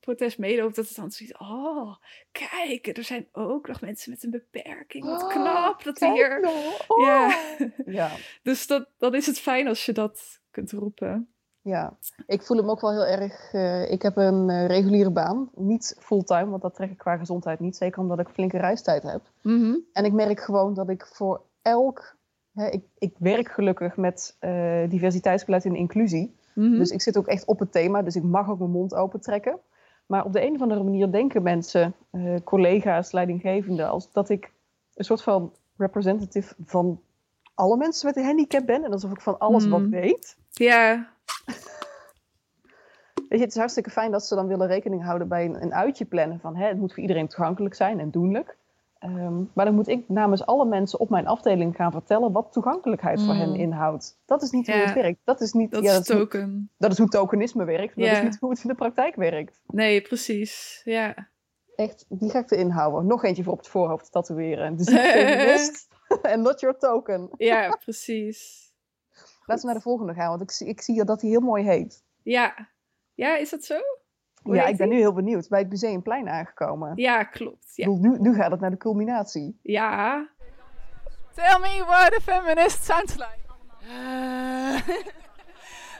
protest 0.00 0.38
meeloopt, 0.38 0.76
dat 0.76 0.86
het 0.86 0.96
dan 0.96 1.10
zoiets, 1.10 1.38
oh, 1.38 1.96
kijk, 2.32 2.96
er 2.96 3.04
zijn 3.04 3.28
ook 3.32 3.68
nog 3.68 3.80
mensen 3.80 4.10
met 4.10 4.24
een 4.24 4.30
beperking. 4.30 5.04
Wat 5.04 5.22
Oh, 5.22 5.28
knap 5.28 5.84
dat 5.84 5.98
hier. 5.98 6.48
Oh. 6.86 7.06
Ja. 7.06 7.56
ja. 7.86 8.16
dus 8.42 8.66
dat, 8.66 8.88
dan 8.98 9.14
is 9.14 9.26
het 9.26 9.40
fijn 9.40 9.68
als 9.68 9.84
je 9.84 9.92
dat 9.92 10.40
kunt 10.50 10.72
roepen. 10.72 11.34
Ja, 11.62 11.96
ik 12.26 12.42
voel 12.42 12.56
hem 12.56 12.70
ook 12.70 12.80
wel 12.80 12.90
heel 12.90 13.06
erg. 13.06 13.52
Uh, 13.52 13.90
ik 13.90 14.02
heb 14.02 14.16
een 14.16 14.48
uh, 14.48 14.66
reguliere 14.66 15.10
baan, 15.10 15.50
niet 15.54 15.96
fulltime, 15.98 16.50
want 16.50 16.62
dat 16.62 16.74
trek 16.74 16.90
ik 16.90 16.98
qua 16.98 17.16
gezondheid 17.16 17.60
niet. 17.60 17.76
Zeker 17.76 18.00
omdat 18.00 18.18
ik 18.18 18.28
flinke 18.28 18.58
reistijd 18.58 19.02
heb. 19.02 19.20
Mm 19.42 19.60
-hmm. 19.60 19.84
En 19.92 20.04
ik 20.04 20.12
merk 20.12 20.40
gewoon 20.40 20.74
dat 20.74 20.88
ik 20.88 21.06
voor 21.06 21.40
elk. 21.62 22.16
Hè, 22.52 22.68
ik, 22.68 22.84
ik 22.98 23.14
werk 23.18 23.48
gelukkig 23.48 23.96
met 23.96 24.36
uh, 24.40 24.88
diversiteitsbeleid 24.88 25.64
en 25.64 25.76
inclusie. 25.76 26.34
Mm 26.54 26.64
-hmm. 26.64 26.78
Dus 26.78 26.90
ik 26.90 27.00
zit 27.00 27.18
ook 27.18 27.26
echt 27.26 27.44
op 27.44 27.58
het 27.58 27.72
thema, 27.72 28.02
dus 28.02 28.16
ik 28.16 28.22
mag 28.22 28.50
ook 28.50 28.58
mijn 28.58 28.70
mond 28.70 28.94
open 28.94 29.20
trekken. 29.20 29.58
Maar 30.06 30.24
op 30.24 30.32
de 30.32 30.46
een 30.46 30.54
of 30.54 30.60
andere 30.60 30.82
manier 30.82 31.12
denken 31.12 31.42
mensen, 31.42 31.94
collega's, 32.44 33.12
leidinggevenden, 33.12 33.88
als 33.88 34.12
dat 34.12 34.28
ik 34.28 34.52
een 34.94 35.04
soort 35.04 35.22
van 35.22 35.52
representative 35.76 36.54
van 36.64 37.00
alle 37.54 37.76
mensen 37.76 38.06
met 38.06 38.16
een 38.16 38.24
handicap 38.24 38.66
ben. 38.66 38.84
En 38.84 38.92
alsof 38.92 39.10
ik 39.10 39.20
van 39.20 39.38
alles 39.38 39.64
Mm. 39.64 39.70
wat 39.70 39.86
weet. 39.86 40.36
Ja, 40.50 41.08
Weet 43.14 43.38
je, 43.38 43.44
het 43.44 43.54
is 43.54 43.60
hartstikke 43.60 43.90
fijn 43.90 44.10
dat 44.10 44.26
ze 44.26 44.34
dan 44.34 44.46
willen 44.46 44.66
rekening 44.66 45.04
houden 45.04 45.28
bij 45.28 45.44
een, 45.44 45.62
een 45.62 45.74
uitje 45.74 46.04
plannen 46.04 46.40
van 46.40 46.56
hè, 46.56 46.66
het 46.66 46.78
moet 46.78 46.92
voor 46.92 47.02
iedereen 47.02 47.28
toegankelijk 47.28 47.74
zijn 47.74 48.00
en 48.00 48.10
doenlijk. 48.10 48.58
Um, 49.04 49.50
maar 49.54 49.64
dan 49.64 49.74
moet 49.74 49.88
ik 49.88 50.08
namens 50.08 50.46
alle 50.46 50.64
mensen 50.64 51.00
op 51.00 51.10
mijn 51.10 51.26
afdeling 51.26 51.76
gaan 51.76 51.92
vertellen 51.92 52.32
wat 52.32 52.52
toegankelijkheid 52.52 53.18
mm. 53.18 53.24
voor 53.24 53.34
hen 53.34 53.54
inhoudt. 53.54 54.18
Dat 54.26 54.42
is 54.42 54.50
niet 54.50 54.66
ja. 54.66 54.72
hoe 54.72 54.82
het 54.82 54.94
werkt. 54.94 55.20
Dat 55.24 55.40
is 55.40 55.52
niet 55.52 55.70
dat 55.70 55.82
ja, 55.82 55.90
is 55.90 55.96
dat 55.96 56.08
is 56.08 56.16
token. 56.16 56.50
Hoe, 56.50 56.66
dat 56.78 56.92
is 56.92 56.98
hoe 56.98 57.08
tokenisme 57.08 57.64
werkt, 57.64 57.96
maar 57.96 58.04
ja. 58.04 58.10
dat 58.10 58.22
is 58.22 58.28
niet 58.28 58.40
hoe 58.40 58.50
het 58.50 58.62
in 58.62 58.68
de 58.68 58.74
praktijk 58.74 59.14
werkt. 59.14 59.60
Nee, 59.66 60.00
precies. 60.00 60.80
Ja. 60.84 61.28
Echt, 61.76 62.04
die 62.08 62.30
ga 62.30 62.38
ik 62.38 62.50
erin 62.50 62.70
houden. 62.70 63.06
Nog 63.06 63.24
eentje 63.24 63.42
voor 63.42 63.52
op 63.52 63.58
het 63.58 63.68
voorhoofd 63.68 64.12
tatoeëren. 64.12 64.76
Dus 64.76 64.86
en 66.22 66.42
not 66.42 66.60
your 66.60 66.78
token. 66.78 67.30
Ja, 67.36 67.78
precies. 67.84 68.69
Laten 69.50 69.64
we 69.64 69.72
naar 69.72 69.82
de 69.82 69.88
volgende 69.88 70.14
gaan, 70.14 70.28
want 70.28 70.40
ik, 70.40 70.68
ik 70.68 70.80
zie 70.80 71.04
dat 71.04 71.20
hij 71.20 71.30
heel 71.30 71.40
mooi 71.40 71.64
heet. 71.64 72.04
Ja. 72.22 72.68
Ja, 73.14 73.36
is 73.36 73.50
dat 73.50 73.64
zo? 73.64 73.78
Hoe 74.42 74.54
ja, 74.54 74.66
ik 74.66 74.76
ben 74.76 74.88
nu 74.88 74.96
heel 74.96 75.12
benieuwd. 75.12 75.48
Bij 75.48 75.58
het 75.58 75.68
Museumplein 75.68 76.28
aangekomen. 76.28 76.92
Ja, 76.94 77.24
klopt. 77.24 77.72
Ja. 77.74 77.88
Nu, 77.88 78.18
nu 78.18 78.34
gaat 78.34 78.50
het 78.50 78.60
naar 78.60 78.70
de 78.70 78.76
culminatie. 78.76 79.58
Ja. 79.62 80.28
Tell 81.34 81.58
me 81.58 81.84
what 81.86 82.14
a 82.14 82.20
feminist 82.20 82.84
sounds 82.84 83.16
like. 83.16 83.38
Uh, 83.82 84.96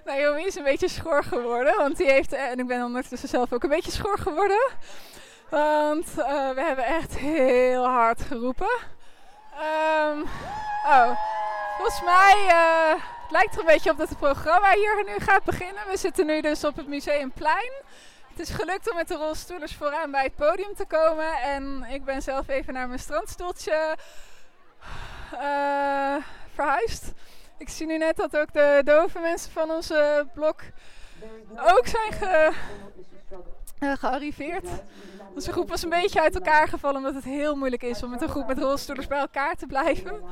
Naomi 0.17 0.47
is 0.47 0.57
een 0.57 0.65
beetje 0.65 0.89
schor 0.89 1.25
geworden, 1.25 1.77
want 1.77 1.97
die 1.97 2.11
heeft, 2.11 2.33
en 2.33 2.59
ik 2.59 2.67
ben 2.67 2.85
ondertussen 2.85 3.29
zelf 3.29 3.53
ook 3.53 3.63
een 3.63 3.69
beetje 3.69 3.91
schor 3.91 4.19
geworden. 4.19 4.71
Want 5.51 6.07
uh, 6.19 6.51
we 6.51 6.63
hebben 6.63 6.85
echt 6.85 7.19
heel 7.19 7.85
hard 7.85 8.21
geroepen. 8.21 8.79
Um, 10.13 10.23
oh, 10.87 11.11
volgens 11.77 12.03
mij 12.05 12.47
uh, 12.49 13.10
het 13.31 13.39
lijkt 13.39 13.55
er 13.55 13.61
een 13.61 13.75
beetje 13.75 13.91
op 13.91 13.99
dat 13.99 14.09
het 14.09 14.19
programma 14.19 14.73
hier 14.73 15.05
nu 15.07 15.19
gaat 15.19 15.45
beginnen. 15.45 15.83
We 15.89 15.97
zitten 15.97 16.27
nu 16.27 16.41
dus 16.41 16.65
op 16.65 16.77
het 16.77 16.87
Museumplein. 16.87 17.73
Het 18.31 18.39
is 18.39 18.51
gelukt 18.51 18.91
om 18.91 18.97
met 18.97 19.09
de 19.09 19.15
rolstoelers 19.15 19.75
vooraan 19.75 20.11
bij 20.11 20.23
het 20.23 20.35
podium 20.35 20.75
te 20.75 20.85
komen. 20.85 21.33
En 21.43 21.87
ik 21.91 22.05
ben 22.05 22.23
zelf 22.23 22.49
even 22.49 22.73
naar 22.75 22.87
mijn 22.87 22.99
strandstoeltje 22.99 23.97
uh, 25.35 26.17
verhuisd. 26.55 27.13
Ik 27.59 27.69
zie 27.69 27.87
nu 27.87 27.99
net 27.99 28.17
dat 28.17 28.37
ook 28.37 28.53
de 28.53 28.81
dove 28.85 29.19
mensen 29.19 29.53
van 29.53 29.71
onze 29.71 30.27
blok 30.35 30.61
ook 31.57 31.87
zijn 31.87 32.13
ge, 32.13 32.53
uh, 33.81 33.93
gearriveerd. 33.97 34.69
Onze 35.35 35.53
groep 35.53 35.69
was 35.69 35.83
een 35.83 35.89
beetje 35.89 36.21
uit 36.21 36.35
elkaar 36.35 36.69
gevallen 36.69 36.97
omdat 36.97 37.15
het 37.15 37.25
heel 37.25 37.57
moeilijk 37.57 37.83
is 37.83 38.03
om 38.03 38.11
met 38.11 38.23
een 38.23 38.29
groep 38.29 38.47
met 38.47 38.59
rolstoelers 38.59 39.07
bij 39.07 39.19
elkaar 39.19 39.55
te 39.55 39.67
blijven. 39.67 40.23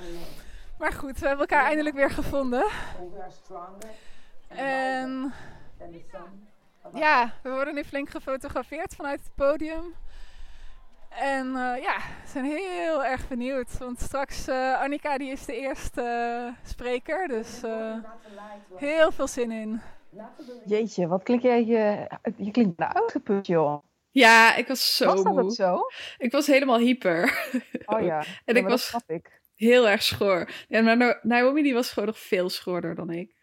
Maar 0.78 0.92
goed, 0.92 1.18
we 1.18 1.26
hebben 1.26 1.48
elkaar 1.48 1.64
eindelijk 1.64 1.96
weer 1.96 2.10
gevonden. 2.10 2.66
En 4.48 5.32
ja, 6.94 7.32
we 7.42 7.50
worden 7.50 7.74
nu 7.74 7.84
flink 7.84 8.10
gefotografeerd 8.10 8.94
vanuit 8.94 9.20
het 9.20 9.34
podium. 9.34 9.94
En 11.08 11.46
uh, 11.46 11.82
ja, 11.82 11.96
we 11.96 12.28
zijn 12.28 12.44
heel 12.44 13.04
erg 13.04 13.28
benieuwd. 13.28 13.78
Want 13.78 14.00
straks, 14.00 14.48
uh, 14.48 14.80
Annika 14.80 15.18
die 15.18 15.30
is 15.30 15.44
de 15.44 15.56
eerste 15.56 16.02
uh, 16.46 16.68
spreker. 16.68 17.28
Dus 17.28 17.62
heel 18.74 19.12
veel 19.12 19.28
zin 19.28 19.50
in. 19.50 19.80
Jeetje, 20.64 21.06
wat 21.06 21.22
klink 21.22 21.42
jij... 21.42 21.64
Je, 21.64 22.10
je 22.36 22.50
klinkt 22.50 22.78
nou 22.78 22.92
uitgeput, 22.92 23.46
joh. 23.46 23.82
Ja, 24.10 24.54
ik 24.54 24.68
was 24.68 24.96
zo 24.96 25.04
was 25.04 25.22
dat 25.22 25.32
moe. 25.32 25.42
ook 25.42 25.52
zo? 25.52 25.80
Ik 26.18 26.32
was 26.32 26.46
helemaal 26.46 26.78
hyper. 26.78 27.48
Oh 27.86 28.02
ja, 28.02 28.18
en 28.44 28.54
ja, 28.54 28.60
ik 28.60 28.68
was 28.68 28.86
snap 28.86 29.10
ik. 29.10 29.37
Heel 29.58 29.88
erg 29.88 30.02
schoor. 30.02 30.50
Ja, 30.68 30.82
maar 30.82 31.18
Naomi 31.22 31.62
die 31.62 31.74
was 31.74 31.90
gewoon 31.90 32.08
nog 32.08 32.18
veel 32.18 32.48
schoorder 32.48 32.94
dan 32.94 33.10
ik. 33.10 33.34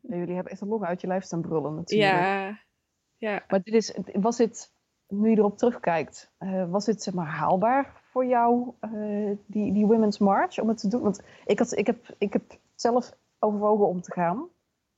Jullie 0.00 0.34
hebben 0.34 0.52
echt 0.52 0.60
een 0.60 0.68
longen 0.68 0.88
uit 0.88 1.00
je 1.00 1.06
lijf 1.06 1.24
staan 1.24 1.40
brullen 1.40 1.74
natuurlijk. 1.74 2.10
Ja, 2.10 2.58
ja. 3.16 3.44
Maar 3.48 3.62
dit 3.62 3.74
is, 3.74 3.98
was 4.12 4.36
dit, 4.36 4.72
nu 5.08 5.30
je 5.30 5.36
erop 5.36 5.58
terugkijkt, 5.58 6.32
uh, 6.38 6.70
was 6.70 6.84
dit 6.84 7.02
zeg 7.02 7.14
maar 7.14 7.26
haalbaar 7.26 8.02
voor 8.10 8.26
jou, 8.26 8.72
uh, 8.80 9.36
die, 9.46 9.72
die 9.72 9.86
Women's 9.86 10.18
March, 10.18 10.58
om 10.58 10.68
het 10.68 10.78
te 10.78 10.88
doen? 10.88 11.02
Want 11.02 11.22
ik, 11.46 11.58
had, 11.58 11.76
ik, 11.76 11.86
heb, 11.86 12.14
ik 12.18 12.32
heb 12.32 12.42
zelf 12.74 13.16
overwogen 13.38 13.86
om 13.86 14.00
te 14.00 14.12
gaan. 14.12 14.48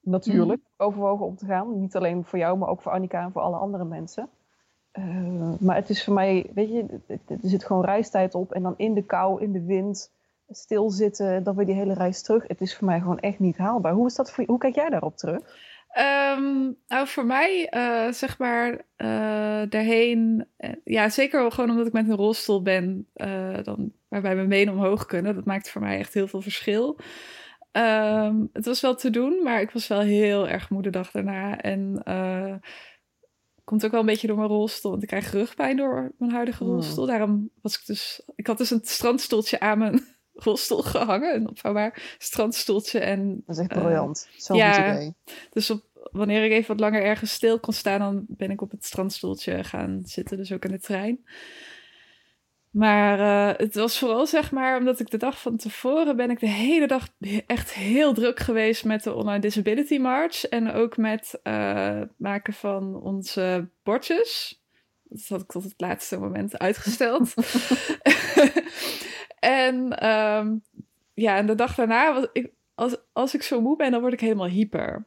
Natuurlijk 0.01 0.61
mm. 0.61 0.86
overwogen 0.86 1.26
om 1.26 1.36
te 1.36 1.47
gaan. 1.47 1.80
Niet 1.80 1.97
alleen 1.97 2.24
voor 2.24 2.38
jou, 2.38 2.59
maar 2.59 2.68
ook 2.68 2.82
voor 2.82 2.92
Annika 2.92 3.22
en 3.22 3.32
voor 3.32 3.42
alle 3.42 3.57
andere 3.57 3.84
mensen. 3.84 4.28
Uh, 4.92 5.53
maar 5.61 5.76
het 5.76 5.88
is 5.88 6.05
voor 6.05 6.14
mij, 6.14 6.51
weet 6.55 6.68
je, 6.68 7.01
er 7.26 7.38
zit 7.42 7.64
gewoon 7.64 7.84
reistijd 7.84 8.34
op. 8.34 8.53
En 8.53 8.62
dan 8.62 8.74
in 8.76 8.94
de 8.94 9.03
kou, 9.03 9.42
in 9.42 9.53
de 9.53 9.64
wind, 9.64 10.14
stilzitten, 10.49 11.42
dan 11.42 11.57
weer 11.57 11.66
die 11.66 11.74
hele 11.74 11.94
reis 11.94 12.22
terug. 12.22 12.47
Het 12.47 12.61
is 12.61 12.76
voor 12.76 12.86
mij 12.86 13.01
gewoon 13.01 13.18
echt 13.18 13.38
niet 13.38 13.57
haalbaar. 13.57 13.92
Hoe, 13.92 14.07
is 14.07 14.14
dat 14.14 14.32
voor, 14.32 14.44
hoe 14.47 14.59
kijk 14.59 14.74
jij 14.74 14.88
daarop 14.88 15.16
terug? 15.16 15.40
Um, 16.38 16.76
nou, 16.86 17.07
voor 17.07 17.26
mij, 17.26 17.72
uh, 17.74 18.12
zeg 18.12 18.38
maar, 18.38 18.70
uh, 18.72 19.62
daarheen. 19.68 20.47
Uh, 20.59 20.70
ja, 20.84 21.09
zeker 21.09 21.53
gewoon 21.53 21.70
omdat 21.70 21.86
ik 21.86 21.92
met 21.92 22.09
een 22.09 22.16
rolstoel 22.16 22.62
ben, 22.62 23.09
dan, 23.62 23.92
waarbij 24.09 24.34
mijn 24.34 24.49
benen 24.49 24.74
omhoog 24.74 25.07
kunnen. 25.07 25.34
Dat 25.34 25.44
maakt 25.44 25.70
voor 25.70 25.80
mij 25.80 25.99
echt 25.99 26.14
heel 26.14 26.28
veel 26.28 26.42
verschil. 26.42 26.99
Um, 27.72 28.51
het 28.53 28.64
was 28.64 28.80
wel 28.80 28.94
te 28.94 29.11
doen, 29.11 29.42
maar 29.42 29.61
ik 29.61 29.70
was 29.70 29.86
wel 29.86 30.01
heel 30.01 30.49
erg 30.49 30.70
moe 30.70 30.82
de 30.82 30.90
dag 30.90 31.11
daarna. 31.11 31.61
En 31.61 32.03
komt 33.64 33.84
ook 33.84 33.90
wel 33.90 34.01
een 34.01 34.07
beetje 34.07 34.26
door 34.26 34.36
mijn 34.36 34.49
rolstoel. 34.49 34.90
Want 34.90 35.03
ik 35.03 35.09
krijg 35.09 35.32
rugpijn 35.32 35.76
door 35.76 36.12
mijn 36.18 36.32
huidige 36.32 36.64
rolstoel. 36.64 37.05
Mm. 37.05 37.11
Daarom 37.11 37.51
was 37.62 37.78
ik 37.78 37.86
dus. 37.86 38.22
Ik 38.34 38.47
had 38.47 38.59
dus 38.59 38.70
een 38.70 38.80
strandstoeltje 38.82 39.61
aan 39.61 39.78
mijn 39.78 40.16
rolstoel 40.37 40.82
gehangen. 40.82 41.34
Een 41.34 41.49
opvouwbaar 41.49 42.16
strandstoeltje. 42.18 42.99
En, 42.99 43.43
dat 43.47 43.57
is 43.57 43.62
echt 43.62 43.80
briljant. 43.80 44.28
Uh, 44.32 44.41
Zo'n 44.41 44.57
ja, 44.57 44.95
idee. 44.95 45.14
Dus 45.51 45.70
op, 45.70 45.84
wanneer 46.12 46.45
ik 46.45 46.51
even 46.51 46.68
wat 46.68 46.80
langer 46.80 47.03
ergens 47.03 47.32
stil 47.32 47.61
kon 47.61 47.72
staan, 47.72 47.99
dan 48.01 48.24
ben 48.28 48.51
ik 48.51 48.61
op 48.61 48.70
het 48.70 48.84
strandstoeltje 48.84 49.64
gaan 49.64 50.03
zitten. 50.05 50.37
Dus 50.37 50.53
ook 50.53 50.64
in 50.64 50.70
de 50.70 50.80
trein. 50.80 51.24
Maar 52.76 53.18
uh, 53.18 53.59
het 53.59 53.74
was 53.74 53.99
vooral 53.99 54.26
zeg 54.26 54.51
maar, 54.51 54.78
omdat 54.78 55.01
ik 55.01 55.11
de 55.11 55.16
dag 55.16 55.41
van 55.41 55.57
tevoren 55.57 56.16
ben 56.16 56.30
ik 56.30 56.41
de 56.41 56.49
hele 56.49 56.87
dag 56.87 57.09
echt 57.47 57.72
heel 57.72 58.14
druk 58.14 58.39
geweest 58.39 58.84
met 58.84 59.03
de 59.03 59.14
Online 59.14 59.41
Disability 59.41 59.99
March. 59.99 60.45
En 60.45 60.72
ook 60.72 60.97
met 60.97 61.41
uh, 61.43 62.01
maken 62.16 62.53
van 62.53 63.03
onze 63.03 63.68
bordjes. 63.82 64.62
Dat 65.03 65.28
had 65.28 65.41
ik 65.41 65.51
tot 65.51 65.64
het 65.64 65.74
laatste 65.76 66.18
moment 66.18 66.59
uitgesteld. 66.59 67.34
en 69.47 70.07
um, 70.07 70.62
ja, 71.14 71.36
en 71.36 71.47
de 71.47 71.55
dag 71.55 71.74
daarna, 71.74 72.14
was 72.14 72.26
ik, 72.32 72.51
als, 72.74 72.97
als 73.12 73.34
ik 73.34 73.42
zo 73.42 73.61
moe 73.61 73.76
ben, 73.76 73.90
dan 73.90 74.01
word 74.01 74.12
ik 74.12 74.20
helemaal 74.20 74.49
hyper. 74.49 75.07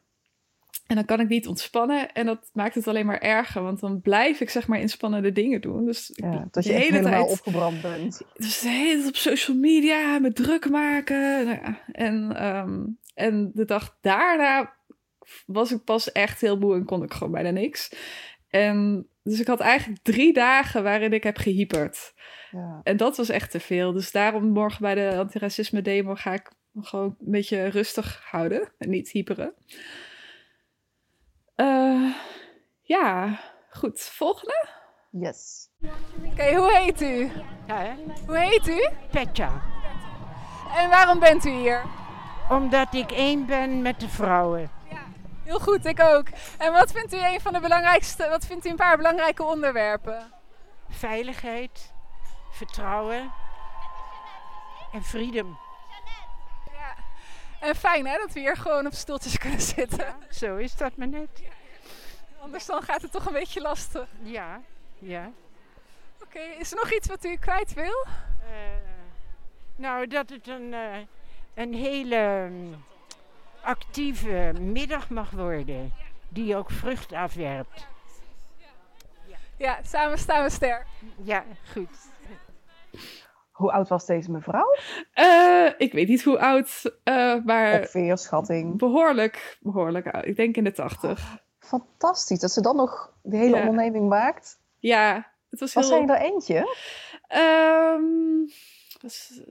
En 0.88 0.96
dan 0.96 1.06
kan 1.06 1.20
ik 1.20 1.28
niet 1.28 1.48
ontspannen 1.48 2.14
en 2.14 2.26
dat 2.26 2.50
maakt 2.54 2.76
het 2.76 2.88
alleen 2.88 3.06
maar 3.06 3.20
erger, 3.20 3.64
want 3.64 3.80
dan 3.80 4.02
blijf 4.02 4.40
ik 4.42 4.50
zeg 4.50 4.68
maar 4.68 4.80
inspannende 4.80 5.32
dingen 5.32 5.62
doen. 5.62 5.86
Dus 5.86 6.12
ja, 6.14 6.48
dat 6.52 6.64
je 6.64 6.70
de 6.70 6.78
hele 6.78 6.98
helemaal 6.98 7.26
tijd, 7.26 7.32
opgebrand 7.32 7.82
bent. 7.82 8.22
Dus 8.34 8.60
de 8.60 8.70
hele 8.70 8.96
tijd 8.96 9.08
op 9.08 9.16
social 9.16 9.58
media, 9.58 10.20
me 10.20 10.34
druk 10.34 10.70
maken. 10.70 11.46
Nou 11.46 11.60
ja, 11.64 11.82
en, 11.92 12.46
um, 12.48 12.98
en 13.14 13.52
de 13.54 13.66
dag 13.66 13.98
daarna 14.02 14.74
was 15.46 15.72
ik 15.72 15.84
pas 15.84 16.12
echt 16.12 16.42
heel 16.42 16.58
moe 16.58 16.76
en 16.76 16.86
kon 16.86 17.04
ik 17.04 17.14
gewoon 17.14 17.34
bijna 17.34 17.50
niks. 17.50 17.92
En 18.50 19.08
dus 19.24 19.40
ik 19.40 19.48
had 19.48 19.60
eigenlijk 19.60 20.04
drie 20.04 20.34
dagen 20.34 20.84
waarin 20.84 21.14
ik 21.14 21.24
heb 21.24 21.38
gehyperd. 21.38 22.14
Ja. 22.52 22.82
En 22.84 22.98
dat 22.98 23.18
was 23.18 23.30
echt 23.30 23.52
te 23.52 23.60
veel. 23.60 23.92
Dus 23.92 24.12
daarom 24.12 24.50
morgen 24.50 24.82
bij 24.82 24.96
de 24.96 25.18
antiracisme 25.18 25.82
demo 25.82 26.16
ga 26.16 26.34
ik 26.34 26.52
gewoon 26.82 27.16
een 27.20 27.32
beetje 27.32 27.66
rustig 27.68 28.22
houden 28.30 28.72
en 28.78 28.90
niet 28.90 29.10
hyperen. 29.10 29.54
Uh, 31.56 32.16
ja, 32.82 33.40
goed. 33.70 34.02
Volgende? 34.02 34.68
Yes. 35.12 35.70
Oké, 36.26 36.56
hoe 36.56 36.78
heet 36.78 37.02
u? 37.02 37.32
Ja, 37.68 37.78
hè? 37.78 37.94
Hoe 38.26 38.38
heet 38.38 38.68
u? 38.68 38.90
Petja. 39.12 39.62
En 40.76 40.90
waarom 40.90 41.20
bent 41.20 41.46
u 41.46 41.50
hier? 41.50 41.84
Omdat 42.50 42.94
ik 42.94 43.12
één 43.12 43.46
ben 43.46 43.82
met 43.82 44.00
de 44.00 44.10
vrouwen. 44.10 44.72
Ja, 44.90 45.04
heel 45.44 45.60
goed, 45.60 45.86
ik 45.86 46.02
ook. 46.02 46.28
En 46.58 46.72
wat 46.72 46.92
vindt 46.92 47.14
u 47.14 47.18
een 47.18 47.42
van 47.42 47.54
de 47.54 47.60
belangrijkste, 47.60 48.28
wat 48.30 48.46
vindt 48.46 48.66
u 48.66 48.70
een 48.70 48.76
paar 48.76 48.98
belangrijke 48.98 49.44
onderwerpen? 49.44 50.34
Veiligheid, 50.90 51.94
vertrouwen 52.60 53.32
en 54.92 55.04
freedom. 55.04 55.60
Ja. 56.72 56.96
En 57.60 57.76
fijn 57.76 58.08
hè, 58.08 58.18
dat 58.18 58.34
we 58.34 58.40
hier 58.40 58.58
gewoon 58.58 58.86
op 58.86 58.94
stoeltjes 58.94 59.38
kunnen 59.38 59.62
zitten. 59.62 60.06
Ja, 60.06 60.18
zo 60.30 60.56
is 60.56 60.76
dat 60.76 60.96
maar 60.96 61.08
net. 61.08 61.44
Anders 62.42 62.66
dan 62.66 62.82
gaat 62.82 63.02
het 63.02 63.12
toch 63.12 63.26
een 63.26 63.34
beetje 63.34 63.62
lastig. 63.62 64.08
Ja, 64.22 64.62
ja. 65.00 65.32
Oké, 66.24 66.40
is 66.40 66.72
er 66.72 66.78
nog 66.78 66.94
iets 66.94 67.08
wat 67.08 67.26
u 67.26 67.36
kwijt 67.36 67.74
wil? 67.74 68.06
Uh, 68.06 68.56
nou, 69.76 70.08
dat 70.08 70.30
het 70.30 70.48
een, 70.48 70.74
uh, 70.74 70.98
een 71.54 71.74
hele 71.74 72.16
um, 72.16 72.84
actieve 73.62 74.54
middag 74.60 75.10
mag 75.10 75.30
worden. 75.30 75.94
Die 76.30 76.56
ook 76.56 76.72
vrucht 76.72 77.14
afwerpt. 77.14 77.88
Ja, 79.58 79.80
samen 79.84 80.18
staan 80.18 80.44
we 80.44 80.50
sterk. 80.50 80.86
Ja, 81.24 81.44
goed. 81.72 81.98
Hoe 83.52 83.72
oud 83.72 83.88
was 83.88 84.06
deze 84.06 84.32
mevrouw? 84.32 84.76
Uh, 85.16 85.70
ik 85.78 85.94
weet 85.94 86.08
niet 86.08 86.24
hoe 86.24 86.40
oud, 86.40 86.84
uh, 87.04 87.44
maar... 87.44 87.80
Ongeveer, 87.80 88.18
schatting. 88.18 88.78
Behoorlijk, 88.78 89.58
behoorlijk 89.62 90.08
oud. 90.08 90.26
Ik 90.26 90.36
denk 90.36 90.56
in 90.56 90.64
de 90.64 90.72
tachtig. 90.72 91.20
Oh, 91.20 91.36
fantastisch, 91.60 92.40
dat 92.40 92.52
ze 92.52 92.62
dan 92.62 92.76
nog 92.76 93.14
de 93.22 93.38
hele 93.38 93.56
ja. 93.56 93.60
onderneming 93.60 94.10
maakt. 94.10 94.60
Ja, 94.78 95.32
het 95.50 95.60
was, 95.60 95.74
was 95.74 95.90
heel... 95.90 96.06
Was 96.06 96.18
er 96.18 96.22
eentje? 96.22 96.58
Um, 97.38 98.50
was, 99.02 99.42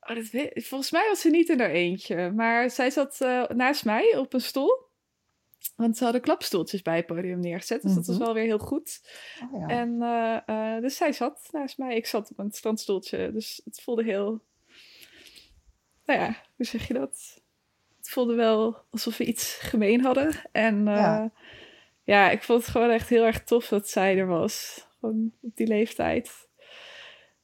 oh, 0.00 0.14
dat 0.14 0.30
weet... 0.30 0.66
Volgens 0.66 0.90
mij 0.90 1.06
was 1.08 1.20
ze 1.20 1.30
niet 1.30 1.48
in 1.48 1.60
haar 1.60 1.70
eentje. 1.70 2.30
Maar 2.30 2.70
zij 2.70 2.90
zat 2.90 3.18
uh, 3.22 3.46
naast 3.46 3.84
mij 3.84 4.16
op 4.16 4.32
een 4.32 4.40
stoel. 4.40 4.85
Want 5.76 5.96
ze 5.96 6.04
hadden 6.04 6.22
klapstoeltjes 6.22 6.82
bij 6.82 6.96
het 6.96 7.06
podium 7.06 7.40
neergezet. 7.40 7.82
Dus 7.82 7.94
dat 7.94 8.06
was 8.06 8.16
wel 8.16 8.34
weer 8.34 8.44
heel 8.44 8.58
goed. 8.58 9.00
Oh, 9.52 9.60
ja. 9.60 9.66
En 9.66 9.88
uh, 10.02 10.38
uh, 10.46 10.80
dus 10.80 10.96
zij 10.96 11.12
zat 11.12 11.48
naast 11.52 11.78
mij. 11.78 11.96
Ik 11.96 12.06
zat 12.06 12.30
op 12.30 12.38
een 12.38 12.50
strandstoeltje. 12.50 13.32
Dus 13.32 13.60
het 13.64 13.80
voelde 13.80 14.04
heel... 14.04 14.42
Nou 16.04 16.20
ja, 16.20 16.36
hoe 16.56 16.66
zeg 16.66 16.88
je 16.88 16.94
dat? 16.94 17.40
Het 17.96 18.08
voelde 18.08 18.34
wel 18.34 18.76
alsof 18.90 19.16
we 19.16 19.24
iets 19.24 19.54
gemeen 19.54 20.00
hadden. 20.00 20.30
En 20.52 20.76
uh, 20.78 20.84
ja. 20.84 21.32
ja, 22.02 22.30
ik 22.30 22.42
vond 22.42 22.60
het 22.60 22.70
gewoon 22.70 22.90
echt 22.90 23.08
heel 23.08 23.24
erg 23.24 23.44
tof 23.44 23.68
dat 23.68 23.88
zij 23.88 24.18
er 24.18 24.26
was. 24.26 24.86
Gewoon 25.00 25.32
op 25.42 25.56
die 25.56 25.66
leeftijd. 25.66 26.48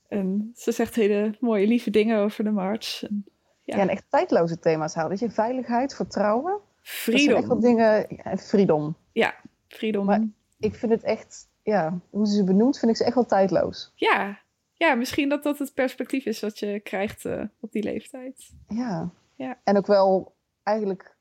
En 0.09 0.53
ze 0.55 0.72
zegt 0.72 0.95
hele 0.95 1.37
mooie, 1.41 1.66
lieve 1.66 1.91
dingen 1.91 2.18
over 2.18 2.45
de 2.45 2.51
march. 2.51 3.03
En, 3.03 3.24
ja. 3.62 3.76
ja, 3.76 3.83
en 3.83 3.89
echt 3.89 4.05
tijdloze 4.09 4.59
thema's 4.59 4.95
houden. 4.95 5.18
Dat 5.18 5.28
je 5.28 5.35
veiligheid, 5.35 5.95
vertrouwen... 5.95 6.61
Freedom. 6.83 7.41
Dat 7.41 7.45
zijn 7.47 7.61
dingen... 7.61 8.07
Ja, 8.09 8.37
freedom. 8.37 8.97
Ja, 9.12 9.35
freedom. 9.68 10.05
Maar 10.05 10.28
ik 10.59 10.74
vind 10.74 10.93
het 10.93 11.03
echt... 11.03 11.51
Ja, 11.62 11.99
hoe 12.11 12.26
ze 12.26 12.35
ze 12.35 12.45
benoemt, 12.45 12.78
vind 12.78 12.91
ik 12.91 12.97
ze 12.97 13.05
echt 13.05 13.14
wel 13.14 13.26
tijdloos. 13.26 13.93
Ja, 13.95 14.39
ja 14.72 14.95
misschien 14.95 15.28
dat 15.28 15.43
dat 15.43 15.59
het 15.59 15.74
perspectief 15.74 16.24
is 16.24 16.41
wat 16.41 16.59
je 16.59 16.80
krijgt 16.80 17.24
uh, 17.24 17.43
op 17.61 17.72
die 17.72 17.83
leeftijd. 17.83 18.51
Ja. 18.68 19.11
ja. 19.35 19.59
En 19.64 19.76
ook 19.76 19.87
wel 19.87 20.35
eigenlijk 20.62 21.16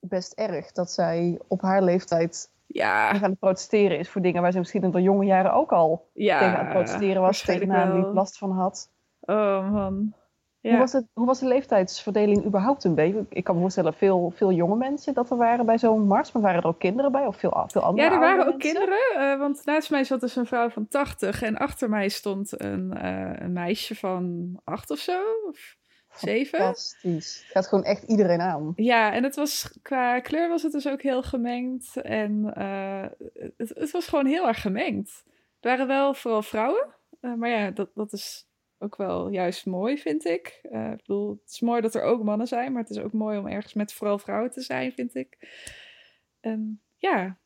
best 0.00 0.32
erg 0.32 0.72
dat 0.72 0.90
zij 0.90 1.40
op 1.48 1.62
haar 1.62 1.82
leeftijd 1.82 2.50
ja. 2.66 3.08
aan 3.08 3.30
het 3.30 3.38
protesteren 3.38 3.98
is 3.98 4.08
voor 4.08 4.22
dingen 4.22 4.42
waar 4.42 4.52
ze 4.52 4.58
misschien 4.58 4.82
in 4.82 4.90
de 4.90 5.02
jonge 5.02 5.24
jaren 5.24 5.52
ook 5.52 5.72
al 5.72 6.10
ja, 6.12 6.38
tegen 6.38 6.58
aan 6.58 6.64
het 6.64 6.74
protesteren 6.74 7.22
was, 7.22 7.42
tegen 7.42 7.96
niet 7.96 8.14
last 8.14 8.38
van 8.38 8.50
had. 8.50 8.90
Oh 9.20 9.70
man. 9.72 10.14
Ja. 10.64 10.70
Hoe, 10.70 10.78
was 10.78 10.92
het, 10.92 11.06
hoe 11.12 11.26
was 11.26 11.38
de 11.38 11.46
leeftijdsverdeling 11.46 12.44
überhaupt 12.44 12.84
een 12.84 12.94
beetje? 12.94 13.26
Ik 13.28 13.44
kan 13.44 13.54
me 13.54 13.60
voorstellen, 13.60 13.94
veel, 13.94 14.32
veel 14.36 14.52
jonge 14.52 14.76
mensen 14.76 15.14
dat 15.14 15.30
er 15.30 15.36
waren 15.36 15.66
bij 15.66 15.78
zo'n 15.78 16.06
mars. 16.06 16.32
Maar 16.32 16.42
waren 16.42 16.60
er 16.60 16.66
ook 16.66 16.78
kinderen 16.78 17.12
bij 17.12 17.26
of 17.26 17.36
veel, 17.36 17.64
veel 17.66 17.82
andere 17.82 18.08
Ja, 18.08 18.14
er 18.14 18.20
waren 18.20 18.46
ook 18.46 18.62
mensen? 18.62 18.72
kinderen. 18.72 19.32
Uh, 19.32 19.38
want 19.38 19.64
naast 19.64 19.90
mij 19.90 20.04
zat 20.04 20.20
dus 20.20 20.36
een 20.36 20.46
vrouw 20.46 20.68
van 20.68 20.88
80. 20.88 21.42
En 21.42 21.56
achter 21.56 21.88
mij 21.88 22.08
stond 22.08 22.60
een, 22.62 22.94
uh, 22.96 23.30
een 23.38 23.52
meisje 23.52 23.94
van 23.94 24.50
8 24.64 24.90
of 24.90 24.98
zo. 24.98 25.20
Of 25.48 25.76
7. 26.14 26.58
Fantastisch. 26.58 27.42
Het 27.42 27.52
gaat 27.52 27.66
gewoon 27.66 27.84
echt 27.84 28.02
iedereen 28.02 28.40
aan. 28.40 28.72
Ja, 28.76 29.12
en 29.12 29.22
het 29.22 29.36
was, 29.36 29.78
qua 29.82 30.20
kleur 30.20 30.48
was 30.48 30.62
het 30.62 30.72
dus 30.72 30.88
ook 30.88 31.02
heel 31.02 31.22
gemengd. 31.22 31.96
En 31.96 32.52
uh, 32.58 33.04
het, 33.56 33.72
het, 33.74 33.90
was 33.90 34.06
gewoon 34.06 34.26
heel 34.26 34.46
erg 34.46 34.60
gemengd. 34.60 35.22
Er 35.60 35.70
waren 35.70 35.86
wel 35.86 36.14
vooral 36.14 36.42
vrouwen. 36.42 36.86
maar 37.20 37.48
ja, 37.48 37.70
dat, 37.70 37.88
dat 37.94 38.12
is 38.12 38.46
ook 38.78 38.96
wel 38.96 39.28
juist 39.28 39.66
mooi, 39.66 39.98
vind 39.98 40.24
ik. 40.24 40.60
Uh, 40.62 40.90
ik 40.90 40.96
bedoel, 40.96 41.30
het 41.30 41.50
is 41.50 41.60
mooi 41.60 41.80
dat 41.80 41.94
er 41.94 42.02
ook 42.02 42.22
mannen 42.22 42.46
zijn, 42.46 42.72
maar 42.72 42.82
het 42.82 42.90
is 42.90 42.98
ook 42.98 43.12
mooi 43.12 43.38
om 43.38 43.46
ergens 43.46 43.74
met 43.74 43.92
vooral 43.92 44.18
vrouwen 44.18 44.50
te 44.50 44.60
zijn, 44.60 44.92
vind 44.92 45.14
ik. 45.14 45.38
En 46.40 46.80
ja. 46.96 47.38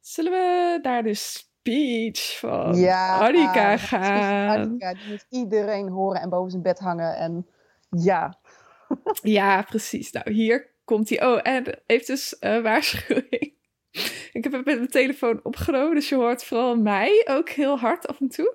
Zullen 0.00 0.32
we 0.32 0.78
naar 0.82 1.02
de 1.02 1.14
speech 1.14 2.38
van 2.38 2.76
ja, 2.76 3.18
Annika 3.18 3.76
gaan? 3.76 4.58
Annika, 4.60 4.94
die 4.94 5.08
moet 5.08 5.26
iedereen 5.28 5.88
horen 5.88 6.20
en 6.20 6.28
boven 6.28 6.50
zijn 6.50 6.62
bed 6.62 6.78
hangen. 6.78 7.16
En 7.16 7.46
ja. 7.90 8.38
ja, 9.22 9.62
precies. 9.62 10.12
Nou, 10.12 10.32
hier 10.32 10.70
komt 10.84 11.08
hij. 11.08 11.26
Oh, 11.26 11.40
en 11.42 11.82
heeft 11.86 12.06
dus 12.06 12.36
uh, 12.40 12.62
waarschuwing. 12.62 13.52
Ik 14.32 14.44
heb 14.44 14.52
het 14.52 14.64
met 14.64 14.76
mijn 14.76 14.88
telefoon 14.88 15.40
opgenomen, 15.42 15.94
dus 15.94 16.08
je 16.08 16.14
hoort 16.14 16.44
vooral 16.44 16.76
mij 16.76 17.26
ook 17.30 17.48
heel 17.48 17.78
hard 17.78 18.06
af 18.06 18.20
en 18.20 18.28
toe. 18.28 18.54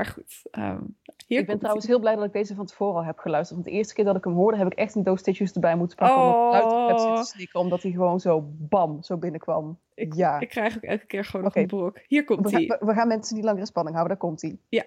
Maar 0.00 0.08
goed, 0.08 0.42
um, 0.58 0.96
hier 1.26 1.40
Ik 1.40 1.46
ben 1.46 1.58
trouwens 1.58 1.86
heel 1.86 1.98
blij 1.98 2.14
dat 2.14 2.24
ik 2.24 2.32
deze 2.32 2.54
van 2.54 2.66
tevoren 2.66 2.94
al 2.94 3.04
heb 3.04 3.18
geluisterd. 3.18 3.60
Want 3.60 3.70
de 3.70 3.78
eerste 3.78 3.94
keer 3.94 4.04
dat 4.04 4.16
ik 4.16 4.24
hem 4.24 4.32
hoorde, 4.32 4.56
heb 4.56 4.66
ik 4.66 4.78
echt 4.78 4.94
een 4.94 5.02
doos 5.02 5.22
tissues 5.22 5.52
erbij 5.52 5.76
moeten 5.76 5.96
pakken. 5.96 6.18
Oh. 6.18 6.44
Omdat 6.44 6.54
ik 6.54 6.70
uit 6.70 6.88
heb 6.88 6.98
zitten 6.98 7.24
snikken, 7.24 7.60
omdat 7.60 7.82
hij 7.82 7.90
gewoon 7.90 8.20
zo 8.20 8.50
bam, 8.58 9.02
zo 9.02 9.16
binnenkwam. 9.16 9.78
Ik, 9.94 10.14
ja. 10.14 10.40
ik 10.40 10.48
krijg 10.48 10.76
ook 10.76 10.82
elke 10.82 11.06
keer 11.06 11.24
gewoon 11.24 11.46
okay. 11.46 11.62
nog 11.62 11.72
een 11.72 11.78
brok. 11.78 11.98
Hier 12.06 12.24
komt 12.24 12.50
hij. 12.50 12.66
We, 12.66 12.86
we, 12.86 12.92
gaan 12.92 13.08
mensen 13.08 13.36
niet 13.36 13.44
langer 13.44 13.60
in 13.60 13.66
spanning 13.66 13.96
houden, 13.96 14.18
daar 14.18 14.28
komt 14.28 14.42
hij. 14.42 14.58
Ja. 14.68 14.84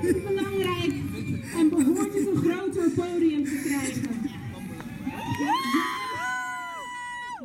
Het 0.00 0.16
is 0.16 0.22
belangrijk 0.22 0.64
en 0.64 0.69
behoort 1.84 2.14
het 2.14 2.26
een 2.26 2.36
groter 2.36 2.90
podium 2.90 3.44
te 3.44 3.60
krijgen. 3.64 4.10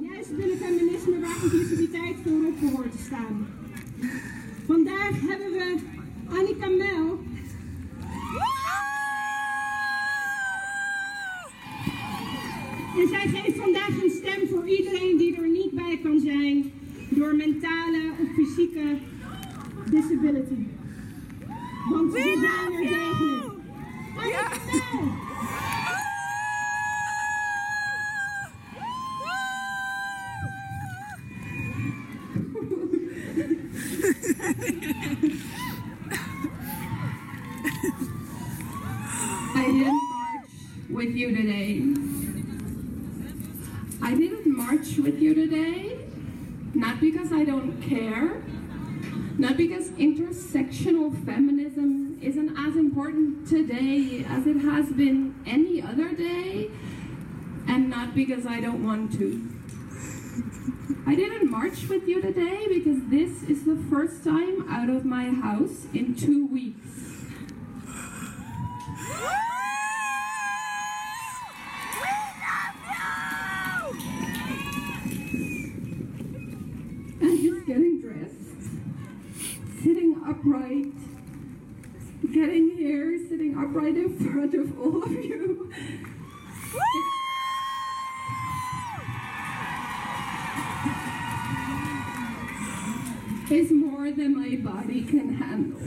Juist 0.09 0.35
binnen 0.35 0.57
feminisme 0.57 1.19
waar 1.19 1.43
inclusiviteit 1.43 2.15
voorop 2.23 2.59
behoort 2.59 2.91
te 2.91 3.03
staan. 3.05 3.47
Vandaag 4.65 5.15
hebben 5.27 5.44
first 64.05 64.23
time 64.23 64.67
out 64.69 64.87
of 64.89 65.03
my 65.03 65.29
house 65.29 65.87
in 65.93 66.13
two 66.13 66.45
weeks. 66.45 66.77
And 77.19 77.41
just 77.41 77.65
getting 77.65 77.99
dressed, 77.99 78.35
sitting 79.81 80.21
upright, 80.27 80.93
getting 82.31 82.77
here, 82.77 83.17
sitting 83.27 83.57
upright 83.57 83.95
in 83.95 84.15
front 84.19 84.53
of 84.53 84.79
all 84.79 85.03
of 85.03 85.11
you. 85.11 85.71
Than 94.15 94.35
my 94.37 94.55
body 94.55 95.03
can 95.03 95.35
handle. 95.35 95.81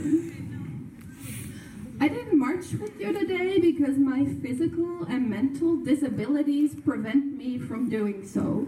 I 2.01 2.07
didn't 2.07 2.37
march 2.37 2.71
with 2.79 2.99
you 2.99 3.11
today 3.11 3.59
because 3.59 3.97
my 3.97 4.25
physical 4.41 5.03
and 5.05 5.29
mental 5.29 5.75
disabilities 5.77 6.75
prevent 6.75 7.37
me 7.37 7.57
from 7.57 7.89
doing 7.89 8.25
so. 8.25 8.67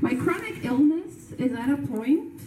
My 0.00 0.14
chronic 0.14 0.64
illness 0.64 1.32
is 1.38 1.52
at 1.52 1.70
a 1.70 1.76
point 1.76 2.40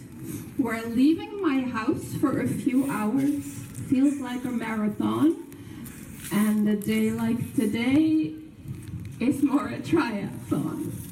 where 0.56 0.84
leaving 0.86 1.40
my 1.40 1.60
house 1.60 2.14
for 2.14 2.40
a 2.40 2.48
few 2.48 2.90
hours 2.90 3.44
feels 3.88 4.18
like 4.18 4.44
a 4.44 4.50
marathon, 4.50 5.36
and 6.32 6.68
a 6.68 6.76
day 6.76 7.10
like 7.10 7.54
today 7.54 8.34
is 9.20 9.42
more 9.42 9.68
a 9.68 9.78
triathlon. 9.78 11.05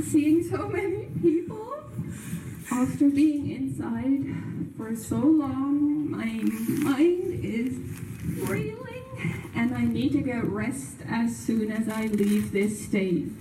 Seeing 0.00 0.42
so 0.48 0.68
many 0.68 1.06
people 1.20 1.74
after 2.70 3.10
being 3.10 3.50
inside 3.50 4.74
for 4.76 4.96
so 4.96 5.16
long, 5.16 6.10
my 6.10 6.40
mind 6.82 7.44
is 7.44 7.76
reeling, 8.48 9.50
and 9.54 9.74
I 9.74 9.84
need 9.84 10.12
to 10.12 10.22
get 10.22 10.44
rest 10.44 10.96
as 11.06 11.36
soon 11.36 11.70
as 11.70 11.90
I 11.90 12.06
leave 12.06 12.52
this 12.52 12.82
stage. 12.86 13.32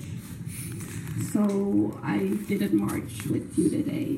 So 1.32 1.98
I 2.04 2.18
didn't 2.48 2.74
march 2.74 3.26
with 3.28 3.58
you 3.58 3.70
today. 3.70 4.18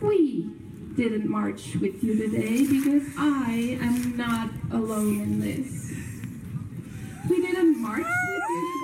We 0.00 0.50
didn't 0.96 1.28
march 1.28 1.76
with 1.76 2.02
you 2.02 2.16
today 2.16 2.66
because 2.66 3.04
I 3.16 3.78
am 3.80 4.16
not 4.16 4.50
alone 4.72 5.20
in 5.20 5.40
this. 5.40 5.92
We 7.30 7.40
didn't 7.40 7.80
march 7.80 7.98
with 7.98 8.44
you 8.48 8.74
today 8.74 8.81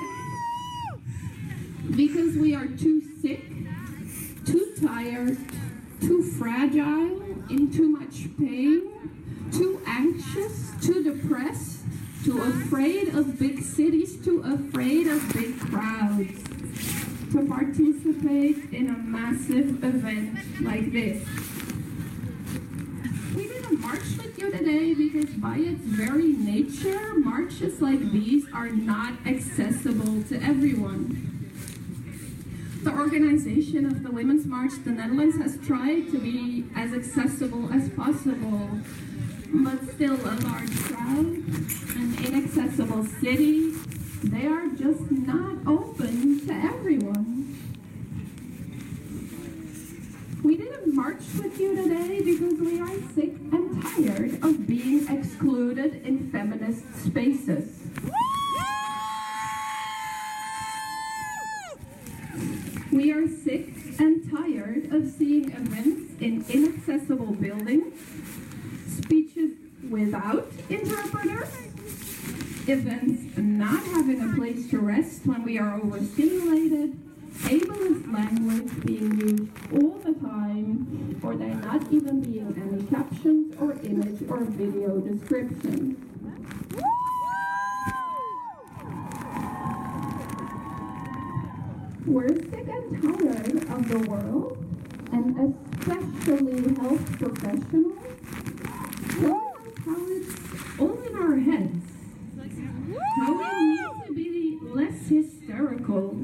because 1.97 2.37
we 2.37 2.55
are 2.55 2.67
too 2.67 3.03
sick, 3.21 3.43
too 4.45 4.75
tired, 4.85 5.39
too 6.01 6.23
fragile, 6.23 7.23
in 7.51 7.73
too 7.73 7.89
much 7.89 8.29
pain, 8.39 8.83
too 9.53 9.81
anxious, 9.87 10.71
too 10.83 11.03
depressed, 11.03 11.81
too 12.25 12.41
afraid 12.43 13.09
of 13.15 13.39
big 13.39 13.63
cities, 13.63 14.23
too 14.23 14.43
afraid 14.43 15.07
of 15.07 15.33
big 15.33 15.59
crowds 15.59 16.43
to 17.33 17.47
participate 17.47 18.73
in 18.73 18.89
a 18.89 18.99
massive 18.99 19.83
event 19.83 20.39
like 20.63 20.93
this. 20.93 21.27
We 23.35 23.49
didn't 23.49 23.81
march 23.81 24.17
with 24.19 24.39
you 24.39 24.51
today 24.51 24.95
because 24.95 25.31
by 25.37 25.57
its 25.57 25.81
very 25.81 26.33
nature, 26.33 27.15
marches 27.15 27.81
like 27.81 28.01
these 28.13 28.47
are 28.53 28.69
not 28.69 29.15
accessible 29.27 30.23
to 30.25 30.43
everyone. 30.43 31.38
The 32.83 32.93
organization 32.97 33.87
of 33.87 34.05
the 34.05 34.11
Women's 34.11 34.47
March 34.47 34.71
the 34.85 34.91
Netherlands 34.91 35.37
has 35.39 35.59
tried 35.67 36.11
to 36.13 36.19
be 36.19 36.65
as 36.77 36.93
accessible 36.93 37.73
as 37.73 37.89
possible, 37.91 38.71
but 39.53 39.83
still 39.95 40.15
a 40.15 40.35
large 40.47 40.79
crowd, 40.85 41.27
an 41.27 42.17
inaccessible 42.25 43.05
city, 43.21 43.73
they 44.23 44.47
are 44.47 44.69
just 44.69 45.11
not 45.11 45.57
open 45.67 46.47
to 46.47 46.53
everyone. 46.53 47.57
We 50.45 50.57
didn't 50.57 50.95
march 50.95 51.23
with 51.37 51.59
you 51.59 51.75
today 51.75 52.21
because 52.23 52.61
we 52.61 52.81
are 52.81 53.01
sick 53.15 53.35
and 53.53 53.83
tired 53.83 54.45
of 54.45 54.69
being 54.69 55.09
excluded 55.09 56.07
in 56.07 56.31
feminist 56.31 56.85
spaces. 57.05 57.75
We 62.91 63.13
are 63.13 63.29
sick 63.29 63.69
and 63.99 64.31
tired 64.31 64.91
of 64.95 65.11
seeing 65.11 65.53
events 65.53 66.23
in 66.23 66.43
inaccessible 66.49 67.33
buildings, 67.35 67.95
speeches 68.87 69.51
without 69.91 70.51
interpreters, 70.71 71.51
events 72.67 73.37
not 73.37 73.85
having 73.85 74.23
a 74.23 74.35
place 74.35 74.71
to 74.71 74.79
rest 74.79 75.27
when 75.27 75.43
we 75.43 75.59
are 75.59 75.75
overstimulated, 75.75 76.99
ableist 77.43 78.11
language 78.11 78.87
being 78.87 79.21
used 79.21 79.51
all 79.71 79.99
the 79.99 80.15
time, 80.15 81.21
or 81.23 81.37
there 81.37 81.55
not 81.57 81.93
even 81.93 82.23
being 82.23 82.55
any 82.57 82.83
captions 82.85 83.55
or 83.61 83.73
image 83.85 84.23
or 84.31 84.45
video 84.45 84.99
descriptions. 84.99 85.99
We're 92.09 92.29
sick 92.29 92.67
and 92.67 93.03
tired 93.03 93.71
of 93.71 93.89
the 93.89 93.99
world, 94.09 94.57
and 95.13 95.55
especially 95.79 96.75
health 96.77 97.19
professionals, 97.19 97.99
telling 99.11 99.75
how 99.85 100.01
it's 100.09 100.33
all 100.81 101.03
in 101.03 101.15
our 101.17 101.37
heads. 101.37 101.85
How 103.19 103.33
we 103.37 103.45
need 103.61 104.07
to 104.07 104.13
be 104.15 104.59
less 104.63 105.09
hysterical. 105.09 106.17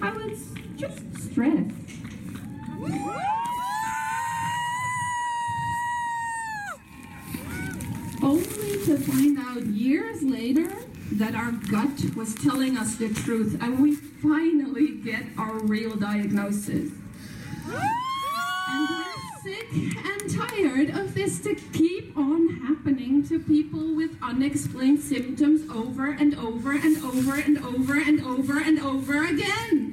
How 0.00 0.18
it's 0.18 0.52
just 0.74 0.98
stress. 1.22 1.72
Only 8.22 8.84
to 8.86 8.98
find 8.98 9.38
out 9.38 9.66
years 9.66 10.22
later 10.24 10.68
that 11.12 11.34
our 11.34 11.52
gut 11.52 12.14
was 12.16 12.34
telling 12.34 12.76
us 12.76 12.96
the 12.96 13.12
truth 13.12 13.56
and 13.60 13.80
we 13.80 13.94
finally 13.94 14.96
get 14.96 15.24
our 15.38 15.58
real 15.60 15.96
diagnosis. 15.96 16.92
And 18.68 18.88
we're 18.90 19.42
sick 19.42 19.72
and 19.72 20.30
tired 20.30 20.90
of 20.90 21.14
this 21.14 21.40
to 21.40 21.54
keep 21.54 22.16
on 22.16 22.48
happening 22.66 23.26
to 23.28 23.38
people 23.38 23.94
with 23.94 24.16
unexplained 24.22 25.00
symptoms 25.00 25.68
over 25.70 26.10
and 26.10 26.36
over 26.38 26.72
and 26.72 26.96
over 27.04 27.34
and 27.36 27.58
over 27.64 27.94
and 27.98 28.24
over 28.24 28.58
and 28.58 28.80
over 28.80 29.24
again. 29.26 29.92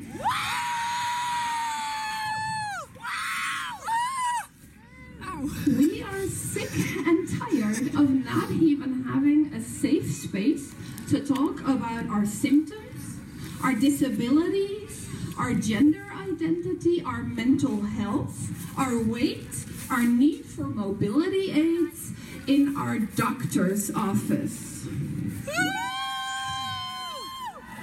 We 5.68 6.02
are 6.04 6.26
sick 6.28 6.72
and 7.06 7.28
tired 7.40 7.88
of 7.96 8.10
not 8.26 8.50
even 8.52 9.04
having 9.04 9.54
a 9.54 9.62
safe 9.62 10.10
space 10.12 10.74
to 11.10 11.26
talk 11.26 11.62
about 11.62 12.08
our 12.10 12.26
symptoms, 12.26 13.18
our 13.64 13.74
disabilities, 13.74 15.08
our 15.38 15.54
gender 15.54 16.06
identity, 16.16 17.04
our 17.04 17.24
mental 17.24 17.82
health, 17.82 18.50
our 18.78 18.98
weight, 19.04 19.66
our 19.90 20.04
need 20.04 20.46
for 20.46 20.64
mobility 20.64 21.52
aids 21.52 22.12
in 22.48 22.76
our 22.78 23.00
doctor's 23.00 23.92
office. 23.92 24.86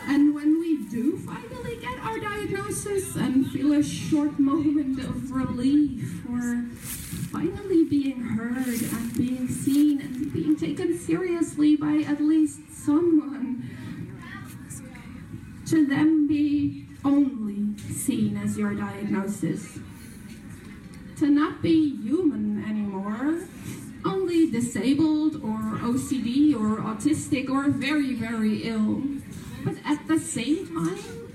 And 0.07 0.35
when 0.35 0.59
we 0.59 0.85
do 0.89 1.18
finally 1.18 1.77
get 1.77 1.99
our 2.01 2.18
diagnosis 2.18 3.14
and 3.16 3.51
feel 3.51 3.73
a 3.75 3.83
short 3.83 4.39
moment 4.39 4.99
of 4.99 5.31
relief 5.31 6.25
or 6.29 6.64
finally 7.31 7.85
being 7.85 8.20
heard 8.20 8.66
and 8.66 9.16
being 9.16 9.47
seen 9.47 10.01
and 10.01 10.33
being 10.33 10.57
taken 10.57 10.99
seriously 10.99 11.76
by 11.76 12.05
at 12.07 12.20
least 12.20 12.61
someone, 12.72 13.70
to 15.66 15.87
then 15.87 16.26
be 16.26 16.87
only 17.05 17.78
seen 17.78 18.37
as 18.37 18.59
your 18.59 18.74
diagnosis. 18.74 19.78
To 21.18 21.26
not 21.26 21.62
be 21.62 21.97
human 22.03 22.64
anymore, 22.64 23.41
only 24.05 24.51
disabled 24.51 25.37
or 25.37 25.78
OCD 25.87 26.55
or 26.55 26.81
autistic 26.83 27.49
or 27.49 27.70
very, 27.70 28.14
very 28.14 28.64
ill. 28.64 29.03
But 29.64 29.76
at 29.85 30.09
the 30.09 30.18
same 30.18 30.66
time, 30.66 31.30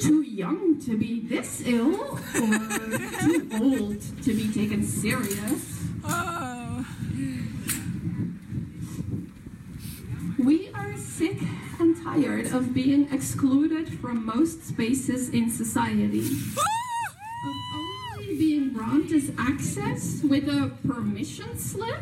too 0.00 0.22
young 0.22 0.80
to 0.80 0.96
be 0.96 1.20
this 1.26 1.62
ill 1.66 2.18
or 2.18 2.18
too 3.20 3.48
old 3.60 4.00
to 4.22 4.34
be 4.34 4.52
taken 4.52 4.82
serious. 4.84 5.82
We 10.38 10.70
are 10.72 10.96
sick 10.96 11.38
and 11.80 12.00
tired 12.02 12.46
of 12.46 12.72
being 12.72 13.12
excluded 13.12 13.98
from 13.98 14.24
most 14.24 14.64
spaces 14.64 15.30
in 15.30 15.50
society. 15.50 16.20
of 16.20 17.54
only 17.74 18.36
being 18.38 18.72
granted 18.72 19.34
access 19.38 20.22
with 20.22 20.48
a 20.48 20.72
permission 20.86 21.58
slip 21.58 22.00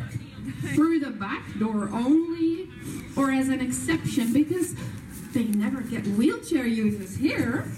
through 0.75 0.99
the 0.99 1.09
back 1.09 1.43
door 1.59 1.89
only, 1.91 2.69
or 3.15 3.31
as 3.31 3.49
an 3.49 3.59
exception 3.59 4.33
because 4.33 4.75
they 5.33 5.45
never 5.45 5.81
get 5.81 6.05
wheelchair 6.07 6.65
users 6.65 7.15
here. 7.17 7.71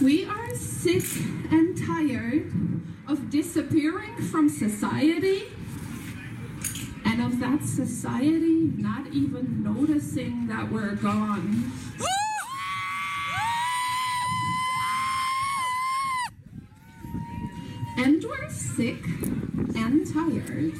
We 0.00 0.24
are 0.24 0.54
sick 0.54 1.04
and 1.50 1.76
tired 1.76 2.50
of 3.06 3.28
disappearing 3.28 4.16
from 4.30 4.48
society 4.48 5.42
and 7.04 7.20
of 7.20 7.38
that 7.40 7.62
society 7.64 8.72
not 8.78 9.08
even 9.08 9.62
noticing 9.62 10.46
that 10.46 10.72
we're 10.72 10.94
gone. 10.94 11.70
And 17.98 18.24
we're 18.24 18.48
sick 18.48 19.04
and 19.04 20.10
tired 20.10 20.72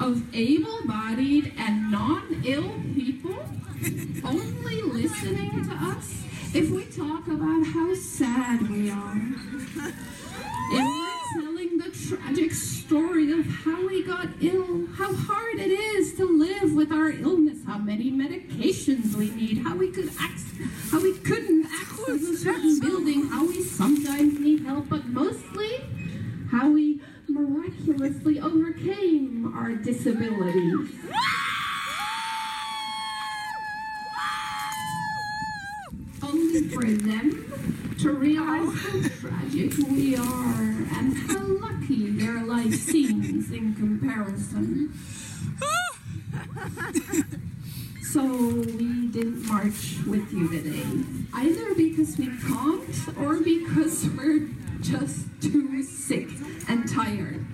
of 0.00 0.34
able 0.34 0.86
bodied 0.86 1.54
and 1.56 1.90
non 1.90 2.42
ill 2.44 2.74
people 2.94 3.38
only 4.22 4.82
listening 4.82 5.66
to 5.66 5.74
us 5.74 6.25
if 6.54 6.70
we 6.70 6.84
talk 6.84 7.26
about 7.26 7.66
how 7.66 7.94
sad 7.94 8.70
we 8.70 8.90
are. 8.90 9.20
If 10.72 10.84
we're 10.84 11.42
telling 11.42 11.78
the 11.78 11.90
tragic 12.08 12.52
story 12.52 13.32
of 13.32 13.46
how 13.46 13.86
we 13.86 14.02
got 14.02 14.28
ill, 14.40 14.86
how 14.96 15.14
hard 15.14 15.58
it 15.58 15.70
is 15.70 16.14
to 16.14 16.24
live 16.26 16.74
with 16.74 16.92
our 16.92 17.10
illness, 17.10 17.58
how 17.66 17.78
many 17.78 18.10
medications 18.10 19.14
we 19.14 19.30
need, 19.30 19.58
how 19.58 19.76
we 19.76 19.90
could 19.90 20.10
access, 20.20 20.90
how 20.90 21.00
we 21.02 21.16
couldn't 21.18 21.66
access 21.66 22.22
a 22.22 22.36
certain 22.36 22.80
building, 22.80 23.26
how 23.26 23.46
we 23.46 23.62
sometimes 23.62 24.38
need 24.38 24.64
help, 24.64 24.88
but 24.88 25.06
mostly 25.06 25.80
how 26.50 26.70
we 26.70 27.00
miraculously 27.28 28.40
overcame 28.40 29.52
our 29.56 29.74
disabilities. 29.74 30.90
Only 36.22 36.45
for 36.64 36.84
them 36.84 37.94
to 38.00 38.12
realize 38.12 38.78
how 38.78 39.08
tragic 39.20 39.72
we 39.88 40.16
are 40.16 40.62
and 40.96 41.16
how 41.16 41.44
lucky 41.44 42.10
their 42.10 42.44
life 42.44 42.74
seems 42.74 43.50
in 43.50 43.74
comparison. 43.74 44.92
So 48.16 48.24
we 48.24 49.08
didn't 49.08 49.46
march 49.46 49.98
with 50.06 50.32
you 50.32 50.48
today, 50.48 50.86
either 51.34 51.74
because 51.74 52.16
we 52.16 52.28
can't 52.28 53.18
or 53.18 53.40
because 53.40 54.08
we're 54.08 54.48
just 54.80 55.26
too 55.42 55.82
sick 55.82 56.30
and 56.66 56.88
tired. 56.88 57.44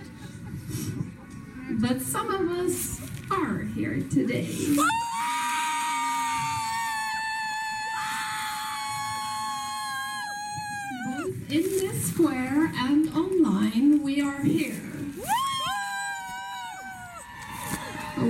But 1.69 2.01
some 2.01 2.31
of 2.31 2.49
us 2.65 3.01
are 3.29 3.65
here 3.75 4.05
today. 4.09 4.77
In 11.53 11.63
this 11.63 12.11
square 12.11 12.73
and 12.77 13.15
online, 13.15 14.03
we 14.03 14.23
are 14.23 14.43
here. 14.43 14.73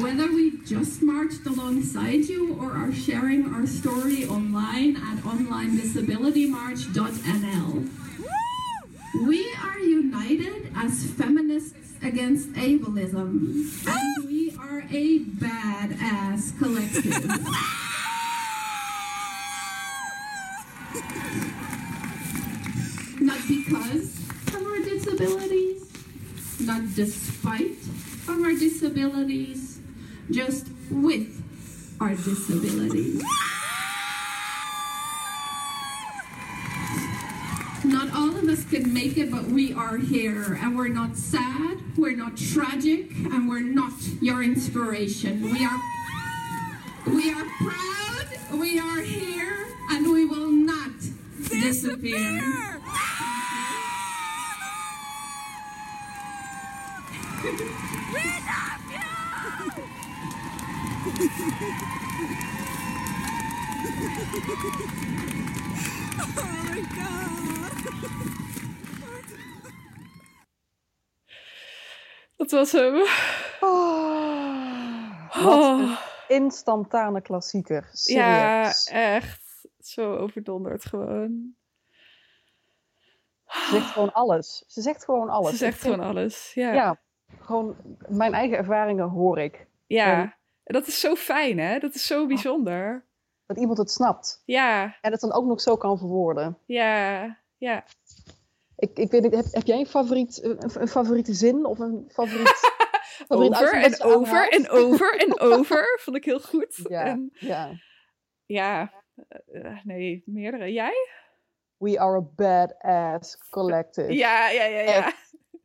Whether 0.03 0.27
we've 0.27 0.65
just 0.67 1.03
marched 1.03 1.47
alongside 1.47 2.25
you 2.25 2.61
or 2.61 2.73
are 2.73 2.93
sharing 2.93 3.55
our 3.55 3.69
story 3.69 4.27
online 4.27 4.97
at 4.97 5.19
onlinedisabilitymarch.nl. 5.19 7.89
We 9.25 9.55
are 9.63 9.79
united 9.79 10.73
as 10.75 11.07
feminists 11.13 11.93
against 12.03 12.53
ableism, 12.55 13.69
and 13.87 13.87
ah! 13.87 14.23
we 14.27 14.51
are 14.59 14.81
a 14.91 15.21
badass 15.21 16.59
collective. 16.59 17.39
Not 23.23 23.39
because 23.73 24.55
of 24.55 24.67
our 24.67 24.79
disabilities, 24.81 25.91
not 26.61 26.95
despite 26.95 27.79
of 28.29 28.43
our 28.43 28.53
disabilities, 28.53 29.81
just 30.31 30.67
with 30.91 31.97
our 32.01 32.15
disabilities. 32.15 33.23
Not 37.85 38.15
all 38.15 38.37
of 38.37 38.47
us 38.49 38.65
can 38.65 38.93
make 38.93 39.17
it, 39.17 39.31
but 39.31 39.45
we 39.45 39.73
are 39.73 39.97
here. 39.97 40.59
And 40.61 40.77
we're 40.77 40.89
not 40.89 41.17
sad, 41.17 41.79
we're 41.97 42.17
not 42.17 42.37
tragic, 42.37 43.11
and 43.11 43.49
we're 43.49 43.61
not 43.61 43.93
your 44.21 44.43
inspiration. 44.43 45.43
We 45.43 45.65
are 45.65 45.81
we 47.07 47.33
are 47.33 47.47
proud, 47.59 48.59
we 48.61 48.79
are 48.79 49.01
here, 49.01 49.67
and 49.91 50.13
we 50.13 50.27
will 50.27 50.51
not 50.51 50.93
disappear. 51.49 52.72
Dat 72.37 72.51
was 72.51 72.73
hem. 72.73 73.03
Oh, 73.61 75.43
wat 75.45 75.79
een 75.81 75.97
instantane 76.29 77.21
klassieker. 77.21 77.89
Ja, 77.93 78.73
echt. 78.91 79.67
Zo 79.81 80.17
overdonderd 80.17 80.85
gewoon. 80.85 81.55
Ze 83.47 83.69
zegt 83.71 83.91
gewoon 83.91 84.13
alles. 84.13 84.65
Ze 84.67 84.81
zegt 84.81 85.05
gewoon 85.05 85.29
alles. 85.29 85.51
Ze 85.51 85.57
zegt 85.57 85.79
vind- 85.79 85.95
gewoon 85.95 86.09
alles. 86.09 86.55
Ja. 86.55 86.73
Ja, 86.73 87.01
gewoon 87.41 87.77
mijn 88.09 88.35
eigen 88.35 88.57
ervaringen 88.57 89.09
hoor 89.09 89.39
ik. 89.39 89.67
Ja. 89.87 90.21
En 90.65 90.75
dat 90.75 90.87
is 90.87 91.01
zo 91.01 91.15
fijn, 91.15 91.59
hè? 91.59 91.79
Dat 91.79 91.95
is 91.95 92.07
zo 92.07 92.27
bijzonder. 92.27 93.05
Dat 93.53 93.61
iemand 93.61 93.79
het 93.79 93.91
snapt. 93.91 94.43
Ja, 94.45 94.97
En 95.01 95.13
het 95.13 95.21
dan 95.21 95.33
ook 95.33 95.45
nog 95.45 95.61
zo 95.61 95.77
kan 95.77 95.99
verwoorden. 95.99 96.59
ja, 96.67 97.37
ja. 97.57 97.85
Ik, 98.77 98.99
ik 98.99 99.11
weet 99.11 99.23
niet, 99.23 99.35
heb, 99.35 99.45
heb 99.51 99.67
jij 99.67 99.79
een, 99.79 99.87
favoriet, 99.87 100.45
een, 100.45 100.59
een 100.75 100.89
favoriete 100.89 101.33
zin 101.35 101.65
of 101.65 101.79
een 101.79 102.05
favoriet... 102.13 102.49
favoriet 103.29 103.55
Over 103.55 103.83
en 103.83 104.01
over 104.03 104.49
en 104.49 104.69
over 104.71 105.17
en 105.17 105.41
over. 105.41 105.99
Vond 106.03 106.17
ik 106.17 106.25
heel 106.25 106.41
goed. 106.41 106.81
Ja, 106.89 107.05
En, 107.05 107.31
ja. 107.33 107.71
ja. 108.47 108.93
eh, 109.53 109.85
nee, 109.85 110.23
meerdere. 110.27 110.73
Jij? 110.73 111.09
We 111.77 112.01
are 112.01 112.17
a 112.17 112.21
badass 112.21 113.39
collective. 113.51 114.13
Ja, 114.13 114.49
ja, 114.49 114.65
ja, 114.65 114.81
ja. 114.81 115.13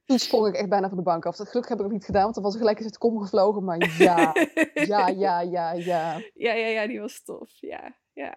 Toen 0.08 0.20
sprong 0.20 0.47
ik 0.47 0.53
echt 0.55 0.70
bijna 0.70 0.88
van 0.88 0.97
de 0.97 1.03
bank 1.03 1.26
af. 1.26 1.36
Gelukkig 1.36 1.68
heb 1.68 1.78
ik 1.78 1.84
het 1.84 1.93
niet 1.93 2.05
gedaan, 2.05 2.22
want 2.24 2.34
dan 2.36 2.43
was 2.43 2.53
er 2.53 2.60
gelijk 2.60 2.78
eens 2.78 2.86
het 2.86 2.97
kom 2.97 3.20
gevlogen. 3.22 3.64
Maar 3.64 3.95
ja, 3.97 4.34
ja, 4.74 5.08
ja, 5.08 5.39
ja, 5.39 5.72
ja. 5.72 6.18
Ja, 6.34 6.53
ja, 6.53 6.68
ja, 6.68 6.88
die 6.88 6.99
was 6.99 7.24
tof. 7.24 7.49
Ja, 7.60 7.95
ja. 8.14 8.36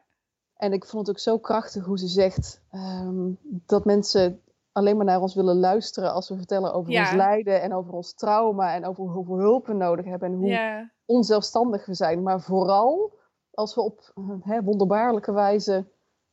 En 0.56 0.72
ik 0.72 0.84
vond 0.86 1.06
het 1.06 1.16
ook 1.16 1.22
zo 1.22 1.38
krachtig 1.38 1.84
hoe 1.84 1.98
ze 1.98 2.06
zegt 2.06 2.60
ehm, 2.70 3.30
dat 3.42 3.84
mensen 3.84 4.42
alleen 4.72 4.96
maar 4.96 5.04
naar 5.06 5.20
ons 5.20 5.34
willen 5.34 5.56
luisteren 5.58 6.12
als 6.12 6.28
we 6.28 6.36
vertellen 6.36 6.72
over 6.72 6.92
Ja. 6.92 7.00
ons 7.00 7.12
lijden 7.12 7.62
en 7.62 7.74
over 7.74 7.92
ons 7.92 8.14
trauma 8.14 8.74
en 8.74 8.86
over 8.86 9.04
hoeveel 9.04 9.38
hulp 9.38 9.66
we 9.66 9.72
nodig 9.74 10.04
hebben 10.04 10.28
en 10.28 10.34
hoe 10.34 10.48
Ja, 10.48 10.90
onzelfstandig 11.04 11.86
we 11.86 11.94
zijn. 11.94 12.22
Maar 12.22 12.40
vooral 12.40 13.18
als 13.50 13.74
we 13.74 13.80
op 13.80 14.12
hè, 14.42 14.62
wonderbaarlijke 14.62 15.32
wijze 15.32 15.86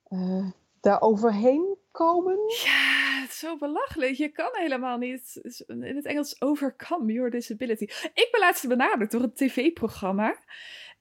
eh, 0.03 0.45
daar 0.79 1.01
overheen 1.01 1.77
komen. 1.91 2.37
Ja, 2.63 3.06
zo 3.37 3.57
belachelijk. 3.57 4.13
Je 4.13 4.29
kan 4.29 4.49
helemaal 4.51 4.97
niet. 4.97 5.41
In 5.67 5.95
het 5.95 6.05
Engels 6.05 6.41
overcome 6.41 7.13
your 7.13 7.29
disability. 7.29 7.83
Ik 8.13 8.27
ben 8.31 8.39
laatst 8.39 8.67
benaderd 8.67 9.11
door 9.11 9.21
een 9.21 9.33
tv-programma. 9.33 10.37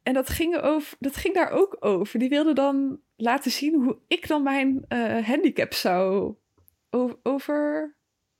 En 0.03 0.15
dat 0.15 0.29
ging, 0.29 0.57
over, 0.57 0.97
dat 1.01 1.17
ging 1.17 1.35
daar 1.35 1.51
ook 1.51 1.77
over. 1.81 2.19
Die 2.19 2.29
wilde 2.29 2.53
dan 2.53 3.01
laten 3.17 3.51
zien 3.51 3.83
hoe 3.83 3.99
ik 4.09 4.29
dan 4.29 4.43
mijn 4.43 4.85
eh, 4.89 5.27
handicap 5.27 5.73
zou 5.75 6.35
over. 7.23 7.97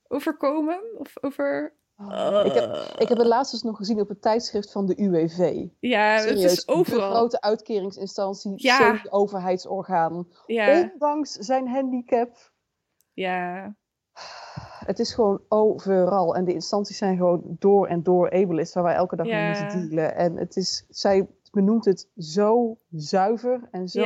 overkomen? 0.07 0.81
Of 0.97 1.13
over... 1.21 1.75
Oh, 1.99 2.41
ik, 2.45 2.53
heb, 2.53 2.75
ik 2.97 3.07
heb 3.07 3.17
het 3.17 3.27
laatst 3.27 3.51
dus 3.51 3.61
nog 3.61 3.77
gezien 3.77 3.99
op 3.99 4.09
het 4.09 4.21
tijdschrift 4.21 4.71
van 4.71 4.85
de 4.85 5.01
UWV. 5.01 5.65
Ja, 5.79 6.17
Serieus, 6.19 6.41
het 6.41 6.51
is 6.51 6.67
overal. 6.67 7.09
De 7.09 7.15
grote 7.15 7.41
uitkeringsinstantie, 7.41 8.51
Ja. 8.55 8.77
semi-overheidsorgaan. 8.77 10.27
Ja, 10.45 10.89
Ondanks 10.93 11.31
zijn 11.31 11.67
handicap. 11.67 12.51
ja, 13.13 13.75
Het 14.85 14.99
is 14.99 15.13
gewoon 15.13 15.41
overal. 15.47 16.35
En 16.35 16.45
de 16.45 16.53
instanties 16.53 16.97
zijn 16.97 17.17
gewoon 17.17 17.55
door 17.59 17.87
en 17.87 18.03
door 18.03 18.31
ableist, 18.31 18.73
waar 18.73 18.83
wij 18.83 18.95
elke 18.95 19.15
dag 19.15 19.25
mee 19.25 19.45
moeten 19.45 19.87
dealen. 19.89 20.15
En 20.15 20.35
het 20.37 20.55
is, 20.55 20.85
zij 20.89 21.27
benoemt 21.51 21.85
het 21.85 22.09
zo 22.17 22.77
zuiver 22.89 23.67
en 23.71 23.87
zo 23.87 24.05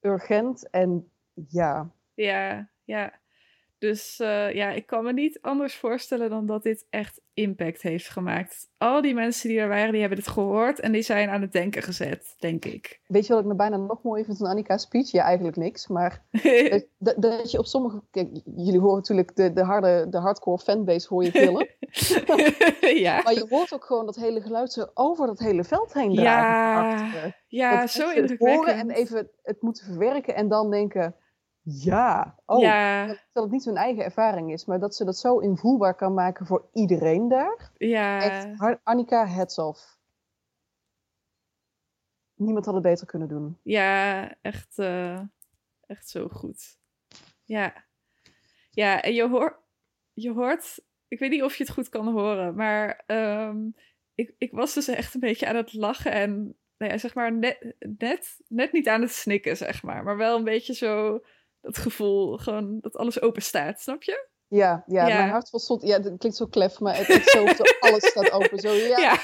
urgent. 0.00 0.70
En 0.70 1.10
ja, 1.48 1.90
ja, 2.14 2.68
ja. 2.84 3.12
Dus 3.78 4.20
eh, 4.20 4.52
ja, 4.54 4.70
ik 4.70 4.86
kan 4.86 5.04
me 5.04 5.12
niet 5.12 5.38
anders 5.40 5.74
voorstellen 5.76 6.30
dan 6.30 6.46
dat 6.46 6.62
dit 6.62 6.86
echt 6.90 7.20
impact 7.34 7.82
heeft 7.82 8.08
gemaakt. 8.08 8.68
Al 8.78 9.00
die 9.02 9.14
mensen 9.14 9.48
die 9.48 9.58
er 9.58 9.68
waren, 9.68 9.90
die 9.92 10.00
hebben 10.00 10.18
dit 10.18 10.28
gehoord 10.28 10.80
en 10.80 10.92
die 10.92 11.02
zijn 11.02 11.28
aan 11.28 11.40
het 11.40 11.52
denken 11.52 11.82
gezet, 11.82 12.34
denk 12.38 12.64
ik. 12.64 13.00
weet 13.06 13.26
je 13.26 13.32
wat 13.32 13.42
ik 13.42 13.48
me 13.48 13.54
bijna 13.54 13.76
nog 13.76 14.02
mooier 14.02 14.24
vind 14.24 14.38
van 14.38 14.46
Annika's 14.46 14.82
speech? 14.82 15.10
Ja, 15.10 15.24
eigenlijk 15.24 15.56
niks. 15.56 15.86
Maar 15.88 16.24
dat, 16.98 17.14
dat- 17.22 17.50
je 17.50 17.58
op 17.58 17.66
sommige... 17.66 18.02
Kijk, 18.10 18.28
jullie 18.56 18.80
horen 18.80 18.96
natuurlijk 18.96 19.36
de, 19.36 19.52
de, 19.52 19.62
harde, 19.64 20.06
de 20.10 20.18
hardcore 20.18 20.58
fanbase 20.62 21.06
hoor 21.08 21.24
je 21.24 21.30
killen. 21.30 21.68
ja. 23.06 23.22
Maar 23.22 23.34
je 23.34 23.46
hoort 23.48 23.74
ook 23.74 23.84
gewoon 23.84 24.06
dat 24.06 24.16
hele 24.16 24.40
geluid 24.40 24.72
zo 24.72 24.86
over 24.94 25.26
dat 25.26 25.38
hele 25.38 25.64
veld 25.64 25.92
heen 25.92 26.12
Ja, 26.12 26.20
dragen. 26.22 27.04
Achter. 27.06 27.42
ja, 27.46 27.80
Dat 27.80 27.90
zo 27.90 27.98
het 28.00 28.08
horen 28.08 28.20
indrukwekkend. 28.20 28.78
en 28.78 28.90
even 28.90 29.30
het 29.42 29.62
moeten 29.62 29.84
verwerken 29.86 30.34
en 30.34 30.48
dan 30.48 30.70
denken... 30.70 31.14
Ja, 31.68 32.34
oh, 32.44 32.60
Ja. 32.60 33.06
dat 33.06 33.42
het 33.42 33.50
niet 33.52 33.64
hun 33.64 33.76
eigen 33.76 34.04
ervaring 34.04 34.52
is, 34.52 34.64
maar 34.64 34.78
dat 34.78 34.94
ze 34.94 35.04
dat 35.04 35.16
zo 35.16 35.38
invoelbaar 35.38 35.94
kan 35.94 36.14
maken 36.14 36.46
voor 36.46 36.68
iedereen 36.72 37.28
daar. 37.28 37.70
Ja, 37.76 38.20
Echt, 38.20 38.80
Annika, 38.82 39.26
heads 39.26 39.58
off. 39.58 39.98
Niemand 42.34 42.64
had 42.64 42.74
het 42.74 42.82
beter 42.82 43.06
kunnen 43.06 43.28
doen. 43.28 43.58
ja 43.62 44.34
echt, 44.42 44.78
eh, 44.78 45.20
echt 45.86 46.08
zo 46.08 46.28
goed. 46.28 46.78
Ja, 47.44 47.84
ja 48.70 49.02
en 49.02 49.14
je, 49.14 49.28
hoor, 49.28 49.62
je 50.12 50.32
hoort, 50.32 50.80
ik 51.08 51.18
weet 51.18 51.30
niet 51.30 51.42
of 51.42 51.56
je 51.56 51.64
het 51.64 51.72
goed 51.72 51.88
kan 51.88 52.12
horen, 52.12 52.54
maar 52.54 53.02
ehm, 53.06 53.68
ik, 54.14 54.34
ik 54.38 54.52
was 54.52 54.74
dus 54.74 54.88
echt 54.88 55.14
een 55.14 55.20
beetje 55.20 55.46
aan 55.46 55.56
het 55.56 55.72
lachen 55.72 56.12
en 56.12 56.56
nou 56.78 56.92
ja, 56.92 56.98
zeg 56.98 57.14
maar 57.14 57.32
net, 57.32 57.74
net, 57.98 58.40
net 58.48 58.72
niet 58.72 58.88
aan 58.88 59.00
het 59.00 59.12
snikken, 59.12 59.56
zeg 59.56 59.82
maar, 59.82 60.04
maar 60.04 60.16
wel 60.16 60.36
een 60.36 60.44
beetje 60.44 60.74
zo 60.74 61.20
dat 61.66 61.78
gevoel, 61.78 62.36
gewoon 62.36 62.78
dat 62.80 62.96
alles 62.96 63.20
open 63.20 63.42
staat, 63.42 63.80
snap 63.80 64.02
je? 64.02 64.28
Ja, 64.48 64.84
ja, 64.86 65.06
Ja. 65.06 65.16
mijn 65.16 65.30
hart 65.30 65.50
vol 65.50 65.60
stond... 65.60 65.82
Ja, 65.82 65.98
dat 65.98 66.18
klinkt 66.18 66.38
zo 66.38 66.46
klef, 66.46 66.80
maar 66.80 66.96
het 66.96 67.08
is 67.08 67.24
zo, 67.30 67.44
alles 67.80 68.06
staat 68.06 68.30
open. 68.30 68.58
Zo, 68.58 68.72
ja. 68.72 68.98
Ja. 68.98 69.18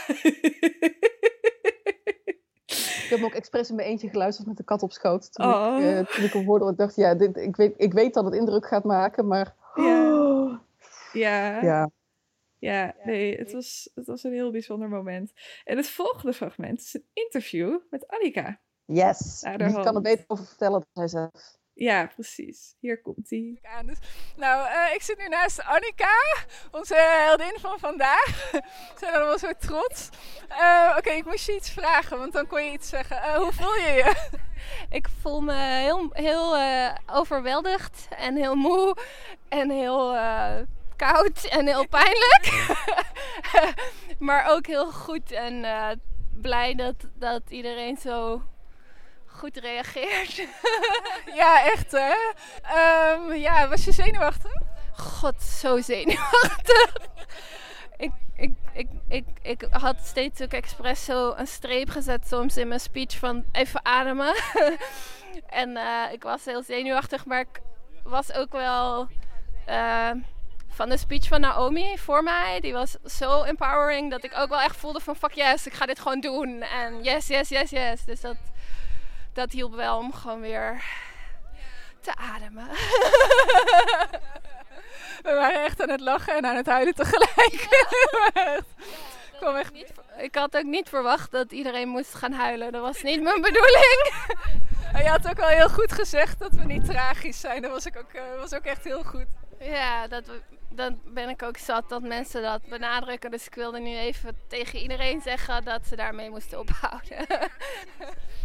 Ik 3.03 3.19
heb 3.19 3.23
ook 3.23 3.35
expres 3.35 3.71
in 3.71 3.75
mijn 3.77 3.89
eentje 3.89 4.09
geluisterd 4.09 4.49
met 4.49 4.57
de 4.57 4.65
kat 4.65 4.83
op 4.83 4.93
schoot. 4.93 5.33
Toen, 5.33 5.47
Oh. 5.47 5.77
ik, 5.79 5.85
eh, 5.85 6.15
toen 6.15 6.25
ik 6.25 6.33
hem 6.33 6.45
hoorde, 6.45 6.71
ik 6.71 6.77
dacht, 6.77 6.97
ja, 6.97 7.15
dit, 7.15 7.37
ik, 7.37 7.57
weet, 7.57 7.75
ik 7.77 7.93
weet 7.93 8.15
dat 8.15 8.25
het 8.25 8.35
indruk 8.35 8.67
gaat 8.67 8.85
maken, 8.85 9.27
maar... 9.27 9.55
Ja. 9.75 10.63
Ja. 11.13 11.63
Ja. 11.63 11.91
Ja, 12.59 12.95
nee, 13.05 13.37
het 13.39 13.53
was, 13.53 13.91
het 13.95 14.07
was 14.07 14.23
een 14.25 14.33
heel 14.33 14.51
bijzonder 14.51 14.89
moment. 14.89 15.33
En 15.65 15.77
het 15.77 15.89
volgende 15.89 16.33
fragment 16.33 16.81
is 16.81 16.95
een 16.95 17.07
interview 17.13 17.79
met 17.91 18.07
Annika. 18.07 18.61
Yes. 18.85 19.45
Wie 19.57 19.81
kan 19.83 19.95
er 19.95 20.01
beter 20.01 20.25
over 20.27 20.45
vertellen 20.47 20.81
dan 20.81 20.89
hij 20.93 21.09
zelf? 21.09 21.57
Ja, 21.75 22.07
precies. 22.07 22.77
Hier 22.81 23.01
komt 23.01 23.31
hij. 23.31 23.59
Dus, 23.85 23.99
nou, 24.37 24.69
eh, 24.69 24.95
ik 24.95 25.03
zit 25.03 25.19
nu 25.19 25.29
naast 25.29 25.63
Annika, 25.63 26.15
onze 26.71 26.95
heldin 26.95 27.59
van 27.61 27.79
vandaag. 27.79 28.51
We 28.53 28.97
zijn 28.99 29.15
allemaal 29.15 29.39
zo 29.39 29.51
trots. 29.59 30.09
Eh, 30.49 30.95
Oké, 30.99 31.11
ik 31.11 31.25
moest 31.25 31.47
je 31.47 31.55
iets 31.55 31.71
vragen, 31.71 32.19
want 32.19 32.33
dan 32.33 32.47
kon 32.47 32.65
je 32.65 32.73
iets 32.73 32.89
zeggen. 32.89 33.23
Eh, 33.23 33.35
hoe 33.35 33.53
voel 33.53 33.75
je 33.75 33.93
je? 33.93 34.41
Ik 34.97 35.09
voel 35.21 35.41
me 35.41 35.55
heel, 35.55 36.09
heel 36.13 36.57
eh, 36.57 36.95
overweldigd 37.07 38.09
en 38.17 38.37
heel 38.37 38.55
moe 38.55 38.97
en 39.49 39.71
heel 39.71 40.15
eh, 40.15 40.55
koud 40.97 41.45
en 41.45 41.67
heel 41.67 41.89
pijnlijk. 41.89 42.75
maar 44.19 44.51
ook 44.51 44.67
heel 44.67 44.93
goed 44.93 45.33
en 45.33 45.65
eh, 45.65 45.91
blij 46.41 46.75
dat, 46.75 46.95
dat 47.15 47.43
iedereen 47.49 47.97
zo 47.97 48.43
goed 49.43 49.57
reageert. 49.57 50.37
ja, 51.41 51.65
echt 51.65 51.93
hè? 51.93 52.15
Ehm, 52.63 53.33
ja, 53.33 53.69
was 53.69 53.85
je 53.85 53.93
zenuwachtig? 53.93 54.53
God, 54.97 55.43
zo 55.43 55.81
zenuwachtig. 55.81 56.93
ik, 57.97 58.13
ik, 58.37 58.53
ik, 58.73 58.89
ik, 59.09 59.25
ik 59.43 59.67
had 59.71 59.97
steeds 60.05 60.41
ook 60.41 60.53
expres 60.53 61.05
zo 61.05 61.33
een 61.37 61.47
streep 61.47 61.91
gezet 61.91 62.27
soms 62.27 62.57
in 62.57 62.69
mijn 62.69 62.81
speech 62.81 63.19
van 63.19 63.45
even 63.53 63.85
ademen. 63.85 64.35
en 65.63 65.77
eh, 65.77 66.13
ik 66.13 66.23
was 66.23 66.45
heel 66.45 66.63
zenuwachtig, 66.63 67.25
maar 67.25 67.41
ik 67.41 67.61
was 68.03 68.33
ook 68.33 68.53
wel 68.53 69.09
eh, 69.67 70.11
van 70.69 70.89
de 70.89 70.97
speech 70.97 71.29
van 71.29 71.41
Naomi 71.41 71.99
voor 71.99 72.23
mij. 72.23 72.61
Die 72.61 72.73
was 72.73 72.97
zo 73.05 73.43
empowering 73.43 74.11
dat 74.11 74.25
ik 74.25 74.39
ook 74.39 74.49
wel 74.49 74.61
echt 74.61 74.77
voelde 74.77 75.01
van 75.01 75.17
fuck 75.17 75.33
yes, 75.33 75.67
ik 75.67 75.73
ga 75.73 75.87
dit 75.87 76.01
gewoon 76.01 76.21
doen. 76.21 76.63
En 76.63 77.03
yes, 77.03 77.27
yes, 77.27 77.49
yes, 77.49 77.71
yes. 77.71 78.05
Dus 78.05 78.21
dat, 78.21 78.37
dat 79.33 79.53
hielp 79.53 79.75
wel 79.75 79.99
om 79.99 80.13
gewoon 80.13 80.41
weer 80.41 80.83
te 82.01 82.15
ademen. 82.17 82.69
We 85.23 85.33
waren 85.35 85.65
echt 85.65 85.83
aan 85.83 85.91
het 85.91 86.01
lachen 86.01 86.37
en 86.37 86.47
aan 86.47 86.57
het 86.57 86.67
huilen 86.67 86.95
tegelijk. 86.95 87.67
Echt. 88.35 88.67
Ik 89.33 89.39
kwam 89.39 89.57
echt 89.57 89.73
Ik 90.19 90.35
had 90.35 90.57
ook 90.57 90.65
niet 90.65 90.89
verwacht 90.89 91.31
dat 91.31 91.53
iedereen 91.53 91.89
moest 91.89 92.15
gaan 92.15 92.33
huilen. 92.33 92.73
Dat 92.73 92.83
was 92.83 93.03
niet 93.03 93.23
mijn 93.23 93.41
bedoeling. 93.41 94.13
En 94.93 95.03
je 95.03 95.09
had 95.09 95.29
ook 95.29 95.37
wel 95.37 95.49
heel 95.49 95.69
goed 95.69 95.93
gezegd 95.93 96.39
dat 96.39 96.53
we 96.53 96.65
niet 96.65 96.85
tragisch 96.85 97.41
zijn. 97.41 97.63
Dat 97.63 97.71
was 97.71 97.87
ook, 97.89 97.97
ook, 97.97 98.13
eh, 98.13 98.23
was 98.39 98.55
ook 98.55 98.65
echt 98.65 98.85
heel 98.85 99.03
goed. 99.03 99.27
Ja, 99.63 100.09
dat, 100.09 100.25
dan 100.69 101.01
ben 101.05 101.29
ik 101.29 101.43
ook 101.43 101.57
zat 101.57 101.89
dat 101.89 102.03
mensen 102.03 102.43
dat 102.43 102.67
benadrukken. 102.69 103.31
Dus 103.31 103.47
ik 103.47 103.55
wilde 103.55 103.81
nu 103.81 103.97
even 103.97 104.37
tegen 104.49 104.79
iedereen 104.79 105.21
zeggen 105.21 105.65
dat 105.65 105.87
ze 105.87 105.97
daarmee 105.97 106.31
moesten 106.31 106.59
ophouden. 106.59 107.27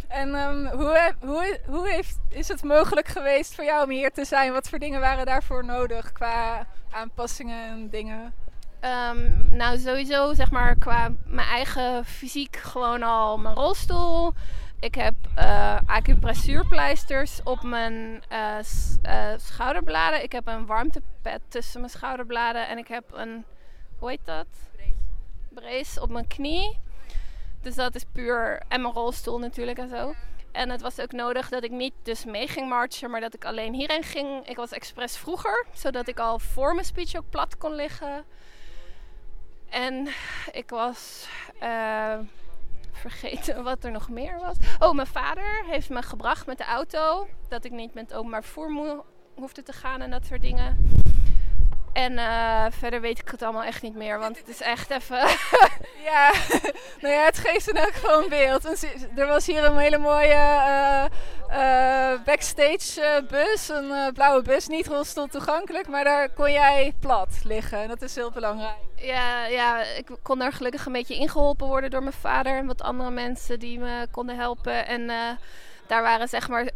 En 0.08 0.34
ehm, 0.34 0.66
hoe, 0.66 1.14
hoe, 1.20 1.60
hoe 1.66 1.88
heeft, 1.88 2.18
is 2.28 2.48
het 2.48 2.62
mogelijk 2.62 3.08
geweest 3.08 3.54
voor 3.54 3.64
jou 3.64 3.84
om 3.84 3.90
hier 3.90 4.10
te 4.10 4.24
zijn? 4.24 4.52
Wat 4.52 4.68
voor 4.68 4.78
dingen 4.78 5.00
waren 5.00 5.26
daarvoor 5.26 5.64
nodig 5.64 6.12
qua 6.12 6.66
aanpassingen 6.90 7.68
en 7.70 7.88
dingen? 7.90 8.34
Ehm, 8.80 9.56
nou, 9.56 9.78
sowieso 9.78 10.34
zeg 10.34 10.50
maar 10.50 10.76
qua 10.76 11.12
mijn 11.24 11.48
eigen 11.48 12.04
fysiek 12.04 12.56
gewoon 12.56 13.02
al 13.02 13.38
mijn 13.38 13.54
rolstoel. 13.54 14.34
Ik 14.80 14.94
heb 14.94 15.14
eh 15.34 15.78
acupressuurpleisters 15.86 17.40
op 17.42 17.62
mijn 17.62 18.22
eh, 18.28 18.58
eh, 19.02 19.38
schouderbladen. 19.38 20.22
Ik 20.22 20.32
heb 20.32 20.46
een 20.46 20.66
warmtepad 20.66 21.40
tussen 21.48 21.80
mijn 21.80 21.92
schouderbladen. 21.92 22.68
En 22.68 22.78
ik 22.78 22.88
heb 22.88 23.04
een, 23.12 23.44
hoe 23.98 24.08
heet 24.10 24.24
dat? 24.24 24.46
Brace 25.48 26.00
op 26.00 26.10
mijn 26.10 26.26
knie. 26.26 26.78
Dus 27.62 27.74
dat 27.74 27.94
is 27.94 28.04
puur. 28.12 28.62
En 28.68 28.80
mijn 28.80 28.94
rolstoel 28.94 29.38
natuurlijk 29.38 29.78
en 29.78 29.88
zo. 29.88 30.14
En 30.52 30.70
het 30.70 30.80
was 30.80 31.00
ook 31.00 31.12
nodig 31.12 31.48
dat 31.48 31.64
ik 31.64 31.70
niet 31.70 31.94
dus 32.02 32.24
mee 32.24 32.48
ging 32.48 32.68
marchen, 32.68 33.10
maar 33.10 33.20
dat 33.20 33.34
ik 33.34 33.44
alleen 33.44 33.74
hierheen 33.74 34.02
ging. 34.02 34.46
Ik 34.48 34.56
was 34.56 34.72
expres 34.72 35.16
vroeger, 35.16 35.66
zodat 35.72 36.08
ik 36.08 36.18
al 36.18 36.38
voor 36.38 36.74
mijn 36.74 36.86
speech 36.86 37.16
ook 37.16 37.30
plat 37.30 37.56
kon 37.56 37.74
liggen. 37.74 38.24
En 39.68 40.08
ik 40.52 40.70
was 40.70 41.28
vergeten 42.98 43.64
wat 43.64 43.84
er 43.84 43.90
nog 43.90 44.08
meer 44.08 44.38
was. 44.40 44.56
Oh, 44.78 44.94
mijn 44.94 45.06
vader 45.06 45.64
heeft 45.66 45.90
me 45.90 46.02
gebracht 46.02 46.46
met 46.46 46.58
de 46.58 46.64
auto. 46.64 47.28
Dat 47.48 47.64
ik 47.64 47.72
niet 47.72 47.94
met 47.94 48.14
openbaar 48.14 48.44
vervoer 48.44 49.04
hoefde 49.34 49.62
te 49.62 49.72
gaan 49.72 50.00
en 50.00 50.10
dat 50.10 50.26
soort 50.26 50.42
dingen. 50.42 50.90
En 51.98 52.18
eh, 52.18 52.64
verder 52.70 53.00
weet 53.00 53.18
ik 53.18 53.28
het 53.30 53.42
allemaal 53.42 53.62
echt 53.62 53.82
niet 53.82 53.94
meer, 53.94 54.18
want 54.18 54.38
het 54.38 54.48
is 54.48 54.60
echt 54.60 54.90
even. 54.90 55.18
Ja, 56.04 56.32
nou 57.02 57.14
ja, 57.14 57.24
het 57.24 57.38
geeft 57.38 57.68
in 57.68 57.76
elk 57.76 57.92
geval 57.92 58.22
een 58.22 58.28
beeld. 58.28 58.84
Er 59.16 59.26
was 59.26 59.46
hier 59.46 59.64
een 59.64 59.78
hele 59.78 59.98
mooie 59.98 60.34
eh, 61.48 62.24
backstage 62.24 63.24
bus, 63.28 63.68
een 63.68 64.12
blauwe 64.14 64.42
bus, 64.42 64.66
niet 64.66 64.86
rolstoel 64.86 65.26
toegankelijk, 65.26 65.88
maar 65.88 66.04
daar 66.04 66.30
kon 66.30 66.52
jij 66.52 66.92
plat 67.00 67.28
liggen. 67.44 67.78
En 67.78 67.88
dat 67.88 68.02
is 68.02 68.14
heel 68.14 68.30
belangrijk. 68.30 68.76
Ja, 68.96 69.46
ja, 69.46 69.82
ik 69.82 70.06
kon 70.22 70.38
daar 70.38 70.52
gelukkig 70.52 70.86
een 70.86 70.92
beetje 70.92 71.14
ingeholpen 71.14 71.66
worden 71.66 71.90
door 71.90 72.02
mijn 72.02 72.14
vader 72.20 72.56
en 72.56 72.66
wat 72.66 72.82
andere 72.82 73.10
mensen 73.10 73.58
die 73.58 73.78
me 73.78 74.06
konden 74.10 74.36
helpen. 74.36 74.86
En 74.86 75.06
daar 75.86 76.02
waren 76.02 76.28
zeg 76.28 76.48
maar 76.48 76.70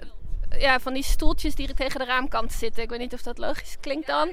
ja, 0.58 0.80
van 0.80 0.92
die 0.92 1.02
stoeltjes 1.02 1.54
die 1.54 1.74
tegen 1.74 1.98
de 2.00 2.06
raamkant 2.06 2.52
zitten. 2.52 2.82
Ik 2.82 2.90
weet 2.90 2.98
niet 2.98 3.12
of 3.14 3.22
dat 3.22 3.38
logisch 3.38 3.76
klinkt 3.80 4.06
dan. 4.06 4.32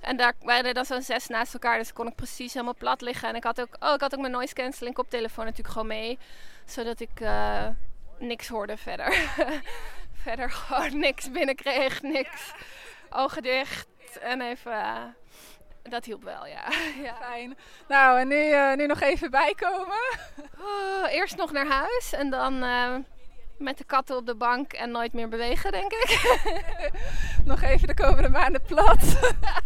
En 0.00 0.16
daar 0.16 0.32
waren 0.42 0.64
er 0.64 0.74
dan 0.74 0.84
zo'n 0.84 1.02
zes 1.02 1.26
naast 1.26 1.52
elkaar, 1.54 1.78
dus 1.78 1.92
kon 1.92 2.06
ik 2.06 2.14
precies 2.14 2.52
helemaal 2.52 2.74
plat 2.78 3.00
liggen. 3.00 3.28
En 3.28 3.34
ik 3.34 3.44
had 3.44 3.60
ook, 3.60 3.76
oh, 3.80 3.92
ik 3.94 4.00
had 4.00 4.14
ook 4.14 4.20
mijn 4.20 4.32
noise 4.32 4.54
cancelling 4.54 4.94
koptelefoon 4.94 5.44
natuurlijk 5.44 5.72
gewoon 5.72 5.88
mee, 5.88 6.18
zodat 6.64 7.00
ik 7.00 7.20
eh, 7.20 7.66
niks 8.18 8.48
hoorde 8.48 8.76
verder. 8.76 9.12
verder 10.22 10.50
gewoon 10.50 10.98
niks 10.98 11.30
binnenkreeg, 11.30 12.02
niks. 12.02 12.52
Ogen 13.10 13.42
dicht 13.42 13.86
en 14.20 14.40
even. 14.40 14.72
eh, 14.72 15.02
Dat 15.82 16.04
hielp 16.04 16.22
wel, 16.22 16.46
ja. 16.46 16.64
ja. 17.04 17.14
Fijn. 17.20 17.56
Nou, 17.88 18.20
en 18.20 18.28
nu, 18.28 18.48
uh, 18.48 18.74
nu 18.74 18.86
nog 18.86 19.00
even 19.00 19.30
bijkomen. 19.30 20.18
Oh, 20.60 21.10
eerst 21.12 21.36
nog 21.36 21.52
naar 21.52 21.66
huis 21.66 22.12
en 22.12 22.30
dan 22.30 22.62
met 23.60 23.78
de 23.78 23.84
katten 23.84 24.16
op 24.16 24.26
de 24.26 24.34
bank 24.34 24.72
en 24.72 24.90
nooit 24.90 25.12
meer 25.12 25.28
bewegen, 25.28 25.72
denk 25.72 25.92
ik. 25.92 26.20
nog 27.44 27.62
even 27.62 27.86
de 27.86 27.94
komende 27.94 28.28
maanden 28.28 28.62
plat. 28.62 29.02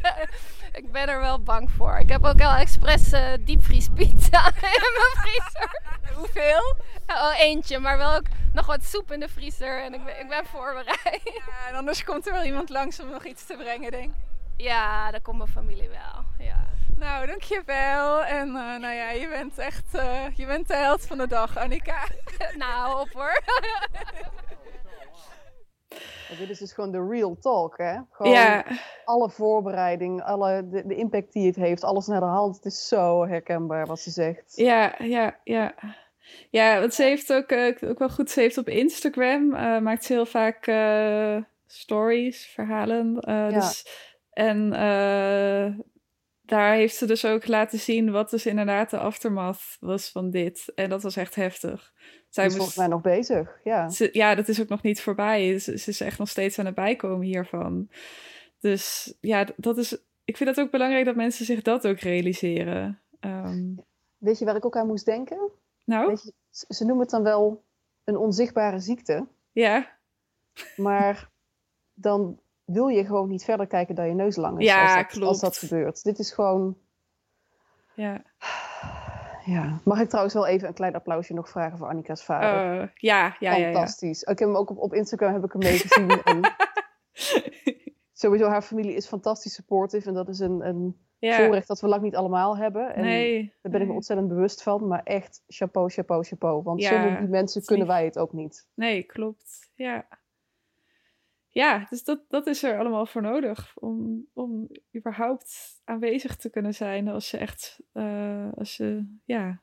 ik 0.80 0.92
ben 0.92 1.08
er 1.08 1.20
wel 1.20 1.42
bang 1.42 1.70
voor. 1.70 1.98
Ik 1.98 2.08
heb 2.08 2.24
ook 2.24 2.40
al 2.40 2.54
expres 2.54 3.12
uh, 3.12 3.32
diepvriespizza 3.40 4.46
in 4.76 4.92
mijn 4.94 5.14
vriezer. 5.14 5.80
Hoeveel? 6.14 6.76
Oh, 7.06 7.38
eentje, 7.38 7.78
maar 7.78 7.98
wel 7.98 8.14
ook 8.14 8.26
nog 8.52 8.66
wat 8.66 8.84
soep 8.84 9.12
in 9.12 9.20
de 9.20 9.28
vriezer 9.28 9.82
en 9.84 9.94
ik 9.94 10.04
ben, 10.04 10.20
ik 10.20 10.28
ben 10.28 10.46
voorbereid. 10.46 11.20
Ja, 11.24 11.68
en 11.68 11.74
anders 11.74 12.04
komt 12.04 12.26
er 12.26 12.32
wel 12.32 12.44
iemand 12.44 12.68
langs 12.68 13.00
om 13.00 13.10
nog 13.10 13.24
iets 13.24 13.46
te 13.46 13.56
brengen, 13.56 13.90
denk 13.90 14.10
ik. 14.10 14.16
Ja, 14.56 15.10
dat 15.10 15.22
komt 15.22 15.38
mijn 15.38 15.50
familie 15.50 15.88
wel. 15.88 16.24
Ja. 16.46 16.73
Nou, 16.98 17.26
dankjewel. 17.26 18.24
En 18.24 18.48
uh, 18.48 18.54
nou 18.54 18.94
ja, 18.94 19.10
je 19.10 19.28
bent 19.28 19.58
echt 19.58 19.94
uh, 19.94 20.26
je 20.36 20.46
bent 20.46 20.68
de 20.68 20.74
held 20.74 21.06
van 21.06 21.18
de 21.18 21.26
dag, 21.26 21.58
Annika. 21.58 22.06
nou, 22.58 23.00
op 23.00 23.08
hoor. 23.12 23.42
Dit 26.38 26.50
is 26.50 26.58
dus 26.58 26.72
gewoon 26.72 26.90
de 26.90 27.06
real 27.10 27.36
talk, 27.40 27.78
hè? 27.78 27.98
Gewoon 28.10 28.32
ja. 28.32 28.64
alle 29.04 29.30
voorbereiding, 29.30 30.22
alle, 30.22 30.68
de, 30.68 30.86
de, 30.86 30.94
impact 30.94 31.32
die 31.32 31.46
het 31.46 31.56
heeft, 31.56 31.84
alles 31.84 32.06
naar 32.06 32.20
de 32.20 32.26
hand. 32.26 32.56
Het 32.56 32.64
is 32.64 32.88
zo 32.88 33.26
herkenbaar 33.26 33.86
wat 33.86 34.00
ze 34.00 34.10
zegt. 34.10 34.52
Ja, 34.56 34.94
ja, 34.98 35.38
ja. 35.44 35.74
Ja, 36.50 36.80
want 36.80 36.94
ze 36.94 37.02
heeft 37.02 37.32
ook, 37.32 37.50
uh, 37.52 37.76
ook 37.88 37.98
wel 37.98 38.08
goed, 38.08 38.30
ze 38.30 38.40
heeft 38.40 38.58
op 38.58 38.68
Instagram, 38.68 39.48
maakt 39.82 40.04
ze 40.04 40.12
heel 40.12 40.26
vaak 40.26 40.72
stories, 41.66 42.46
verhalen. 42.46 43.16
Ja. 43.20 43.48
Dus 43.48 43.86
en 44.30 44.72
daar 46.46 46.74
heeft 46.74 46.96
ze 46.96 47.06
dus 47.06 47.24
ook 47.24 47.46
laten 47.46 47.78
zien 47.78 48.10
wat 48.10 48.30
dus 48.30 48.46
inderdaad 48.46 48.90
de 48.90 48.98
aftermath 48.98 49.76
was 49.80 50.10
van 50.10 50.30
dit. 50.30 50.72
En 50.74 50.88
dat 50.88 51.02
was 51.02 51.16
echt 51.16 51.34
heftig. 51.34 51.92
Zij 52.28 52.46
is 52.46 52.56
moest... 52.56 52.56
volgens 52.56 52.76
mij 52.76 52.86
nog 52.86 53.00
bezig, 53.00 53.60
ja. 53.64 53.88
Ze, 53.88 54.08
ja, 54.12 54.34
dat 54.34 54.48
is 54.48 54.60
ook 54.60 54.68
nog 54.68 54.82
niet 54.82 55.00
voorbij. 55.00 55.58
Ze, 55.58 55.78
ze, 55.78 55.90
is 55.90 56.00
echt 56.00 56.18
nog 56.18 56.28
steeds 56.28 56.58
aan 56.58 56.66
het 56.66 56.74
bijkomen 56.74 57.26
hiervan. 57.26 57.88
Dus 58.60 59.14
ja, 59.20 59.46
dat 59.56 59.78
is... 59.78 59.98
Ik 60.24 60.36
vind 60.36 60.48
het 60.48 60.60
ook 60.60 60.70
belangrijk 60.70 61.04
dat 61.04 61.16
mensen 61.16 61.44
zich 61.44 61.62
dat 61.62 61.86
ook 61.86 61.98
realiseren. 61.98 63.00
Um... 63.20 63.84
Weet 64.18 64.38
je 64.38 64.44
waar 64.44 64.56
ik 64.56 64.66
ook 64.66 64.76
aan 64.76 64.86
moest 64.86 65.04
denken? 65.04 65.50
Nou? 65.84 66.10
Je, 66.10 66.32
ze 66.50 66.84
noemen 66.84 67.02
het 67.02 67.10
dan 67.10 67.22
wel 67.22 67.64
een 68.04 68.16
onzichtbare 68.16 68.78
ziekte. 68.78 69.26
Ja. 69.52 69.98
Maar 70.76 71.30
dan 71.94 72.38
wil 72.64 72.88
je 72.88 73.04
gewoon 73.04 73.28
niet 73.28 73.44
verder 73.44 73.66
kijken 73.66 73.94
dan 73.94 74.08
je 74.08 74.14
neus 74.14 74.36
lang 74.36 74.58
is. 74.58 74.66
Ja, 74.66 74.82
als 74.82 74.94
dat, 74.94 75.06
klopt. 75.06 75.26
Als 75.26 75.40
dat 75.40 75.56
gebeurt. 75.56 76.02
Dit 76.02 76.18
is 76.18 76.32
gewoon... 76.32 76.76
Ja. 77.94 78.22
Ja. 79.44 79.80
Mag 79.84 80.00
ik 80.00 80.08
trouwens 80.08 80.34
wel 80.34 80.46
even 80.46 80.68
een 80.68 80.74
klein 80.74 80.94
applausje 80.94 81.34
nog 81.34 81.48
vragen 81.48 81.78
voor 81.78 81.88
Annika's 81.88 82.24
vader? 82.24 82.82
Uh, 82.82 82.88
ja, 82.94 83.36
ja, 83.38 83.54
Fantastisch. 83.54 84.20
Ja, 84.20 84.26
ja. 84.26 84.32
Ik 84.32 84.38
heb 84.38 84.48
hem 84.48 84.56
ook 84.56 84.70
op, 84.70 84.78
op 84.78 84.94
Instagram 84.94 85.32
heb 85.32 85.44
ik 85.44 85.52
hem 85.52 85.62
meegezien. 85.62 86.08
en 86.24 86.40
sowieso, 88.12 88.48
haar 88.48 88.62
familie 88.62 88.94
is 88.94 89.06
fantastisch 89.06 89.54
supportive. 89.54 90.08
En 90.08 90.14
dat 90.14 90.28
is 90.28 90.38
een, 90.38 90.66
een 90.66 90.96
ja. 91.18 91.36
voorrecht 91.36 91.68
dat 91.68 91.80
we 91.80 91.88
lang 91.88 92.02
niet 92.02 92.16
allemaal 92.16 92.56
hebben. 92.56 92.94
En 92.94 93.02
nee, 93.02 93.54
daar 93.62 93.72
ben 93.72 93.80
ik 93.80 93.86
me 93.86 93.92
ontzettend 93.92 94.28
bewust 94.28 94.62
van. 94.62 94.86
Maar 94.86 95.02
echt, 95.02 95.42
chapeau, 95.46 95.90
chapeau, 95.90 96.24
chapeau. 96.24 96.62
Want 96.62 96.82
zonder 96.82 97.18
die 97.18 97.28
mensen 97.28 97.64
kunnen 97.64 97.86
wij 97.86 98.04
het 98.04 98.18
ook 98.18 98.32
niet. 98.32 98.68
Nee, 98.74 99.02
klopt. 99.02 99.70
Ja 99.74 100.06
ja, 101.54 101.86
dus 101.90 102.04
dat, 102.04 102.20
dat 102.28 102.46
is 102.46 102.62
er 102.62 102.78
allemaal 102.78 103.06
voor 103.06 103.22
nodig 103.22 103.72
om, 103.74 104.26
om 104.32 104.68
überhaupt 104.96 105.80
aanwezig 105.84 106.36
te 106.36 106.50
kunnen 106.50 106.74
zijn 106.74 107.08
als 107.08 107.30
je 107.30 107.36
echt, 107.36 107.80
uh, 107.92 108.52
als 108.54 108.76
je, 108.76 109.16
ja, 109.24 109.60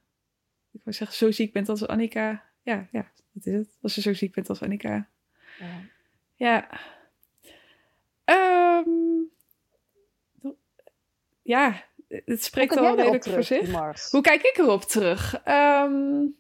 ik 0.72 0.82
wou 0.84 0.96
zeggen, 0.96 1.18
zo 1.18 1.32
ziek 1.32 1.54
bent 1.54 1.70
als 1.70 1.88
Annika. 1.88 2.44
Ja, 2.62 2.88
ja, 2.92 3.12
dat 3.32 3.46
is 3.46 3.54
het. 3.54 3.78
Als 3.82 3.96
je 3.96 4.02
zo 4.02 4.14
ziek 4.14 4.34
bent 4.34 4.50
als 4.50 4.62
Annika. 4.62 5.10
Ja. 5.60 5.82
Ja. 6.36 6.80
Um, 8.86 9.32
ja, 11.42 11.84
het 12.08 12.44
spreekt 12.44 12.78
al 12.78 12.96
redelijk 12.96 13.24
voor 13.24 13.44
zich. 13.44 13.72
Mars? 13.72 14.12
Hoe 14.12 14.22
kijk 14.22 14.42
ik 14.42 14.58
erop 14.58 14.84
terug? 14.84 15.48
Um, 15.48 16.36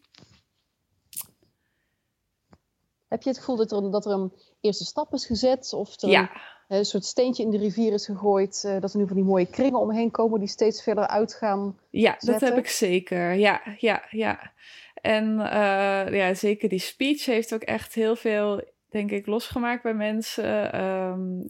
heb 3.07 3.21
je 3.21 3.29
het 3.29 3.37
gevoel 3.37 3.55
dat 3.55 3.71
er, 3.71 3.91
dat 3.91 4.05
er 4.05 4.11
een 4.11 4.33
eerste 4.61 4.85
stap 4.85 5.13
is 5.13 5.25
gezet? 5.25 5.73
Of 5.73 6.01
er 6.01 6.09
ja. 6.09 6.31
een, 6.67 6.77
een, 6.77 6.85
soort 6.85 7.05
steentje 7.05 7.43
in 7.43 7.49
de 7.49 7.57
rivier 7.57 7.93
is 7.93 8.05
gegooid? 8.05 8.63
Uh, 8.65 8.79
dat 8.79 8.93
er 8.93 8.99
nu 8.99 9.07
van 9.07 9.15
die 9.15 9.25
mooie 9.25 9.45
kringen 9.45 9.79
omheen 9.79 10.11
komen 10.11 10.39
die 10.39 10.49
steeds 10.49 10.83
verder 10.83 11.07
uitgaan? 11.07 11.77
Ja, 11.89 12.11
zetten? 12.11 12.31
dat 12.31 12.49
heb 12.49 12.57
ik 12.57 12.69
zeker. 12.69 13.33
Ja, 13.33 13.61
ja, 13.77 14.03
ja. 14.09 14.51
En 14.93 15.39
uh, 15.39 16.13
ja, 16.13 16.33
zeker 16.33 16.69
die 16.69 16.79
speech 16.79 17.25
heeft 17.25 17.53
ook 17.53 17.61
echt 17.61 17.93
heel 17.93 18.15
veel, 18.15 18.61
denk 18.89 19.11
ik, 19.11 19.25
losgemaakt 19.25 19.83
bij 19.83 19.93
mensen. 19.93 20.81
Um, 20.81 21.45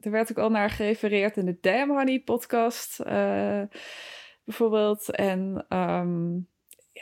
er 0.00 0.10
werd 0.10 0.30
ook 0.30 0.38
al 0.38 0.50
naar 0.50 0.70
gerefereerd 0.70 1.36
in 1.36 1.44
de 1.44 1.58
Damn 1.60 1.92
Honey 1.92 2.20
podcast, 2.20 3.00
uh, 3.00 3.62
bijvoorbeeld. 4.44 5.10
En 5.10 5.66
um, 5.68 6.48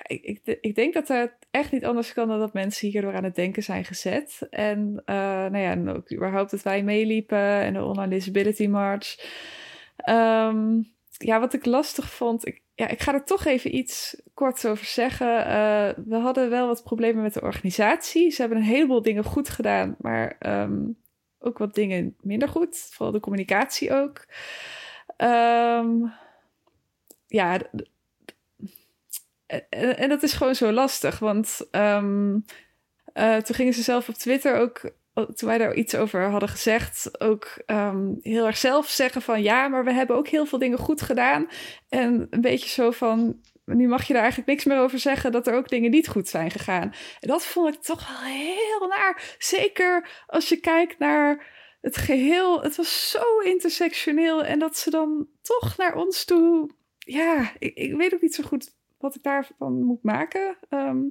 ik, 0.06 0.40
ik, 0.60 0.74
denk 0.74 0.94
dat 0.94 1.09
het 1.09 1.32
echt 1.51 1.72
niet 1.72 1.85
anders 1.85 2.12
kan 2.12 2.28
dan 2.28 2.39
dat 2.39 2.52
mensen 2.52 2.89
hierdoor 2.89 3.14
aan 3.14 3.24
het 3.24 3.35
denken 3.35 3.62
zijn 3.62 3.85
gezet. 3.85 4.47
En 4.51 5.02
uh, 5.06 5.14
nou 5.16 5.59
ja, 5.59 5.70
en 5.70 5.89
ook 5.89 6.12
überhaupt 6.12 6.51
dat 6.51 6.62
wij 6.62 6.82
meeliepen 6.82 7.39
en 7.39 7.72
de 7.72 7.85
Online 7.85 8.14
Disability 8.14 8.66
March. 8.66 9.18
Um, 10.09 10.93
ja, 11.10 11.40
wat 11.40 11.52
ik 11.52 11.64
lastig 11.64 12.10
vond, 12.10 12.47
ik, 12.47 12.62
ja, 12.74 12.89
ik 12.89 13.01
ga 13.01 13.14
er 13.14 13.24
toch 13.24 13.44
even 13.44 13.74
iets 13.74 14.22
kort 14.35 14.66
over 14.66 14.85
zeggen. 14.85 15.39
Uh, 15.39 15.89
we 16.06 16.16
hadden 16.16 16.51
wel 16.51 16.66
wat 16.66 16.82
problemen 16.82 17.22
met 17.22 17.35
de 17.35 17.43
organisatie. 17.43 18.31
Ze 18.31 18.40
hebben 18.40 18.59
een 18.59 18.64
heleboel 18.64 19.02
dingen 19.02 19.24
goed 19.24 19.48
gedaan, 19.48 19.97
maar 19.98 20.36
um, 20.40 20.98
ook 21.39 21.59
wat 21.59 21.74
dingen 21.74 22.16
minder 22.20 22.48
goed. 22.48 22.77
Vooral 22.77 23.12
de 23.12 23.20
communicatie 23.20 23.93
ook. 23.93 24.27
Um, 25.16 26.12
ja, 27.27 27.60
en, 29.51 29.98
en, 29.98 30.09
dat 30.09 30.22
is 30.22 30.32
gewoon 30.32 30.55
zo 30.55 30.72
lastig, 30.72 31.18
want 31.18 31.68
um, 31.70 32.44
uh, 33.14 33.36
toen 33.36 33.55
gingen 33.55 33.72
ze 33.72 33.82
zelf 33.82 34.09
op 34.09 34.14
Twitter 34.14 34.56
ook, 34.56 34.81
toen 35.14 35.48
wij 35.48 35.59
daar 35.59 35.74
iets 35.74 35.94
over 35.94 36.31
hadden 36.31 36.48
gezegd, 36.48 37.20
ook 37.20 37.62
um, 37.66 38.18
heel 38.20 38.47
erg 38.47 38.56
zelf 38.56 38.89
zeggen 38.89 39.22
van 39.22 39.43
ja, 39.43 39.68
maar 39.68 39.85
we 39.85 39.93
hebben 39.93 40.16
ook 40.16 40.28
heel 40.28 40.47
veel 40.47 40.59
dingen 40.59 40.78
goed 40.78 41.02
gedaan. 41.02 41.48
En 41.89 42.27
een 42.31 42.40
beetje 42.40 42.68
zo 42.68 42.90
van, 42.90 43.40
nu 43.64 43.89
mag 43.89 44.06
je 44.06 44.12
daar 44.12 44.22
eigenlijk 44.22 44.51
niks 44.51 44.64
meer 44.64 44.78
over 44.78 44.98
zeggen 44.98 45.32
dat 45.32 45.47
er 45.47 45.55
ook 45.55 45.68
dingen 45.68 45.90
niet 45.90 46.09
goed 46.09 46.28
zijn 46.28 46.51
gegaan. 46.51 46.94
En 47.20 47.28
dat 47.28 47.47
vond 47.47 47.74
ik 47.74 47.82
toch 47.82 48.09
wel 48.09 48.32
heel 48.32 48.89
naar. 48.89 49.36
Zeker 49.39 50.09
als 50.27 50.48
je 50.48 50.56
kijkt 50.56 50.98
naar 50.98 51.59
het 51.81 51.97
geheel. 51.97 52.62
Het 52.62 52.77
was 52.77 53.10
zo 53.10 53.39
intersectioneel 53.39 54.44
en 54.44 54.59
dat 54.59 54.78
ze 54.78 54.90
dan 54.90 55.28
toch 55.43 55.77
naar 55.77 55.94
ons 55.94 56.24
toe. 56.24 56.70
Ja, 56.98 57.52
ik, 57.59 57.74
ik 57.74 57.97
weet 57.97 58.14
ook 58.14 58.20
niet 58.20 58.35
zo 58.35 58.43
goed 58.43 58.78
wat 59.01 59.14
ik 59.14 59.22
daarvan 59.22 59.82
moet 59.82 60.02
maken. 60.02 60.56
Um, 60.68 61.10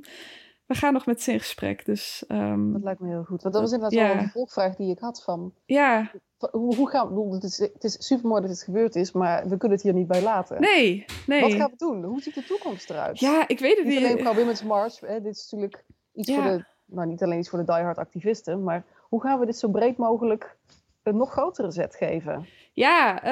we 0.66 0.76
gaan 0.76 0.94
nog 0.94 1.06
met 1.06 1.22
ze 1.22 1.32
in 1.32 1.40
gesprek. 1.40 1.86
Dus, 1.86 2.24
um, 2.28 2.74
dat 2.74 2.84
lijkt 2.84 3.00
me 3.00 3.08
heel 3.08 3.24
goed. 3.24 3.42
Want 3.42 3.54
dat 3.54 3.64
was 3.64 3.72
inderdaad 3.72 4.00
ja. 4.00 4.08
wel 4.08 4.24
een 4.24 4.30
volgvraag 4.30 4.76
die 4.76 4.92
ik 4.92 5.00
had 5.00 5.24
van... 5.24 5.54
Ja. 5.66 6.12
Hoe, 6.52 6.76
hoe 6.76 6.90
gaan 6.90 7.16
we... 7.16 7.34
Het 7.34 7.44
is, 7.44 7.58
het 7.58 7.84
is 7.84 8.08
super 8.08 8.28
mooi 8.28 8.42
dat 8.42 8.50
het 8.50 8.64
gebeurd 8.64 8.96
is, 8.96 9.12
maar 9.12 9.42
we 9.42 9.58
kunnen 9.58 9.78
het 9.78 9.82
hier 9.82 9.94
niet 9.94 10.08
bij 10.08 10.22
laten. 10.22 10.62
Nee, 10.62 11.06
nee. 11.28 11.42
Wat 11.42 11.54
gaan 11.54 11.70
we 11.70 11.78
doen? 11.78 12.04
Hoe 12.04 12.22
ziet 12.22 12.36
de 12.36 12.44
toekomst 12.44 12.90
eruit? 12.90 13.20
Ja, 13.20 13.48
ik 13.48 13.60
weet 13.60 13.78
het 13.78 13.86
niet. 13.86 14.00
Niet 14.00 14.06
alleen 14.06 14.18
qua 14.18 14.36
Women's 14.36 14.64
March. 14.64 15.00
Hè, 15.00 15.22
dit 15.22 15.36
is 15.36 15.52
natuurlijk 15.52 15.86
iets 16.14 16.30
Ja. 16.30 16.36
voor 16.36 16.58
de... 16.58 16.66
Nou, 16.86 17.08
niet 17.08 17.24
alleen 17.24 17.40
iets 17.40 17.50
voor 17.50 17.60
de 17.60 17.66
diehard 17.66 17.98
activisten, 17.98 18.64
maar 18.64 18.84
hoe 19.02 19.22
gaan 19.22 19.40
we 19.40 19.46
dit 19.46 19.58
zo 19.58 19.70
breed 19.70 19.98
mogelijk 19.98 20.58
een 21.04 21.18
nog 21.18 21.32
grotere 21.32 21.72
zet 21.72 21.96
geven? 21.96 22.46
Ja, 22.74 23.24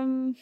um, 0.00 0.36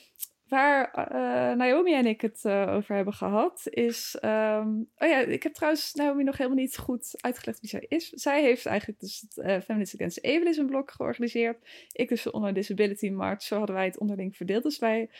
waar 0.50 0.92
uh, 0.98 1.56
Naomi 1.56 1.94
en 1.94 2.06
ik 2.06 2.20
het 2.20 2.44
uh, 2.44 2.74
over 2.74 2.94
hebben 2.94 3.14
gehad, 3.14 3.62
is. 3.64 4.18
Um, 4.24 4.90
oh 4.96 5.08
ja, 5.08 5.18
ik 5.18 5.42
heb 5.42 5.54
trouwens 5.54 5.94
Naomi 5.94 6.22
nog 6.22 6.36
helemaal 6.36 6.58
niet 6.58 6.78
goed 6.78 7.14
uitgelegd 7.20 7.60
wie 7.60 7.70
zij 7.70 7.84
is. 7.88 8.08
Zij 8.08 8.42
heeft 8.42 8.66
eigenlijk 8.66 9.00
dus 9.00 9.20
het 9.20 9.46
uh, 9.46 9.60
Feminist 9.60 9.94
Against 9.94 10.24
Ableism 10.24 10.66
blok 10.66 10.90
georganiseerd. 10.90 11.86
Ik 11.92 12.08
dus 12.08 12.22
de 12.22 12.32
Online 12.32 12.54
Disability 12.54 13.10
March. 13.10 13.42
Zo 13.42 13.56
hadden 13.56 13.76
wij 13.76 13.84
het 13.84 13.98
onderling 13.98 14.36
verdeeld. 14.36 14.62
Dus 14.62 14.78
wij, 14.78 15.10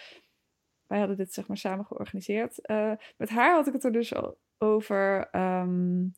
wij 0.86 0.98
hadden 0.98 1.16
dit 1.16 1.34
zeg 1.34 1.46
maar 1.46 1.56
samen 1.56 1.84
georganiseerd. 1.84 2.68
Met 3.16 3.28
haar 3.28 3.54
had 3.54 3.66
ik 3.66 3.72
het 3.72 3.84
er 3.84 3.92
dus 3.92 4.14
al 4.14 4.38
over. 4.58 5.28
Um, 5.36 6.14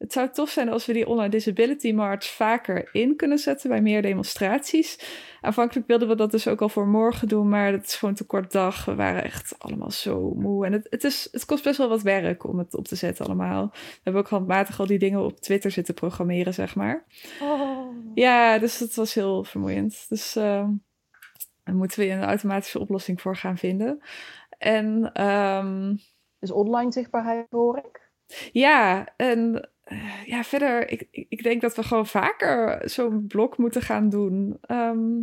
het 0.00 0.12
zou 0.12 0.28
tof 0.30 0.50
zijn 0.50 0.68
als 0.68 0.86
we 0.86 0.92
die 0.92 1.06
Online 1.06 1.28
Disability 1.28 1.92
March 1.92 2.24
vaker 2.24 2.88
in 2.92 3.16
kunnen 3.16 3.38
zetten 3.38 3.70
bij 3.70 3.80
meer 3.80 4.02
demonstraties. 4.02 4.98
Aanvankelijk 5.40 5.86
wilden 5.86 6.08
we 6.08 6.14
dat 6.14 6.30
dus 6.30 6.48
ook 6.48 6.60
al 6.60 6.68
voor 6.68 6.88
morgen 6.88 7.28
doen, 7.28 7.48
maar 7.48 7.72
dat 7.72 7.84
is 7.84 7.94
gewoon 7.94 8.14
te 8.14 8.24
kort 8.24 8.52
dag. 8.52 8.84
We 8.84 8.94
waren 8.94 9.24
echt 9.24 9.54
allemaal 9.58 9.90
zo 9.90 10.34
moe. 10.34 10.66
En 10.66 10.72
het, 10.72 10.86
het, 10.90 11.04
is, 11.04 11.28
het 11.32 11.44
kost 11.44 11.64
best 11.64 11.78
wel 11.78 11.88
wat 11.88 12.02
werk 12.02 12.44
om 12.44 12.58
het 12.58 12.74
op 12.74 12.88
te 12.88 12.96
zetten 12.96 13.26
allemaal. 13.26 13.70
We 13.72 14.00
hebben 14.02 14.22
ook 14.22 14.28
handmatig 14.28 14.80
al 14.80 14.86
die 14.86 14.98
dingen 14.98 15.24
op 15.24 15.40
Twitter 15.40 15.70
zitten 15.70 15.94
programmeren, 15.94 16.54
zeg 16.54 16.74
maar. 16.74 17.04
Oh. 17.42 17.96
Ja, 18.14 18.58
dus 18.58 18.78
dat 18.78 18.94
was 18.94 19.14
heel 19.14 19.44
vermoeiend. 19.44 20.06
Dus 20.08 20.36
uh, 20.36 20.68
daar 21.64 21.74
moeten 21.74 22.00
we 22.00 22.08
een 22.08 22.22
automatische 22.22 22.78
oplossing 22.78 23.20
voor 23.20 23.36
gaan 23.36 23.58
vinden. 23.58 24.00
En, 24.58 25.12
ehm, 25.12 25.94
dus 26.38 26.50
online 26.50 26.92
zichtbaarheid 26.92 27.46
hoor 27.50 27.78
ik? 27.78 28.08
Ja, 28.52 29.08
en 29.16 29.68
ja, 30.24 30.42
verder, 30.42 30.90
ik, 30.90 31.08
ik 31.10 31.42
denk 31.42 31.60
dat 31.60 31.76
we 31.76 31.82
gewoon 31.82 32.06
vaker 32.06 32.88
zo'n 32.88 33.26
blok 33.26 33.58
moeten 33.58 33.82
gaan 33.82 34.08
doen. 34.08 34.58
Ehm, 34.60 35.22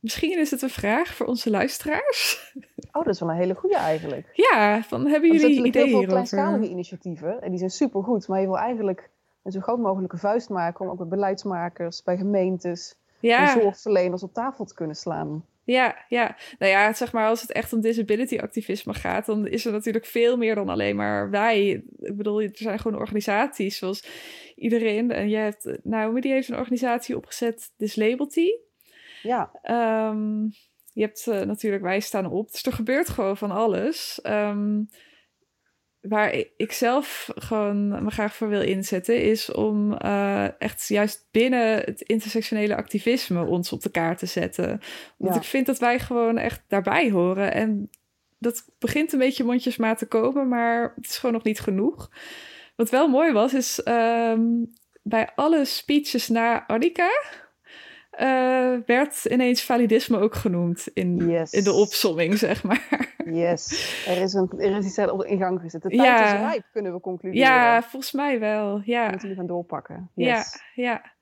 misschien 0.00 0.38
is 0.38 0.50
het 0.50 0.62
een 0.62 0.70
vraag 0.70 1.14
voor 1.14 1.26
onze 1.26 1.50
luisteraars. 1.50 2.34
Oh, 2.92 3.04
dat 3.04 3.14
is 3.14 3.20
wel 3.20 3.30
een 3.30 3.36
hele 3.36 3.54
goede 3.54 3.76
eigenlijk. 3.76 4.30
Ja, 4.32 4.82
van 4.82 5.06
hebben 5.06 5.32
jullie 5.32 5.64
ideeën 5.64 5.64
hierover? 5.64 5.80
Er 5.80 5.86
heel 5.86 5.98
veel 5.98 6.08
kleinschalige 6.08 6.68
initiatieven 6.68 7.42
en 7.42 7.50
die 7.50 7.58
zijn 7.58 7.70
supergoed. 7.70 8.28
Maar 8.28 8.40
je 8.40 8.46
wil 8.46 8.58
eigenlijk 8.58 9.10
een 9.42 9.52
zo 9.52 9.60
groot 9.60 9.78
mogelijke 9.78 10.16
vuist 10.16 10.48
maken 10.48 10.84
om 10.84 10.90
ook 10.90 10.98
met 10.98 11.08
beleidsmakers, 11.08 12.02
bij 12.02 12.16
gemeentes, 12.16 12.96
ja. 13.20 13.54
en 13.54 13.60
zorgverleners 13.60 14.22
op 14.22 14.32
tafel 14.32 14.64
te 14.64 14.74
kunnen 14.74 14.96
slaan. 14.96 15.44
Ja, 15.66 16.04
ja. 16.08 16.36
Nou 16.58 16.72
ja, 16.72 16.92
zeg 16.92 17.12
maar, 17.12 17.28
als 17.28 17.40
het 17.40 17.52
echt 17.52 17.72
om 17.72 17.80
disability 17.80 18.38
activisme 18.38 18.94
gaat, 18.94 19.26
dan 19.26 19.46
is 19.46 19.64
er 19.64 19.72
natuurlijk 19.72 20.06
veel 20.06 20.36
meer 20.36 20.54
dan 20.54 20.68
alleen 20.68 20.96
maar 20.96 21.30
wij. 21.30 21.68
Ik 21.98 22.16
bedoel, 22.16 22.42
er 22.42 22.50
zijn 22.52 22.78
gewoon 22.78 22.98
organisaties 22.98 23.78
zoals 23.78 24.06
iedereen. 24.56 25.10
En 25.10 25.28
je 25.28 25.36
hebt, 25.36 25.78
Naomi 25.82 26.20
die 26.20 26.32
heeft 26.32 26.48
een 26.48 26.58
organisatie 26.58 27.16
opgezet, 27.16 27.72
Dislability. 27.76 28.48
Ja. 29.22 29.50
Um, 30.10 30.52
je 30.92 31.02
hebt 31.02 31.26
uh, 31.28 31.40
natuurlijk, 31.40 31.82
wij 31.82 32.00
staan 32.00 32.30
op. 32.30 32.50
Dus 32.50 32.62
er 32.62 32.72
gebeurt 32.72 33.08
gewoon 33.08 33.36
van 33.36 33.50
alles. 33.50 34.20
Um, 34.22 34.88
waar 36.08 36.34
ik 36.56 36.72
zelf 36.72 37.30
gewoon 37.34 37.88
me 37.88 38.10
graag 38.10 38.34
voor 38.34 38.48
wil 38.48 38.62
inzetten, 38.62 39.22
is 39.22 39.52
om 39.52 39.96
uh, 40.04 40.60
echt 40.60 40.88
juist 40.88 41.28
binnen 41.30 41.76
het 41.76 42.00
intersectionele 42.00 42.76
activisme 42.76 43.44
ons 43.44 43.72
op 43.72 43.82
de 43.82 43.90
kaart 43.90 44.18
te 44.18 44.26
zetten. 44.26 44.80
Want 45.16 45.36
ik 45.36 45.42
vind 45.42 45.66
dat 45.66 45.78
wij 45.78 45.98
gewoon 45.98 46.38
echt 46.38 46.62
daarbij 46.68 47.10
horen. 47.10 47.52
En 47.52 47.90
dat 48.38 48.64
begint 48.78 49.12
een 49.12 49.18
beetje 49.18 49.44
mondjesmaat 49.44 49.98
te 49.98 50.06
komen, 50.06 50.48
maar 50.48 50.92
het 50.96 51.06
is 51.06 51.18
gewoon 51.18 51.34
nog 51.34 51.44
niet 51.44 51.60
genoeg. 51.60 52.10
Wat 52.76 52.90
wel 52.90 53.08
mooi 53.08 53.32
was, 53.32 53.54
is 53.54 53.80
um, 53.84 54.72
bij 55.02 55.30
alle 55.34 55.64
speeches 55.64 56.28
na 56.28 56.66
Annika 56.66 57.10
uh, 58.20 58.78
werd 58.86 59.24
ineens 59.24 59.64
validisme 59.64 60.18
ook 60.18 60.34
genoemd 60.34 60.88
in, 60.94 61.20
in 61.50 61.64
de 61.64 61.72
opsomming, 61.72 62.38
zeg 62.38 62.62
maar. 62.62 63.14
Yes, 63.24 64.04
er 64.06 64.22
is, 64.22 64.32
een, 64.32 64.50
er 64.58 64.76
is 64.76 64.86
iets 64.86 64.98
op 64.98 65.24
in 65.24 65.38
gang 65.38 65.60
gezet. 65.60 65.82
De 65.82 65.88
tijd 65.88 66.02
ja. 66.02 66.24
is 66.24 66.40
rijp, 66.40 66.64
kunnen 66.72 66.92
we 66.92 67.00
concluderen. 67.00 67.46
Ja, 67.46 67.82
volgens 67.82 68.12
mij 68.12 68.40
wel. 68.40 68.80
Ja. 68.84 69.04
We 69.04 69.10
moeten 69.10 69.28
nu 69.28 69.34
gaan 69.34 69.46
doorpakken. 69.46 70.10
Yes. 70.14 70.60
Ja, 70.74 70.84
ja. 70.84 71.14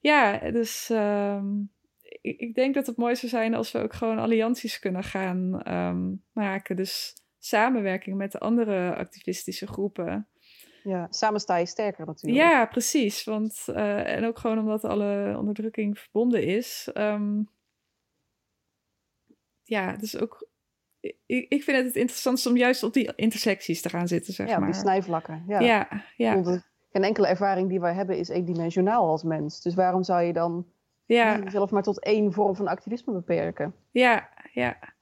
Ja, 0.00 0.50
dus 0.50 0.88
um, 0.92 1.70
ik, 2.20 2.38
ik, 2.38 2.54
denk 2.54 2.74
dat 2.74 2.86
het 2.86 2.96
mooi 2.96 3.16
zou 3.16 3.32
zijn 3.32 3.54
als 3.54 3.72
we 3.72 3.78
ook 3.78 3.92
gewoon 3.92 4.18
allianties 4.18 4.78
kunnen 4.78 5.04
gaan 5.04 5.72
um, 5.72 6.22
maken. 6.32 6.76
Dus 6.76 7.14
samenwerking 7.38 8.16
met 8.16 8.32
de 8.32 8.38
andere 8.38 8.94
activistische 8.94 9.66
groepen. 9.66 10.28
Ja, 10.84 11.06
samen 11.10 11.40
sta 11.40 11.56
je 11.56 11.66
sterker 11.66 12.06
natuurlijk. 12.06 12.42
Ja, 12.42 12.66
precies. 12.66 13.24
Want, 13.24 13.64
uh, 13.68 14.16
en 14.16 14.24
ook 14.24 14.38
gewoon 14.38 14.58
omdat 14.58 14.84
alle 14.84 15.34
onderdrukking 15.38 15.98
verbonden 15.98 16.42
is. 16.42 16.90
Um, 16.94 17.48
ja, 19.62 19.96
dus 19.96 20.18
ook. 20.18 20.48
Ik, 21.00 21.46
ik 21.48 21.62
vind 21.62 21.76
het 21.76 21.86
het 21.86 21.96
interessantst 21.96 22.46
om 22.46 22.56
juist 22.56 22.82
op 22.82 22.92
die 22.92 23.12
intersecties 23.14 23.82
te 23.82 23.88
gaan 23.88 24.08
zitten, 24.08 24.32
zeg 24.32 24.48
ja, 24.48 24.58
maar. 24.58 24.68
Ja, 24.68 24.72
die 24.72 24.82
snijvlakken. 24.82 25.44
Ja, 25.48 25.60
ja. 25.60 25.88
ja. 26.16 26.42
geen 26.90 27.04
enkele 27.04 27.26
ervaring 27.26 27.68
die 27.68 27.80
wij 27.80 27.94
hebben 27.94 28.18
is 28.18 28.28
eendimensionaal 28.28 29.08
als 29.08 29.22
mens. 29.22 29.62
Dus 29.62 29.74
waarom 29.74 30.02
zou 30.02 30.22
je 30.22 30.32
dan 30.32 30.66
ja. 31.04 31.38
jezelf 31.38 31.70
maar 31.70 31.82
tot 31.82 32.04
één 32.04 32.32
vorm 32.32 32.56
van 32.56 32.68
activisme 32.68 33.12
beperken? 33.12 33.74
Ja, 33.90 34.28
ja. 34.52 34.93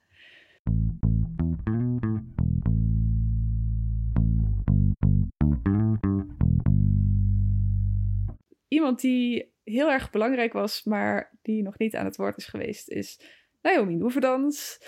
Iemand 8.83 9.01
die 9.01 9.53
heel 9.65 9.91
erg 9.91 10.11
belangrijk 10.11 10.53
was, 10.53 10.85
maar 10.85 11.31
die 11.43 11.63
nog 11.63 11.79
niet 11.79 11.97
aan 11.97 12.05
het 12.05 12.17
woord 12.17 12.37
is 12.37 12.47
geweest, 12.47 12.89
is 12.89 13.21
Naomi 13.63 13.95
Noeverdans. 13.95 14.79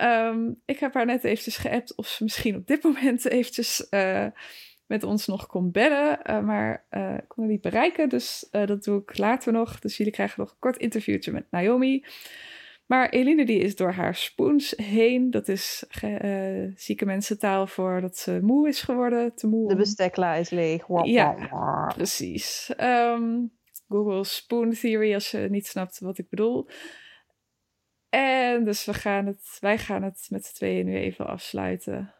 Um, 0.00 0.60
ik 0.64 0.78
heb 0.78 0.94
haar 0.94 1.06
net 1.06 1.24
eventjes 1.24 1.56
geappt 1.56 1.96
of 1.96 2.06
ze 2.06 2.22
misschien 2.22 2.56
op 2.56 2.66
dit 2.66 2.82
moment 2.92 3.24
eventjes 3.24 3.86
uh, 3.90 4.26
met 4.86 5.02
ons 5.02 5.26
nog 5.26 5.46
kon 5.46 5.70
bellen. 5.70 6.18
Uh, 6.30 6.40
maar 6.40 6.86
uh, 6.90 7.14
ik 7.14 7.28
kon 7.28 7.42
haar 7.42 7.52
niet 7.52 7.60
bereiken, 7.60 8.08
dus 8.08 8.48
dat 8.50 8.84
doe 8.84 9.00
ik 9.00 9.18
later 9.18 9.52
nog. 9.52 9.78
Dus 9.78 9.96
jullie 9.96 10.12
krijgen 10.12 10.40
nog 10.40 10.50
een 10.50 10.58
kort 10.58 10.76
interviewtje 10.76 11.32
met 11.32 11.50
Naomi. 11.50 12.04
Maar 12.92 13.08
Eline 13.08 13.44
die 13.44 13.58
is 13.58 13.76
door 13.76 13.92
haar 13.92 14.14
spoens 14.14 14.70
heen. 14.76 15.30
Dat 15.30 15.48
is 15.48 15.84
uh, 16.04 16.72
zieke 16.74 17.04
mensentaal 17.04 17.66
voor 17.66 18.00
dat 18.00 18.16
ze 18.16 18.38
moe 18.42 18.68
is 18.68 18.82
geworden. 18.82 19.34
Te 19.34 19.46
moe 19.46 19.68
De 19.68 19.76
bestekla 19.76 20.34
is 20.34 20.50
leeg. 20.50 20.84
Ja, 21.02 21.92
precies. 21.94 22.72
Um, 22.80 23.52
Google 23.88 24.24
Spoon 24.24 24.70
Theory 24.72 25.14
als 25.14 25.30
je 25.30 25.38
niet 25.38 25.66
snapt 25.66 25.98
wat 25.98 26.18
ik 26.18 26.28
bedoel. 26.28 26.68
En 28.08 28.64
dus 28.64 28.84
we 28.84 28.94
gaan 28.94 29.26
het, 29.26 29.56
wij 29.60 29.78
gaan 29.78 30.02
het 30.02 30.26
met 30.30 30.46
z'n 30.46 30.54
tweeën 30.54 30.86
nu 30.86 30.96
even 30.96 31.26
afsluiten. 31.26 32.14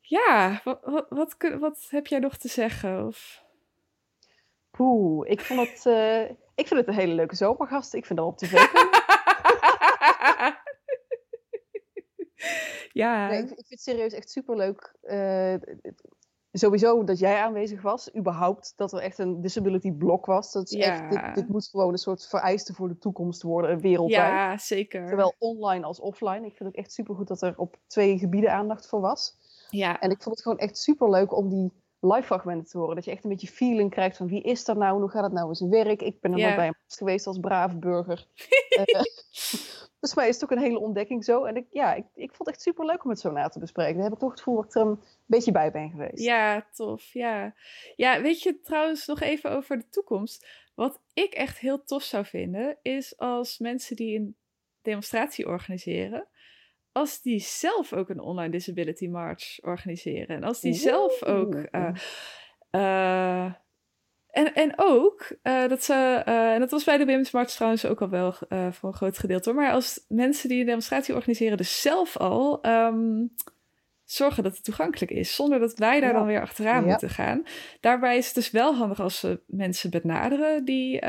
Ja, 0.00 0.60
wat, 0.64 0.80
wat, 0.84 1.06
wat, 1.08 1.36
wat 1.58 1.86
heb 1.88 2.06
jij 2.06 2.18
nog 2.18 2.36
te 2.36 2.48
zeggen? 2.48 3.06
Of... 3.06 3.44
Poeh, 4.70 5.30
ik 5.30 5.40
vond 5.40 5.68
het... 5.68 5.84
Uh, 5.86 6.30
ik 6.54 6.66
vind 6.66 6.80
het 6.80 6.88
een 6.88 7.00
hele 7.00 7.14
leuke 7.14 7.36
zomergast. 7.36 7.94
Ik 7.94 8.06
vind 8.06 8.18
dat 8.18 8.28
op 8.28 8.36
tv 8.36 8.52
ja. 13.02 13.28
Nee, 13.28 13.38
ik, 13.38 13.50
ik, 13.50 13.54
vind 13.54 13.68
het 13.68 13.80
serieus 13.80 14.12
echt 14.12 14.30
superleuk. 14.30 14.94
Uh, 15.02 15.54
sowieso 16.52 17.04
dat 17.04 17.18
jij 17.18 17.40
aanwezig 17.40 17.82
was. 17.82 18.16
Überhaupt 18.16 18.72
dat 18.76 18.92
er 18.92 18.98
echt 18.98 19.18
een 19.18 19.40
disability 19.40 19.92
blok 19.92 20.26
was. 20.26 20.52
Dat 20.52 20.70
is 20.70 20.78
ja. 20.78 20.84
echt, 20.84 21.10
dit, 21.10 21.34
dit, 21.34 21.48
moet 21.48 21.68
gewoon 21.68 21.92
een 21.92 21.98
soort 21.98 22.26
vereiste 22.26 22.74
voor 22.74 22.88
de 22.88 22.98
toekomst 22.98 23.42
worden, 23.42 23.80
wereldwijd. 23.80 24.32
Ja, 24.32 24.58
zeker. 24.58 25.08
Zowel 25.08 25.34
online 25.38 25.84
als 25.84 26.00
offline. 26.00 26.46
Ik 26.46 26.56
vind 26.56 26.68
het 26.68 26.78
echt 26.78 26.92
supergoed 26.92 27.28
dat 27.28 27.42
er 27.42 27.54
op 27.56 27.76
twee 27.86 28.18
gebieden 28.18 28.52
aandacht 28.52 28.88
voor 28.88 29.00
was. 29.00 29.38
Ja. 29.70 30.00
En 30.00 30.10
ik 30.10 30.22
vond 30.22 30.34
het 30.34 30.44
gewoon 30.44 30.58
echt 30.58 30.78
superleuk 30.78 31.36
om 31.36 31.48
die 31.48 31.72
live 32.00 32.22
fragmenten 32.22 32.68
te 32.68 32.78
horen. 32.78 32.94
Dat 32.94 33.04
je 33.04 33.10
echt 33.10 33.24
een 33.24 33.30
beetje 33.30 33.48
feeling 33.48 33.90
krijgt 33.90 34.16
van 34.16 34.26
wie 34.26 34.42
is 34.42 34.64
dat 34.64 34.76
nou? 34.76 35.00
Hoe 35.00 35.10
gaat 35.10 35.22
het 35.22 35.32
nou 35.32 35.48
in 35.48 35.54
zijn 35.54 35.70
werk? 35.70 36.02
Ik 36.02 36.20
ben 36.20 36.32
er 36.32 36.38
nog 36.38 36.56
bij 36.56 36.72
geweest 36.86 37.26
als 37.26 37.38
brave 37.38 37.76
burger. 37.76 38.26
uh, 38.78 38.84
dus 40.00 40.14
mij 40.14 40.28
is 40.28 40.34
het 40.34 40.44
ook 40.44 40.50
een 40.50 40.62
hele 40.62 40.78
ontdekking 40.78 41.24
zo. 41.24 41.44
En 41.44 41.56
ik, 41.56 41.66
ja, 41.70 41.94
ik, 41.94 42.04
ik 42.14 42.28
vond 42.34 42.38
het 42.38 42.48
echt 42.48 42.62
super 42.62 42.86
leuk 42.86 43.04
om 43.04 43.10
het 43.10 43.20
zo 43.20 43.30
na 43.30 43.48
te 43.48 43.58
bespreken. 43.58 43.94
Daar 43.94 44.04
heb 44.04 44.12
ik 44.12 44.18
toch 44.18 44.30
het 44.30 44.38
gevoel 44.38 44.56
dat 44.56 44.64
ik 44.64 44.74
er 44.74 44.86
een 44.86 45.00
beetje 45.26 45.52
bij 45.52 45.70
ben 45.70 45.90
geweest. 45.90 46.24
Ja, 46.24 46.66
tof. 46.72 47.12
Ja. 47.12 47.54
ja, 47.96 48.20
weet 48.20 48.42
je 48.42 48.60
trouwens 48.60 49.06
nog 49.06 49.20
even 49.20 49.50
over 49.50 49.78
de 49.78 49.88
toekomst. 49.88 50.46
Wat 50.74 51.00
ik 51.14 51.32
echt 51.32 51.58
heel 51.58 51.84
tof 51.84 52.02
zou 52.02 52.24
vinden, 52.24 52.78
is 52.82 53.18
als 53.18 53.58
mensen 53.58 53.96
die 53.96 54.18
een 54.18 54.36
demonstratie 54.82 55.46
organiseren, 55.46 56.26
als 56.92 57.22
die 57.22 57.40
zelf 57.40 57.92
ook 57.92 58.08
een 58.08 58.20
online 58.20 58.50
disability 58.50 59.06
march 59.06 59.58
organiseren. 59.62 60.36
En 60.36 60.42
als 60.42 60.60
die 60.60 60.72
zelf 60.72 61.22
ook. 61.22 61.54
Uh, 61.54 61.94
uh, 62.70 63.52
en, 64.32 64.54
en 64.54 64.72
ook 64.76 65.32
uh, 65.42 65.68
dat 65.68 65.84
ze, 65.84 66.22
en 66.24 66.60
dat 66.60 66.70
was 66.70 66.84
bij 66.84 66.98
de 66.98 67.28
March 67.32 67.50
trouwens 67.50 67.86
ook 67.86 68.00
al 68.00 68.08
wel 68.08 68.34
voor 68.70 68.88
een 68.88 68.94
groot 68.94 69.18
gedeelte. 69.18 69.52
Maar 69.52 69.72
als 69.72 70.04
mensen 70.08 70.48
die 70.48 70.60
een 70.60 70.66
demonstratie 70.66 71.14
organiseren, 71.14 71.56
dus 71.56 71.80
zelf 71.80 72.16
al 72.16 72.66
um, 72.66 73.34
zorgen 74.04 74.42
dat 74.42 74.54
het 74.54 74.64
toegankelijk 74.64 75.12
is, 75.12 75.34
zonder 75.34 75.58
dat 75.58 75.78
wij 75.78 76.00
daar 76.00 76.12
ja. 76.12 76.18
dan 76.18 76.26
weer 76.26 76.40
achteraan 76.40 76.82
ja. 76.82 76.88
moeten 76.88 77.10
gaan. 77.10 77.42
Daarbij 77.80 78.16
is 78.16 78.26
het 78.26 78.34
dus 78.34 78.50
wel 78.50 78.74
handig 78.74 79.00
als 79.00 79.18
ze 79.18 79.40
mensen 79.46 79.90
benaderen 79.90 80.64
die 80.64 81.04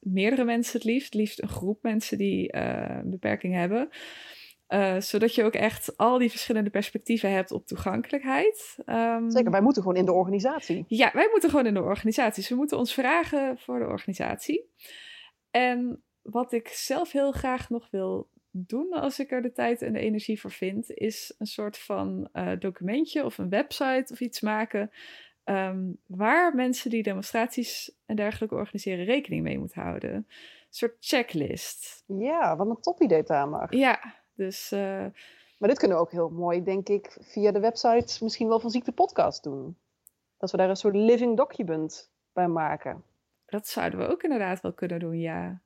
meerdere 0.00 0.44
mensen 0.44 0.72
het 0.72 0.84
liefst, 0.84 1.14
liefst 1.14 1.42
een 1.42 1.48
groep 1.48 1.82
mensen 1.82 2.18
die 2.18 2.56
een 2.56 3.10
beperking 3.10 3.54
hebben. 3.54 3.88
Uh, 4.72 5.00
zodat 5.00 5.34
je 5.34 5.44
ook 5.44 5.54
echt 5.54 5.96
al 5.96 6.18
die 6.18 6.30
verschillende 6.30 6.70
perspectieven 6.70 7.32
hebt 7.32 7.50
op 7.50 7.66
toegankelijkheid. 7.66 8.76
Um, 8.86 9.30
Zeker, 9.30 9.50
wij 9.50 9.60
moeten 9.60 9.82
gewoon 9.82 9.96
in 9.96 10.04
de 10.04 10.12
organisatie. 10.12 10.84
Ja, 10.88 11.10
wij 11.12 11.28
moeten 11.30 11.50
gewoon 11.50 11.66
in 11.66 11.74
de 11.74 11.82
organisatie. 11.82 12.46
we 12.48 12.54
moeten 12.54 12.78
ons 12.78 12.94
vragen 12.94 13.58
voor 13.58 13.78
de 13.78 13.86
organisatie. 13.86 14.70
En 15.50 16.02
wat 16.22 16.52
ik 16.52 16.68
zelf 16.68 17.12
heel 17.12 17.32
graag 17.32 17.70
nog 17.70 17.88
wil 17.90 18.28
doen, 18.50 18.92
als 18.92 19.18
ik 19.18 19.30
er 19.30 19.42
de 19.42 19.52
tijd 19.52 19.82
en 19.82 19.92
de 19.92 19.98
energie 19.98 20.40
voor 20.40 20.50
vind, 20.50 20.90
is 20.90 21.34
een 21.38 21.46
soort 21.46 21.78
van 21.78 22.28
uh, 22.32 22.52
documentje 22.58 23.24
of 23.24 23.38
een 23.38 23.48
website 23.48 24.12
of 24.12 24.20
iets 24.20 24.40
maken. 24.40 24.90
Um, 25.44 25.98
waar 26.06 26.54
mensen 26.54 26.90
die 26.90 27.02
demonstraties 27.02 27.96
en 28.06 28.16
dergelijke 28.16 28.54
organiseren 28.54 29.04
rekening 29.04 29.42
mee 29.42 29.58
moeten 29.58 29.82
houden. 29.82 30.14
Een 30.14 30.26
soort 30.70 30.96
checklist. 31.00 32.04
Ja, 32.06 32.56
wat 32.56 32.66
een 32.68 32.80
top 32.80 33.02
idee, 33.02 33.22
Tamar. 33.22 33.76
Ja, 33.76 34.21
dus, 34.34 34.72
uh... 34.72 35.06
Maar 35.58 35.70
dit 35.70 35.78
kunnen 35.78 35.96
we 35.96 36.02
ook 36.02 36.10
heel 36.10 36.30
mooi, 36.30 36.62
denk 36.62 36.88
ik, 36.88 37.16
via 37.20 37.52
de 37.52 37.60
website 37.60 38.24
misschien 38.24 38.48
wel 38.48 38.60
van 38.60 38.70
Ziekte 38.70 38.92
Podcast 38.92 39.42
doen. 39.42 39.76
Dat 40.38 40.50
we 40.50 40.56
daar 40.56 40.68
een 40.68 40.76
soort 40.76 40.94
living 40.94 41.36
document 41.36 42.10
bij 42.32 42.48
maken. 42.48 43.02
Dat 43.46 43.68
zouden 43.68 43.98
we 43.98 44.06
ook 44.06 44.22
inderdaad 44.22 44.60
wel 44.60 44.72
kunnen 44.72 44.98
doen, 45.00 45.18
ja. 45.18 45.60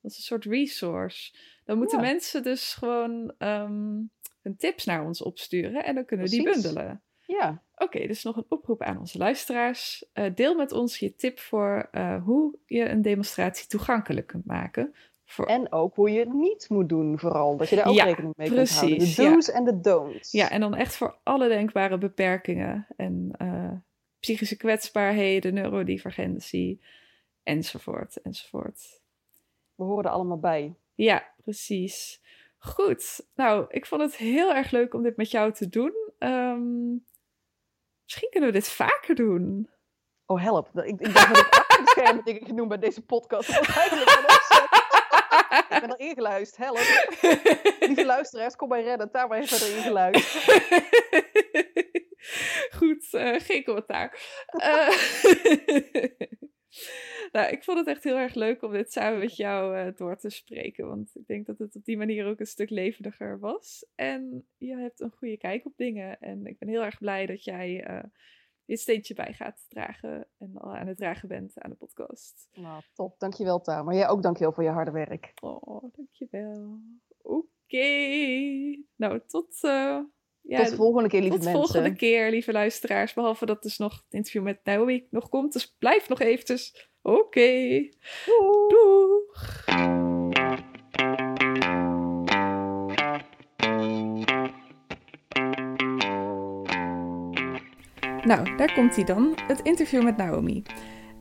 Dat 0.00 0.10
is 0.10 0.16
een 0.16 0.22
soort 0.22 0.44
resource. 0.44 1.34
Dan 1.64 1.78
moeten 1.78 1.98
Ja. 1.98 2.04
mensen 2.04 2.42
dus 2.42 2.74
gewoon 2.74 3.34
ehm, 3.38 4.00
hun 4.42 4.56
tips 4.56 4.84
naar 4.84 5.04
ons 5.04 5.22
opsturen 5.22 5.84
en 5.84 5.94
dan 5.94 6.04
kunnen 6.04 6.26
we 6.26 6.32
die 6.32 6.42
bundelen. 6.42 7.02
Ja, 7.26 7.62
Oké, 7.82 8.06
dus 8.06 8.22
nog 8.22 8.36
een 8.36 8.46
oproep 8.48 8.82
aan 8.82 8.98
onze 8.98 9.18
luisteraars. 9.18 10.04
Eh, 10.12 10.34
deel 10.34 10.54
met 10.54 10.72
ons 10.72 10.98
je 10.98 11.14
tip 11.14 11.38
voor 11.38 11.88
eh, 11.90 12.22
hoe 12.24 12.58
je 12.66 12.88
een 12.88 13.02
demonstratie 13.02 13.66
toegankelijk 13.66 14.26
kunt 14.26 14.46
maken. 14.46 14.94
Voor... 15.32 15.46
en 15.46 15.72
ook 15.72 15.94
hoe 15.94 16.10
je 16.10 16.18
het 16.18 16.32
niet 16.32 16.68
moet 16.68 16.88
doen 16.88 17.18
vooral. 17.18 17.56
Dat 17.56 17.68
je 17.68 17.76
daar 17.76 17.86
ook 17.86 17.94
Ja, 17.94 18.04
rekening 18.04 18.34
mee 18.36 18.48
kunt 18.48 18.70
houden. 18.70 18.96
precies, 18.96 19.16
De 19.16 19.22
do's 19.22 19.50
en 19.50 19.64
de 19.64 19.80
don'ts. 19.80 20.32
Ja, 20.32 20.50
en 20.50 20.60
dan 20.60 20.74
echt 20.74 20.96
voor 20.96 21.16
alle 21.22 21.48
denkbare 21.48 21.98
beperkingen 21.98 22.86
en 22.96 23.30
eh, 23.38 23.72
psychische 24.20 24.56
kwetsbaarheden, 24.56 25.54
neurodivergentie, 25.54 26.80
enzovoort, 27.42 28.20
enzovoort. 28.22 29.00
We 29.74 29.84
horen 29.84 30.04
er 30.04 30.10
allemaal 30.10 30.38
bij. 30.38 30.74
Ja, 30.94 31.28
precies. 31.42 32.20
Goed. 32.58 33.26
Nou, 33.34 33.64
ik 33.68 33.86
vond 33.86 34.00
het 34.00 34.16
heel 34.16 34.54
erg 34.54 34.70
leuk 34.70 34.94
om 34.94 35.02
dit 35.02 35.16
met 35.16 35.30
jou 35.30 35.52
te 35.52 35.68
doen. 35.68 35.92
Ehm, 36.18 36.90
misschien 38.02 38.30
kunnen 38.30 38.50
we 38.52 38.58
dit 38.58 38.68
vaker 38.68 39.14
doen. 39.14 39.70
Oh, 40.26 40.42
help. 40.42 40.68
Ik, 40.74 41.00
ik 41.00 41.14
dacht 41.14 41.34
dat 41.34 41.46
ik 41.46 42.02
achter 42.02 42.24
dingen 42.24 42.44
ging 42.44 42.56
doen 42.56 42.68
bij 42.68 42.78
deze 42.78 43.04
podcast. 43.04 43.54
Dat 43.54 43.66
eigenlijk. 43.66 44.80
Ik 45.58 45.80
ben 45.80 45.90
er 45.90 45.98
ingeluisterd. 45.98 46.64
Help. 46.64 46.78
Lieve 47.80 48.04
luisteraars, 48.14 48.56
kom 48.56 48.68
mij 48.68 48.82
redden. 48.82 49.08
Daar 49.12 49.34
heeft 49.34 49.54
verder 49.54 49.76
ingeluisterd. 49.76 50.60
Goed, 52.78 53.14
eh, 53.14 53.40
geen 53.40 53.64
commentaar. 53.64 54.10
Eh, 56.72 57.30
nou, 57.32 57.52
ik 57.52 57.64
vond 57.64 57.78
het 57.78 57.86
echt 57.86 58.04
heel 58.04 58.16
erg 58.16 58.34
leuk 58.34 58.62
om 58.62 58.72
dit 58.72 58.92
samen 58.92 59.18
met 59.18 59.36
jou 59.36 59.76
eh, 59.76 59.96
door 59.96 60.16
te 60.16 60.30
spreken. 60.30 60.86
Want 60.86 61.10
ik 61.14 61.26
denk 61.26 61.46
dat 61.46 61.58
het 61.58 61.76
op 61.76 61.84
die 61.84 61.96
manier 61.96 62.26
ook 62.26 62.40
een 62.40 62.46
stuk 62.46 62.70
levendiger 62.70 63.38
was. 63.38 63.86
En 63.94 64.46
je 64.58 64.76
hebt 64.76 65.00
een 65.00 65.10
goede 65.10 65.36
kijk 65.36 65.66
op 65.66 65.76
dingen. 65.76 66.20
En 66.20 66.46
ik 66.46 66.58
ben 66.58 66.68
heel 66.68 66.82
erg 66.82 66.98
blij 66.98 67.26
dat 67.26 67.44
jij 67.44 67.84
dit 68.66 68.80
steentje 68.80 69.14
bij 69.14 69.32
gaat 69.32 69.64
dragen. 69.68 70.26
En 70.38 70.52
al 70.58 70.74
aan 70.76 70.86
het 70.86 70.96
dragen 70.96 71.28
bent 71.28 71.52
aan 71.60 71.70
de 71.70 71.76
podcast. 71.76 72.48
Nou, 72.54 72.82
top. 72.94 73.18
Dankjewel, 73.18 73.60
Tamer. 73.60 73.84
Maar 73.84 73.94
jij 73.94 74.08
ook 74.08 74.22
dankjewel 74.22 74.52
voor 74.52 74.62
je 74.64 74.70
harde 74.70 74.90
werk. 74.90 75.32
Oh, 75.40 75.84
dankjewel. 75.96 76.78
Oké. 77.22 77.86
Nou, 78.96 79.20
tot... 79.26 79.58
eh, 79.64 79.98
ja, 80.40 80.58
Tot 80.58 80.68
de 80.68 80.76
volgende 80.76 81.08
keer, 81.08 81.20
lieve 81.20 81.34
tot 81.36 81.44
de 81.44 81.50
mensen. 81.52 81.72
volgende 81.72 81.96
keer, 81.96 82.30
lieve 82.30 82.52
luisteraars. 82.52 83.12
Behalve 83.14 83.46
dat 83.46 83.62
dus 83.62 83.78
nog 83.78 83.92
het 84.04 84.12
interview 84.14 84.42
met 84.42 84.60
Naomi 84.64 85.06
nog 85.10 85.28
komt. 85.28 85.52
Dus 85.52 85.74
blijf 85.78 86.08
nog 86.08 86.20
eventjes. 86.20 86.90
Oké. 87.02 87.88
Doeg. 88.68 89.64
Nou, 98.24 98.56
daar 98.56 98.72
komt 98.74 98.94
hij 98.94 99.04
dan. 99.04 99.38
Het 99.46 99.60
interview 99.62 100.02
met 100.02 100.16
Naomi. 100.16 100.62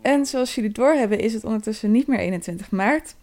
En 0.01 0.25
zoals 0.25 0.55
jullie 0.55 0.71
doorhebben 0.71 1.19
is 1.19 1.33
het 1.33 1.43
ondertussen 1.43 1.91
niet 1.91 2.07
meer 2.07 2.19
21 2.19 2.71
maart. 2.71 3.15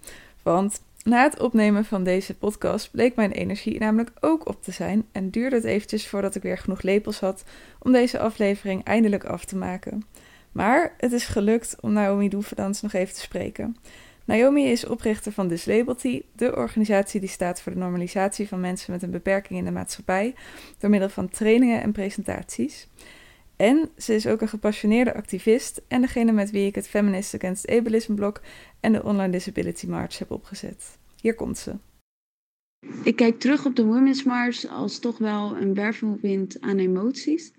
Want 0.43 0.81
na 1.03 1.23
het 1.23 1.41
opnemen 1.41 1.85
van 1.85 2.05
deze 2.05 2.35
podcast 2.35 2.91
bleek 2.91 3.15
mijn 3.15 3.33
energie 3.33 3.79
namelijk 3.79 4.11
ook 4.21 4.49
op 4.49 4.63
te 4.63 4.73
zijn. 4.73 5.07
En 5.13 5.31
duurde 5.31 5.57
het 5.57 5.65
eventjes 5.65 6.09
voordat 6.09 6.35
ik 6.35 6.43
weer 6.43 6.59
genoeg 6.59 6.83
lepels 6.83 7.21
had 7.21 7.45
om 7.79 7.93
deze 7.93 8.19
aflevering 8.19 8.85
eindelijk 8.85 9.25
af 9.25 9.45
te 9.45 9.57
maken. 9.57 10.05
Maar 10.53 10.95
het 10.97 11.13
is 11.13 11.27
gelukt 11.27 11.77
om 11.81 11.93
Naomi 11.93 12.29
Doeverdans 12.29 12.83
nog 12.83 12.93
even 12.93 13.15
te 13.15 13.21
spreken. 13.21 13.77
Naomi 14.25 14.71
is 14.71 14.87
oprichter 14.87 15.33
van 15.33 15.49
Dislabelty, 15.49 16.23
de 16.33 16.57
organisatie 16.57 17.21
die 17.21 17.29
staat 17.29 17.61
voor 17.61 17.73
de 17.73 17.79
normalisatie 17.79 18.49
van 18.49 18.61
mensen 18.61 18.93
met 18.93 19.03
een 19.03 19.11
beperking 19.11 19.59
in 19.59 19.65
de 19.65 19.71
maatschappij 19.71 20.35
door 20.79 20.91
middel 20.91 21.09
van 21.09 21.29
trainingen 21.29 21.83
en 21.83 21.93
presentaties. 21.93 22.89
En 23.59 23.89
ze 23.97 24.15
is 24.15 24.27
ook 24.27 24.41
een 24.41 24.49
gepassioneerde 24.49 25.15
activist 25.15 25.83
en 25.89 26.01
degene 26.01 26.33
met 26.33 26.51
wie 26.51 26.67
ik 26.67 26.75
het 26.75 26.89
Feminist 26.89 27.35
Against 27.35 27.69
Ableism 27.69 28.15
blog 28.15 28.43
en 28.81 28.93
de 28.93 29.03
Online 29.03 29.33
Disability 29.33 29.87
March 29.87 30.19
heb 30.19 30.31
opgezet. 30.31 30.99
Hier 31.21 31.35
komt 31.35 31.59
ze. 31.59 31.75
Ik 33.03 33.17
kijk 33.17 33.41
terug 33.41 33.67
op 33.67 33.77
de 33.77 33.85
Women's 33.85 34.23
March 34.23 34.67
als 34.67 34.99
toch 34.99 35.19
wel 35.19 35.57
een 35.57 35.75
wervelwind 35.75 36.61
aan 36.61 36.79
emoties. 36.79 37.53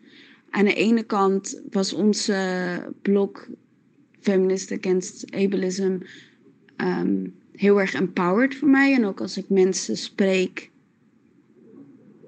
Aan 0.49 0.65
de 0.65 0.73
ene 0.73 1.03
kant 1.03 1.61
was 1.69 1.93
onze 1.93 2.93
blog 3.01 3.47
Feminist 4.19 4.71
Against 4.71 5.35
Ableism 5.35 5.97
ehm, 6.75 7.27
heel 7.51 7.79
erg 7.79 7.93
empowered 7.93 8.55
voor 8.55 8.69
mij. 8.69 8.93
En 8.93 9.05
ook 9.05 9.21
als 9.21 9.37
ik 9.37 9.49
mensen 9.49 9.97
spreek 9.97 10.71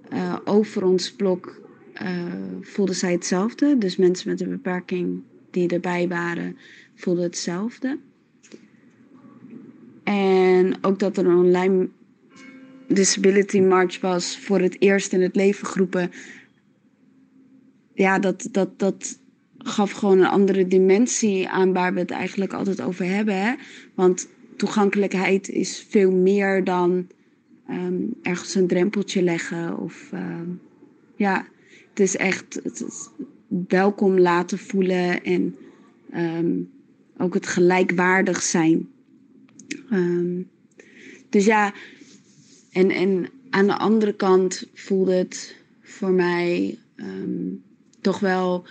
eh, 0.10 0.38
over 0.46 0.84
ons 0.84 1.12
blog, 1.12 1.60
eh, 2.02 2.24
voelden 2.62 2.96
zij 2.96 3.12
hetzelfde. 3.12 3.78
Dus 3.78 3.96
mensen 3.96 4.30
met 4.30 4.42
een 4.42 4.50
beperking 4.50 5.22
die 5.52 5.70
erbij 5.70 6.08
waren, 6.08 6.58
voelden 6.96 7.24
hetzelfde. 7.24 8.00
En 10.04 10.84
ook 10.84 11.00
dat 11.00 11.18
er 11.18 11.26
een 11.26 11.38
online 11.38 11.90
Disability 12.88 13.60
March 13.60 14.00
was 14.00 14.38
voor 14.38 14.60
het 14.60 14.82
eerst 14.82 15.14
in 15.14 15.22
het 15.22 15.36
leven 15.36 15.68
geroepen. 15.68 16.12
Ja, 17.94 18.20
dat, 18.20 18.48
dat, 18.52 18.80
dat 18.80 19.20
gaf 19.58 19.92
gewoon 19.92 20.20
een 20.20 20.26
andere 20.26 20.68
dimensie 20.68 21.50
aan 21.50 21.74
waar 21.74 21.94
we 21.94 22.00
het 22.00 22.12
eigenlijk 22.12 22.54
altijd 22.54 22.82
over 22.82 23.06
hebben. 23.06 23.42
Hè? 23.42 23.54
Want 23.94 24.28
toegankelijkheid 24.56 25.50
is 25.50 25.86
veel 25.90 26.12
meer 26.12 26.64
dan 26.64 27.08
ehm, 27.68 28.02
ergens 28.22 28.56
een 28.56 28.68
drempeltje 28.68 29.24
leggen. 29.24 29.78
Of 29.78 30.10
ehm, 30.12 30.50
ja, 31.16 31.46
het 31.92 32.00
is 32.00 32.16
echt 32.16 32.62
welkom 33.68 34.20
laten 34.20 34.58
voelen 34.58 35.24
en 35.24 35.56
ehm, 36.12 36.60
ook 37.18 37.34
het 37.34 37.48
gelijkwaardig 37.48 38.42
zijn. 38.42 38.90
Ehm, 39.90 40.42
dus 41.30 41.46
ja, 41.46 41.74
en, 42.72 42.90
en 42.90 43.30
aan 43.50 43.68
de 43.68 43.78
andere 43.78 44.14
kant 44.14 44.68
voelde 44.74 45.14
het 45.14 45.56
voor 45.82 46.12
mij 46.12 46.80
ehm, 46.96 47.54
toch 48.02 48.20
wel 48.20 48.66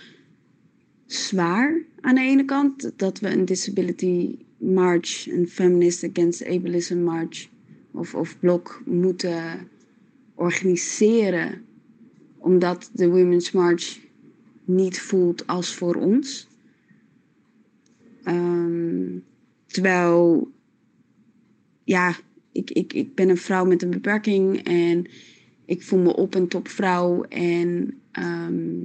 zwaar 1.05 1.81
aan 1.99 2.15
de 2.15 2.21
ene 2.21 2.45
kant 2.45 2.91
dat 2.95 3.19
we 3.19 3.29
een 3.29 3.45
disability 3.45 4.37
march, 4.57 5.27
een 5.27 5.47
feminist 5.47 6.03
against 6.03 6.45
ableism 6.45 6.97
march 6.97 7.47
of, 7.91 8.15
of 8.15 8.39
blok 8.39 8.81
moeten 8.85 9.69
organiseren, 10.35 11.65
omdat 12.41 12.89
de 12.93 13.09
Women's 13.09 13.51
March 13.51 13.99
niet 14.63 15.01
voelt 15.01 15.47
als 15.47 15.75
voor 15.75 15.95
ons. 15.95 16.47
Ehm, 18.23 19.17
terwijl, 19.65 20.51
ja, 21.83 22.15
ik, 22.51 22.71
ik, 22.71 22.93
ik 22.93 23.15
ben 23.15 23.29
een 23.29 23.37
vrouw 23.37 23.65
met 23.65 23.81
een 23.81 23.89
beperking 23.89 24.63
en 24.63 25.05
ik 25.65 25.83
voel 25.83 25.99
me 25.99 26.15
op 26.15 26.35
en 26.35 26.47
top 26.47 26.67
vrouw. 26.67 27.23
En 27.23 27.97
ehm, 28.11 28.79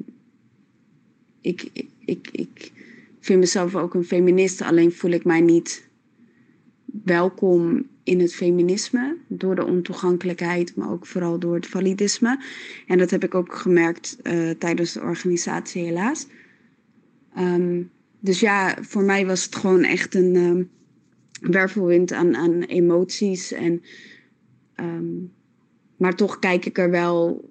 ik, 1.40 1.68
ik, 1.72 1.88
ik, 2.00 2.28
ik 2.32 2.72
vind 3.20 3.38
mezelf 3.38 3.74
ook 3.74 3.94
een 3.94 4.04
feministe, 4.04 4.64
alleen 4.64 4.92
voel 4.92 5.10
ik 5.10 5.24
mij 5.24 5.40
niet 5.40 5.88
welkom 6.84 7.86
in 8.06 8.20
het 8.20 8.34
feminisme 8.34 9.16
door 9.28 9.54
de 9.54 9.64
ontoegankelijkheid, 9.64 10.76
maar 10.76 10.90
ook 10.90 11.06
vooral 11.06 11.38
door 11.38 11.54
het 11.54 11.66
validisme. 11.66 12.40
En 12.86 12.98
dat 12.98 13.10
heb 13.10 13.24
ik 13.24 13.34
ook 13.34 13.54
gemerkt 13.54 14.18
eh, 14.22 14.50
tijdens 14.50 14.92
de 14.92 15.00
organisatie, 15.00 15.84
helaas. 15.84 16.26
Ehm, 17.34 17.82
dus 18.20 18.40
ja, 18.40 18.76
voor 18.80 19.02
mij 19.02 19.26
was 19.26 19.44
het 19.44 19.56
gewoon 19.56 19.82
echt 19.82 20.14
een 20.14 20.36
ehm, 20.36 20.62
wervelwind 21.52 22.12
aan, 22.12 22.36
aan 22.36 22.62
emoties. 22.62 23.52
En, 23.52 23.82
ehm, 24.74 25.14
maar 25.96 26.16
toch 26.16 26.38
kijk 26.38 26.64
ik 26.66 26.78
er 26.78 26.90
wel 26.90 27.50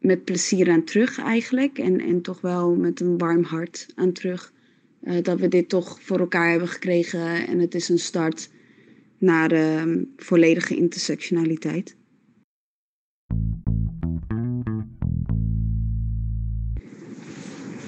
met 0.00 0.24
plezier 0.24 0.70
aan 0.70 0.84
terug 0.84 1.18
eigenlijk. 1.18 1.78
En, 1.78 2.00
en 2.00 2.22
toch 2.22 2.40
wel 2.40 2.74
met 2.74 3.00
een 3.00 3.18
warm 3.18 3.42
hart 3.42 3.86
aan 3.94 4.12
terug. 4.12 4.52
eh, 5.00 5.22
dat 5.22 5.40
we 5.40 5.48
dit 5.48 5.68
toch 5.68 6.02
voor 6.02 6.18
elkaar 6.18 6.50
hebben 6.50 6.68
gekregen. 6.68 7.46
En 7.46 7.58
het 7.58 7.74
is 7.74 7.88
een 7.88 7.98
start 7.98 8.50
naar 9.18 9.48
de 9.48 10.06
volledige 10.16 10.76
intersectionaliteit. 10.76 11.96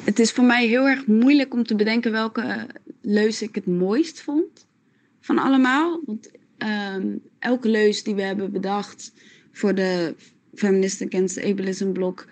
Het 0.04 0.18
is 0.18 0.32
voor 0.32 0.44
mij 0.44 0.66
heel 0.66 0.88
erg 0.88 1.06
moeilijk 1.06 1.54
om 1.54 1.64
te 1.64 1.74
bedenken 1.74 2.12
welke 2.12 2.66
leus 3.00 3.42
ik 3.42 3.54
het 3.54 3.66
mooist 3.66 4.20
vond 4.20 4.66
van 5.20 5.38
allemaal. 5.38 6.00
Want 6.06 6.30
ehm, 6.58 7.16
elke 7.38 7.68
leus 7.68 8.02
die 8.02 8.14
we 8.14 8.22
hebben 8.22 8.52
bedacht 8.52 9.12
voor 9.52 9.74
de 9.74 10.14
Feminist 10.54 11.02
Against 11.02 11.42
Ableism 11.42 11.92
blok 11.92 12.26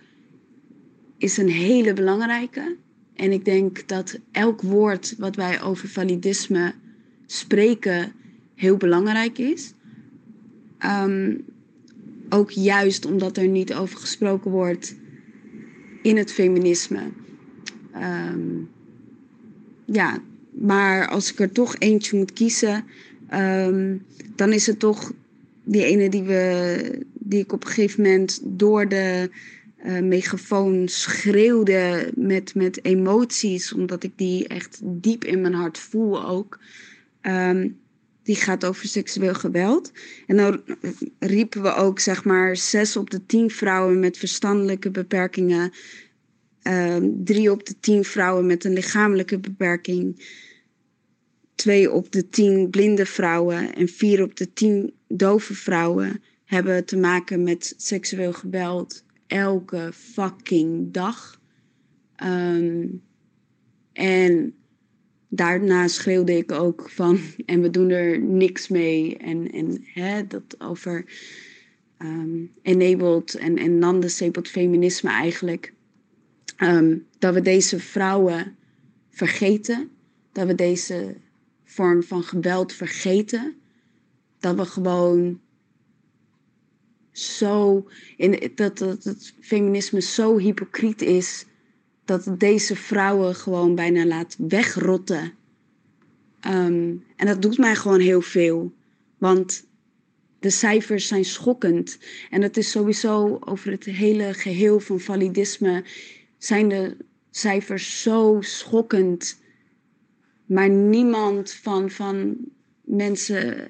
is 1.19 1.37
een 1.37 1.49
hele 1.49 1.93
belangrijke. 1.93 2.77
En 3.15 3.33
ik 3.33 3.45
denk 3.45 3.89
dat 3.89 4.19
elk 4.33 4.63
woord 4.63 5.15
wat 5.19 5.37
wij 5.37 5.63
over 5.63 5.89
validisme 5.89 6.75
spreken 7.27 8.13
heel 8.59 8.77
belangrijk 8.77 9.39
is. 9.39 9.73
Ehm, 10.79 11.35
ook 12.29 12.51
juist 12.51 13.07
omdat 13.07 13.37
er 13.37 13.49
niet 13.49 13.75
over 13.75 13.99
gesproken 13.99 14.51
wordt 14.51 14.95
in 16.03 16.17
het 16.17 16.33
feminisme. 16.33 17.01
Ehm, 17.93 18.41
ja, 19.85 20.19
maar 20.51 21.09
als 21.09 21.33
ik 21.33 21.39
er 21.39 21.53
toch 21.53 21.77
eentje 21.79 22.17
moet 22.17 22.33
kiezen, 22.33 22.85
ehm, 23.29 23.97
dan 24.37 24.53
is 24.53 24.67
het 24.67 24.79
toch 24.79 25.13
die 25.65 25.85
ene 25.85 26.09
die, 26.09 26.23
we, 26.23 27.07
die 27.13 27.41
ik 27.41 27.53
op 27.53 27.65
een 27.65 27.71
gegeven 27.71 28.03
moment 28.03 28.41
door 28.45 28.89
de 28.89 29.31
uh, 29.85 30.01
megafoon 30.01 30.89
schreeuwde 30.89 32.13
met, 32.15 32.55
met 32.55 32.85
emoties, 32.85 33.73
omdat 33.73 34.03
ik 34.03 34.13
die 34.17 34.49
echt 34.49 34.81
diep 34.83 35.25
in 35.25 35.41
mijn 35.41 35.55
hart 35.55 35.79
voel 35.79 36.27
ook. 36.27 36.59
Die 38.29 38.37
gaat 38.37 38.65
over 38.65 38.89
seksueel 38.89 39.35
geweld. 39.35 39.93
En 40.27 40.37
dan 40.37 40.63
riepen 41.19 41.63
we 41.63 41.75
ook, 41.75 41.99
zeg 41.99 42.25
maar, 42.25 42.57
zes 42.57 42.97
op 42.97 43.11
de 43.11 43.27
tien 43.27 43.51
vrouwen 43.51 44.01
met 44.01 44.19
verstandelijke 44.19 44.91
beperkingen, 44.91 45.73
um, 46.63 47.25
drie 47.25 47.51
op 47.51 47.67
de 47.67 47.75
tien 47.81 48.05
vrouwen 48.05 48.47
met 48.47 48.65
een 48.65 48.73
lichamelijke 48.73 49.39
beperking, 49.39 50.31
twee 51.55 51.93
op 51.93 52.13
de 52.13 52.29
tien 52.29 52.71
blinde 52.71 53.07
vrouwen 53.07 53.75
en 53.75 53.89
vier 53.89 54.23
op 54.23 54.37
de 54.37 54.53
tien 54.53 54.93
dove 55.07 55.55
vrouwen 55.55 56.23
hebben 56.45 56.85
te 56.85 56.97
maken 56.97 57.43
met 57.43 57.75
seksueel 57.77 58.33
geweld 58.33 59.05
elke 59.27 59.91
fucking 59.93 60.93
dag. 60.93 61.41
Um, 62.25 63.03
en 63.93 64.58
daarna 65.29 65.89
schreeuwde 65.89 66.37
ik 66.37 66.53
ook 66.53 66.91
van, 66.91 67.19
en 67.47 67.61
we 67.61 67.71
doen 67.71 67.91
er 67.91 68.21
niks 68.21 68.69
mee. 68.69 69.17
En, 69.17 69.51
en 69.53 69.85
hè, 69.85 70.27
dat 70.27 70.61
over 70.61 71.05
um, 71.99 72.53
enabled 72.63 73.35
en, 73.35 73.57
en 73.57 73.79
non-disabled 73.79 74.49
feminisme 74.49 75.11
eigenlijk. 75.11 75.73
Um, 76.63 77.07
dat 77.19 77.35
we 77.35 77.43
deze 77.43 77.81
vrouwen 77.81 78.57
vergeten. 79.11 79.91
Dat 80.33 80.47
we 80.47 80.55
deze 80.55 81.17
vorm 81.65 82.03
van 82.03 82.23
geweld 82.23 82.73
vergeten. 82.73 83.57
Dat 84.39 84.57
we 84.57 84.65
gewoon 84.65 85.41
zo, 87.13 87.89
in, 88.17 88.53
dat, 88.55 88.79
dat 88.79 89.05
het 89.05 89.35
feminisme 89.41 90.01
zo 90.01 90.39
hypocriet 90.39 91.03
is 91.03 91.47
dat 92.09 92.29
deze 92.39 92.77
vrouwen 92.77 93.35
gewoon 93.35 93.75
bijna 93.75 94.07
laat 94.07 94.37
wegrotten. 94.39 95.33
Um, 96.47 97.05
en 97.17 97.27
dat 97.27 97.43
doet 97.43 97.59
mij 97.59 97.75
gewoon 97.75 98.01
heel 98.01 98.21
veel. 98.21 98.73
Want 99.19 99.67
de 100.39 100.51
cijfers 100.51 101.07
zijn 101.07 101.25
schokkend. 101.25 101.99
En 102.31 102.43
het 102.43 102.57
is 102.57 102.71
sowieso 102.71 103.39
over 103.41 103.71
het 103.71 103.85
hele 103.85 104.35
geheel 104.35 104.81
van 104.81 105.01
validisme 105.01 105.85
zijn 106.39 106.69
de 106.69 106.97
cijfers 107.31 108.03
zo 108.03 108.37
schokkend. 108.41 109.41
Maar 110.47 110.69
niemand 110.69 111.53
van, 111.53 111.91
van 111.91 112.37
mensen 112.85 113.67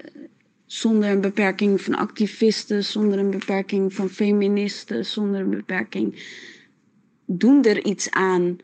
zonder 0.66 1.10
een 1.10 1.20
beperking 1.20 1.80
van 1.80 1.94
activisten, 1.94 2.84
zonder 2.84 3.18
een 3.18 3.30
beperking 3.30 3.94
van 3.94 4.10
feministen, 4.10 5.06
zonder 5.06 5.40
een 5.40 5.50
beperking 5.50 6.22
doen 7.30 7.64
er 7.64 7.84
iets 7.84 8.10
aan. 8.10 8.58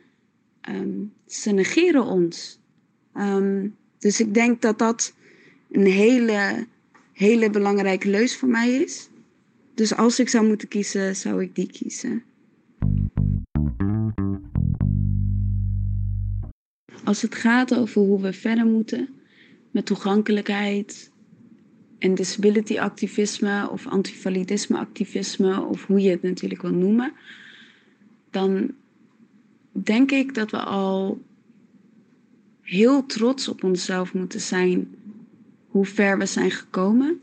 Um, 0.68 1.12
ze 1.26 1.50
negeren 1.50 2.04
ons. 2.04 2.58
Um, 3.14 3.76
dus 3.98 4.20
ik 4.20 4.34
denk 4.34 4.62
dat 4.62 4.78
dat 4.78 5.14
een 5.70 5.86
hele, 5.86 6.66
hele 7.12 7.50
belangrijke 7.50 8.08
leus 8.08 8.36
voor 8.36 8.48
mij 8.48 8.74
is. 8.74 9.08
Dus 9.74 9.96
als 9.96 10.20
ik 10.20 10.28
zou 10.28 10.46
moeten 10.46 10.68
kiezen, 10.68 11.16
zou 11.16 11.42
ik 11.42 11.54
die 11.54 11.66
kiezen. 11.66 12.22
Als 17.04 17.22
het 17.22 17.34
gaat 17.34 17.74
over 17.74 18.02
hoe 18.02 18.20
we 18.20 18.32
verder 18.32 18.66
moeten 18.66 19.08
met 19.70 19.86
toegankelijkheid 19.86 21.10
en 21.98 22.14
disability 22.14 22.78
activisme 22.78 23.70
of 23.70 23.86
antivalidisme 23.86 24.78
activisme 24.78 25.60
of 25.60 25.86
hoe 25.86 26.00
je 26.00 26.10
het 26.10 26.22
natuurlijk 26.22 26.62
wil 26.62 26.74
noemen, 26.74 27.12
dan 28.34 28.70
denk 29.72 30.10
ik 30.10 30.34
dat 30.34 30.50
we 30.50 30.58
al 30.58 31.22
heel 32.60 33.06
trots 33.06 33.48
op 33.48 33.64
onszelf 33.64 34.14
moeten 34.14 34.40
zijn 34.40 34.94
hoe 35.66 35.84
ver 35.84 36.18
we 36.18 36.26
zijn 36.26 36.50
gekomen. 36.50 37.20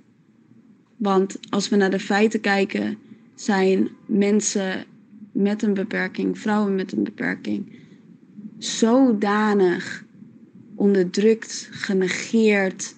Want 0.97 1.39
als 1.49 1.69
we 1.69 1.75
naar 1.75 1.89
de 1.89 1.99
feiten 1.99 2.41
kijken, 2.41 2.97
zijn 3.35 3.89
mensen 4.05 4.85
met 5.31 5.63
een 5.63 5.73
beperking, 5.73 6.39
vrouwen 6.39 6.75
met 6.75 6.91
een 6.91 7.03
beperking, 7.03 7.71
zodanig 8.57 10.03
onderdrukt, 10.75 11.69
genegeerd, 11.71 12.95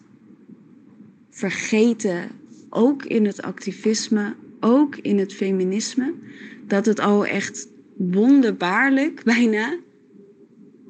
vergeten, 1.30 2.30
ook 2.70 3.06
in 3.06 3.26
het 3.26 3.42
activisme, 3.42 4.36
ook 4.60 4.96
in 4.96 5.20
het 5.20 5.34
feminisme, 5.34 6.14
dat 6.68 6.86
het 6.86 7.00
al 7.00 7.26
echt 7.26 7.68
wonderbaarlijk 7.96 9.24
bijna 9.24 9.78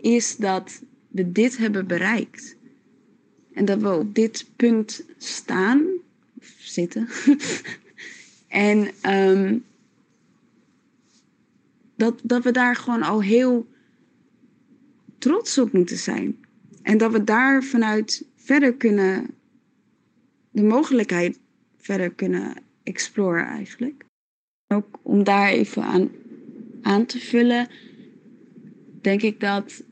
is 0.02 0.36
dat 0.36 0.82
we 1.08 1.32
dit 1.32 1.58
hebben 1.58 1.88
bereikt. 1.88 2.56
En 3.54 3.66
dat 3.66 3.82
we 3.82 3.94
op 3.94 4.16
dit 4.16 4.46
punt 4.56 5.06
staan, 5.18 5.86
zitten. 6.60 7.08
en 8.48 8.90
um, 9.06 9.64
dat, 11.96 12.20
dat 12.24 12.44
we 12.44 12.52
daar 12.52 12.76
gewoon 12.76 13.04
al 13.04 13.22
heel 13.22 13.68
trots 15.18 15.58
op 15.58 15.72
moeten 15.72 15.98
zijn. 15.98 16.46
En 16.82 16.98
dat 16.98 17.12
we 17.12 17.24
daar 17.24 17.64
vanuit 17.64 18.26
verder 18.36 18.74
kunnen, 18.74 19.28
de 20.52 20.64
mogelijkheid 20.64 21.40
verder 21.78 22.14
kunnen 22.14 22.54
exploren 22.84 23.46
eigenlijk. 23.46 24.06
Ook 24.68 25.00
om 25.02 25.24
daar 25.24 25.50
even 25.50 25.84
aan 25.84 26.10
aan 26.84 27.06
te 27.06 27.20
vullen, 27.20 27.68
denk 29.02 29.22
ik 29.22 29.40
dat 29.40 29.84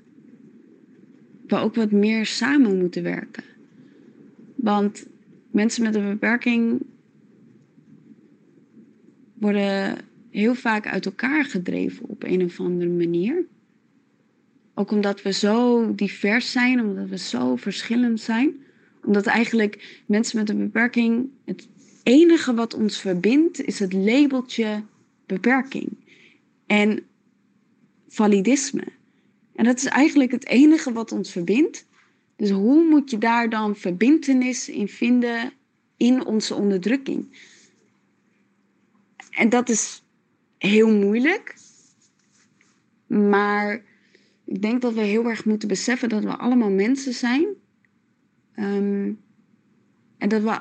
we 1.47 1.55
ook 1.55 1.75
wat 1.75 1.91
meer 1.91 2.25
samen 2.25 2.77
moeten 2.77 3.03
werken. 3.03 3.43
Want 4.55 5.05
mensen 5.51 5.83
met 5.83 5.95
een 5.95 6.09
beperking 6.09 6.81
worden 9.33 9.97
heel 10.29 10.55
vaak 10.55 10.87
uit 10.87 11.05
elkaar 11.05 11.45
gedreven 11.45 12.09
op 12.09 12.23
een 12.23 12.43
of 12.43 12.59
andere 12.59 12.89
manier. 12.89 13.45
Ook 14.73 14.91
omdat 14.91 15.21
we 15.21 15.31
zo 15.31 15.95
divers 15.95 16.51
zijn, 16.51 16.81
omdat 16.81 17.09
we 17.09 17.17
zo 17.17 17.55
verschillend 17.55 18.19
zijn. 18.19 18.55
Omdat 19.05 19.25
eigenlijk 19.25 20.01
mensen 20.05 20.37
met 20.37 20.49
een 20.49 20.57
beperking, 20.57 21.29
het 21.45 21.67
enige 22.03 22.53
wat 22.53 22.73
ons 22.73 22.99
verbindt, 22.99 23.61
is 23.61 23.79
het 23.79 23.93
labeltje 23.93 24.83
beperking 25.25 25.89
en 26.71 27.07
validisme. 28.07 28.83
En 29.55 29.65
dat 29.65 29.77
is 29.77 29.85
eigenlijk 29.85 30.31
het 30.31 30.47
enige 30.47 30.91
wat 30.91 31.11
ons 31.11 31.31
verbindt. 31.31 31.87
Dus 32.35 32.49
hoe 32.49 32.89
moet 32.89 33.11
je 33.11 33.17
daar 33.17 33.49
dan 33.49 33.75
verbindenis 33.75 34.69
in 34.69 34.87
vinden 34.87 35.53
in 35.97 36.25
onze 36.25 36.55
onderdrukking? 36.55 37.49
En 39.29 39.49
dat 39.49 39.69
is 39.69 40.03
heel 40.57 40.95
moeilijk. 40.95 41.55
Maar 43.07 43.83
ik 44.45 44.61
denk 44.61 44.81
dat 44.81 44.93
we 44.93 45.01
heel 45.01 45.25
erg 45.25 45.45
moeten 45.45 45.67
beseffen 45.67 46.09
dat 46.09 46.23
we 46.23 46.37
allemaal 46.37 46.71
mensen 46.71 47.13
zijn. 47.13 47.45
Um, 48.55 49.19
en 50.17 50.29
dat 50.29 50.41
we 50.41 50.59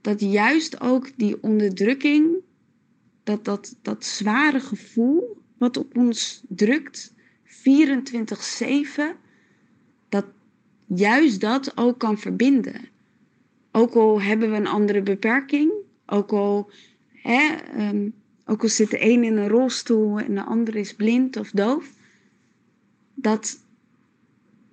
dat 0.00 0.20
juist 0.20 0.80
ook 0.80 1.10
die 1.16 1.42
onderdrukking 1.42 2.44
dat, 3.26 3.44
dat, 3.44 3.76
dat 3.82 4.04
zware 4.04 4.60
gevoel 4.60 5.42
wat 5.58 5.76
op 5.76 5.96
ons 5.96 6.42
drukt, 6.48 7.14
24-7, 7.46 7.52
dat 10.08 10.24
juist 10.86 11.40
dat 11.40 11.76
ook 11.76 11.98
kan 11.98 12.18
verbinden. 12.18 12.88
Ook 13.72 13.94
al 13.94 14.22
hebben 14.22 14.50
we 14.50 14.56
een 14.56 14.66
andere 14.66 15.02
beperking, 15.02 15.72
ook 16.06 16.32
al, 16.32 16.70
hè, 17.12 17.56
um, 17.78 18.14
ook 18.44 18.62
al 18.62 18.68
zit 18.68 18.90
de 18.90 19.02
een 19.04 19.24
in 19.24 19.36
een 19.36 19.48
rolstoel 19.48 20.18
en 20.18 20.34
de 20.34 20.44
ander 20.44 20.76
is 20.76 20.94
blind 20.94 21.36
of 21.36 21.50
doof, 21.50 21.92
dat 23.14 23.64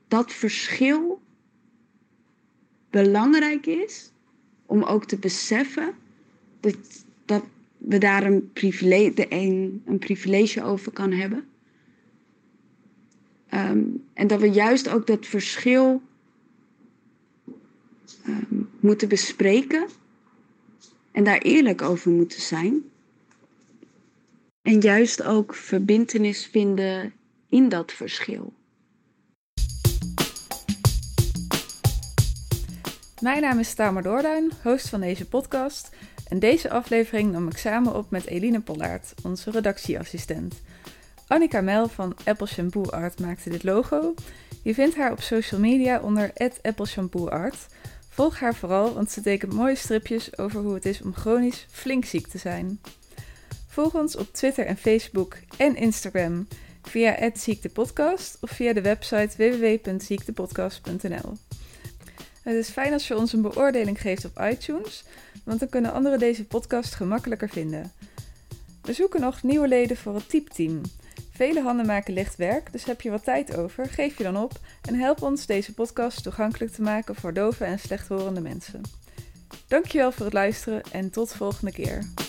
dat 0.07 0.31
verschil 0.31 1.21
belangrijk 2.89 3.65
is 3.65 4.11
om 4.65 4.83
ook 4.83 5.05
te 5.05 5.17
beseffen 5.17 5.93
dat, 6.59 7.05
dat 7.25 7.43
we 7.83 7.97
daar 7.97 8.23
een 8.23 8.51
privilege, 8.53 9.13
de 9.13 9.25
een, 9.29 9.81
een 9.85 9.99
privilege 9.99 10.63
over 10.63 10.91
kan 10.91 11.11
hebben. 11.11 11.45
Um, 13.53 14.03
en 14.13 14.27
dat 14.27 14.39
we 14.39 14.49
juist 14.49 14.89
ook 14.89 15.07
dat 15.07 15.25
verschil 15.25 16.01
ehm, 18.25 18.61
moeten 18.79 19.07
bespreken 19.07 19.87
en 21.11 21.23
daar 21.23 21.37
eerlijk 21.37 21.81
over 21.81 22.11
moeten 22.11 22.41
zijn. 22.41 22.83
En 24.61 24.79
juist 24.79 25.23
ook 25.23 25.55
verbindenis 25.55 26.45
vinden 26.45 27.13
in 27.49 27.69
dat 27.69 27.91
verschil. 27.91 28.53
Mijn 33.21 33.41
naam 33.41 33.59
is 33.59 33.73
Tamer 33.73 34.03
Doorduin, 34.03 34.51
host 34.63 34.89
van 34.89 35.01
deze 35.01 35.27
podcast. 35.27 35.89
En 36.33 36.39
deze 36.39 36.69
aflevering 36.69 37.31
nam 37.31 37.47
ik 37.47 37.57
samen 37.57 37.95
op 37.95 38.11
met 38.11 38.25
Eline 38.25 38.59
Pollaert, 38.59 39.13
onze 39.23 39.51
redactieassistent. 39.51 40.61
Annika 41.27 41.61
Mel 41.61 41.87
van 41.87 42.15
Apple 42.23 42.47
Shampoo 42.47 42.83
Art 42.83 43.19
maakte 43.19 43.49
dit 43.49 43.63
logo. 43.63 44.13
Je 44.63 44.73
vindt 44.73 44.95
haar 44.95 45.11
op 45.11 45.21
social 45.21 45.59
media 45.59 45.99
onder 45.99 46.31
Apple 46.61 46.85
Shampoo 46.85 47.27
Art. 47.27 47.67
Volg 48.09 48.39
haar 48.39 48.55
vooral, 48.55 48.93
want 48.93 49.11
ze 49.11 49.21
tekent 49.21 49.53
mooie 49.53 49.75
stripjes 49.75 50.37
over 50.37 50.61
hoe 50.61 50.73
het 50.73 50.85
is 50.85 51.01
om 51.01 51.13
chronisch 51.13 51.65
flink 51.71 52.05
ziek 52.05 52.27
te 52.27 52.37
zijn. 52.37 52.79
Volg 53.67 53.93
ons 53.93 54.15
op 54.15 54.33
Twitter 54.33 54.65
en 54.65 54.77
Facebook 54.77 55.37
en 55.57 55.75
Instagram 55.75 56.47
via 56.81 57.29
@ziektepodcast 57.33 58.37
of 58.41 58.49
via 58.49 58.73
de 58.73 58.81
website 58.81 59.37
www.ziektepodcast.nl. 59.37 61.37
Het 62.43 62.55
is 62.55 62.69
fijn 62.69 62.93
als 62.93 63.07
je 63.07 63.17
ons 63.17 63.33
een 63.33 63.41
beoordeling 63.41 64.01
geeft 64.01 64.25
op 64.25 64.39
iTunes, 64.51 65.03
want 65.43 65.59
dan 65.59 65.69
kunnen 65.69 65.93
anderen 65.93 66.19
deze 66.19 66.45
podcast 66.45 66.95
gemakkelijker 66.95 67.49
vinden. 67.49 67.91
We 68.81 68.93
zoeken 68.93 69.21
nog 69.21 69.43
nieuwe 69.43 69.67
leden 69.67 69.97
voor 69.97 70.15
het 70.15 70.29
typteam. 70.29 70.81
Vele 71.31 71.61
handen 71.61 71.85
maken 71.85 72.13
licht 72.13 72.35
werk, 72.35 72.71
dus 72.71 72.83
heb 72.83 73.01
je 73.01 73.09
wat 73.09 73.23
tijd 73.23 73.57
over, 73.57 73.85
geef 73.85 74.17
je 74.17 74.23
dan 74.23 74.37
op 74.37 74.59
en 74.81 74.95
help 74.95 75.21
ons 75.21 75.45
deze 75.45 75.73
podcast 75.73 76.23
toegankelijk 76.23 76.71
te 76.71 76.81
maken 76.81 77.15
voor 77.15 77.33
dove 77.33 77.65
en 77.65 77.79
slechthorende 77.79 78.41
mensen. 78.41 78.81
Dankjewel 79.67 80.11
voor 80.11 80.25
het 80.25 80.33
luisteren 80.33 80.81
en 80.91 81.09
tot 81.09 81.33
volgende 81.33 81.71
keer. 81.71 82.22